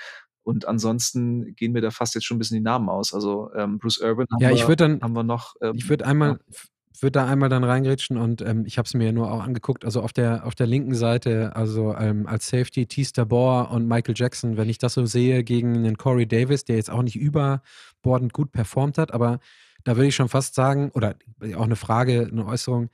Und 0.46 0.68
ansonsten 0.68 1.56
gehen 1.56 1.72
mir 1.72 1.80
da 1.80 1.90
fast 1.90 2.14
jetzt 2.14 2.24
schon 2.24 2.36
ein 2.36 2.38
bisschen 2.38 2.58
die 2.58 2.62
Namen 2.62 2.88
aus. 2.88 3.12
Also 3.12 3.50
ähm, 3.56 3.80
Bruce 3.80 3.98
Urban 3.98 4.28
haben, 4.30 4.40
ja, 4.40 4.52
ich 4.52 4.68
wir, 4.68 4.76
dann, 4.76 5.00
haben 5.00 5.12
wir 5.12 5.24
noch. 5.24 5.56
Ähm, 5.60 5.72
ich 5.74 5.88
würde 5.88 6.06
einmal, 6.06 6.38
ja. 6.48 6.58
würde 7.00 7.10
da 7.10 7.26
einmal 7.26 7.48
dann 7.48 7.64
reingrätschen 7.64 8.16
und 8.16 8.42
ähm, 8.42 8.64
ich 8.64 8.78
habe 8.78 8.86
es 8.86 8.94
mir 8.94 9.12
nur 9.12 9.32
auch 9.32 9.42
angeguckt. 9.42 9.84
Also 9.84 10.02
auf 10.02 10.12
der, 10.12 10.46
auf 10.46 10.54
der 10.54 10.68
linken 10.68 10.94
Seite, 10.94 11.56
also 11.56 11.96
ähm, 11.96 12.28
als 12.28 12.46
Safety 12.46 12.86
Teaster 12.86 13.26
Bohr 13.26 13.72
und 13.72 13.88
Michael 13.88 14.14
Jackson, 14.16 14.56
wenn 14.56 14.68
ich 14.68 14.78
das 14.78 14.94
so 14.94 15.04
sehe 15.04 15.42
gegen 15.42 15.74
einen 15.74 15.98
Corey 15.98 16.28
Davis, 16.28 16.64
der 16.64 16.76
jetzt 16.76 16.92
auch 16.92 17.02
nicht 17.02 17.16
überbordend 17.16 18.32
gut 18.32 18.52
performt 18.52 18.98
hat, 18.98 19.12
aber 19.12 19.40
da 19.82 19.96
würde 19.96 20.06
ich 20.06 20.14
schon 20.14 20.28
fast 20.28 20.54
sagen, 20.54 20.92
oder 20.94 21.16
auch 21.56 21.64
eine 21.64 21.74
Frage, 21.74 22.28
eine 22.30 22.46
Äußerung, 22.46 22.90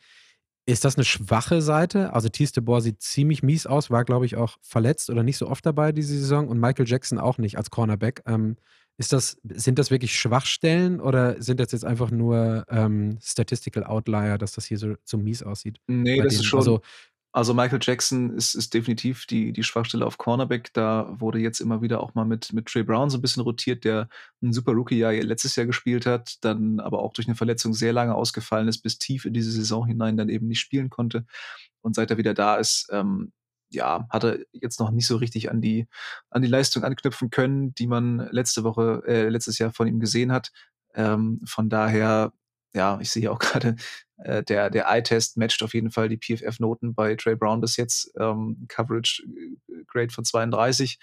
ist 0.66 0.84
das 0.84 0.96
eine 0.96 1.04
schwache 1.04 1.60
Seite? 1.60 2.12
Also 2.12 2.28
Thies 2.28 2.52
de 2.52 2.62
Boer 2.62 2.80
sieht 2.80 3.00
ziemlich 3.00 3.42
mies 3.42 3.66
aus, 3.66 3.90
war, 3.90 4.04
glaube 4.04 4.26
ich, 4.26 4.36
auch 4.36 4.58
verletzt 4.62 5.10
oder 5.10 5.22
nicht 5.22 5.36
so 5.36 5.48
oft 5.48 5.66
dabei 5.66 5.92
diese 5.92 6.16
Saison 6.16 6.48
und 6.48 6.60
Michael 6.60 6.88
Jackson 6.88 7.18
auch 7.18 7.38
nicht 7.38 7.56
als 7.58 7.70
Cornerback. 7.70 8.22
Ähm, 8.26 8.56
ist 8.98 9.12
das, 9.12 9.38
sind 9.42 9.78
das 9.78 9.90
wirklich 9.90 10.14
Schwachstellen 10.14 11.00
oder 11.00 11.40
sind 11.42 11.58
das 11.58 11.72
jetzt 11.72 11.84
einfach 11.84 12.10
nur 12.10 12.66
ähm, 12.68 13.18
Statistical 13.22 13.84
Outlier, 13.84 14.38
dass 14.38 14.52
das 14.52 14.66
hier 14.66 14.78
so, 14.78 14.94
so 15.04 15.18
mies 15.18 15.42
aussieht? 15.42 15.78
Nee, 15.86 16.18
das 16.18 16.28
denen? 16.28 16.40
ist 16.40 16.44
schon. 16.44 16.58
Also, 16.58 16.80
also 17.34 17.54
Michael 17.54 17.78
Jackson 17.80 18.36
ist, 18.36 18.54
ist 18.54 18.74
definitiv 18.74 19.24
die, 19.24 19.52
die 19.54 19.62
Schwachstelle 19.62 20.06
auf 20.06 20.18
Cornerback. 20.18 20.72
Da 20.74 21.18
wurde 21.18 21.38
jetzt 21.38 21.60
immer 21.60 21.80
wieder 21.80 22.00
auch 22.00 22.14
mal 22.14 22.26
mit, 22.26 22.52
mit 22.52 22.66
Trey 22.66 22.82
Brown 22.82 23.08
so 23.08 23.16
ein 23.16 23.22
bisschen 23.22 23.42
rotiert, 23.42 23.84
der 23.84 24.08
ein 24.42 24.52
super 24.52 24.72
Rookie-Jahr 24.72 25.14
letztes 25.14 25.56
Jahr 25.56 25.64
gespielt 25.64 26.04
hat, 26.04 26.36
dann 26.42 26.78
aber 26.78 26.98
auch 27.00 27.14
durch 27.14 27.26
eine 27.26 27.34
Verletzung 27.34 27.72
sehr 27.72 27.94
lange 27.94 28.14
ausgefallen 28.14 28.68
ist, 28.68 28.82
bis 28.82 28.98
tief 28.98 29.24
in 29.24 29.32
diese 29.32 29.50
Saison 29.50 29.86
hinein 29.86 30.18
dann 30.18 30.28
eben 30.28 30.46
nicht 30.46 30.60
spielen 30.60 30.90
konnte. 30.90 31.24
Und 31.80 31.94
seit 31.94 32.10
er 32.10 32.18
wieder 32.18 32.34
da 32.34 32.56
ist, 32.56 32.88
ähm, 32.92 33.32
ja, 33.70 34.06
hat 34.10 34.24
er 34.24 34.38
jetzt 34.52 34.78
noch 34.78 34.90
nicht 34.90 35.06
so 35.06 35.16
richtig 35.16 35.50
an 35.50 35.62
die, 35.62 35.86
an 36.28 36.42
die 36.42 36.48
Leistung 36.48 36.84
anknüpfen 36.84 37.30
können, 37.30 37.74
die 37.74 37.86
man 37.86 38.28
letzte 38.30 38.62
Woche, 38.62 39.02
äh, 39.06 39.28
letztes 39.30 39.58
Jahr 39.58 39.72
von 39.72 39.88
ihm 39.88 40.00
gesehen 40.00 40.32
hat. 40.32 40.52
Ähm, 40.94 41.40
von 41.46 41.70
daher 41.70 42.32
ja, 42.74 42.98
ich 43.00 43.10
sehe 43.10 43.30
auch 43.30 43.38
gerade, 43.38 43.76
äh, 44.18 44.42
der, 44.42 44.70
der 44.70 44.86
Eye-Test 44.86 45.36
matcht 45.36 45.62
auf 45.62 45.74
jeden 45.74 45.90
Fall 45.90 46.08
die 46.08 46.18
PFF-Noten 46.18 46.94
bei 46.94 47.14
Trey 47.16 47.36
Brown 47.36 47.60
bis 47.60 47.76
jetzt. 47.76 48.12
Ähm, 48.18 48.66
Coverage 48.68 49.22
äh, 49.24 49.84
Grade 49.86 50.12
von 50.12 50.24
32. 50.24 50.98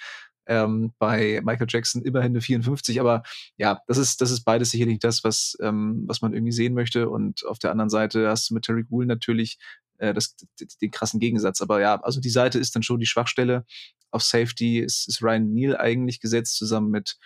Ähm, 0.47 0.93
bei 0.97 1.41
Michael 1.43 1.67
Jackson 1.70 2.01
immerhin 2.01 2.32
eine 2.32 2.41
54, 2.41 2.99
aber 2.99 3.22
ja, 3.57 3.82
das 3.86 3.99
ist, 3.99 4.20
das 4.20 4.32
ist 4.32 4.43
beides 4.45 4.72
sicherlich 4.72 4.97
das, 4.97 5.24
was, 5.24 5.55
ähm, 5.61 6.05
was 6.07 6.24
man 6.24 6.34
irgendwie 6.34 6.51
sehen 6.51 6.74
möchte. 6.74 7.07
Und 7.09 7.45
auf 7.45 7.59
der 7.59 7.70
anderen 7.70 7.91
Seite 7.91 8.28
hast 8.28 8.49
du 8.49 8.55
mit 8.55 8.65
Terry 8.65 8.84
Gould 8.84 9.07
natürlich 9.07 9.59
äh, 9.99 10.11
das, 10.11 10.36
den 10.82 10.89
krassen 10.89 11.20
Gegensatz. 11.20 11.61
Aber 11.61 11.80
ja, 11.82 12.01
also 12.01 12.20
die 12.20 12.32
Seite 12.32 12.57
ist 12.57 12.76
dann 12.76 12.82
schon 12.82 12.99
die 12.99 13.05
Schwachstelle. 13.05 13.63
Auf 14.09 14.24
Safety 14.24 14.80
ist, 14.80 15.07
ist 15.07 15.22
Ryan 15.22 15.53
Neal 15.53 15.78
eigentlich 15.78 16.20
gesetzt, 16.20 16.55
zusammen 16.55 16.89
mit, 16.89 17.17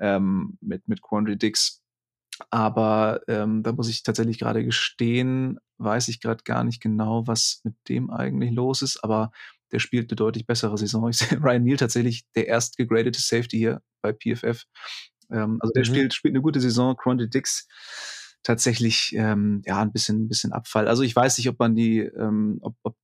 ähm, 0.00 0.56
mit, 0.62 0.88
mit 0.88 1.02
Quandry 1.02 1.36
Dix 1.36 1.82
aber 2.50 3.20
ähm, 3.28 3.62
da 3.62 3.72
muss 3.72 3.88
ich 3.88 4.02
tatsächlich 4.02 4.38
gerade 4.38 4.64
gestehen, 4.64 5.58
weiß 5.78 6.08
ich 6.08 6.20
gerade 6.20 6.42
gar 6.44 6.64
nicht 6.64 6.80
genau, 6.80 7.26
was 7.26 7.60
mit 7.64 7.74
dem 7.88 8.10
eigentlich 8.10 8.52
los 8.52 8.82
ist, 8.82 9.02
aber 9.02 9.30
der 9.72 9.78
spielt 9.78 10.10
eine 10.10 10.16
deutlich 10.16 10.46
bessere 10.46 10.76
Saison. 10.78 11.08
Ich 11.08 11.18
sehe 11.18 11.38
Ryan 11.42 11.62
Neal 11.62 11.76
tatsächlich 11.76 12.24
der 12.34 12.48
erst 12.48 12.76
gegradete 12.76 13.20
Safety 13.20 13.58
hier 13.58 13.82
bei 14.02 14.12
PFF. 14.12 14.64
Ähm, 15.30 15.58
also 15.60 15.72
der 15.72 15.82
mhm. 15.82 15.84
spielt, 15.84 16.14
spielt 16.14 16.34
eine 16.34 16.42
gute 16.42 16.60
Saison. 16.60 16.96
Quanti 16.96 17.28
Dix 17.28 17.68
tatsächlich 18.42 19.12
ähm, 19.14 19.62
ja 19.66 19.80
ein 19.80 19.92
bisschen, 19.92 20.24
ein 20.24 20.28
bisschen 20.28 20.52
Abfall. 20.52 20.88
Also 20.88 21.02
ich 21.02 21.14
weiß 21.14 21.38
nicht, 21.38 21.48
ob 21.48 21.58
man 21.58 21.74
die, 21.74 22.00
ähm, 22.00 22.58
ob, 22.62 22.74
ob 22.82 22.96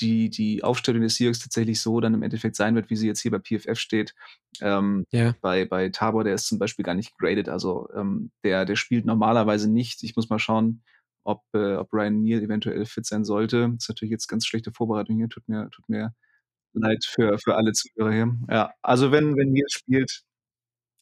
die, 0.00 0.30
die 0.30 0.62
Aufstellung 0.62 1.02
des 1.02 1.16
Seahawks 1.16 1.40
tatsächlich 1.40 1.80
so 1.80 2.00
dann 2.00 2.14
im 2.14 2.22
Endeffekt 2.22 2.56
sein 2.56 2.74
wird, 2.74 2.90
wie 2.90 2.96
sie 2.96 3.06
jetzt 3.06 3.20
hier 3.20 3.30
bei 3.30 3.38
PFF 3.38 3.78
steht. 3.78 4.14
Ähm, 4.60 5.04
yeah. 5.12 5.34
bei, 5.40 5.64
bei 5.64 5.88
Tabor, 5.88 6.24
der 6.24 6.34
ist 6.34 6.46
zum 6.46 6.58
Beispiel 6.58 6.84
gar 6.84 6.94
nicht 6.94 7.16
graded, 7.18 7.48
also 7.48 7.88
ähm, 7.94 8.30
der, 8.44 8.64
der 8.64 8.76
spielt 8.76 9.04
normalerweise 9.04 9.70
nicht. 9.70 10.02
Ich 10.02 10.16
muss 10.16 10.30
mal 10.30 10.38
schauen, 10.38 10.82
ob, 11.24 11.42
äh, 11.54 11.74
ob 11.74 11.92
Ryan 11.92 12.22
Neal 12.22 12.42
eventuell 12.42 12.86
fit 12.86 13.06
sein 13.06 13.24
sollte. 13.24 13.68
Das 13.68 13.84
ist 13.84 13.88
natürlich 13.88 14.12
jetzt 14.12 14.28
ganz 14.28 14.46
schlechte 14.46 14.72
Vorbereitung 14.72 15.16
hier, 15.16 15.28
tut 15.28 15.48
mir, 15.48 15.68
tut 15.70 15.88
mir 15.88 16.14
leid 16.72 17.04
für, 17.04 17.38
für 17.38 17.56
alle 17.56 17.72
Zuhörer 17.72 18.12
hier. 18.12 18.36
Ja, 18.50 18.72
also 18.82 19.10
wenn, 19.12 19.36
wenn 19.36 19.50
Neal 19.50 19.68
spielt, 19.68 20.22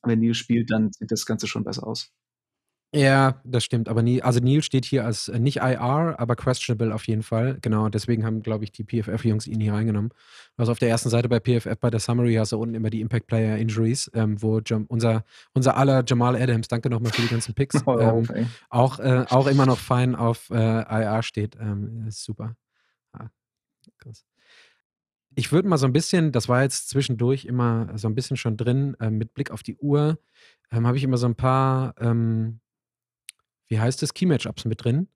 wenn 0.02 0.20
Neal 0.20 0.34
spielt, 0.34 0.70
dann 0.70 0.92
sieht 0.92 1.10
das 1.10 1.26
Ganze 1.26 1.46
schon 1.46 1.64
besser 1.64 1.86
aus. 1.86 2.10
Ja, 2.94 3.40
das 3.42 3.64
stimmt. 3.64 3.88
Aber 3.88 4.02
nie, 4.02 4.22
also 4.22 4.38
Neil 4.38 4.62
steht 4.62 4.84
hier 4.84 5.04
als 5.04 5.26
äh, 5.28 5.40
nicht 5.40 5.56
IR, 5.56 6.14
aber 6.16 6.36
questionable 6.36 6.94
auf 6.94 7.08
jeden 7.08 7.24
Fall. 7.24 7.58
Genau, 7.60 7.88
deswegen 7.88 8.24
haben, 8.24 8.40
glaube 8.40 8.62
ich, 8.62 8.70
die 8.70 8.84
PFF-Jungs 8.84 9.48
ihn 9.48 9.58
hier 9.58 9.72
reingenommen. 9.72 10.12
Also 10.56 10.70
auf 10.70 10.78
der 10.78 10.90
ersten 10.90 11.10
Seite 11.10 11.28
bei 11.28 11.40
PFF, 11.40 11.76
bei 11.80 11.90
der 11.90 11.98
Summary 11.98 12.34
hast 12.34 12.52
du 12.52 12.58
unten 12.58 12.76
immer 12.76 12.90
die 12.90 13.00
Impact 13.00 13.26
Player 13.26 13.56
Injuries, 13.56 14.08
ähm, 14.14 14.40
wo 14.40 14.60
Jam, 14.64 14.84
unser, 14.86 15.24
unser 15.54 15.76
aller 15.76 16.04
Jamal 16.06 16.36
Adams, 16.36 16.68
danke 16.68 16.88
nochmal 16.88 17.10
für 17.10 17.22
die 17.22 17.28
ganzen 17.28 17.52
Picks, 17.54 17.82
ähm, 17.88 18.28
auch, 18.70 19.00
äh, 19.00 19.24
auch 19.28 19.48
immer 19.48 19.66
noch 19.66 19.78
fein 19.78 20.14
auf 20.14 20.50
äh, 20.50 20.54
IR 20.54 21.24
steht. 21.24 21.56
Ähm, 21.60 22.04
ist 22.06 22.22
super. 22.22 22.54
Ah, 23.12 23.26
krass. 23.98 24.24
Ich 25.34 25.50
würde 25.50 25.66
mal 25.66 25.78
so 25.78 25.86
ein 25.86 25.92
bisschen, 25.92 26.30
das 26.30 26.48
war 26.48 26.62
jetzt 26.62 26.90
zwischendurch 26.90 27.44
immer 27.44 27.88
so 27.98 28.06
ein 28.06 28.14
bisschen 28.14 28.36
schon 28.36 28.56
drin, 28.56 28.96
äh, 29.00 29.10
mit 29.10 29.34
Blick 29.34 29.50
auf 29.50 29.64
die 29.64 29.76
Uhr, 29.78 30.20
ähm, 30.70 30.86
habe 30.86 30.96
ich 30.96 31.02
immer 31.02 31.16
so 31.16 31.26
ein 31.26 31.34
paar 31.34 31.96
ähm, 31.98 32.60
wie 33.68 33.80
heißt 33.80 34.02
es, 34.02 34.14
Key-Matchups 34.14 34.64
mit 34.64 34.84
drin. 34.84 35.08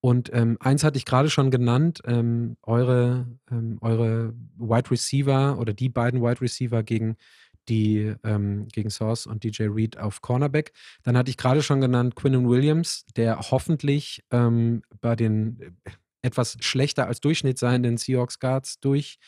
Und 0.00 0.30
ähm, 0.32 0.56
eins 0.58 0.82
hatte 0.82 0.98
ich 0.98 1.04
gerade 1.04 1.30
schon 1.30 1.52
genannt, 1.52 2.00
ähm, 2.06 2.56
eure, 2.62 3.28
ähm, 3.50 3.78
eure 3.80 4.34
Wide 4.56 4.90
Receiver 4.90 5.58
oder 5.58 5.72
die 5.72 5.88
beiden 5.88 6.20
Wide 6.20 6.40
Receiver 6.40 6.82
gegen 6.82 7.16
die 7.68 8.14
ähm, 8.24 8.66
gegen 8.72 8.90
Source 8.90 9.26
und 9.26 9.44
DJ 9.44 9.64
Reed 9.64 9.98
auf 9.98 10.20
Cornerback. 10.20 10.72
Dann 11.04 11.16
hatte 11.16 11.30
ich 11.30 11.36
gerade 11.36 11.62
schon 11.62 11.80
genannt 11.80 12.16
Quinnen 12.16 12.48
Williams, 12.48 13.04
der 13.16 13.38
hoffentlich 13.38 14.24
ähm, 14.30 14.82
bei 15.00 15.14
den 15.14 15.60
äh, 15.84 15.90
etwas 16.22 16.56
schlechter 16.60 17.06
als 17.06 17.20
Durchschnitt 17.20 17.58
seienden 17.58 17.96
Seahawks 17.96 18.38
Guards 18.38 18.80
durch, 18.80 19.18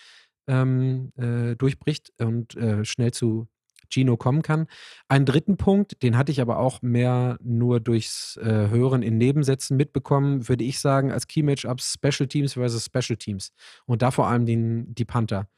ähm, 0.46 1.12
äh, 1.16 1.56
durchbricht 1.56 2.12
und 2.18 2.56
äh, 2.56 2.84
schnell 2.84 3.12
zu 3.12 3.48
Gino 3.94 4.16
kommen 4.16 4.42
kann. 4.42 4.66
Einen 5.08 5.26
dritten 5.26 5.56
Punkt, 5.56 6.02
den 6.02 6.16
hatte 6.16 6.32
ich 6.32 6.40
aber 6.40 6.58
auch 6.58 6.82
mehr 6.82 7.38
nur 7.42 7.80
durchs 7.80 8.36
äh, 8.38 8.68
Hören 8.68 9.02
in 9.02 9.16
Nebensätzen 9.18 9.76
mitbekommen, 9.76 10.48
würde 10.48 10.64
ich 10.64 10.80
sagen, 10.80 11.12
als 11.12 11.26
Key 11.26 11.42
Matchups 11.42 11.94
Special 11.94 12.28
Teams 12.28 12.54
versus 12.54 12.84
Special 12.84 13.16
Teams. 13.16 13.52
Und 13.86 14.02
da 14.02 14.10
vor 14.10 14.26
allem 14.26 14.46
den, 14.46 14.94
die 14.94 15.04
Panther. 15.04 15.48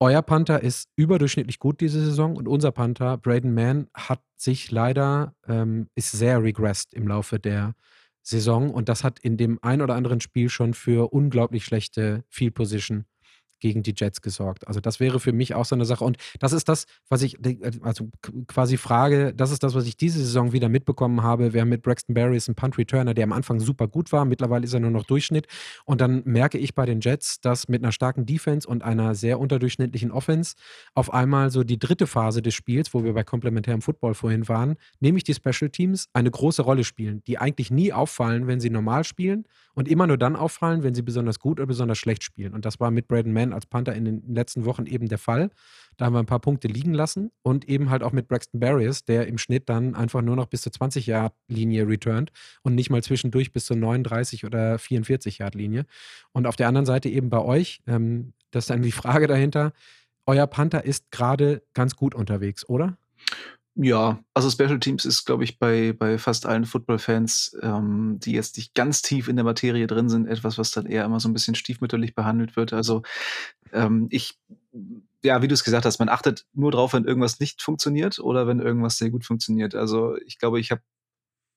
Euer 0.00 0.22
Panther 0.22 0.62
ist 0.62 0.88
überdurchschnittlich 0.94 1.58
gut 1.58 1.80
diese 1.80 2.04
Saison 2.04 2.36
und 2.36 2.46
unser 2.46 2.70
Panther, 2.70 3.18
Braden 3.18 3.52
Mann, 3.52 3.88
hat 3.94 4.22
sich 4.36 4.70
leider, 4.70 5.34
ähm, 5.48 5.88
ist 5.96 6.12
sehr 6.12 6.40
regressed 6.40 6.94
im 6.94 7.08
Laufe 7.08 7.40
der 7.40 7.74
Saison 8.22 8.72
und 8.72 8.88
das 8.88 9.02
hat 9.02 9.18
in 9.18 9.36
dem 9.36 9.58
ein 9.60 9.82
oder 9.82 9.96
anderen 9.96 10.20
Spiel 10.20 10.50
schon 10.50 10.74
für 10.74 11.12
unglaublich 11.12 11.64
schlechte 11.64 12.24
Field 12.28 12.54
Position 12.54 13.06
gegen 13.60 13.82
die 13.82 13.94
Jets 13.96 14.20
gesorgt. 14.22 14.66
Also 14.66 14.80
das 14.80 15.00
wäre 15.00 15.20
für 15.20 15.32
mich 15.32 15.54
auch 15.54 15.64
so 15.64 15.74
eine 15.74 15.84
Sache. 15.84 16.04
Und 16.04 16.16
das 16.38 16.52
ist 16.52 16.68
das, 16.68 16.84
was 17.08 17.22
ich, 17.22 17.38
also 17.82 18.08
quasi 18.46 18.76
frage, 18.76 19.34
das 19.34 19.50
ist 19.50 19.62
das, 19.62 19.74
was 19.74 19.86
ich 19.86 19.96
diese 19.96 20.18
Saison 20.18 20.52
wieder 20.52 20.68
mitbekommen 20.68 21.22
habe. 21.22 21.52
Wir 21.52 21.60
haben 21.60 21.68
mit 21.68 21.82
Braxton 21.82 22.14
Barrys 22.14 22.48
einen 22.48 22.54
Punt-Returner, 22.54 23.14
der 23.14 23.24
am 23.24 23.32
Anfang 23.32 23.60
super 23.60 23.88
gut 23.88 24.12
war. 24.12 24.24
Mittlerweile 24.24 24.64
ist 24.64 24.74
er 24.74 24.80
nur 24.80 24.90
noch 24.90 25.04
Durchschnitt. 25.04 25.46
Und 25.84 26.00
dann 26.00 26.22
merke 26.24 26.58
ich 26.58 26.74
bei 26.74 26.86
den 26.86 27.00
Jets, 27.00 27.40
dass 27.40 27.68
mit 27.68 27.82
einer 27.82 27.92
starken 27.92 28.26
Defense 28.26 28.68
und 28.68 28.82
einer 28.82 29.14
sehr 29.14 29.38
unterdurchschnittlichen 29.38 30.10
Offense 30.10 30.54
auf 30.94 31.12
einmal 31.12 31.50
so 31.50 31.64
die 31.64 31.78
dritte 31.78 32.06
Phase 32.06 32.42
des 32.42 32.54
Spiels, 32.54 32.94
wo 32.94 33.04
wir 33.04 33.14
bei 33.14 33.24
komplementärem 33.24 33.82
Football 33.82 34.14
vorhin 34.14 34.48
waren, 34.48 34.76
nämlich 35.00 35.24
die 35.24 35.34
Special 35.34 35.70
Teams, 35.70 36.08
eine 36.12 36.30
große 36.30 36.62
Rolle 36.62 36.84
spielen, 36.84 37.22
die 37.26 37.38
eigentlich 37.38 37.70
nie 37.70 37.92
auffallen, 37.92 38.46
wenn 38.46 38.60
sie 38.60 38.70
normal 38.70 39.04
spielen 39.04 39.44
und 39.74 39.88
immer 39.88 40.06
nur 40.06 40.18
dann 40.18 40.36
auffallen, 40.36 40.82
wenn 40.82 40.94
sie 40.94 41.02
besonders 41.02 41.38
gut 41.38 41.58
oder 41.60 41.66
besonders 41.66 41.98
schlecht 41.98 42.24
spielen. 42.24 42.54
Und 42.54 42.64
das 42.64 42.80
war 42.80 42.90
mit 42.90 43.08
Braden 43.08 43.32
Mann 43.32 43.47
als 43.52 43.66
Panther 43.66 43.94
in 43.94 44.04
den 44.04 44.34
letzten 44.34 44.64
Wochen 44.64 44.86
eben 44.86 45.08
der 45.08 45.18
Fall. 45.18 45.50
Da 45.96 46.06
haben 46.06 46.12
wir 46.12 46.20
ein 46.20 46.26
paar 46.26 46.40
Punkte 46.40 46.68
liegen 46.68 46.94
lassen 46.94 47.30
und 47.42 47.68
eben 47.68 47.90
halt 47.90 48.02
auch 48.02 48.12
mit 48.12 48.28
Braxton 48.28 48.60
Barriers, 48.60 49.04
der 49.04 49.26
im 49.26 49.38
Schnitt 49.38 49.68
dann 49.68 49.94
einfach 49.94 50.22
nur 50.22 50.36
noch 50.36 50.46
bis 50.46 50.62
zur 50.62 50.72
20-Yard-Linie 50.72 51.88
returnt 51.88 52.30
und 52.62 52.74
nicht 52.74 52.90
mal 52.90 53.02
zwischendurch 53.02 53.52
bis 53.52 53.66
zur 53.66 53.76
39 53.76 54.44
oder 54.44 54.76
44-Yard-Linie. 54.76 55.86
Und 56.32 56.46
auf 56.46 56.56
der 56.56 56.68
anderen 56.68 56.86
Seite 56.86 57.08
eben 57.08 57.30
bei 57.30 57.40
euch, 57.40 57.80
ähm, 57.86 58.32
das 58.50 58.64
ist 58.64 58.70
dann 58.70 58.82
die 58.82 58.92
Frage 58.92 59.26
dahinter, 59.26 59.72
euer 60.26 60.46
Panther 60.46 60.84
ist 60.84 61.10
gerade 61.10 61.62
ganz 61.74 61.96
gut 61.96 62.14
unterwegs, 62.14 62.68
oder? 62.68 62.96
Ja, 63.80 64.18
also 64.34 64.50
Special 64.50 64.80
Teams 64.80 65.04
ist, 65.04 65.24
glaube 65.24 65.44
ich, 65.44 65.60
bei, 65.60 65.92
bei 65.92 66.18
fast 66.18 66.46
allen 66.46 66.66
Football-Fans, 66.66 67.56
ähm, 67.62 68.18
die 68.20 68.32
jetzt 68.32 68.56
nicht 68.56 68.74
ganz 68.74 69.02
tief 69.02 69.28
in 69.28 69.36
der 69.36 69.44
Materie 69.44 69.86
drin 69.86 70.08
sind, 70.08 70.26
etwas, 70.26 70.58
was 70.58 70.72
dann 70.72 70.86
eher 70.86 71.04
immer 71.04 71.20
so 71.20 71.28
ein 71.28 71.32
bisschen 71.32 71.54
stiefmütterlich 71.54 72.16
behandelt 72.16 72.56
wird. 72.56 72.72
Also 72.72 73.02
ähm, 73.72 74.08
ich, 74.10 74.36
ja, 75.22 75.42
wie 75.42 75.46
du 75.46 75.54
es 75.54 75.62
gesagt 75.62 75.84
hast, 75.84 76.00
man 76.00 76.08
achtet 76.08 76.44
nur 76.54 76.72
drauf, 76.72 76.92
wenn 76.92 77.04
irgendwas 77.04 77.38
nicht 77.38 77.62
funktioniert 77.62 78.18
oder 78.18 78.48
wenn 78.48 78.58
irgendwas 78.58 78.98
sehr 78.98 79.10
gut 79.10 79.24
funktioniert. 79.24 79.76
Also 79.76 80.16
ich 80.26 80.40
glaube, 80.40 80.58
ich 80.58 80.72
habe 80.72 80.82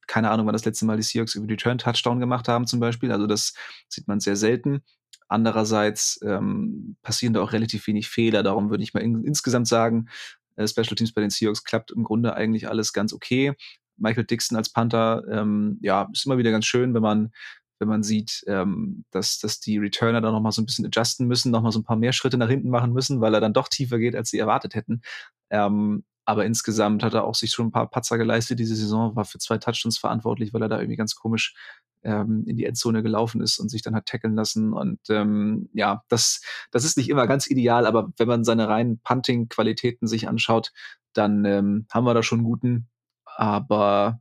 keine 0.05 0.29
Ahnung, 0.29 0.45
wann 0.45 0.53
das 0.53 0.65
letzte 0.65 0.85
Mal 0.85 0.97
die 0.97 1.03
Seahawks 1.03 1.33
über 1.33 1.49
Return 1.49 1.79
Touchdown 1.79 2.19
gemacht 2.19 2.47
haben 2.47 2.67
zum 2.67 2.79
Beispiel. 2.79 3.11
Also 3.11 3.25
das 3.25 3.53
sieht 3.87 4.07
man 4.07 4.19
sehr 4.19 4.35
selten. 4.35 4.83
Andererseits 5.27 6.19
ähm, 6.23 6.97
passieren 7.01 7.33
da 7.33 7.41
auch 7.41 7.53
relativ 7.53 7.87
wenig 7.87 8.09
Fehler. 8.09 8.43
Darum 8.43 8.69
würde 8.69 8.83
ich 8.83 8.93
mal 8.93 8.99
in, 8.99 9.23
insgesamt 9.23 9.67
sagen, 9.67 10.09
äh, 10.55 10.67
Special 10.67 10.95
Teams 10.95 11.13
bei 11.13 11.21
den 11.21 11.29
Seahawks 11.29 11.63
klappt 11.63 11.91
im 11.91 12.03
Grunde 12.03 12.33
eigentlich 12.33 12.67
alles 12.69 12.93
ganz 12.93 13.13
okay. 13.13 13.53
Michael 13.97 14.25
Dixon 14.25 14.57
als 14.57 14.71
Panther, 14.71 15.23
ähm, 15.29 15.77
ja, 15.81 16.09
ist 16.11 16.25
immer 16.25 16.37
wieder 16.37 16.51
ganz 16.51 16.65
schön, 16.65 16.93
wenn 16.93 17.01
man, 17.01 17.31
wenn 17.79 17.87
man 17.87 18.03
sieht, 18.03 18.43
ähm, 18.47 19.05
dass, 19.11 19.39
dass 19.39 19.59
die 19.59 19.77
Returner 19.77 20.21
da 20.21 20.31
nochmal 20.31 20.51
so 20.51 20.61
ein 20.61 20.65
bisschen 20.65 20.85
adjusten 20.85 21.27
müssen, 21.27 21.51
nochmal 21.51 21.71
so 21.71 21.79
ein 21.79 21.83
paar 21.83 21.97
mehr 21.97 22.13
Schritte 22.13 22.37
nach 22.37 22.49
hinten 22.49 22.69
machen 22.69 22.93
müssen, 22.93 23.21
weil 23.21 23.33
er 23.33 23.41
dann 23.41 23.53
doch 23.53 23.67
tiefer 23.67 23.99
geht, 23.99 24.15
als 24.15 24.29
sie 24.29 24.39
erwartet 24.39 24.75
hätten. 24.75 25.01
Ähm, 25.49 26.03
aber 26.25 26.45
insgesamt 26.45 27.03
hat 27.03 27.13
er 27.13 27.25
auch 27.25 27.35
sich 27.35 27.51
schon 27.51 27.67
ein 27.67 27.71
paar 27.71 27.89
Patzer 27.89 28.17
geleistet 28.17 28.59
diese 28.59 28.75
Saison, 28.75 29.15
war 29.15 29.25
für 29.25 29.39
zwei 29.39 29.57
Touchdowns 29.57 29.97
verantwortlich, 29.97 30.53
weil 30.53 30.61
er 30.61 30.69
da 30.69 30.79
irgendwie 30.79 30.97
ganz 30.97 31.15
komisch 31.15 31.55
ähm, 32.03 32.43
in 32.47 32.57
die 32.57 32.65
Endzone 32.65 33.03
gelaufen 33.03 33.41
ist 33.41 33.59
und 33.59 33.69
sich 33.69 33.81
dann 33.81 33.95
hat 33.95 34.05
tackeln 34.05 34.35
lassen. 34.35 34.73
Und 34.73 34.99
ähm, 35.09 35.69
ja, 35.73 36.03
das, 36.07 36.41
das 36.71 36.83
ist 36.83 36.97
nicht 36.97 37.09
immer 37.09 37.27
ganz 37.27 37.49
ideal, 37.49 37.85
aber 37.85 38.11
wenn 38.17 38.27
man 38.27 38.43
seine 38.43 38.67
reinen 38.67 38.99
Punting-Qualitäten 38.99 40.07
sich 40.07 40.27
anschaut, 40.27 40.71
dann 41.13 41.45
ähm, 41.45 41.87
haben 41.91 42.05
wir 42.05 42.13
da 42.13 42.23
schon 42.23 42.39
einen 42.39 42.47
guten. 42.47 42.87
Aber 43.25 44.19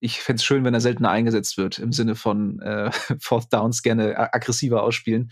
ich 0.00 0.20
fände 0.20 0.40
es 0.40 0.44
schön, 0.44 0.64
wenn 0.64 0.74
er 0.74 0.80
seltener 0.80 1.10
eingesetzt 1.10 1.56
wird, 1.56 1.78
im 1.78 1.92
Sinne 1.92 2.14
von 2.14 2.60
äh, 2.60 2.90
Fourth 3.20 3.52
Downs 3.52 3.82
gerne 3.82 4.18
aggressiver 4.34 4.82
ausspielen. 4.82 5.30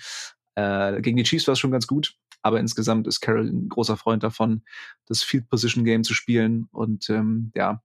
Äh, 0.54 1.00
gegen 1.02 1.16
die 1.16 1.24
Chiefs 1.24 1.46
war 1.46 1.52
es 1.52 1.58
schon 1.58 1.70
ganz 1.70 1.86
gut, 1.86 2.14
aber 2.42 2.60
insgesamt 2.60 3.06
ist 3.06 3.20
Carroll 3.20 3.48
ein 3.48 3.68
großer 3.68 3.96
Freund 3.96 4.22
davon, 4.22 4.62
das 5.06 5.22
Field 5.22 5.48
Position 5.48 5.84
Game 5.84 6.04
zu 6.04 6.14
spielen 6.14 6.68
und 6.72 7.08
ähm, 7.10 7.52
ja, 7.54 7.82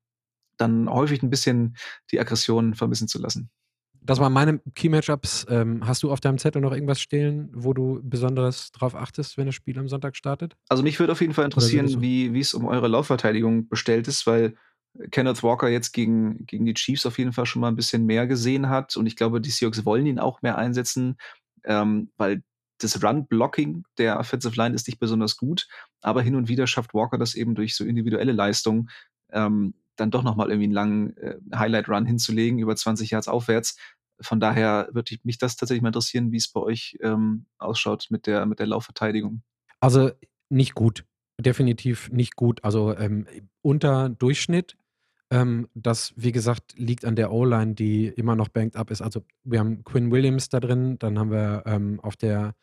dann 0.58 0.90
häufig 0.90 1.22
ein 1.24 1.30
bisschen 1.30 1.78
die 2.12 2.20
Aggression 2.20 2.74
vermissen 2.74 3.08
zu 3.08 3.20
lassen. 3.20 3.50
Das 4.08 4.20
waren 4.20 4.34
meine 4.34 4.60
Key-Matchups. 4.74 5.46
Ähm, 5.50 5.86
hast 5.86 6.02
du 6.02 6.12
auf 6.12 6.20
deinem 6.20 6.38
Zettel 6.38 6.62
noch 6.62 6.72
irgendwas 6.72 7.00
stehen, 7.00 7.50
wo 7.54 7.74
du 7.74 8.00
besonders 8.04 8.72
drauf 8.72 8.96
achtest, 8.96 9.38
wenn 9.38 9.46
das 9.46 9.56
Spiel 9.56 9.78
am 9.78 9.88
Sonntag 9.88 10.16
startet? 10.16 10.56
Also 10.70 10.82
mich 10.82 11.00
würde 11.00 11.12
auf 11.12 11.22
jeden 11.22 11.34
Fall 11.34 11.46
interessieren, 11.46 12.02
wie 12.02 12.40
es 12.40 12.54
um 12.54 12.66
eure 12.66 12.88
Laufverteidigung 12.88 13.68
bestellt 13.68 14.08
ist, 14.08 14.26
weil 14.26 14.56
Kenneth 15.12 15.44
Walker 15.44 15.70
jetzt 15.70 15.92
gegen, 15.92 16.46
gegen 16.46 16.66
die 16.66 16.74
Chiefs 16.74 17.06
auf 17.06 17.18
jeden 17.18 17.34
Fall 17.34 17.46
schon 17.46 17.62
mal 17.62 17.68
ein 17.68 17.76
bisschen 17.76 18.06
mehr 18.06 18.28
gesehen 18.28 18.70
hat. 18.70 18.98
Und 18.98 19.06
ich 19.06 19.16
glaube, 19.16 19.42
die 19.42 19.50
Seahawks 19.50 19.86
wollen 19.86 20.06
ihn 20.06 20.20
auch 20.20 20.42
mehr 20.42 20.58
einsetzen, 20.58 21.18
ähm, 21.64 22.10
weil 22.18 22.44
das 22.80 23.04
Run-Blocking 23.04 23.84
der 23.98 24.20
Offensive 24.20 24.56
Line 24.56 24.76
ist 24.76 24.88
nicht 24.88 25.00
besonders 25.00 25.38
gut. 25.38 25.68
Aber 26.02 26.22
hin 26.22 26.36
und 26.36 26.48
wieder 26.48 26.68
schafft 26.68 26.94
Walker 26.94 27.18
das 27.18 27.36
eben 27.36 27.56
durch 27.56 27.76
so 27.76 27.84
individuelle 27.84 28.32
Leistungen, 28.32 28.90
ähm, 29.32 29.74
dann 29.96 30.12
doch 30.12 30.24
nochmal 30.24 30.50
irgendwie 30.50 30.66
einen 30.66 30.74
langen 30.74 31.18
äh, 31.18 31.38
Highlight-Run 31.56 32.06
hinzulegen, 32.06 32.60
über 32.60 32.76
20 32.76 33.10
Yards 33.10 33.28
aufwärts. 33.28 33.78
Von 34.22 34.40
daher 34.40 34.90
würde 34.92 35.18
mich 35.24 35.38
das 35.38 35.56
tatsächlich 35.56 35.82
mal 35.82 35.90
interessieren, 35.90 36.32
wie 36.32 36.38
es 36.38 36.52
bei 36.52 36.62
euch 36.62 36.98
ähm, 37.02 37.46
ausschaut 37.58 38.08
mit 38.10 38.28
der, 38.28 38.46
mit 38.46 38.60
der 38.60 38.68
Laufverteidigung. 38.68 39.44
Also 39.80 40.12
nicht 40.50 40.74
gut. 40.74 41.06
Definitiv 41.40 42.10
nicht 42.10 42.36
gut. 42.36 42.64
Also 42.64 42.96
ähm, 42.98 43.28
unter 43.62 44.10
Durchschnitt. 44.10 44.76
Ähm, 45.30 45.68
das, 45.74 46.14
wie 46.16 46.32
gesagt, 46.32 46.74
liegt 46.78 47.04
an 47.04 47.16
der 47.16 47.32
O-Line, 47.32 47.76
die 47.76 48.08
immer 48.08 48.36
noch 48.36 48.48
banked 48.48 48.76
up 48.76 48.92
ist. 48.92 49.02
Also 49.02 49.24
wir 49.44 49.60
haben 49.60 49.84
Quinn 49.84 50.10
Williams 50.10 50.50
da 50.50 50.60
drin, 50.60 50.98
dann 51.00 51.20
haben 51.20 51.32
wir 51.32 51.64
ähm, 51.66 52.00
auf 52.00 52.16
der 52.16 52.56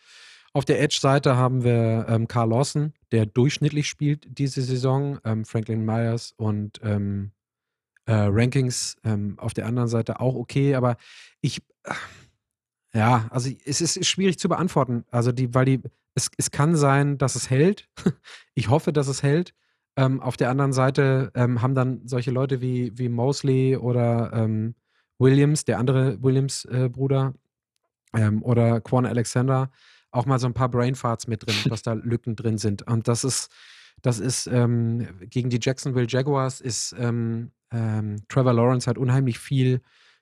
auf 0.55 0.65
der 0.65 0.81
Edge-Seite 0.81 1.37
haben 1.37 1.65
wir 1.65 2.07
ähm, 2.09 2.29
Carl 2.29 2.51
Lawson, 2.51 2.93
der 3.11 3.27
durchschnittlich 3.27 3.89
spielt 3.89 4.39
diese 4.39 4.63
Saison, 4.63 5.19
ähm, 5.25 5.45
Franklin 5.45 5.85
Myers 5.85 6.33
und 6.37 6.81
ähm, 6.85 7.33
äh, 8.07 8.13
Rankings 8.15 8.97
ähm, 9.05 9.39
auf 9.39 9.55
der 9.55 9.67
anderen 9.67 9.89
Seite 9.89 10.21
auch 10.21 10.35
okay, 10.35 10.75
aber 10.75 10.97
ich, 11.41 11.63
äh, 11.85 11.95
ja, 12.95 13.27
also 13.31 13.51
es 13.65 13.81
ist 13.81 14.07
schwierig 14.07 14.39
zu 14.39 14.49
beantworten. 14.49 15.05
Also 15.11 15.33
die, 15.33 15.53
weil 15.55 15.65
die, 15.65 15.81
es, 16.15 16.31
es 16.37 16.51
kann 16.51 16.77
sein, 16.77 17.19
dass 17.19 17.35
es 17.35 17.51
hält. 17.51 17.89
ich 18.55 18.69
hoffe, 18.69 18.93
dass 18.93 19.09
es 19.09 19.23
hält. 19.23 19.55
Ähm, 19.97 20.21
auf 20.21 20.37
der 20.37 20.51
anderen 20.51 20.73
Seite 20.73 21.31
ähm, 21.35 21.63
haben 21.63 21.75
dann 21.75 22.07
solche 22.07 22.31
Leute 22.31 22.61
wie, 22.61 22.97
wie 22.99 23.09
Mosley 23.09 23.77
oder 23.77 24.33
ähm, 24.33 24.75
Williams, 25.19 25.65
der 25.65 25.79
andere 25.79 26.23
Williams-Bruder, 26.23 27.35
äh, 28.15 28.21
ähm, 28.21 28.43
oder 28.43 28.81
Quan 28.81 29.07
Alexander, 29.07 29.71
auch 30.11 30.27
mal 30.27 30.39
so 30.39 30.47
ein 30.47 30.55
paar 30.55 30.69
Brainfarts 30.69 31.27
mit 31.27 31.47
drin, 31.47 31.57
dass 31.69 31.83
da 31.83 31.93
Lücken 32.03 32.37
drin 32.37 32.59
sind. 32.59 32.83
Und 32.87 33.09
das 33.09 33.25
ist, 33.25 33.51
das 34.03 34.19
ist 34.19 34.47
ähm, 34.47 35.09
gegen 35.31 35.51
die 35.51 35.61
Jacksonville 35.61 36.07
Jaguars 36.09 36.61
ist 36.61 36.95
ähm, 36.99 37.51
ähm, 37.75 38.17
Trevor 38.29 38.53
Lawrence 38.53 38.89
hat 38.89 38.99
unheimlich 38.99 39.39
viel 39.39 39.81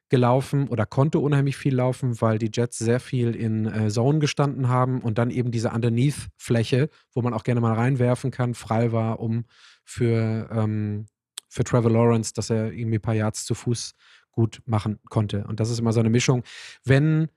gelaufen 0.09 0.68
oder 0.68 0.84
konnte 0.84 1.18
unheimlich 1.18 1.57
viel 1.57 1.74
laufen, 1.74 2.20
weil 2.20 2.38
die 2.38 2.50
Jets 2.53 2.78
sehr 2.78 3.00
viel 3.00 3.34
in 3.34 3.66
äh, 3.66 3.88
Zone 3.88 4.18
gestanden 4.18 4.68
haben 4.68 5.00
und 5.00 5.16
dann 5.16 5.30
eben 5.30 5.50
diese 5.50 5.70
Underneath-Fläche, 5.70 6.90
wo 7.14 7.22
man 7.22 7.32
auch 7.32 7.44
gerne 7.44 7.62
mal 7.62 7.72
reinwerfen 7.72 8.30
kann, 8.30 8.53
frei 8.55 8.92
war, 8.92 9.20
um 9.20 9.46
für, 9.84 10.50
ähm, 10.53 11.07
für 11.48 11.64
Trevor 11.64 11.90
Lawrence, 11.90 12.34
dass 12.34 12.50
er 12.50 12.72
irgendwie 12.72 12.98
ein 12.98 13.03
paar 13.03 13.14
Yards 13.14 13.46
zu 13.46 13.55
Fuß 13.55 13.94
gut 14.32 14.61
machen 14.66 14.98
konnte. 15.09 15.44
Und 15.46 15.61
das 15.61 15.70
ist 15.70 15.78
immer 15.78 15.94
so 15.94 16.00
eine 16.00 16.11
Mischung. 16.11 16.42
Wenn 16.84 17.28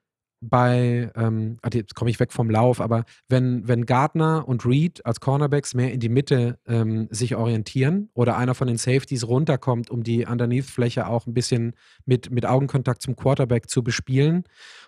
bei, 0.42 1.12
ähm, 1.16 1.58
ah, 1.62 1.70
jetzt 1.74 1.96
komme 1.96 2.10
ich 2.10 2.20
weg 2.20 2.32
vom 2.32 2.50
Lauf, 2.50 2.82
aber 2.82 3.06
wenn, 3.30 3.68
wenn 3.68 3.86
Gardner 3.86 4.48
und 4.48 4.66
Reed 4.66 5.06
als 5.06 5.20
Cornerbacks 5.20 5.74
mehr 5.74 5.92
in 5.92 6.00
die 6.00 6.10
Mitte 6.10 6.60
ähm, 6.68 7.08
sich 7.10 7.36
orientieren 7.36 8.10
oder 8.14 8.38
einer 8.38 8.56
von 8.56 8.68
den 8.68 8.78
Safeties 8.78 9.28
runterkommt, 9.28 9.90
um 9.90 10.04
die 10.04 10.26
Underneath-Fläche 10.26 11.08
auch 11.08 11.26
ein 11.28 11.34
bisschen 11.34 11.74
mit, 12.06 12.32
mit 12.32 12.46
Augenkontakt 12.46 13.02
zum 13.02 13.16
Quarterback 13.16 13.70
zu 13.70 13.84
bespielen, 13.84 14.44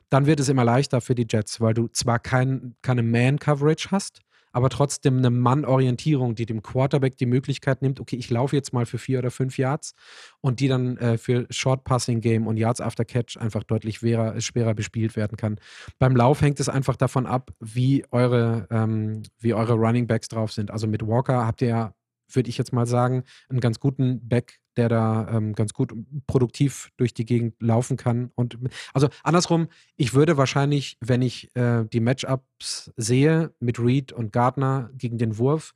dann 0.09 0.25
wird 0.25 0.39
es 0.39 0.49
immer 0.49 0.63
leichter 0.63 1.01
für 1.01 1.15
die 1.15 1.27
Jets, 1.29 1.59
weil 1.59 1.73
du 1.73 1.87
zwar 1.87 2.19
kein, 2.19 2.75
keine 2.81 3.03
Man-Coverage 3.03 3.89
hast, 3.91 4.21
aber 4.57 4.69
trotzdem 4.69 5.19
eine 5.19 5.29
Mann-Orientierung, 5.29 6.33
die 6.33 6.47
dem 6.47 6.63
Quarterback 6.63 7.15
die 7.15 7.27
Möglichkeit 7.27 7.83
nimmt, 7.83 7.99
okay, 7.99 8.15
ich 8.15 8.31
laufe 8.31 8.55
jetzt 8.55 8.73
mal 8.73 8.87
für 8.87 8.97
vier 8.97 9.19
oder 9.19 9.29
fünf 9.29 9.59
Yards 9.59 9.93
und 10.41 10.59
die 10.59 10.67
dann 10.67 10.97
äh, 10.97 11.19
für 11.19 11.45
Short-Passing-Game 11.51 12.47
und 12.47 12.57
Yards 12.57 12.81
after 12.81 13.05
Catch 13.05 13.37
einfach 13.37 13.61
deutlich 13.61 13.99
schwerer, 13.99 14.41
schwerer 14.41 14.73
bespielt 14.73 15.15
werden 15.15 15.37
kann. 15.37 15.59
Beim 15.99 16.15
Lauf 16.15 16.41
hängt 16.41 16.59
es 16.59 16.69
einfach 16.69 16.95
davon 16.95 17.27
ab, 17.27 17.51
wie 17.59 18.03
eure, 18.09 18.67
ähm, 18.71 19.21
wie 19.37 19.53
eure 19.53 19.73
Running 19.73 20.07
Backs 20.07 20.27
drauf 20.27 20.51
sind. 20.51 20.71
Also 20.71 20.87
mit 20.87 21.05
Walker 21.05 21.45
habt 21.45 21.61
ihr 21.61 21.67
ja 21.67 21.93
würde 22.29 22.49
ich 22.49 22.57
jetzt 22.57 22.73
mal 22.73 22.85
sagen, 22.85 23.23
einen 23.47 23.61
ganz 23.61 23.79
guten 23.79 24.27
Back, 24.27 24.59
der 24.77 24.89
da 24.89 25.27
ähm, 25.31 25.53
ganz 25.53 25.73
gut 25.73 25.93
produktiv 26.27 26.89
durch 26.97 27.13
die 27.13 27.25
Gegend 27.25 27.55
laufen 27.61 27.97
kann. 27.97 28.31
Und 28.35 28.57
also 28.93 29.09
andersrum, 29.23 29.67
ich 29.95 30.13
würde 30.13 30.37
wahrscheinlich, 30.37 30.97
wenn 31.01 31.21
ich 31.21 31.53
äh, 31.55 31.85
die 31.85 31.99
Matchups 31.99 32.91
sehe 32.95 33.53
mit 33.59 33.79
Reed 33.79 34.11
und 34.13 34.31
Gardner 34.31 34.89
gegen 34.93 35.17
den 35.17 35.37
Wurf, 35.37 35.73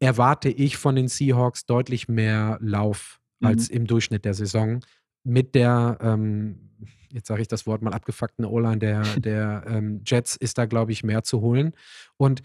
erwarte 0.00 0.48
ich 0.48 0.76
von 0.76 0.96
den 0.96 1.08
Seahawks 1.08 1.66
deutlich 1.66 2.08
mehr 2.08 2.58
Lauf 2.60 3.20
mhm. 3.40 3.48
als 3.48 3.68
im 3.68 3.86
Durchschnitt 3.86 4.24
der 4.24 4.34
Saison. 4.34 4.80
Mit 5.24 5.54
der 5.54 5.98
ähm, 6.00 6.70
jetzt 7.12 7.28
sage 7.28 7.42
ich 7.42 7.48
das 7.48 7.66
Wort 7.66 7.82
mal 7.82 7.92
abgefuckten 7.92 8.44
O-Line 8.44 8.78
der, 8.78 9.02
der 9.18 9.64
ähm, 9.66 10.02
Jets 10.04 10.36
ist 10.36 10.58
da, 10.58 10.66
glaube 10.66 10.92
ich, 10.92 11.04
mehr 11.04 11.22
zu 11.22 11.40
holen. 11.40 11.72
Und 12.16 12.42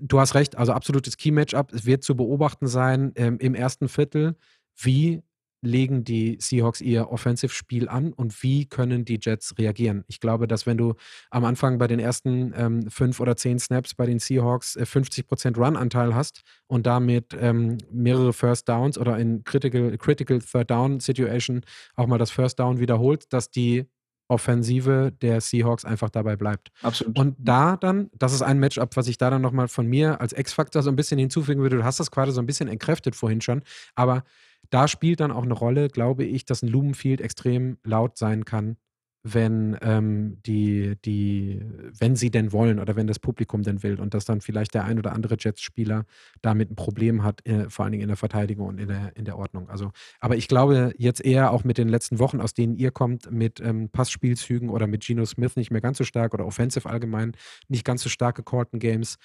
du 0.00 0.20
hast 0.20 0.34
recht, 0.34 0.56
also 0.56 0.72
absolutes 0.72 1.16
Key-Matchup. 1.16 1.72
Es 1.72 1.86
wird 1.86 2.02
zu 2.02 2.16
beobachten 2.16 2.66
sein 2.66 3.12
ähm, 3.14 3.38
im 3.38 3.54
ersten 3.54 3.88
Viertel, 3.88 4.36
wie 4.76 5.22
legen 5.62 6.02
die 6.02 6.36
Seahawks 6.40 6.80
ihr 6.80 7.10
Offensive-Spiel 7.10 7.88
an 7.88 8.12
und 8.12 8.42
wie 8.42 8.66
können 8.66 9.04
die 9.04 9.18
Jets 9.22 9.54
reagieren? 9.58 10.04
Ich 10.08 10.18
glaube, 10.18 10.48
dass 10.48 10.66
wenn 10.66 10.76
du 10.76 10.94
am 11.30 11.44
Anfang 11.44 11.78
bei 11.78 11.86
den 11.86 12.00
ersten 12.00 12.52
ähm, 12.56 12.90
fünf 12.90 13.20
oder 13.20 13.36
zehn 13.36 13.60
Snaps 13.60 13.94
bei 13.94 14.06
den 14.06 14.18
Seahawks 14.18 14.74
äh, 14.76 14.82
50% 14.82 15.56
Run-Anteil 15.56 16.14
hast 16.14 16.42
und 16.66 16.86
damit 16.86 17.36
ähm, 17.38 17.78
mehrere 17.92 18.32
First 18.32 18.68
Downs 18.68 18.98
oder 18.98 19.18
in 19.18 19.44
Critical, 19.44 19.96
Critical 19.98 20.40
Third 20.40 20.70
Down 20.70 20.98
Situation 20.98 21.62
auch 21.94 22.08
mal 22.08 22.18
das 22.18 22.32
First 22.32 22.58
Down 22.58 22.80
wiederholt, 22.80 23.32
dass 23.32 23.50
die 23.50 23.86
Offensive 24.28 25.12
der 25.20 25.40
Seahawks 25.40 25.84
einfach 25.84 26.08
dabei 26.08 26.36
bleibt. 26.36 26.70
Absolut. 26.80 27.18
Und 27.18 27.36
da 27.38 27.76
dann, 27.76 28.10
das 28.14 28.32
ist 28.32 28.42
ein 28.42 28.58
Matchup, 28.58 28.96
was 28.96 29.06
ich 29.06 29.18
da 29.18 29.28
dann 29.30 29.42
nochmal 29.42 29.68
von 29.68 29.86
mir 29.86 30.20
als 30.20 30.32
X-Faktor 30.32 30.82
so 30.82 30.90
ein 30.90 30.96
bisschen 30.96 31.18
hinzufügen 31.18 31.60
würde. 31.60 31.76
Du 31.76 31.84
hast 31.84 32.00
das 32.00 32.10
gerade 32.10 32.32
so 32.32 32.40
ein 32.40 32.46
bisschen 32.46 32.68
entkräftet 32.68 33.14
vorhin 33.14 33.42
schon, 33.42 33.62
aber 33.94 34.24
da 34.70 34.88
spielt 34.88 35.20
dann 35.20 35.32
auch 35.32 35.44
eine 35.44 35.54
Rolle, 35.54 35.88
glaube 35.88 36.24
ich, 36.24 36.44
dass 36.44 36.62
ein 36.62 36.68
Lumenfield 36.68 37.20
extrem 37.20 37.78
laut 37.84 38.18
sein 38.18 38.44
kann. 38.44 38.76
wenn 39.24 39.78
ähm, 39.82 40.38
die, 40.44 40.96
die, 41.04 41.62
wenn 41.96 42.16
sie 42.16 42.32
denn 42.32 42.50
wollen 42.52 42.80
oder 42.80 42.96
wenn 42.96 43.06
das 43.06 43.20
Publikum 43.20 43.62
denn 43.62 43.84
will 43.84 44.00
und 44.00 44.14
dass 44.14 44.24
dann 44.24 44.40
vielleicht 44.40 44.74
der 44.74 44.84
ein 44.84 44.98
oder 44.98 45.12
andere 45.12 45.36
Jets-Spieler 45.38 46.06
damit 46.42 46.72
ein 46.72 46.74
Problem 46.74 47.22
hat, 47.22 47.46
äh, 47.46 47.70
vor 47.70 47.84
allen 47.84 47.92
Dingen 47.92 48.02
in 48.02 48.08
der 48.08 48.16
Verteidigung 48.16 48.66
und 48.66 48.78
in 48.80 48.88
der, 48.88 49.16
in 49.16 49.24
der 49.24 49.38
Ordnung. 49.38 49.68
Also, 49.70 49.92
aber 50.18 50.36
ich 50.36 50.48
glaube 50.48 50.92
jetzt 50.98 51.24
eher 51.24 51.52
auch 51.52 51.62
mit 51.62 51.78
den 51.78 51.88
letzten 51.88 52.18
Wochen, 52.18 52.40
aus 52.40 52.52
denen 52.52 52.74
ihr 52.74 52.90
kommt, 52.90 53.30
mit 53.30 53.60
ähm, 53.60 53.90
Passspielzügen 53.90 54.68
oder 54.70 54.88
mit 54.88 55.04
Geno 55.06 55.24
Smith 55.24 55.54
nicht 55.54 55.70
mehr 55.70 55.80
ganz 55.80 55.98
so 55.98 56.04
stark 56.04 56.34
oder 56.34 56.44
Offensive 56.44 56.88
allgemein 56.88 57.36
nicht 57.68 57.84
ganz 57.84 58.02
so 58.02 58.08
stark 58.08 58.34
gecallten 58.34 58.80
Games, 58.80 59.18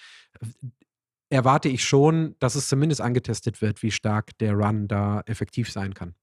erwarte 1.29 1.69
ich 1.69 1.83
schon, 1.83 2.35
dass 2.39 2.55
es 2.55 2.67
zumindest 2.67 3.01
angetestet 3.01 3.61
wird, 3.61 3.83
wie 3.83 3.91
stark 3.91 4.37
der 4.39 4.53
Run 4.53 4.87
da 4.87 5.21
effektiv 5.25 5.71
sein 5.71 5.93
kann. 5.93 6.15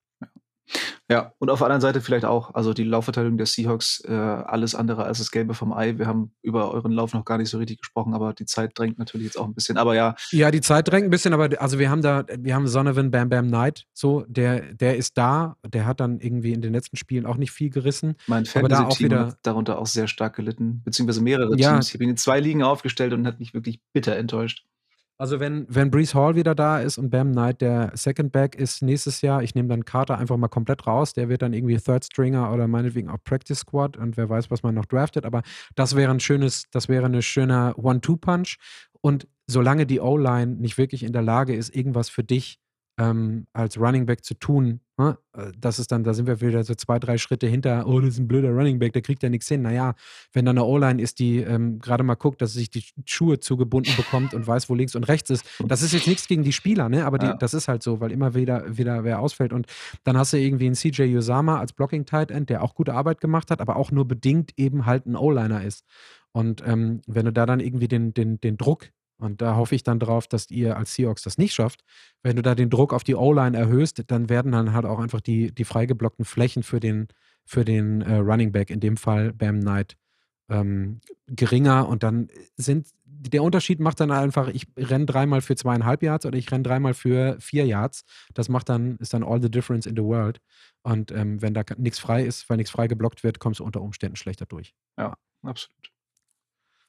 Ja, 1.11 1.33
und 1.39 1.51
auf 1.51 1.59
der 1.59 1.67
anderen 1.67 1.83
Seite 1.83 2.01
vielleicht 2.01 2.25
auch, 2.25 2.55
also 2.55 2.73
die 2.73 2.85
Laufverteilung 2.85 3.37
der 3.37 3.47
Seahawks, 3.47 4.03
äh, 4.09 4.13
alles 4.13 4.75
andere 4.75 5.05
als 5.05 5.19
das 5.19 5.31
Gelbe 5.31 5.53
vom 5.53 5.73
Ei. 5.73 5.99
Wir 5.99 6.07
haben 6.07 6.33
über 6.41 6.73
euren 6.73 6.93
Lauf 6.93 7.13
noch 7.13 7.27
gar 7.27 7.37
nicht 7.37 7.51
so 7.51 7.59
richtig 7.59 7.81
gesprochen, 7.81 8.15
aber 8.15 8.33
die 8.33 8.47
Zeit 8.47 8.73
drängt 8.75 8.99
natürlich 8.99 9.27
jetzt 9.27 9.39
auch 9.39 9.45
ein 9.45 9.55
bisschen. 9.55 9.77
Aber 9.77 9.95
ja. 9.95 10.15
Ja, 10.31 10.51
die 10.51 10.63
Zeit 10.63 10.89
drängt 10.89 11.05
ein 11.07 11.11
bisschen, 11.11 11.35
aber 11.35 11.61
also 11.61 11.79
wir 11.79 11.91
haben 11.91 12.01
da, 12.01 12.25
wir 12.39 12.55
haben 12.55 12.67
Sonovan 12.67 13.11
Bam 13.11 13.29
Bam 13.29 13.49
Knight, 13.49 13.85
so, 13.93 14.25
der, 14.29 14.73
der 14.73 14.97
ist 14.97 15.19
da, 15.19 15.57
der 15.67 15.85
hat 15.85 16.01
dann 16.01 16.21
irgendwie 16.21 16.55
in 16.55 16.63
den 16.63 16.73
letzten 16.73 16.97
Spielen 16.97 17.27
auch 17.27 17.37
nicht 17.37 17.53
viel 17.53 17.69
gerissen. 17.69 18.17
Mein 18.27 18.47
Fantasy-Team 18.47 19.11
da 19.11 19.27
hat 19.27 19.39
darunter 19.43 19.79
auch 19.79 19.87
sehr 19.87 20.09
stark 20.09 20.37
gelitten, 20.37 20.81
beziehungsweise 20.85 21.23
mehrere 21.23 21.55
ja. 21.59 21.73
Teams. 21.73 21.95
Ich 21.95 22.01
ihn 22.01 22.09
in 22.09 22.17
zwei 22.17 22.41
Ligen 22.41 22.63
aufgestellt 22.63 23.13
und 23.13 23.27
hat 23.27 23.39
mich 23.41 23.53
wirklich 23.53 23.81
bitter 23.93 24.17
enttäuscht. 24.17 24.65
Also 25.17 25.39
wenn, 25.39 25.65
wenn 25.69 25.93
Brees 25.93 26.15
Hall 26.15 26.35
wieder 26.35 26.57
da 26.57 26.81
ist 26.81 26.99
und 26.99 27.11
Bam 27.11 27.31
Knight 27.33 27.61
der 27.61 27.93
Second 27.95 28.33
Back 28.33 28.57
ist 28.57 28.83
nächstes 28.83 29.21
Jahr, 29.21 29.45
ich 29.45 29.55
nehme 29.55 29.69
dann 29.69 29.85
Carter 29.85 30.19
einfach 30.19 30.37
mal 30.37 30.49
komplett 30.49 30.89
raus, 30.89 31.13
der 31.13 31.29
wird 31.29 31.43
dann 31.43 31.53
irgendwie 31.53 31.77
Third 31.77 32.05
Stringer 32.05 32.53
oder 32.53 32.67
meinetwegen 32.67 33.09
auch 33.09 33.23
Practice 33.23 33.61
Squad 33.61 33.97
und 33.97 34.17
wer 34.17 34.29
weiß, 34.29 34.51
was 34.51 34.65
man 34.65 34.75
noch 34.75 34.87
draftet, 34.87 35.25
aber 35.25 35.43
das 35.77 35.95
wäre 35.95 36.11
ein 36.11 36.19
schönes, 36.19 36.65
das 36.73 36.89
wäre 36.89 37.07
eine 37.07 37.23
schöner 37.23 37.75
One-Two-Punch. 37.79 38.57
Und 39.03 39.29
solange 39.47 39.87
die 39.87 40.01
O-Line 40.01 40.57
nicht 40.57 40.79
wirklich 40.79 41.03
in 41.03 41.13
der 41.13 41.23
Lage 41.23 41.55
ist, 41.55 41.75
irgendwas 41.77 42.09
für 42.09 42.25
dich 42.25 42.59
ähm, 42.97 43.47
als 43.53 43.79
Running 43.79 44.07
Back 44.07 44.25
zu 44.25 44.35
tun, 44.35 44.81
ne? 44.97 45.19
Äh, 45.37 45.51
das 45.59 45.79
ist 45.79 45.91
dann, 45.91 46.05
da 46.05 46.15
sind 46.15 46.27
wir 46.27 46.41
wieder 46.41 46.63
so 46.63 46.75
zwei, 46.75 46.99
drei 46.99 47.19
Schritte 47.19 47.47
hinter, 47.47 47.87
oh, 47.87 48.01
das 48.01 48.11
ist 48.11 48.19
ein 48.21 48.29
blöder 48.29 48.51
Running 48.51 48.79
Back, 48.79 48.93
der 48.93 49.03
kriegt 49.03 49.23
ja 49.23 49.29
nichts 49.29 49.49
hin. 49.49 49.63
Naja, 49.63 49.95
wenn 50.33 50.45
da 50.45 50.51
eine 50.51 50.65
O-Line 50.65 51.03
ist, 51.03 51.19
die 51.19 51.39
ähm, 51.39 51.81
gerade 51.81 52.05
mal 52.05 52.15
guckt, 52.15 52.41
dass 52.41 52.53
sie 52.53 52.61
sich 52.61 52.71
die 52.71 52.85
Schuhe 53.05 53.41
zugebunden 53.41 53.95
bekommt 53.97 54.33
und 54.33 54.47
weiß, 54.47 54.69
wo 54.69 54.75
links 54.75 54.95
und 54.95 55.05
rechts 55.05 55.31
ist, 55.31 55.45
das 55.67 55.83
ist 55.83 55.93
jetzt 55.93 56.07
nichts 56.07 56.29
gegen 56.29 56.45
die 56.45 56.53
Spieler, 56.53 56.89
ne? 56.89 57.05
aber 57.05 57.19
die, 57.19 57.27
ja. 57.27 57.35
das 57.35 57.53
ist 57.55 57.67
halt 57.67 57.83
so, 57.83 58.01
weil 58.01 58.13
immer 58.13 58.35
wieder, 58.35 58.77
wieder 58.77 59.03
wer 59.03 59.21
ausfällt. 59.21 59.53
Und 59.53 59.67
dann 60.05 60.17
hast 60.17 60.33
du 60.33 60.39
irgendwie 60.39 60.67
einen 60.67 60.77
CJ 60.77 61.17
Usama 61.17 61.59
als 61.59 61.73
Blocking 61.73 62.07
Tight 62.07 62.31
End, 62.31 62.49
der 62.49 62.63
auch 62.63 62.75
gute 62.75 62.95
Arbeit 62.95 63.21
gemacht 63.21 63.51
hat, 63.51 63.61
aber 63.61 63.77
auch 63.77 63.91
nur 63.91 64.07
bedingt 64.07 64.53
eben 64.57 64.87
halt 64.87 65.07
ein 65.07 65.17
O-Liner 65.17 65.65
ist. 65.65 65.85
Und 66.31 66.63
ähm, 66.67 67.01
wenn 67.07 67.27
du 67.27 67.33
da 67.33 67.47
dann 67.47 67.61
irgendwie 67.61 67.89
den, 67.89 68.15
den, 68.15 68.41
den 68.41 68.57
Druck 68.57 68.91
und 69.19 69.41
da 69.41 69.57
hoffe 69.57 69.75
ich 69.75 69.83
dann 69.83 70.01
drauf, 70.01 70.27
dass 70.27 70.51
ihr 70.51 70.77
als 70.77 70.95
Seahawks 70.95 71.23
das 71.23 71.39
nicht 71.39 71.55
schafft. 71.55 71.85
Wenn 72.23 72.37
du 72.37 72.43
da 72.43 72.55
den 72.55 72.71
Druck 72.71 72.93
auf 72.93 73.05
die 73.05 73.15
O-Line 73.15 73.57
erhöhst, 73.57 74.03
dann 74.09 74.29
werden 74.29 74.53
dann 74.53 74.73
halt 74.73 74.85
auch 74.87 74.99
einfach 74.99 75.21
die, 75.21 75.53
die 75.55 75.65
freigeblockten 75.65 76.25
Flächen 76.25 76.63
für 76.63 76.81
den, 76.81 77.09
für 77.45 77.65
den 77.65 78.03
äh, 78.03 78.17
Running 78.17 78.53
Back, 78.53 78.71
in 78.71 78.81
dem 78.81 78.97
Fall 78.97 79.33
Bam 79.33 79.61
Knight, 79.61 79.97
ähm, 80.49 81.01
geringer. 81.27 81.89
Und 81.89 82.03
dann 82.03 82.29
sind, 82.57 82.89
der 83.05 83.43
Unterschied 83.43 83.79
macht 83.79 84.01
dann 84.01 84.11
einfach, 84.11 84.49
ich 84.49 84.67
renne 84.77 85.07
dreimal 85.07 85.41
für 85.41 85.55
zweieinhalb 85.55 86.03
Yards 86.03 86.27
oder 86.27 86.37
ich 86.37 86.51
renne 86.51 86.65
dreimal 86.65 86.95
für 86.95 87.37
vier 87.41 87.67
Yards. 87.67 88.05
Das 88.35 88.49
macht 88.49 88.69
dann, 88.69 88.97
ist 88.97 89.15
dann 89.15 89.23
all 89.23 89.41
the 89.41 89.51
difference 89.51 89.87
in 89.87 89.97
the 89.97 90.03
world. 90.03 90.41
Und 90.83 91.13
ähm, 91.13 91.41
wenn 91.41 91.55
da 91.55 91.63
nichts 91.77 92.01
frei 92.01 92.25
ist, 92.25 92.51
weil 92.51 92.57
nichts 92.57 92.73
frei 92.73 92.89
geblockt 92.89 93.23
wird, 93.23 93.39
kommst 93.39 93.61
du 93.61 93.65
unter 93.65 93.81
Umständen 93.81 94.17
schlechter 94.17 94.47
durch. 94.47 94.75
Ja, 94.99 95.15
absolut. 95.43 95.94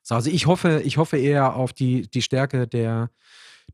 So, 0.06 0.14
also 0.14 0.30
ich 0.30 0.45
hoffe, 0.45 0.84
ich 0.86 0.97
hoffe 0.97 1.18
eher 1.18 1.56
auf 1.56 1.74
die, 1.74 2.08
die 2.08 2.22
Stärke 2.22 2.68
der, 2.68 3.10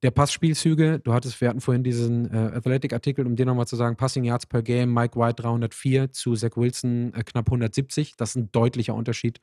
der 0.01 0.11
Passspielzüge. 0.11 0.99
Du 0.99 1.11
hattest, 1.11 1.41
wir 1.41 1.49
hatten 1.49 1.59
vorhin 1.59 1.83
diesen 1.83 2.33
äh, 2.33 2.55
Athletic-Artikel, 2.55 3.27
um 3.27 3.35
dir 3.35 3.45
nochmal 3.45 3.67
zu 3.67 3.75
sagen, 3.75 3.97
Passing 3.97 4.23
Yards 4.23 4.45
per 4.45 4.61
Game, 4.61 4.93
Mike 4.93 5.19
White 5.19 5.41
304 5.41 6.13
zu 6.13 6.33
Zach 6.35 6.55
Wilson 6.55 7.13
äh, 7.13 7.23
knapp 7.23 7.47
170. 7.47 8.15
Das 8.15 8.29
ist 8.29 8.35
ein 8.37 8.51
deutlicher 8.53 8.95
Unterschied. 8.95 9.41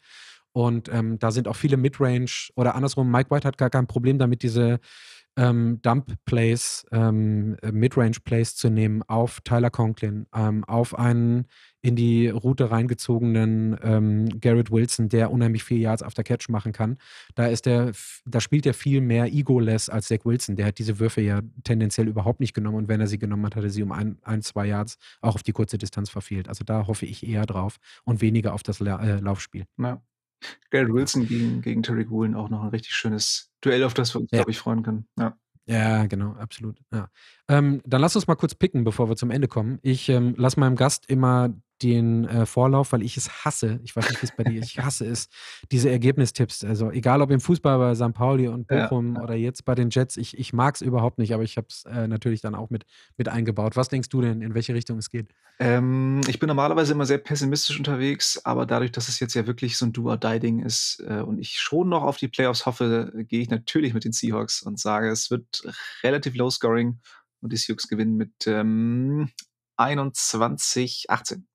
Und 0.53 0.88
ähm, 0.92 1.18
da 1.18 1.30
sind 1.30 1.49
auch 1.49 1.57
viele 1.57 1.76
Midrange 1.76 2.51
oder 2.57 2.74
andersrum, 2.74 3.11
Mike 3.11 3.30
White 3.30 3.46
hat 3.46 3.59
gar 3.59 3.70
kein 3.70 3.86
Problem 3.86 4.18
damit, 4.18 4.42
diese 4.42 4.80
ähm, 5.38 5.80
Dump-Plays, 5.82 6.84
ähm, 6.90 7.57
Midrange-Plays 7.62 8.57
zu 8.57 8.70
nehmen 8.70 9.03
auf 9.05 9.40
Tyler 9.42 9.70
Conklin, 9.70 10.26
ähm, 10.34 10.64
auf 10.64 10.99
einen 10.99 11.46
in 11.80 11.94
die 11.94 12.28
Route 12.28 12.72
reingezogenen 12.72 13.78
ähm, 13.82 14.40
Garrett 14.40 14.72
Wilson, 14.72 15.09
der 15.09 15.30
unheimlich 15.30 15.62
viel 15.62 15.78
Yards 15.78 16.03
auf 16.03 16.12
der 16.12 16.24
Catch 16.24 16.49
machen 16.49 16.72
kann. 16.72 16.99
Da 17.36 17.46
ist 17.46 17.66
der, 17.66 17.92
da 18.26 18.40
spielt 18.40 18.66
er 18.66 18.74
viel 18.74 19.01
mehr 19.01 19.26
Ego-less 19.26 19.88
als 19.88 20.09
Zach 20.09 20.24
Wilson. 20.24 20.57
Der 20.57 20.66
hat 20.66 20.78
diese 20.78 20.99
Würfe 20.99 21.20
ja 21.20 21.40
tendenziell 21.62 22.09
überhaupt 22.09 22.40
nicht 22.40 22.53
genommen 22.53 22.76
und 22.76 22.88
wenn 22.88 23.01
er 23.01 23.07
sie 23.07 23.18
genommen 23.18 23.46
hat, 23.46 23.55
hat 23.55 23.62
er 23.62 23.70
sie 23.70 23.84
um 23.84 23.92
ein, 23.92 24.18
ein 24.22 24.42
zwei 24.42 24.66
Yards 24.66 24.99
auch 25.20 25.36
auf 25.36 25.44
die 25.44 25.53
kurze 25.53 25.78
Distanz 25.78 26.11
verfehlt. 26.11 26.49
Also 26.49 26.64
da 26.64 26.88
hoffe 26.88 27.07
ich 27.07 27.24
eher 27.24 27.46
drauf 27.46 27.76
und 28.05 28.20
weniger 28.20 28.55
auf 28.55 28.64
das 28.64 28.80
La 28.80 29.01
äh, 29.01 29.20
Laufspiel. 29.20 29.66
Ja. 29.78 30.03
Garrett 30.70 30.93
Wilson 30.93 31.26
gegen, 31.26 31.62
gegen 31.62 31.82
Terry 31.82 32.09
Woolen 32.11 32.34
auch 32.34 32.49
noch 32.49 32.62
ein 32.62 32.68
richtig 32.68 32.93
schönes 32.93 33.51
Duell, 33.61 33.84
auf 33.84 33.95
das 33.95 34.14
wir 34.14 34.20
uns, 34.20 34.30
ja. 34.30 34.39
glaube 34.39 34.51
ich, 34.51 34.59
freuen 34.59 34.82
können. 34.82 35.09
Ja. 35.18 35.36
Ja, 35.66 36.07
genau, 36.07 36.32
absolut. 36.32 36.80
Ja. 36.91 37.11
Ähm, 37.47 37.82
dann 37.84 38.01
lass 38.01 38.16
uns 38.16 38.26
mal 38.26 38.36
kurz 38.36 38.55
picken, 38.55 38.84
bevor 38.84 39.11
wir 39.11 39.16
zum 39.16 39.30
Ende 39.30 39.49
kommen. 39.49 39.78
Ich 39.82 40.09
ähm, 40.09 40.34
lasse 40.39 40.59
meinem 40.59 40.76
Gast 40.76 41.11
immer 41.11 41.51
den 41.83 42.24
äh, 42.24 42.47
Vorlauf, 42.47 42.93
weil 42.93 43.03
ich 43.03 43.16
es 43.16 43.45
hasse. 43.45 43.81
Ich 43.85 43.95
weiß 43.95 44.09
nicht, 44.09 44.22
wie 44.22 44.26
es 44.26 44.37
bei 44.37 44.45
dir 44.45 44.61
ist. 44.61 44.70
Ich 44.70 44.79
hasse 44.85 45.07
es, 45.07 45.29
diese 45.70 45.91
Ergebnistipps. 45.91 46.64
Also 46.64 46.91
egal 46.91 47.22
ob 47.22 47.31
im 47.31 47.41
Fußball 47.41 47.79
bei 47.79 47.95
St. 47.95 48.14
Pauli 48.14 48.49
und 48.49 48.66
Bochum 48.66 49.16
ja. 49.16 49.22
oder 49.22 49.35
jetzt 49.35 49.64
bei 49.64 49.74
den 49.74 49.91
Jets, 49.91 50.16
ich, 50.16 50.39
ich 50.39 50.53
mag 50.53 50.74
es 50.74 50.81
überhaupt 50.81 51.18
nicht, 51.18 51.35
aber 51.35 51.43
ich 51.43 51.57
habe 51.57 51.66
es 51.70 51.85
äh, 51.85 52.09
natürlich 52.09 52.41
dann 52.41 52.55
auch 52.55 52.70
mit, 52.70 52.85
mit 53.16 53.29
eingebaut. 53.29 53.76
Was 53.76 53.89
denkst 53.89 54.09
du 54.09 54.20
denn, 54.20 54.43
in 54.43 54.55
welche 54.55 54.74
Richtung 54.74 54.99
es 54.99 55.11
geht? 55.11 55.29
Ähm, 55.61 56.20
ich 56.29 56.39
bin 56.39 56.47
normalerweise 56.47 56.93
immer 56.93 57.07
sehr 57.07 57.18
pessimistisch 57.18 57.79
unterwegs, 57.79 58.41
aber 58.45 58.64
dadurch, 58.64 58.93
dass 58.93 59.09
es 59.09 59.18
jetzt 59.18 59.35
ja 59.35 59.47
wirklich 59.47 59.76
so 59.76 59.87
ein 59.87 59.93
Do-or-Die-Ding 59.93 60.61
ist 60.64 61.03
äh, 61.07 61.20
und 61.20 61.39
ich 61.39 61.59
schon 61.59 61.89
noch 61.89 62.05
auf 62.05 62.16
die 62.16 62.29
Playoffs 62.29 62.64
hoffe, 62.64 63.12
gehe 63.29 63.41
ich 63.41 63.51
natürlich 63.51 63.93
mit 63.93 64.05
den 64.05 64.12
Seahawks 64.12 64.62
und 64.62 64.79
sage, 64.79 65.11
es 65.11 65.31
wird 65.31 65.64
relativ 66.05 66.37
low-scoring 66.37 67.01
und 67.41 67.53
die 67.53 67.57
Seahawks 67.57 67.89
gewinnen 67.89 68.16
mit 68.16 68.47
ähm, 68.47 69.31
21, 69.76 71.07
18. 71.09 71.47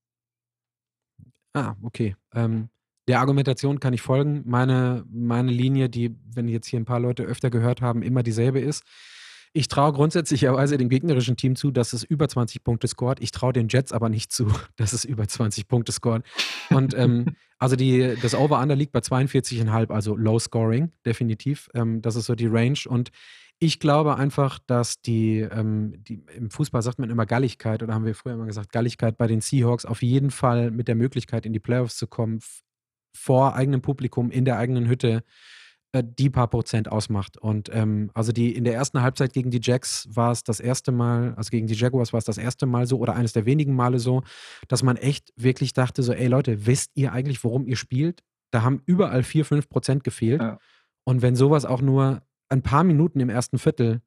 Ah, 1.53 1.75
okay. 1.81 2.15
Ähm, 2.33 2.69
der 3.07 3.19
Argumentation 3.19 3.79
kann 3.79 3.93
ich 3.93 4.01
folgen. 4.01 4.43
Meine, 4.45 5.03
meine 5.11 5.51
Linie, 5.51 5.89
die, 5.89 6.15
wenn 6.33 6.47
jetzt 6.47 6.67
hier 6.67 6.79
ein 6.79 6.85
paar 6.85 6.99
Leute 6.99 7.23
öfter 7.23 7.49
gehört 7.49 7.81
haben, 7.81 8.01
immer 8.01 8.23
dieselbe 8.23 8.59
ist. 8.59 8.83
Ich 9.55 9.67
traue 9.67 9.93
grundsätzlicherweise 9.93 10.77
dem 10.77 10.89
gegnerischen 10.89 11.37
Team 11.37 11.55
zu, 11.55 11.69
dass 11.69 11.93
es 11.93 12.03
über 12.03 12.27
20 12.27 12.63
Punkte 12.63 12.87
scoret. 12.87 13.19
Ich 13.21 13.31
traue 13.31 13.53
den 13.53 13.67
Jets 13.67 13.91
aber 13.91 14.09
nicht 14.09 14.31
zu, 14.31 14.47
dass 14.77 14.93
es 14.93 15.05
über 15.05 15.27
20 15.27 15.67
Punkte 15.67 15.91
scoret. 15.91 16.23
Und 16.69 16.93
ähm, 16.97 17.35
also 17.59 17.75
die, 17.75 18.15
das 18.21 18.33
Over-Under 18.33 18.75
liegt 18.75 18.93
bei 18.93 18.99
42,5, 18.99 19.91
also 19.91 20.15
Low 20.15 20.39
Scoring, 20.39 20.91
definitiv. 21.05 21.69
Ähm, 21.75 22.01
das 22.01 22.15
ist 22.15 22.25
so 22.25 22.35
die 22.35 22.47
Range. 22.47 22.79
Und 22.87 23.11
ich 23.63 23.79
glaube 23.79 24.17
einfach, 24.17 24.59
dass 24.67 25.01
die, 25.01 25.39
ähm, 25.39 25.93
die, 26.03 26.25
im 26.35 26.49
Fußball 26.49 26.81
sagt 26.81 26.99
man 26.99 27.09
immer 27.09 27.25
Galligkeit 27.25 27.81
oder 27.81 27.93
haben 27.93 28.05
wir 28.05 28.13
früher 28.13 28.33
immer 28.33 28.45
gesagt, 28.45 28.73
Galligkeit 28.73 29.17
bei 29.17 29.25
den 29.25 29.39
Seahawks 29.39 29.85
auf 29.85 30.01
jeden 30.01 30.31
Fall 30.31 30.69
mit 30.69 30.89
der 30.89 30.95
Möglichkeit 30.95 31.45
in 31.45 31.53
die 31.53 31.59
Playoffs 31.59 31.95
zu 31.95 32.05
kommen, 32.05 32.39
vor 33.15 33.55
eigenem 33.55 33.81
Publikum 33.81 34.31
in 34.31 34.43
der 34.43 34.57
eigenen 34.57 34.89
Hütte 34.89 35.23
äh, 35.93 36.03
die 36.05 36.29
paar 36.29 36.49
Prozent 36.49 36.91
ausmacht. 36.91 37.37
Und 37.37 37.69
ähm, 37.73 38.11
also 38.13 38.33
die 38.33 38.53
in 38.53 38.65
der 38.65 38.73
ersten 38.73 39.01
Halbzeit 39.01 39.31
gegen 39.31 39.49
die 39.49 39.61
Jacks 39.61 40.09
war 40.11 40.31
es 40.31 40.43
das 40.43 40.59
erste 40.59 40.91
Mal, 40.91 41.33
also 41.35 41.49
gegen 41.49 41.67
die 41.67 41.75
Jaguars 41.75 42.11
war 42.11 42.17
es 42.17 42.25
das 42.25 42.37
erste 42.37 42.65
Mal 42.65 42.85
so 42.85 42.97
oder 42.97 43.15
eines 43.15 43.31
der 43.31 43.45
wenigen 43.45 43.75
Male 43.75 43.99
so, 43.99 44.23
dass 44.67 44.83
man 44.83 44.97
echt 44.97 45.31
wirklich 45.37 45.71
dachte: 45.71 46.03
so, 46.03 46.11
ey 46.11 46.27
Leute, 46.27 46.65
wisst 46.65 46.91
ihr 46.95 47.13
eigentlich, 47.13 47.43
worum 47.45 47.65
ihr 47.65 47.77
spielt? 47.77 48.23
Da 48.51 48.61
haben 48.61 48.81
überall 48.85 49.23
4, 49.23 49.45
5 49.45 49.69
Prozent 49.69 50.03
gefehlt. 50.03 50.41
Ja. 50.41 50.59
Und 51.05 51.21
wenn 51.21 51.35
sowas 51.37 51.63
auch 51.63 51.81
nur 51.81 52.21
ein 52.53 52.61
paar 52.61 52.83
Minuten 52.83 53.19
im 53.19 53.29
ersten 53.29 53.57
Viertel 53.57 54.01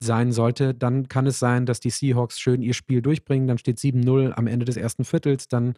sein 0.00 0.32
sollte, 0.32 0.74
dann 0.74 1.08
kann 1.08 1.26
es 1.26 1.38
sein, 1.38 1.66
dass 1.66 1.80
die 1.80 1.90
Seahawks 1.90 2.38
schön 2.38 2.62
ihr 2.62 2.74
Spiel 2.74 3.02
durchbringen. 3.02 3.48
Dann 3.48 3.58
steht 3.58 3.78
7-0 3.78 4.32
am 4.32 4.46
Ende 4.46 4.64
des 4.64 4.76
ersten 4.76 5.04
Viertels. 5.04 5.48
Dann 5.48 5.74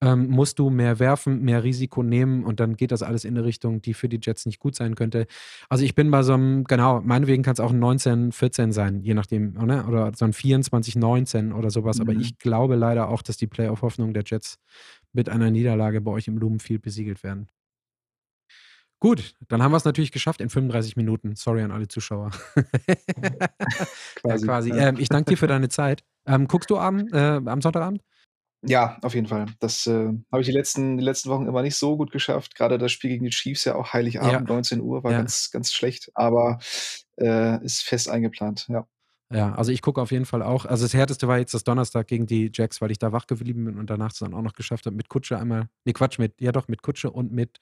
ähm, 0.00 0.28
musst 0.28 0.58
du 0.58 0.70
mehr 0.70 0.98
werfen, 0.98 1.42
mehr 1.42 1.64
Risiko 1.64 2.02
nehmen 2.02 2.44
und 2.44 2.60
dann 2.60 2.76
geht 2.76 2.92
das 2.92 3.02
alles 3.02 3.24
in 3.24 3.36
eine 3.36 3.44
Richtung, 3.44 3.82
die 3.82 3.94
für 3.94 4.08
die 4.08 4.20
Jets 4.22 4.46
nicht 4.46 4.60
gut 4.60 4.74
sein 4.74 4.94
könnte. 4.94 5.26
Also 5.68 5.84
ich 5.84 5.94
bin 5.94 6.10
bei 6.10 6.22
so 6.22 6.34
einem, 6.34 6.64
genau, 6.64 7.00
meinetwegen 7.00 7.42
kann 7.42 7.54
es 7.54 7.60
auch 7.60 7.72
ein 7.72 7.82
19-14 7.82 8.72
sein, 8.72 9.02
je 9.02 9.14
nachdem, 9.14 9.56
oder, 9.60 9.88
oder 9.88 10.12
so 10.14 10.24
ein 10.24 10.32
24-19 10.32 11.52
oder 11.52 11.70
sowas. 11.70 11.96
Mhm. 11.96 12.02
Aber 12.02 12.12
ich 12.12 12.38
glaube 12.38 12.76
leider 12.76 13.08
auch, 13.08 13.22
dass 13.22 13.38
die 13.38 13.46
Playoff-Hoffnungen 13.46 14.14
der 14.14 14.24
Jets 14.24 14.58
mit 15.12 15.28
einer 15.28 15.50
Niederlage 15.50 16.00
bei 16.00 16.12
euch 16.12 16.28
im 16.28 16.36
Blumenfield 16.36 16.82
besiegelt 16.82 17.22
werden. 17.24 17.48
Gut, 19.00 19.34
dann 19.48 19.62
haben 19.62 19.70
wir 19.70 19.76
es 19.76 19.84
natürlich 19.84 20.10
geschafft 20.10 20.40
in 20.40 20.50
35 20.50 20.96
Minuten. 20.96 21.36
Sorry 21.36 21.62
an 21.62 21.70
alle 21.70 21.86
Zuschauer. 21.86 22.30
quasi. 24.16 24.24
Ja, 24.24 24.36
quasi. 24.38 24.70
Ähm, 24.70 24.96
ich 24.98 25.08
danke 25.08 25.30
dir 25.30 25.36
für 25.36 25.46
deine 25.46 25.68
Zeit. 25.68 26.02
Ähm, 26.26 26.48
guckst 26.48 26.68
du 26.70 26.78
am, 26.78 27.06
äh, 27.12 27.40
am 27.44 27.60
Sonntagabend? 27.60 28.02
Ja, 28.62 28.98
auf 29.02 29.14
jeden 29.14 29.28
Fall. 29.28 29.46
Das 29.60 29.86
äh, 29.86 30.08
habe 30.32 30.40
ich 30.40 30.46
die 30.46 30.52
letzten, 30.52 30.98
die 30.98 31.04
letzten 31.04 31.30
Wochen 31.30 31.46
immer 31.46 31.62
nicht 31.62 31.76
so 31.76 31.96
gut 31.96 32.10
geschafft. 32.10 32.56
Gerade 32.56 32.76
das 32.76 32.90
Spiel 32.90 33.10
gegen 33.10 33.24
die 33.24 33.30
Chiefs 33.30 33.64
ja 33.64 33.76
auch 33.76 33.92
Heiligabend, 33.92 34.48
ja. 34.48 34.54
19 34.54 34.80
Uhr, 34.80 35.04
war 35.04 35.12
ja. 35.12 35.18
ganz, 35.18 35.52
ganz 35.52 35.72
schlecht, 35.72 36.10
aber 36.14 36.58
äh, 37.20 37.64
ist 37.64 37.82
fest 37.82 38.08
eingeplant, 38.08 38.66
ja. 38.68 38.84
Ja, 39.30 39.54
also 39.54 39.72
ich 39.72 39.82
gucke 39.82 40.00
auf 40.00 40.10
jeden 40.10 40.24
Fall 40.24 40.42
auch. 40.42 40.64
Also 40.64 40.86
das 40.86 40.94
härteste 40.94 41.28
war 41.28 41.38
jetzt 41.38 41.52
das 41.52 41.62
Donnerstag 41.62 42.06
gegen 42.06 42.26
die 42.26 42.50
Jacks, 42.52 42.80
weil 42.80 42.90
ich 42.90 42.98
da 42.98 43.12
wach 43.12 43.26
geblieben 43.26 43.66
bin 43.66 43.78
und 43.78 43.90
danach 43.90 44.10
es 44.10 44.18
dann 44.18 44.32
auch 44.32 44.40
noch 44.40 44.54
geschafft 44.54 44.86
habe, 44.86 44.96
mit 44.96 45.10
Kutsche 45.10 45.38
einmal, 45.38 45.68
nee 45.84 45.92
Quatsch, 45.92 46.18
mit, 46.18 46.40
ja 46.40 46.50
doch, 46.50 46.66
mit 46.68 46.80
Kutsche 46.80 47.10
und 47.10 47.30
mit 47.30 47.58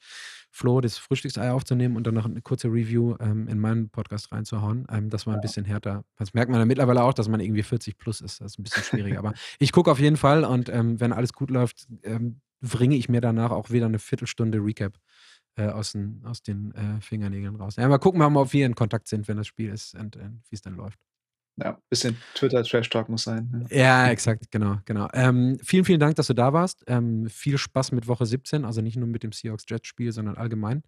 Flo 0.49 0.79
das 0.79 0.97
Frühstücksei 0.97 1.51
aufzunehmen 1.51 1.97
und 1.97 2.07
dann 2.07 2.13
noch 2.13 2.23
eine 2.23 2.41
kurze 2.41 2.69
Review 2.69 3.15
ähm, 3.19 3.49
in 3.49 3.59
meinen 3.59 3.89
Podcast 3.89 4.31
reinzuhauen. 4.31 4.87
Ähm, 4.89 5.09
das 5.09 5.27
war 5.27 5.33
ein 5.33 5.41
bisschen 5.41 5.65
härter. 5.65 6.05
Das 6.15 6.33
merkt 6.33 6.49
man 6.49 6.59
ja 6.59 6.65
mittlerweile 6.65 7.03
auch, 7.03 7.13
dass 7.13 7.27
man 7.27 7.41
irgendwie 7.41 7.63
40 7.63 7.97
plus 7.97 8.21
ist. 8.21 8.39
Das 8.39 8.53
ist 8.53 8.59
ein 8.59 8.63
bisschen 8.63 8.83
schwieriger. 8.83 9.19
Aber 9.19 9.33
ich 9.59 9.73
gucke 9.73 9.91
auf 9.91 9.99
jeden 9.99 10.17
Fall 10.17 10.45
und 10.45 10.69
ähm, 10.69 11.01
wenn 11.01 11.11
alles 11.11 11.33
gut 11.33 11.51
läuft, 11.51 11.85
ähm, 12.03 12.39
bringe 12.61 12.95
ich 12.95 13.09
mir 13.09 13.19
danach 13.19 13.51
auch 13.51 13.71
wieder 13.71 13.87
eine 13.87 13.99
Viertelstunde 13.99 14.59
Recap 14.59 14.97
äh, 15.57 15.67
aus 15.67 15.91
den, 15.91 16.21
aus 16.23 16.41
den 16.41 16.73
äh, 16.75 17.01
Fingernägeln 17.01 17.55
raus. 17.57 17.75
Ja, 17.75 17.87
mal 17.89 17.97
gucken 17.97 18.21
wir 18.21 18.29
mal, 18.29 18.41
ob 18.41 18.53
wir 18.53 18.65
in 18.65 18.75
Kontakt 18.75 19.09
sind, 19.09 19.27
wenn 19.27 19.37
das 19.37 19.47
Spiel 19.47 19.69
ist 19.69 19.95
und 19.95 20.15
äh, 20.15 20.29
wie 20.49 20.55
es 20.55 20.61
dann 20.61 20.75
läuft. 20.75 20.99
Ja, 21.57 21.79
bisschen 21.89 22.15
Twitter-Trash-Talk 22.35 23.09
muss 23.09 23.23
sein. 23.23 23.65
Ja, 23.69 23.77
ja 23.77 24.11
exakt, 24.11 24.51
genau, 24.51 24.77
genau. 24.85 25.07
Ähm, 25.13 25.57
vielen, 25.63 25.85
vielen 25.85 25.99
Dank, 25.99 26.15
dass 26.15 26.27
du 26.27 26.33
da 26.33 26.53
warst. 26.53 26.83
Ähm, 26.87 27.27
viel 27.29 27.57
Spaß 27.57 27.91
mit 27.93 28.07
Woche 28.07 28.27
17, 28.27 28.63
also 28.63 28.81
nicht 28.81 28.95
nur 28.95 29.07
mit 29.07 29.23
dem 29.23 29.31
Seahawks-Jets-Spiel, 29.31 30.11
sondern 30.11 30.37
allgemein. 30.37 30.83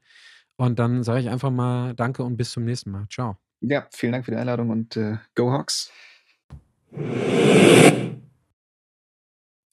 Und 0.58 0.78
dann 0.78 1.04
sage 1.04 1.22
ich 1.22 1.30
einfach 1.30 1.50
mal 1.50 1.96
Danke 1.96 2.24
und 2.24 2.38
bis 2.38 2.52
zum 2.52 2.66
nächsten 2.66 2.92
Mal. 2.92 3.08
Ciao. 3.10 3.38
Ja, 3.62 3.88
vielen 3.92 4.12
Dank 4.12 4.26
für 4.26 4.32
die 4.32 4.38
Einladung 4.38 4.70
und 4.70 4.96
äh, 4.96 5.18
Go 5.34 5.52
Hawks. 5.52 5.92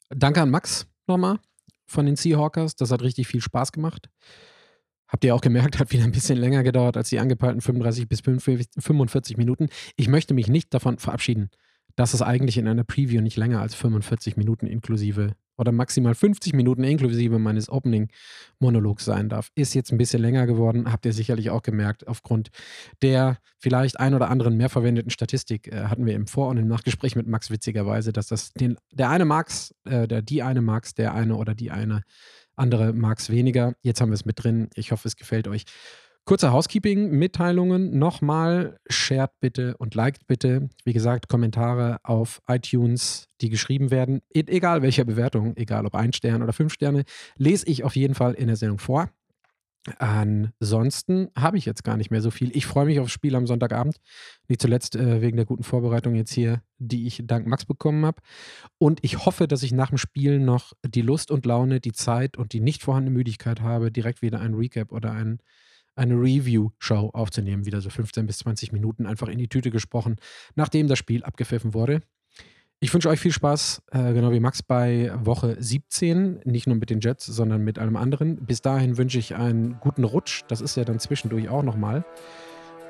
Danke 0.09 0.40
an 0.40 0.51
Max 0.51 0.86
nochmal 1.07 1.38
von 1.86 2.07
den 2.07 2.16
Seahawkers. 2.16 2.76
Das 2.76 2.90
hat 2.90 3.03
richtig 3.03 3.26
viel 3.26 3.40
Spaß 3.40 3.72
gemacht. 3.72 4.09
Habt 5.17 5.25
ihr 5.25 5.35
auch 5.35 5.41
gemerkt, 5.41 5.79
hat 5.79 5.93
wieder 5.93 6.05
ein 6.05 6.12
bisschen 6.12 6.37
länger 6.37 6.62
gedauert 6.62 6.99
als 6.99 7.09
die 7.09 7.19
angepeilten 7.19 7.62
35 7.62 8.07
bis 8.07 8.21
45 8.21 9.39
Minuten. 9.39 9.71
Ich 9.97 10.09
möchte 10.09 10.35
mich 10.35 10.49
nicht 10.49 10.75
davon 10.75 10.99
verabschieden, 10.99 11.49
dass 11.95 12.12
es 12.12 12.21
eigentlich 12.21 12.59
in 12.59 12.69
einer 12.69 12.85
Preview 12.85 13.23
nicht 13.23 13.39
länger 13.39 13.62
als 13.62 13.75
45 13.75 14.37
Minuten 14.37 14.67
inklusive 14.67 15.33
oder 15.57 15.73
maximal 15.73 16.14
50 16.14 16.53
Minuten 16.53 16.85
inklusive 16.85 17.39
meines 17.39 17.71
Opening-Monologs 17.71 19.07
sein 19.07 19.31
darf. 19.31 19.51
Ist 19.55 19.73
jetzt 19.73 19.91
ein 19.91 19.97
bisschen 19.97 20.21
länger 20.21 20.47
geworden, 20.47 20.93
habt 20.93 21.07
ihr 21.07 21.14
sicherlich 21.14 21.49
auch 21.49 21.62
gemerkt, 21.62 22.07
aufgrund 22.07 22.51
der 23.01 23.39
vielleicht 23.59 23.99
ein 23.99 24.12
oder 24.12 24.29
anderen 24.29 24.59
mehr 24.59 24.69
verwendeten 24.69 25.11
Statistik 25.11 25.73
äh, 25.73 25.85
hatten 25.85 26.05
wir 26.05 26.12
im 26.12 26.27
Vor- 26.27 26.49
und 26.49 26.59
im 26.59 26.69
Nachgespräch 26.69 27.17
mit 27.17 27.27
Max 27.27 27.51
witzigerweise, 27.51 28.12
dass 28.12 28.27
das 28.27 28.53
den, 28.53 28.77
der 28.93 29.09
eine 29.09 29.25
Max, 29.25 29.75
äh, 29.87 30.07
der 30.07 30.21
die 30.21 30.43
eine 30.43 30.61
Max, 30.61 30.93
der 30.93 31.14
eine 31.14 31.37
oder 31.37 31.55
die 31.55 31.71
eine 31.71 32.03
andere 32.57 32.93
mag 32.93 33.19
es 33.19 33.31
weniger. 33.31 33.75
Jetzt 33.83 34.01
haben 34.01 34.11
wir 34.11 34.15
es 34.15 34.25
mit 34.25 34.43
drin. 34.43 34.69
Ich 34.75 34.93
hoffe, 34.93 35.07
es 35.07 35.17
gefällt 35.17 35.49
euch. 35.49 35.65
Kurze 36.25 36.53
Housekeeping-Mitteilungen 36.53 37.97
nochmal. 37.97 38.81
Shared 38.91 39.31
bitte 39.39 39.77
und 39.77 39.95
liked 39.95 40.27
bitte. 40.27 40.69
Wie 40.85 40.93
gesagt, 40.93 41.29
Kommentare 41.29 41.99
auf 42.03 42.43
iTunes, 42.49 43.29
die 43.41 43.49
geschrieben 43.49 43.93
werden, 43.93 44.23
egal 44.33 44.83
welcher 44.83 45.05
Bewertung, 45.05 45.57
egal 45.57 45.87
ob 45.87 45.95
ein 45.95 46.13
Stern 46.13 46.43
oder 46.43 46.53
fünf 46.53 46.73
Sterne, 46.73 47.05
lese 47.37 47.67
ich 47.69 47.85
auf 47.85 47.95
jeden 47.95 48.15
Fall 48.15 48.35
in 48.35 48.49
der 48.49 48.57
Sendung 48.57 48.81
vor. 48.81 49.09
Ansonsten 49.99 51.28
habe 51.37 51.59
ich 51.59 51.64
jetzt 51.64 51.84
gar 51.84 51.97
nicht 51.97 52.11
mehr 52.11 52.20
so 52.20 52.30
viel. 52.30 52.55
Ich 52.57 52.66
freue 52.66 52.87
mich 52.87 52.99
aufs 52.99 53.12
Spiel 53.12 53.37
am 53.37 53.47
Sonntagabend. 53.47 53.99
Nicht 54.49 54.61
zuletzt 54.61 54.97
äh, 54.97 55.20
wegen 55.20 55.37
der 55.37 55.47
guten 55.47 55.62
Vorbereitung 55.62 56.14
jetzt 56.14 56.32
hier, 56.32 56.62
die 56.78 57.07
ich 57.07 57.22
dank 57.24 57.47
Max 57.47 57.64
bekommen 57.64 58.05
habe. 58.05 58.20
Und 58.78 58.99
ich 59.03 59.24
hoffe, 59.24 59.47
dass 59.47 59.62
ich 59.62 59.72
nach 59.72 59.91
dem 59.91 59.99
Spiel 59.99 60.41
noch 60.41 60.72
die 60.84 61.03
Lust 61.03 61.30
und 61.30 61.47
Laune, 61.47 61.80
die 61.80 61.93
Zeit 61.93 62.37
und 62.37 62.53
die 62.53 62.61
nicht 62.61 62.82
vorhandene 62.82 63.16
Müdigkeit 63.16 63.61
habe, 63.61 63.93
direkt 63.93 64.22
wieder 64.22 64.41
ein 64.41 64.55
Recap 64.55 64.93
oder 64.93 65.12
ein, 65.12 65.39
eine 65.95 66.14
Review-Show 66.14 67.11
aufzunehmen. 67.12 67.64
Wieder 67.64 67.80
so 67.80 67.91
15 67.91 68.26
bis 68.26 68.39
20 68.39 68.72
Minuten 68.72 69.07
einfach 69.07 69.28
in 69.28 69.39
die 69.39 69.49
Tüte 69.49 69.70
gesprochen, 69.70 70.16
nachdem 70.57 70.89
das 70.89 70.99
Spiel 70.99 71.22
abgepfiffen 71.22 71.74
wurde. 71.74 72.03
Ich 72.79 72.93
wünsche 72.93 73.09
euch 73.09 73.20
viel 73.20 73.33
Spaß, 73.33 73.83
äh, 73.93 74.12
genau 74.12 74.33
wie 74.33 74.41
Max 74.41 74.62
bei 74.62 75.11
Woche 75.16 75.57
17, 75.59 76.41
nicht 76.45 76.66
nur 76.66 76.77
mit 76.77 76.91
den 76.91 77.01
Jets, 77.01 77.24
sondern 77.24 77.64
mit 77.64 77.79
allem 77.79 77.97
anderen. 77.97 78.45
Bis 78.45 78.61
dahin 78.61 78.99
wünsche 78.99 79.18
ich 79.18 79.35
einen 79.35 79.81
guten 79.81 80.05
Rutsch, 80.05 80.43
das 80.49 80.61
ist 80.61 80.77
ja 80.77 80.85
dann 80.85 80.99
zwischendurch 80.99 81.49
auch 81.49 81.62
nochmal. 81.62 82.05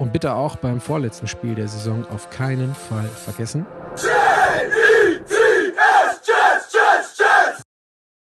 Und 0.00 0.12
bitte 0.12 0.34
auch 0.34 0.56
beim 0.56 0.80
vorletzten 0.80 1.28
Spiel 1.28 1.54
der 1.54 1.68
Saison 1.68 2.04
auf 2.06 2.30
keinen 2.30 2.74
Fall 2.74 3.06
vergessen. 3.06 3.64
Jets! 3.96 4.85